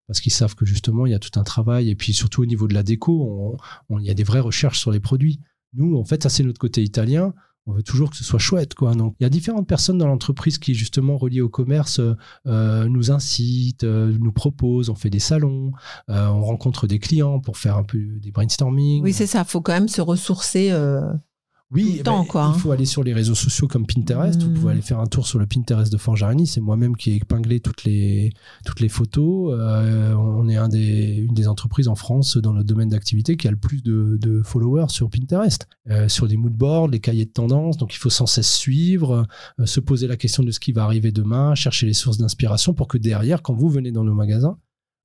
parce 0.10 0.22
qu'ils 0.22 0.34
savent 0.34 0.56
que 0.56 0.66
justement, 0.66 1.06
il 1.06 1.12
y 1.12 1.16
a 1.16 1.20
tout 1.20 1.40
un 1.40 1.44
travail. 1.44 1.92
Et 1.92 1.96
puis 1.96 2.14
surtout 2.14 2.42
au 2.42 2.48
niveau 2.48 2.68
de 2.68 2.74
la 2.74 2.82
déco, 2.82 3.58
on- 3.90 4.00
il 4.00 4.06
y 4.08 4.10
a 4.10 4.16
des 4.16 4.24
vraies 4.24 4.40
recherches 4.40 4.80
sur 4.80 4.90
les 4.92 5.00
produits. 5.00 5.40
Nous, 5.76 5.96
en 5.98 6.04
fait, 6.04 6.24
ça 6.24 6.30
c'est 6.30 6.42
notre 6.44 6.58
côté 6.60 6.82
italien. 6.82 7.36
On 7.68 7.74
veut 7.74 7.84
toujours 7.84 8.10
que 8.10 8.16
ce 8.16 8.24
soit 8.24 8.40
chouette, 8.40 8.74
quoi. 8.74 8.96
Donc, 8.96 9.14
il 9.20 9.24
y 9.24 9.26
a 9.28 9.30
différentes 9.30 9.68
personnes 9.68 10.00
dans 10.00 10.08
l'entreprise 10.08 10.58
qui, 10.58 10.74
justement, 10.74 11.18
reliées 11.18 11.42
au 11.42 11.50
commerce, 11.50 12.02
euh, 12.48 12.86
nous 12.88 13.12
incitent, 13.12 13.84
euh, 13.84 14.18
nous 14.20 14.32
proposent. 14.32 14.90
On 14.90 14.96
fait 14.96 15.12
des 15.12 15.20
salons, 15.20 15.74
euh, 16.10 16.26
on 16.30 16.42
rencontre 16.42 16.88
des 16.88 16.98
clients 16.98 17.40
pour 17.40 17.58
faire 17.58 17.78
un 17.78 17.84
peu 17.84 18.00
des 18.20 18.32
brainstorming. 18.32 19.04
Oui, 19.04 19.14
c'est 19.14 19.28
ça. 19.28 19.44
Il 19.46 19.52
faut 19.52 19.62
quand 19.62 19.74
même 19.74 19.88
se 19.90 20.02
ressourcer. 20.02 20.72
Oui, 21.72 21.98
le 21.98 22.04
temps, 22.04 22.22
ben, 22.22 22.26
quoi, 22.26 22.46
hein. 22.46 22.54
il 22.56 22.60
faut 22.60 22.72
aller 22.72 22.86
sur 22.86 23.04
les 23.04 23.14
réseaux 23.14 23.36
sociaux 23.36 23.68
comme 23.68 23.86
Pinterest. 23.86 24.42
Vous 24.42 24.52
pouvez 24.52 24.72
aller 24.72 24.82
faire 24.82 25.00
un 25.00 25.06
tour 25.06 25.28
sur 25.28 25.38
le 25.38 25.46
Pinterest 25.46 25.92
de 25.92 25.98
Forgerini. 25.98 26.48
C'est 26.48 26.62
moi-même 26.62 26.98
qui 26.98 27.12
ai 27.12 27.16
épinglé 27.18 27.60
toutes 27.60 27.84
les, 27.84 28.34
toutes 28.66 28.80
les 28.80 28.90
photos. 28.90 29.56
Euh, 29.56 30.14
on 30.16 30.50
est 30.50 30.56
un 30.56 30.68
des, 30.68 31.18
une 31.18 31.36
des 31.36 31.48
entreprises 31.48 31.88
en 31.88 31.94
France 31.94 32.38
dans 32.38 32.54
notre 32.54 32.66
domaine 32.66 32.90
d'activité 32.90 33.38
qui 33.38 33.48
a 33.48 33.52
le 33.52 33.58
plus 33.58 33.84
de, 33.84 34.18
de 34.20 34.42
followers 34.42 34.90
sur 34.90 35.12
Pinterest. 35.12 35.68
Euh, 35.92 36.10
sur 36.10 36.28
des 36.28 36.38
moodboards, 36.38 36.88
les 36.88 37.00
cahiers 37.00 37.26
de 37.26 37.32
tendance. 37.32 37.78
Donc 37.78 37.94
il 37.94 37.98
faut 37.98 38.10
sans 38.10 38.26
cesse 38.26 38.52
suivre, 38.52 39.28
euh, 39.60 39.66
se 39.68 39.80
poser 39.80 40.08
la 40.08 40.18
question 40.18 40.42
de 40.42 40.50
ce 40.50 40.60
qui 40.60 40.72
va 40.72 40.84
arriver 40.86 41.12
demain, 41.12 41.54
chercher 41.54 41.86
les 41.86 41.94
sources 41.94 42.18
d'inspiration 42.18 42.74
pour 42.74 42.88
que 42.88 42.98
derrière, 42.98 43.44
quand 43.44 43.54
vous 43.54 43.70
venez 43.70 43.92
dans 43.92 44.04
nos 44.04 44.16
magasins, 44.16 44.58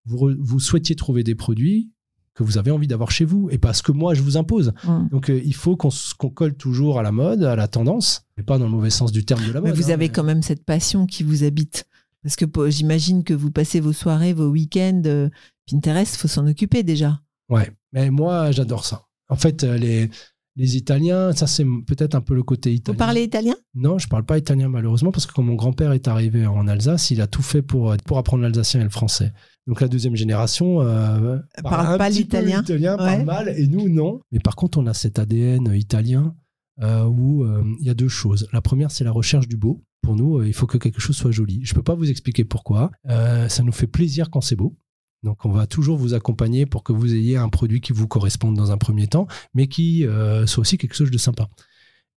vous 0.07 0.61
souhaitiez 0.61 0.97
trouver 0.97 1.25
des 1.25 1.35
produits 1.35 1.94
que 2.35 2.43
vous 2.43 2.59
avez 2.59 2.71
envie 2.71 2.87
d'avoir 2.87 3.11
chez 3.11 3.25
vous 3.25 3.49
et 3.51 3.59
pas 3.59 3.73
ce 3.73 3.83
que 3.83 3.93
moi 3.93 4.15
je 4.15 4.23
vous 4.23 4.37
impose. 4.37 4.73
Mm. 4.85 5.09
Donc 5.11 5.31
euh, 5.31 5.41
il 5.45 5.55
faut 5.55 5.77
qu'on 5.77 5.91
qu'on 6.19 6.31
colle 6.31 6.55
toujours 6.55 6.99
à 6.99 7.03
la 7.03 7.13
mode, 7.13 7.45
à 7.45 7.57
la 7.57 7.69
tendance, 7.69 8.25
mais 8.37 8.43
pas 8.43 8.59
dans 8.59 8.65
le 8.65 8.71
mauvais 8.71 8.91
sens 8.91 9.13
du 9.13 9.25
terme 9.25 9.47
de 9.47 9.53
la 9.53 9.61
Mais 9.61 9.71
mode. 9.71 9.79
vous 9.79 9.91
hein, 9.91 9.95
avez 9.95 10.09
quand 10.09 10.25
même 10.25 10.43
cette 10.43 10.65
passion 10.65 11.07
qui 11.07 11.23
vous 11.23 11.45
habite. 11.45 11.87
Parce 12.23 12.37
que 12.37 12.47
j'imagine 12.71 13.23
que 13.23 13.35
vous 13.35 13.51
passez 13.51 13.81
vos 13.81 13.93
soirées, 13.93 14.33
vos 14.33 14.49
week-ends. 14.49 15.03
euh, 15.05 15.29
Pinterest, 15.71 16.17
faut 16.17 16.29
s'en 16.29 16.47
occuper 16.47 16.83
déjà. 16.83 17.21
Ouais, 17.49 17.71
mais 17.93 18.11
moi 18.11 18.51
j'adore 18.51 18.85
ça. 18.85 19.07
En 19.29 19.37
fait, 19.37 19.65
euh, 19.65 19.77
les, 19.77 20.11
les 20.57 20.77
Italiens, 20.77 21.33
ça 21.33 21.47
c'est 21.47 21.65
peut-être 21.87 22.15
un 22.15 22.21
peu 22.21 22.35
le 22.35 22.43
côté 22.43 22.71
Vous 22.71 22.77
italien. 22.77 22.97
parlez 22.99 23.23
italien? 23.25 23.55
Non, 23.75 23.99
je 23.99 24.07
parle 24.09 24.25
pas 24.25 24.39
italien 24.39 24.69
malheureusement 24.69 25.11
parce 25.11 25.27
que 25.27 25.33
quand 25.33 25.43
mon 25.43 25.55
grand-père 25.55 25.93
est 25.93 26.07
arrivé 26.07 26.47
en 26.47 26.69
Alsace, 26.69 27.11
il 27.11 27.21
a 27.21 27.27
tout 27.27 27.43
fait 27.43 27.63
pour, 27.63 27.91
euh, 27.91 27.97
pour 28.07 28.19
apprendre 28.19 28.43
l'alsacien 28.45 28.81
et 28.81 28.85
le 28.85 28.91
français. 28.91 29.33
Donc 29.67 29.81
la 29.81 29.89
deuxième 29.89 30.15
génération 30.15 30.81
euh, 30.83 31.39
Parle 31.63 31.95
un 31.95 31.99
pas 31.99 32.09
l'italien. 32.11 32.61
l'italien, 32.61 32.93
Ouais. 32.93 32.99
parle 32.99 33.25
mal 33.25 33.49
et 33.57 33.67
nous 33.67 33.89
non. 33.89 34.21
Mais 34.31 34.39
par 34.39 34.55
contre, 34.57 34.79
on 34.79 34.87
a 34.87 34.95
cet 34.95 35.19
ADN 35.19 35.73
italien 35.75 36.35
euh, 36.83 37.05
où 37.05 37.45
euh, 37.45 37.63
il 37.81 37.87
y 37.87 37.91
a 37.91 37.95
deux 37.95 38.09
choses. 38.09 38.47
La 38.53 38.61
première, 38.61 38.91
c'est 38.91 39.05
la 39.05 39.11
recherche 39.13 39.49
du 39.49 39.57
beau. 39.57 39.83
Pour 40.03 40.17
nous, 40.17 40.43
il 40.43 40.53
faut 40.53 40.67
que 40.67 40.77
quelque 40.77 41.01
chose 41.01 41.17
soit 41.17 41.31
joli. 41.31 41.61
Je 41.65 41.73
peux 41.75 41.83
pas 41.83 41.95
vous 41.95 42.11
expliquer 42.11 42.45
pourquoi. 42.45 42.91
Ça 43.09 43.63
nous 43.63 43.73
fait 43.73 43.87
plaisir 43.87 44.29
quand 44.31 44.43
c'est 44.43 44.55
beau. 44.57 44.77
Donc 45.25 45.45
on 45.45 45.51
va 45.51 45.67
toujours 45.67 45.97
vous 45.97 46.15
accompagner 46.15 46.67
pour 46.67 46.85
que 46.85 46.93
vous 46.93 47.15
ayez 47.15 47.37
un 47.37 47.49
produit 47.49 47.81
qui 47.81 47.93
vous 47.93 48.07
corresponde 48.07 48.55
dans 48.55 48.71
un 48.71 48.79
premier 48.79 49.09
temps, 49.09 49.27
mais 49.55 49.67
qui 49.67 50.07
euh, 50.07 50.47
soit 50.47 50.61
aussi 50.61 50.79
quelque 50.79 50.95
chose 50.95 51.11
de 51.11 51.19
sympa. 51.19 51.49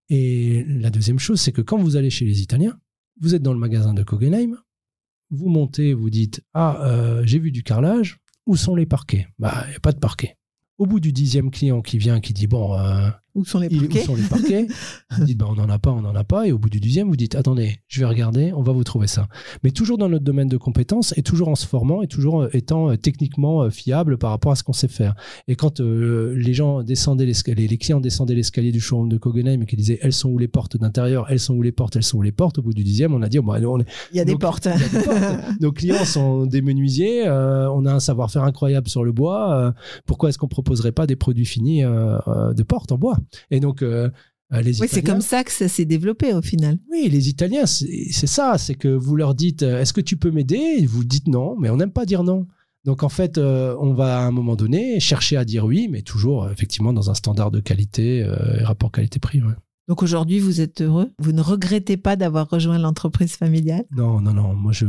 Et 0.09 0.63
la 0.67 0.89
deuxième 0.89 1.17
chose, 1.17 1.39
c'est 1.39 1.51
que 1.51 1.61
quand 1.61 1.77
vous 1.77 1.95
allez 1.95 2.09
chez 2.09 2.25
les 2.25 2.41
Italiens, 2.41 2.77
vous 3.19 3.33
êtes 3.33 3.41
dans 3.41 3.53
le 3.53 3.59
magasin 3.59 3.93
de 3.93 4.03
Kogenheim, 4.03 4.57
vous 5.31 5.49
montez, 5.49 5.93
vous 5.93 6.09
dites 6.09 6.41
Ah, 6.53 6.85
euh, 6.85 7.23
j'ai 7.25 7.39
vu 7.39 7.51
du 7.51 7.63
carrelage, 7.63 8.19
où 8.45 8.55
sont 8.55 8.75
les 8.75 8.85
parquets? 8.85 9.27
Bah, 9.39 9.63
il 9.67 9.69
n'y 9.71 9.75
a 9.75 9.79
pas 9.79 9.93
de 9.93 9.99
parquet. 9.99 10.35
Au 10.77 10.85
bout 10.85 10.99
du 10.99 11.11
dixième 11.11 11.49
client 11.49 11.81
qui 11.81 11.97
vient, 11.97 12.19
qui 12.19 12.33
dit 12.33 12.47
Bon, 12.47 12.77
euh, 12.77 13.09
Où 13.37 13.45
sont 13.45 13.59
les 13.59 13.67
il- 13.71 13.77
où 13.77 13.87
parquets 13.87 14.01
sont 14.03 14.15
les 14.15 14.23
parquets 14.23 14.67
Vous 15.17 15.23
dites 15.25 15.37
bah, 15.37 15.45
On 15.49 15.55
n'en 15.55 15.69
a 15.69 15.79
pas, 15.79 15.91
on 15.91 16.01
n'en 16.01 16.15
a 16.15 16.23
pas. 16.25 16.47
Et 16.47 16.51
au 16.51 16.57
bout 16.57 16.69
du 16.69 16.79
dixième, 16.79 17.07
vous 17.07 17.15
dites 17.15 17.35
Attendez, 17.35 17.77
je 17.87 17.99
vais 18.01 18.05
regarder, 18.05 18.51
on 18.53 18.63
va 18.63 18.73
vous 18.73 18.83
trouver 18.83 19.07
ça. 19.07 19.27
Mais 19.63 19.71
toujours 19.71 19.97
dans 19.97 20.09
notre 20.09 20.25
domaine 20.25 20.49
de 20.49 20.57
compétences 20.57 21.13
et 21.17 21.21
toujours 21.21 21.47
en 21.47 21.55
se 21.55 21.65
formant 21.65 22.01
et 22.01 22.07
toujours 22.07 22.41
euh, 22.41 22.49
étant 22.53 22.89
euh, 22.89 22.95
techniquement 22.97 23.61
euh, 23.63 23.69
fiable 23.69 24.17
par 24.17 24.31
rapport 24.31 24.51
à 24.51 24.55
ce 24.55 24.63
qu'on 24.63 24.73
sait 24.73 24.87
faire. 24.87 25.15
Et 25.47 25.55
quand 25.55 25.79
euh, 25.79 26.33
les 26.35 26.53
gens 26.53 26.83
descendaient 26.83 27.25
l'escalier, 27.25 27.67
les 27.67 27.77
clients 27.77 28.01
descendaient 28.01 28.35
l'escalier 28.35 28.71
du 28.71 28.79
showroom 28.81 29.07
de 29.09 29.17
Kogenheim 29.17 29.61
et 29.61 29.65
qui 29.65 29.75
disaient 29.75 29.99
Elles 30.01 30.13
sont 30.13 30.29
où 30.29 30.37
les 30.39 30.47
portes 30.47 30.77
d'intérieur 30.77 31.27
Elles 31.29 31.39
sont 31.39 31.53
où 31.53 31.61
les 31.61 31.71
portes 31.71 31.95
Elles 31.95 32.03
sont 32.03 32.17
où 32.17 32.21
les 32.23 32.31
portes 32.31 32.57
Au 32.57 32.61
bout 32.63 32.73
du 32.73 32.83
dixième, 32.83 33.13
on 33.13 33.21
a 33.21 33.29
dit 33.29 33.37
oh, 33.39 33.43
bah, 33.43 33.59
on 33.63 33.79
est- 33.79 33.85
Il 34.11 34.17
y 34.17 34.19
a 34.19 34.25
des 34.25 34.35
portes. 34.35 34.65
a 34.67 34.75
des 34.77 35.03
portes. 35.03 35.17
Nos 35.61 35.71
clients 35.71 36.05
sont 36.05 36.45
des 36.47 36.61
menuisiers, 36.61 37.27
euh, 37.27 37.69
on 37.71 37.85
a 37.85 37.93
un 37.93 37.99
savoir-faire 37.99 38.43
incroyable 38.43 38.87
sur 38.89 39.03
le 39.03 39.11
bois. 39.11 39.53
euh, 39.55 39.71
pourquoi 40.07 40.29
est-ce 40.29 40.37
qu'on 40.39 40.47
proposerait 40.47 40.91
pas 40.91 41.05
des 41.05 41.15
produits 41.15 41.45
finis 41.45 41.81
de 41.83 42.63
porte 42.63 42.91
en 42.91 42.97
bois? 42.97 43.17
Et 43.51 43.59
donc, 43.59 43.81
euh, 43.81 44.09
euh, 44.53 44.61
les 44.61 44.81
Oui, 44.81 44.87
c'est 44.89 45.01
comme 45.01 45.21
ça 45.21 45.43
que 45.43 45.51
ça 45.51 45.67
s'est 45.67 45.85
développé 45.85 46.33
au 46.33 46.41
final. 46.41 46.77
Oui, 46.91 47.09
les 47.09 47.29
Italiens, 47.29 47.65
c'est 47.65 48.27
ça. 48.27 48.57
C'est 48.57 48.75
que 48.75 48.87
vous 48.87 49.15
leur 49.15 49.35
dites 49.35 49.63
euh, 49.63 49.81
Est-ce 49.81 49.93
que 49.93 50.01
tu 50.01 50.17
peux 50.17 50.31
m'aider? 50.31 50.77
Et 50.79 50.85
Vous 50.85 51.03
dites 51.03 51.27
non, 51.27 51.55
mais 51.59 51.69
on 51.69 51.77
n'aime 51.77 51.91
pas 51.91 52.05
dire 52.05 52.23
non. 52.23 52.47
Donc 52.85 53.03
en 53.03 53.09
fait, 53.09 53.37
euh, 53.37 53.75
on 53.81 53.93
va 53.93 54.19
à 54.19 54.21
un 54.21 54.31
moment 54.31 54.55
donné 54.55 55.01
chercher 55.01 55.35
à 55.35 55.43
dire 55.43 55.65
oui, 55.65 55.89
mais 55.91 56.03
toujours 56.03 56.49
effectivement 56.49 56.93
dans 56.93 57.09
un 57.09 57.13
standard 57.13 57.51
de 57.51 57.59
qualité 57.59 58.23
euh, 58.23 58.59
et 58.59 58.63
rapport 58.63 58.91
qualité-prix. 58.91 59.41
ouais. 59.41 59.53
Donc 59.87 60.03
aujourd'hui, 60.03 60.39
vous 60.39 60.59
êtes 60.59 60.81
heureux 60.81 61.11
Vous 61.17 61.31
ne 61.31 61.41
regrettez 61.41 61.95
pas 61.95 62.17
d'avoir 62.17 62.49
rejoint 62.49 62.77
l'entreprise 62.77 63.37
familiale? 63.37 63.85
Non, 63.95 64.19
non, 64.19 64.33
non. 64.33 64.53
Moi, 64.53 64.73
je, 64.73 64.85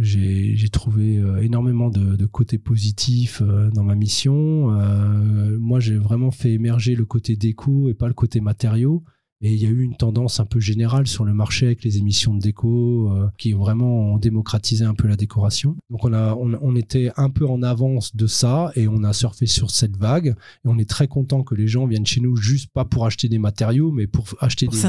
j'ai 0.00 0.68
trouvé 0.68 1.18
euh, 1.18 1.42
énormément 1.42 1.90
de, 1.90 2.14
de 2.14 2.26
côtés 2.26 2.58
positifs 2.58 3.42
euh, 3.42 3.70
dans 3.70 3.82
ma 3.82 3.96
mission. 3.96 4.70
Euh, 4.70 5.58
moi, 5.58 5.80
j'ai 5.80 5.96
vraiment 5.96 6.30
fait 6.30 6.52
émerger 6.52 6.94
le 6.94 7.04
côté 7.04 7.34
déco 7.34 7.88
et 7.88 7.94
pas 7.94 8.06
le 8.06 8.14
côté 8.14 8.40
matériaux. 8.40 9.02
Et 9.44 9.52
il 9.52 9.62
y 9.62 9.66
a 9.66 9.68
eu 9.68 9.82
une 9.82 9.96
tendance 9.96 10.40
un 10.40 10.46
peu 10.46 10.58
générale 10.58 11.06
sur 11.06 11.24
le 11.24 11.32
marché 11.32 11.66
avec 11.66 11.84
les 11.84 11.98
émissions 11.98 12.34
de 12.34 12.40
déco 12.40 13.12
euh, 13.12 13.28
qui 13.38 13.52
vraiment 13.52 14.14
ont 14.14 14.18
démocratisé 14.18 14.84
un 14.84 14.94
peu 14.94 15.06
la 15.06 15.16
décoration. 15.16 15.76
Donc 15.90 16.04
on, 16.04 16.12
a, 16.12 16.34
on, 16.34 16.58
on 16.60 16.74
était 16.74 17.12
un 17.16 17.30
peu 17.30 17.46
en 17.46 17.62
avance 17.62 18.16
de 18.16 18.26
ça 18.26 18.72
et 18.74 18.88
on 18.88 19.04
a 19.04 19.12
surfé 19.12 19.46
sur 19.46 19.70
cette 19.70 19.96
vague. 19.96 20.28
Et 20.64 20.68
on 20.68 20.78
est 20.78 20.88
très 20.88 21.08
content 21.08 21.42
que 21.42 21.54
les 21.54 21.68
gens 21.68 21.86
viennent 21.86 22.06
chez 22.06 22.20
nous 22.20 22.36
juste 22.36 22.70
pas 22.72 22.84
pour 22.84 23.06
acheter 23.06 23.28
des 23.28 23.38
matériaux, 23.38 23.92
mais 23.92 24.06
pour 24.06 24.26
acheter 24.40 24.66
Pour 24.66 24.74
des, 24.74 24.80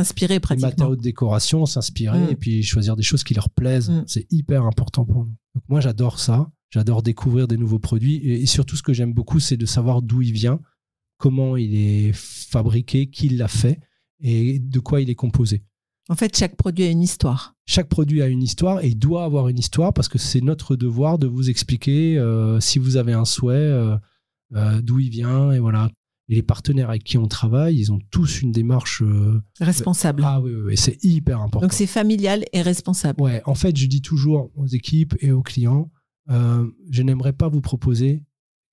matériaux 0.61 0.95
de 0.95 1.01
décoration, 1.01 1.65
s'inspirer 1.65 2.15
Mm. 2.15 2.31
et 2.31 2.35
puis 2.35 2.63
choisir 2.63 2.95
des 2.95 3.03
choses 3.03 3.23
qui 3.23 3.33
leur 3.33 3.49
plaisent. 3.49 3.89
Mm. 3.89 4.03
C'est 4.07 4.31
hyper 4.31 4.63
important 4.63 5.05
pour 5.05 5.25
nous. 5.25 5.35
Donc 5.53 5.63
moi, 5.69 5.81
j'adore 5.81 6.19
ça. 6.19 6.49
J'adore 6.69 7.03
découvrir 7.03 7.47
des 7.47 7.57
nouveaux 7.57 7.79
produits. 7.79 8.15
Et, 8.17 8.41
et 8.41 8.45
surtout, 8.45 8.75
ce 8.75 8.83
que 8.83 8.93
j'aime 8.93 9.13
beaucoup, 9.13 9.39
c'est 9.39 9.57
de 9.57 9.65
savoir 9.65 10.01
d'où 10.01 10.21
il 10.21 10.33
vient, 10.33 10.59
comment 11.17 11.57
il 11.57 11.75
est 11.75 12.11
fabriqué, 12.13 13.07
qui 13.07 13.29
l'a 13.29 13.47
fait 13.47 13.79
et 14.26 14.59
de 14.59 14.80
quoi 14.80 15.01
il 15.01 15.09
est 15.09 15.15
composé. 15.15 15.63
En 16.09 16.15
fait, 16.15 16.36
chaque 16.36 16.55
produit 16.55 16.84
a 16.84 16.89
une 16.89 17.01
histoire. 17.01 17.55
Chaque 17.65 17.89
produit 17.89 18.21
a 18.21 18.28
une 18.28 18.43
histoire 18.43 18.84
et 18.84 18.93
doit 18.93 19.23
avoir 19.23 19.47
une 19.49 19.57
histoire 19.57 19.93
parce 19.93 20.07
que 20.07 20.17
c'est 20.17 20.41
notre 20.41 20.76
devoir 20.76 21.17
de 21.17 21.28
vous 21.28 21.49
expliquer 21.49 22.17
euh, 22.17 22.59
si 22.59 22.80
vous 22.80 22.97
avez 22.97 23.13
un 23.13 23.26
souhait, 23.26 23.55
euh, 23.55 23.95
euh, 24.55 24.82
d'où 24.82 24.99
il 24.99 25.09
vient 25.09 25.51
et 25.51 25.59
voilà. 25.59 25.89
Et 26.28 26.36
les 26.36 26.43
partenaires 26.43 26.89
avec 26.89 27.03
qui 27.03 27.19
on 27.19 27.28
travaille, 27.28 27.78
ils 27.78 27.91
ont 27.91 27.99
tous 28.09 28.41
une 28.41 28.51
démarche. 28.51 29.03
Responsable. 29.59 30.23
ah 30.26 30.41
oui, 30.41 30.55
oui, 30.55 30.61
oui, 30.65 30.78
c'est 30.78 31.03
hyper 31.03 31.39
important. 31.39 31.67
Donc 31.67 31.73
c'est 31.73 31.86
familial 31.86 32.45
et 32.51 32.63
responsable. 32.63 33.21
Ouais, 33.21 33.43
en 33.45 33.53
fait, 33.53 33.78
je 33.78 33.86
dis 33.86 34.01
toujours 34.01 34.51
aux 34.55 34.65
équipes 34.65 35.15
et 35.19 35.32
aux 35.32 35.43
clients, 35.43 35.91
je 36.28 37.01
n'aimerais 37.03 37.34
pas 37.34 37.47
vous 37.47 37.61
proposer 37.61 38.23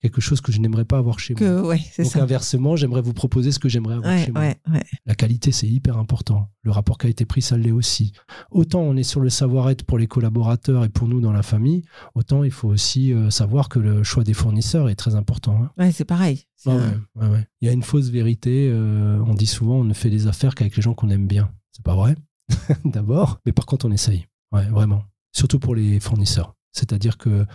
quelque 0.03 0.21
chose 0.21 0.39
que 0.41 0.51
je 0.51 0.59
n'aimerais 0.59 0.85
pas 0.85 0.97
avoir 0.99 1.17
chez 1.17 1.33
moi. 1.33 1.61
Ouais, 1.63 1.81
Donc 1.97 2.05
ça. 2.07 2.21
inversement, 2.21 2.75
j'aimerais 2.75 3.01
vous 3.01 3.13
proposer 3.13 3.51
ce 3.51 3.57
que 3.57 3.69
j'aimerais 3.69 3.95
avoir 3.95 4.13
Ouais, 4.13 4.25
chez 4.25 4.31
moi. 4.31 4.41
ouais. 4.41 4.83
La 5.05 5.15
qualité, 5.15 5.51
c'est 5.51 5.67
hyper 5.67 5.97
important. 5.97 6.49
Le 6.61 6.69
rapport 6.71 6.97
qualité-prix, 6.97 7.41
ça 7.41 7.57
l'est 7.57 7.71
aussi. 7.71 8.11
Autant 8.51 8.81
on 8.81 8.95
est 8.97 9.03
sur 9.03 9.21
le 9.21 9.29
savoir-être 9.29 9.83
pour 9.85 9.97
les 9.97 10.07
collaborateurs 10.07 10.83
et 10.83 10.89
pour 10.89 11.07
nous 11.07 11.21
dans 11.21 11.31
la 11.31 11.41
famille, 11.41 11.83
autant 12.15 12.43
il 12.43 12.51
faut 12.51 12.67
aussi 12.67 13.11
euh, 13.13 13.29
savoir 13.31 13.69
que 13.69 13.79
le 13.79 14.03
choix 14.03 14.23
des 14.23 14.33
fournisseurs 14.33 14.89
est 14.89 14.95
très 14.95 15.15
important. 15.15 15.69
hein. 15.77 15.91
C'est 15.91 16.05
pareil. 16.05 16.43
Un- 16.67 17.01
ouais. 17.31 17.47
Il 17.61 17.65
y 17.67 17.69
a 17.69 17.73
une 17.73 17.83
fausse 17.83 18.09
vérité. 18.09 18.69
euh, 18.71 19.19
on 19.25 19.33
dit 19.33 19.45
souvent, 19.47 19.75
on 19.79 19.83
ne 19.85 19.93
fait 19.93 20.09
des 20.09 20.27
affaires 20.27 20.53
qu'avec 20.53 20.75
les 20.75 20.81
gens 20.83 20.93
qu'on 20.93 21.09
aime 21.09 21.27
bien. 21.27 21.51
C'est 21.71 21.83
pas 21.83 21.95
vrai, 21.95 22.15
d'abord. 22.85 23.39
Mais 23.45 23.51
par 23.51 23.65
contre, 23.65 23.85
on 23.87 23.91
essaye. 23.91 24.27
Vraiment. 24.51 25.03
Surtout 25.31 25.59
pour 25.59 25.73
les 25.75 25.99
fournisseurs. 25.99 26.55
C'est-à-dire 26.73 27.17
que 27.17 27.45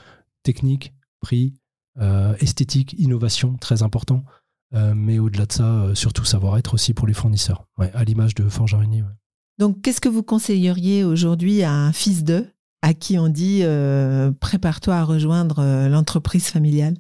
technique, 0.43 0.95
prix, 1.21 1.55
esthétique, 2.41 2.95
innovation, 2.99 3.57
très 3.57 3.83
important. 3.83 4.25
Euh, 4.75 4.93
mais 4.95 5.19
au-delà 5.19 5.47
de 5.47 5.53
ça, 5.53 5.65
euh, 5.65 5.95
surtout 5.95 6.25
savoir-être 6.27 6.75
aussi 6.75 6.93
pour 6.93 7.07
les 7.07 7.15
fournisseurs. 7.15 7.65
Ouais, 7.79 7.91
à 7.95 8.05
l'image 8.05 8.35
de 8.35 8.49
Forge 8.49 8.75
Araignée, 8.75 9.03
ouais. 9.03 9.09
Donc, 9.59 9.81
qu'est-ce 9.81 10.01
que 10.01 10.11
vous 10.11 10.23
conseilleriez 10.23 11.05
aujourd'hui 11.05 11.63
à 11.63 11.73
un 11.73 11.93
fils 11.93 12.23
d'eux 12.23 12.47
à 12.83 12.95
qui 12.95 13.19
on 13.19 13.29
dit 13.29 13.61
euh, 13.63 14.31
prépare-toi 14.31 14.95
à 14.95 15.05
rejoindre 15.05 15.59
euh, 15.61 15.89
l'entreprise 15.89 16.49
familiale? 16.49 16.97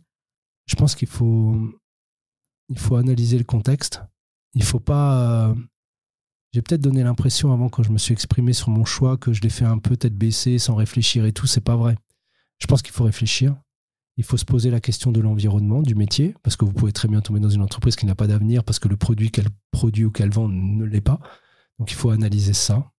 Je 0.67 0.75
pense 0.75 0.95
qu'il 0.95 1.09
faut, 1.09 1.57
il 2.69 2.79
faut 2.79 2.97
analyser 2.97 3.39
le 3.39 3.45
contexte. 3.45 4.03
Il 4.55 4.65
faut 4.65 4.81
pas. 4.81 5.51
euh, 5.51 5.55
J'ai 6.53 6.63
peut-être 6.63 6.81
donné 6.81 7.05
l'impression 7.05 7.53
avant 7.53 7.69
quand 7.69 7.83
je 7.83 7.93
me 7.93 7.99
suis 7.99 8.13
exprimé 8.13 8.55
sur 8.55 8.71
mon 8.71 8.87
choix 8.87 9.19
que 9.19 9.33
je 9.33 9.43
l'ai 9.43 9.51
fait 9.51 9.67
un 9.67 9.79
peu 9.79 9.97
tête 9.97 10.17
baissée, 10.17 10.59
sans 10.59 10.75
réfléchir 10.75 11.27
et 11.27 11.33
tout. 11.33 11.47
C'est 11.47 11.61
pas 11.61 11.77
vrai. 11.77 11.97
Je 12.59 12.67
pense 12.67 12.83
qu'il 12.83 12.95
faut 12.95 13.05
réfléchir. 13.05 13.55
Il 14.19 14.25
faut 14.25 14.37
se 14.37 14.45
poser 14.45 14.71
la 14.71 14.81
question 14.81 15.13
de 15.13 15.21
l'environnement, 15.21 15.81
du 15.81 15.95
métier, 15.95 16.35
parce 16.43 16.57
que 16.57 16.65
vous 16.65 16.73
pouvez 16.73 16.93
très 16.93 17.07
bien 17.07 17.21
tomber 17.21 17.39
dans 17.39 17.49
une 17.49 17.63
entreprise 17.63 17.95
qui 17.95 18.05
n'a 18.05 18.17
pas 18.17 18.27
d'avenir 18.27 18.65
parce 18.65 18.81
que 18.81 18.89
le 18.89 18.97
produit 18.97 19.31
qu'elle 19.31 19.49
produit 19.71 20.05
ou 20.05 20.11
qu'elle 20.11 20.33
vend 20.33 20.49
ne 20.49 20.85
l'est 20.85 21.01
pas. 21.01 21.21
Donc 21.79 21.93
il 21.93 21.95
faut 21.95 22.11
analyser 22.11 22.53
ça. 22.53 22.91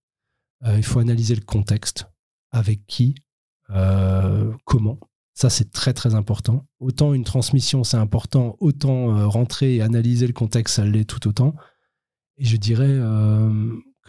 Euh, 0.65 0.77
il 0.77 0.83
faut 0.83 0.99
analyser 0.99 1.35
le 1.35 1.41
contexte, 1.41 2.07
avec 2.51 2.85
qui, 2.87 3.15
euh, 3.69 4.53
comment? 4.63 4.97
Ça, 5.33 5.49
c'est 5.49 5.71
très 5.71 5.93
très 5.93 6.15
important. 6.15 6.65
Autant 6.79 7.13
une 7.13 7.25
transmission, 7.25 7.83
c'est 7.83 7.97
important, 7.97 8.55
autant 8.61 9.17
euh, 9.17 9.27
rentrer 9.27 9.75
et 9.75 9.81
analyser 9.81 10.25
le 10.25 10.33
contexte, 10.33 10.75
ça 10.75 10.85
l'est 10.85 11.03
tout 11.03 11.27
autant. 11.27 11.53
Et 12.37 12.45
je 12.45 12.55
dirais 12.55 12.97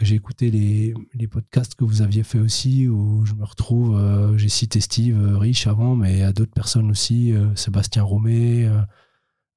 j'ai 0.07 0.15
écouté 0.15 0.51
les, 0.51 0.95
les 1.13 1.29
podcasts 1.29 1.75
que 1.75 1.85
vous 1.85 2.01
aviez 2.01 2.23
fait 2.23 2.39
aussi, 2.39 2.89
où 2.89 3.25
je 3.27 3.35
me 3.35 3.45
retrouve, 3.45 3.97
euh, 3.97 4.37
j'ai 4.39 4.49
cité 4.49 4.81
Steve 4.81 5.21
euh, 5.21 5.37
Rich 5.37 5.67
avant, 5.67 5.95
mais 5.95 6.23
a 6.23 6.33
d'autres 6.33 6.53
personnes 6.53 6.91
aussi, 6.91 7.33
euh, 7.33 7.55
Sébastien 7.55 8.03
Romé, 8.03 8.71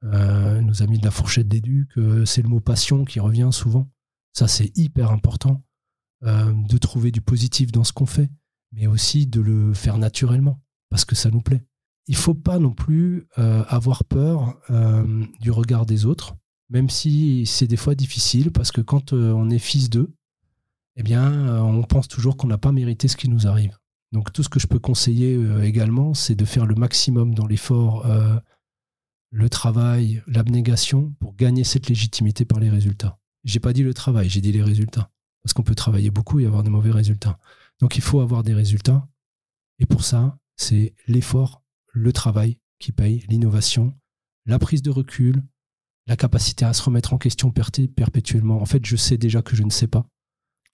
nos 0.02 0.84
amis 0.84 1.00
de 1.00 1.06
la 1.06 1.12
fourchette 1.12 1.48
d'éduc, 1.48 1.98
euh, 1.98 2.26
c'est 2.26 2.42
le 2.42 2.50
mot 2.50 2.60
passion 2.60 3.06
qui 3.06 3.22
revient 3.22 3.50
souvent. 3.54 3.90
Ça, 4.34 4.50
c'est 4.50 4.78
hyper 4.78 5.12
important 5.12 5.64
de 6.22 6.78
trouver 6.78 7.12
du 7.12 7.20
positif 7.20 7.72
dans 7.74 7.84
ce 7.84 7.92
qu'on 7.92 8.06
fait, 8.06 8.30
mais 8.72 8.88
aussi 8.88 9.28
de 9.28 9.42
le 9.42 9.74
faire 9.74 9.98
naturellement, 9.98 10.62
parce 10.90 11.04
que 11.04 11.16
ça 11.16 11.30
nous 11.30 11.42
plaît. 11.42 11.66
Il 12.08 12.16
faut 12.16 12.34
pas 12.34 12.60
non 12.60 12.72
plus 12.72 13.28
avoir 13.36 14.06
peur 14.06 14.58
du 15.42 15.52
regard 15.52 15.86
des 15.86 16.06
autres, 16.06 16.36
même 16.70 16.90
si 16.90 17.46
c'est 17.46 17.68
des 17.68 17.76
fois 17.76 17.94
difficile, 17.94 18.52
parce 18.52 18.72
que 18.72 18.80
quand 18.80 19.12
on 19.12 19.50
est 19.50 19.60
fils 19.60 19.90
d'eux, 19.90 20.16
eh 20.96 21.04
bien, 21.04 21.32
euh, 21.48 21.60
on 21.60 21.84
pense 21.84 22.08
toujours 22.08 22.38
qu'on 22.38 22.48
n'a 22.48 22.58
pas 22.58 22.72
mérité 22.72 23.08
ce 23.08 23.18
qui 23.18 23.30
nous 23.30 23.48
arrive. 23.48 23.78
Donc 24.12 24.32
tout 24.32 24.44
ce 24.44 24.50
que 24.50 24.60
je 24.60 24.68
peux 24.68 24.80
conseiller 24.80 25.36
euh, 25.36 25.64
également, 25.64 26.14
c'est 26.14 26.36
de 26.36 26.46
faire 26.46 26.66
le 26.66 26.76
maximum 26.76 27.34
dans 27.34 27.48
l'effort, 27.48 28.06
euh, 28.06 28.38
le 29.32 29.50
travail, 29.50 30.22
l'abnégation 30.28 31.14
pour 31.20 31.36
gagner 31.36 31.64
cette 31.64 31.90
légitimité 31.90 32.46
par 32.46 32.60
les 32.60 32.70
résultats. 32.70 33.18
J'ai 33.44 33.60
pas 33.60 33.74
dit 33.74 33.84
le 33.84 33.94
travail, 33.94 34.30
j'ai 34.30 34.42
dit 34.42 34.52
les 34.52 34.62
résultats. 34.62 35.10
Parce 35.42 35.54
qu'on 35.54 35.64
peut 35.64 35.76
travailler 35.76 36.12
beaucoup 36.12 36.40
et 36.40 36.46
avoir 36.46 36.64
de 36.64 36.70
mauvais 36.70 36.92
résultats. 36.92 37.38
Donc 37.82 37.98
il 37.98 38.02
faut 38.02 38.22
avoir 38.22 38.44
des 38.44 38.54
résultats. 38.54 39.08
Et 39.80 39.86
pour 39.86 40.04
ça, 40.04 40.38
c'est 40.56 40.94
l'effort, 41.08 41.64
le 41.92 42.14
travail 42.14 42.60
qui 42.80 42.92
paye, 42.92 43.26
l'innovation, 43.28 43.94
la 44.46 44.60
prise 44.60 44.82
de 44.82 44.92
recul, 44.92 45.44
la 46.08 46.16
capacité 46.16 46.66
à 46.66 46.74
se 46.74 46.84
remettre 46.84 47.14
en 47.14 47.18
question 47.18 47.52
perpétuellement. 47.52 48.62
En 48.62 48.66
fait, 48.66 48.86
je 48.86 48.96
sais 48.96 49.18
déjà 49.18 49.42
que 49.42 49.56
je 49.56 49.64
ne 49.64 49.70
sais 49.70 49.88
pas. 49.88 50.06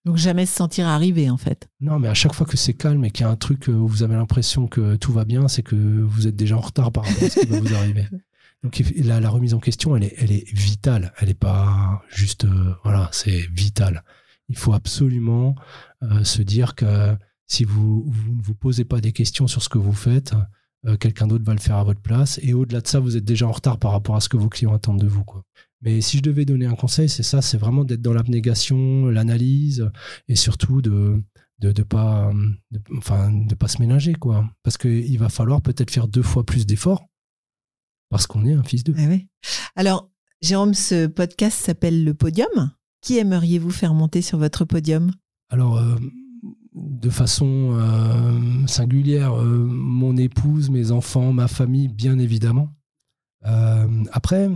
Donc 0.06 0.16
jamais 0.18 0.46
se 0.46 0.56
sentir 0.56 0.88
arrivé 0.88 1.30
en 1.30 1.38
fait. 1.38 1.70
Non, 1.82 2.00
mais 2.00 2.08
à 2.08 2.14
chaque 2.14 2.34
fois 2.34 2.48
que 2.48 2.58
c'est 2.58 2.74
calme 2.74 3.04
et 3.06 3.12
qu'il 3.12 3.26
y 3.26 3.30
a 3.30 3.32
un 3.32 3.36
truc 3.36 3.68
où 3.68 3.88
vous 3.88 4.04
avez 4.04 4.16
l'impression 4.16 4.68
que 4.68 4.96
tout 4.96 5.12
va 5.12 5.26
bien, 5.26 5.48
c'est 5.48 5.64
que 5.64 5.76
vous 5.76 6.28
êtes 6.28 6.36
déjà 6.36 6.58
en 6.58 6.62
retard 6.62 6.92
par 6.92 7.06
rapport 7.06 7.24
à 7.24 7.30
ce 7.30 7.40
qui 7.42 7.48
va 7.48 7.60
vous 7.60 7.74
arriver. 7.74 8.08
Donc 8.64 8.82
la, 8.98 9.20
la 9.20 9.30
remise 9.30 9.54
en 9.54 9.60
question, 9.60 9.96
elle 9.96 10.04
est, 10.04 10.16
elle 10.18 10.32
est 10.32 10.50
vitale. 10.54 11.14
Elle 11.20 11.30
n'est 11.30 11.34
pas 11.34 12.04
juste, 12.10 12.46
euh, 12.46 12.74
voilà, 12.84 13.10
c'est 13.14 13.48
vital. 13.52 14.04
Il 14.50 14.58
faut 14.58 14.74
absolument 14.74 15.56
euh, 16.04 16.24
se 16.24 16.42
dire 16.42 16.76
que 16.76 17.16
si 17.46 17.64
vous, 17.64 18.04
vous 18.08 18.36
ne 18.36 18.42
vous 18.42 18.56
posez 18.56 18.84
pas 18.84 19.00
des 19.00 19.12
questions 19.12 19.48
sur 19.48 19.64
ce 19.64 19.70
que 19.70 19.78
vous 19.78 19.94
faites, 19.94 20.34
euh, 20.86 20.98
quelqu'un 20.98 21.28
d'autre 21.28 21.46
va 21.46 21.54
le 21.54 21.60
faire 21.60 21.78
à 21.78 21.84
votre 21.84 22.02
place. 22.02 22.40
Et 22.44 22.54
au-delà 22.54 22.82
de 22.82 22.88
ça, 22.88 23.00
vous 23.00 23.16
êtes 23.16 23.26
déjà 23.26 23.48
en 23.48 23.52
retard 23.52 23.78
par 23.78 23.92
rapport 23.92 24.16
à 24.16 24.22
ce 24.22 24.30
que 24.30 24.38
vos 24.38 24.50
clients 24.50 24.74
attendent 24.74 25.02
de 25.02 25.08
vous. 25.08 25.24
Quoi. 25.24 25.44
Mais 25.82 26.02
si 26.02 26.18
je 26.18 26.24
devais 26.24 26.44
donner 26.46 26.66
un 26.66 26.76
conseil, 26.76 27.08
c'est 27.08 27.24
ça, 27.24 27.42
c'est 27.42 27.58
vraiment 27.58 27.86
d'être 27.86 28.02
dans 28.02 28.14
l'abnégation, 28.14 29.06
l'analyse, 29.08 29.90
et 30.28 30.36
surtout 30.36 30.82
de 30.82 31.22
de 31.60 31.72
de 31.72 31.84
pas 31.84 32.32
de, 32.72 32.82
enfin 32.98 33.32
de 33.32 33.54
pas 33.56 33.68
se 33.68 33.82
ménager 33.82 34.14
quoi 34.14 34.50
parce 34.64 34.78
que 34.78 34.88
il 34.88 35.18
va 35.18 35.28
falloir 35.30 35.62
peut-être 35.62 35.92
faire 35.92 36.08
deux 36.08 36.22
fois 36.22 36.46
plus 36.46 36.66
d'efforts 36.66 37.06
parce 38.10 38.28
qu'on 38.28 38.46
est 38.46 38.54
un 38.54 38.64
fils 38.64 38.84
d'eux 38.84 38.96
Ah 38.98 39.08
ouais. 39.08 39.28
Alors, 39.76 40.10
Jérôme, 40.42 40.74
ce 40.74 41.06
podcast 41.08 41.58
s'appelle 41.60 42.04
Le 42.06 42.14
Podium. 42.14 42.72
Qui 43.02 43.18
aimeriez-vous 43.18 43.72
faire 43.72 43.94
monter 43.94 44.22
sur 44.22 44.38
votre 44.38 44.66
podium? 44.66 45.12
Alors 45.50 45.78
euh, 45.78 45.96
de 46.76 47.10
façon 47.10 47.72
euh, 47.74 48.68
singulière 48.68 49.34
euh, 49.40 49.66
mon 49.66 50.16
épouse 50.18 50.70
mes 50.70 50.92
enfants 50.92 51.34
ma 51.34 51.48
famille 51.48 51.88
bien 51.88 52.20
évidemment 52.20 52.70
Euh, 53.46 54.04
après 54.12 54.50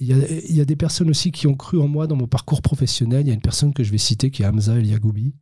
il 0.00 0.56
y, 0.56 0.60
a, 0.60 0.64
des 0.64 0.76
personnes 0.76 1.10
aussi 1.10 1.32
qui 1.32 1.48
ont 1.48 1.56
cru 1.56 1.80
en 1.80 1.88
moi 1.88 2.06
dans 2.06 2.14
mon 2.14 2.28
parcours 2.28 2.62
professionnel 2.62 3.22
il 3.22 3.28
y 3.28 3.30
a 3.32 3.34
une 3.34 3.40
personne 3.40 3.74
que 3.74 3.82
je 3.82 3.90
vais 3.90 3.98
citer 3.98 4.30
qui 4.30 4.42
est 4.42 4.46
Hamza 4.46 4.74
El 4.74 4.86
Yagoubi 4.86 5.34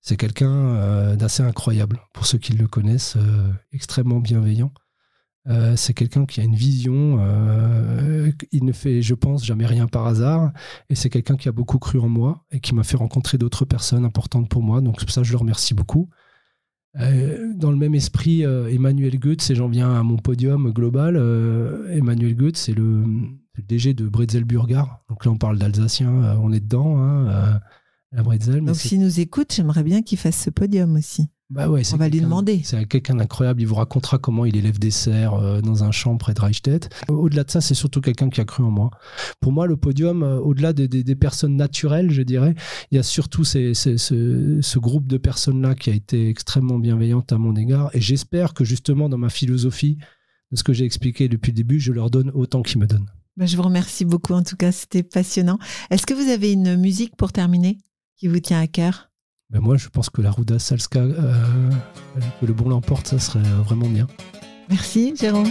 c'est 0.00 0.16
quelqu'un 0.16 0.74
euh, 0.76 1.16
d'assez 1.16 1.42
incroyable 1.42 2.00
pour 2.12 2.26
ceux 2.26 2.38
qui 2.38 2.52
le 2.52 2.66
connaissent 2.66 3.16
euh, 3.16 3.52
extrêmement 3.72 4.20
bienveillant 4.20 4.72
Euh, 5.46 5.76
c'est 5.76 5.94
quelqu'un 5.94 6.26
qui 6.26 6.40
a 6.40 6.44
une 6.44 6.56
vision. 6.56 7.18
il 8.52 8.64
ne 8.64 8.72
fait, 8.72 9.00
je 9.00 9.14
pense, 9.14 9.44
jamais 9.46 9.64
rien 9.66 9.86
par 9.86 10.06
hasard. 10.06 10.52
Et 10.90 10.94
c'est 10.94 11.08
quelqu'un 11.08 11.36
qui 11.36 11.48
a 11.48 11.52
beaucoup 11.52 11.78
cru 11.78 11.98
en 12.00 12.08
moi 12.08 12.44
et 12.50 12.60
qui 12.60 12.74
m'a 12.74 12.84
fait 12.84 12.98
rencontrer 12.98 13.38
d'autres 13.38 13.64
personnes 13.64 14.04
importantes 14.04 14.48
pour 14.50 14.62
moi. 14.62 14.82
Donc, 14.82 14.98
pour 14.98 15.10
ça, 15.10 15.22
je 15.22 15.32
le 15.32 15.38
remercie 15.38 15.74
beaucoup. 15.74 16.10
Dans 16.94 17.70
le 17.70 17.76
même 17.76 17.94
esprit, 17.94 18.42
Emmanuel 18.42 19.18
Goethe, 19.18 19.50
et 19.50 19.54
j'en 19.54 19.68
viens 19.68 19.90
à 19.94 20.02
mon 20.02 20.18
podium 20.18 20.70
global. 20.70 21.16
Emmanuel 21.90 22.34
Goethe, 22.36 22.58
c'est 22.58 22.74
le, 22.74 23.04
le 23.58 23.64
DG 23.64 23.94
de 23.94 24.08
Bretzel 24.08 24.44
Burgar. 24.44 25.00
Donc 25.08 25.24
là, 25.24 25.30
on 25.32 25.36
parle 25.36 25.58
d'Alsacien, 25.58 26.10
euh, 26.10 26.34
on 26.40 26.52
est 26.52 26.60
dedans, 26.60 26.98
hein, 26.98 27.28
euh, 27.28 27.52
la 28.12 28.22
Bretzel. 28.22 28.64
Donc 28.64 28.76
s'il 28.76 29.00
nous 29.00 29.20
écoute, 29.20 29.52
j'aimerais 29.54 29.82
bien 29.82 30.02
qu'il 30.02 30.16
fasse 30.18 30.42
ce 30.44 30.50
podium 30.50 30.96
aussi. 30.96 31.28
bah 31.50 31.68
ouais, 31.68 31.82
On 31.92 31.96
va 31.96 32.08
lui 32.08 32.20
demander. 32.20 32.60
C'est 32.64 32.84
quelqu'un 32.86 33.16
d'incroyable. 33.16 33.60
Il 33.60 33.66
vous 33.66 33.74
racontera 33.74 34.18
comment 34.18 34.44
il 34.44 34.56
élève 34.56 34.78
des 34.78 34.90
cerfs 34.90 35.34
euh, 35.34 35.60
dans 35.60 35.82
un 35.84 35.90
champ 35.90 36.16
près 36.16 36.34
de 36.34 36.40
Reichstätt. 36.40 36.88
Au-delà 37.08 37.44
de 37.44 37.50
ça, 37.50 37.60
c'est 37.60 37.74
surtout 37.74 38.00
quelqu'un 38.00 38.28
qui 38.30 38.40
a 38.40 38.44
cru 38.44 38.62
en 38.62 38.70
moi. 38.70 38.90
Pour 39.40 39.52
moi, 39.52 39.66
le 39.66 39.76
podium, 39.76 40.22
euh, 40.22 40.38
au-delà 40.38 40.72
des, 40.72 40.88
des- 40.88 41.04
des 41.04 41.16
personnes 41.16 41.56
naturelles, 41.56 42.10
je 42.10 42.22
dirais, 42.22 42.54
il 42.90 42.96
y 42.96 42.98
a 42.98 43.02
surtout 43.02 43.44
ces- 43.44 43.74
ces- 43.74 43.98
ce, 43.98 44.58
ce 44.60 44.78
groupe 44.78 45.06
de 45.06 45.16
personnes-là 45.16 45.74
qui 45.74 45.90
a 45.90 45.94
été 45.94 46.28
extrêmement 46.28 46.78
bienveillante 46.78 47.32
à 47.32 47.38
mon 47.38 47.56
égard. 47.56 47.90
Et 47.94 48.00
j'espère 48.00 48.52
que 48.54 48.64
justement, 48.64 49.08
dans 49.08 49.18
ma 49.18 49.30
philosophie, 49.30 49.98
de 50.50 50.56
ce 50.56 50.62
que 50.64 50.72
j'ai 50.72 50.86
expliqué 50.86 51.28
depuis 51.28 51.50
le 51.52 51.56
début, 51.56 51.78
je 51.78 51.92
leur 51.92 52.10
donne 52.10 52.30
autant 52.34 52.62
qu'ils 52.62 52.78
me 52.78 52.86
donnent. 52.86 53.10
Ben, 53.38 53.46
je 53.46 53.56
vous 53.56 53.62
remercie 53.62 54.04
beaucoup. 54.04 54.34
En 54.34 54.42
tout 54.42 54.56
cas, 54.56 54.72
c'était 54.72 55.04
passionnant. 55.04 55.60
Est-ce 55.90 56.06
que 56.06 56.14
vous 56.14 56.28
avez 56.28 56.52
une 56.52 56.76
musique 56.76 57.14
pour 57.14 57.30
terminer 57.30 57.78
qui 58.16 58.26
vous 58.26 58.40
tient 58.40 58.60
à 58.60 58.66
cœur? 58.66 59.10
Ben 59.50 59.60
moi, 59.60 59.76
je 59.76 59.88
pense 59.88 60.10
que 60.10 60.20
la 60.20 60.32
Ruda 60.32 60.58
Salska, 60.58 60.98
euh, 60.98 61.70
que 62.40 62.46
le 62.46 62.52
bon 62.52 62.68
l'emporte, 62.68 63.06
ça 63.06 63.20
serait 63.20 63.38
euh, 63.38 63.62
vraiment 63.62 63.88
bien. 63.88 64.08
Merci, 64.68 65.14
Jérôme. 65.16 65.48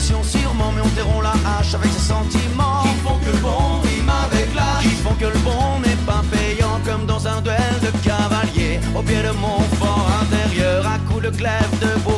Sûrement, 0.00 0.72
mais 0.74 0.82
on 0.82 0.88
terront 0.90 1.20
la 1.20 1.32
hache 1.32 1.74
avec 1.74 1.90
ses 1.92 2.06
sentiments. 2.12 2.82
Qui 2.82 2.94
font 3.04 3.18
que 3.18 3.30
le 3.30 3.38
bon 3.38 3.80
rime 3.82 4.10
avec 4.26 4.54
l'âge. 4.54 4.82
Qui 4.82 4.90
font 5.02 5.14
que 5.14 5.26
le 5.26 5.38
bon 5.40 5.80
n'est 5.84 6.02
pas 6.06 6.22
payant 6.30 6.80
comme 6.84 7.06
dans 7.06 7.26
un 7.26 7.40
duel 7.40 7.74
de 7.82 7.90
cavalier. 8.06 8.80
Au 8.94 9.02
pied 9.02 9.22
de 9.22 9.32
mon 9.32 9.60
fort 9.80 10.08
intérieur, 10.22 10.86
à 10.86 10.98
coups 11.10 11.24
de 11.24 11.30
glaive, 11.30 11.70
de 11.80 11.98
bouclier. 12.00 12.17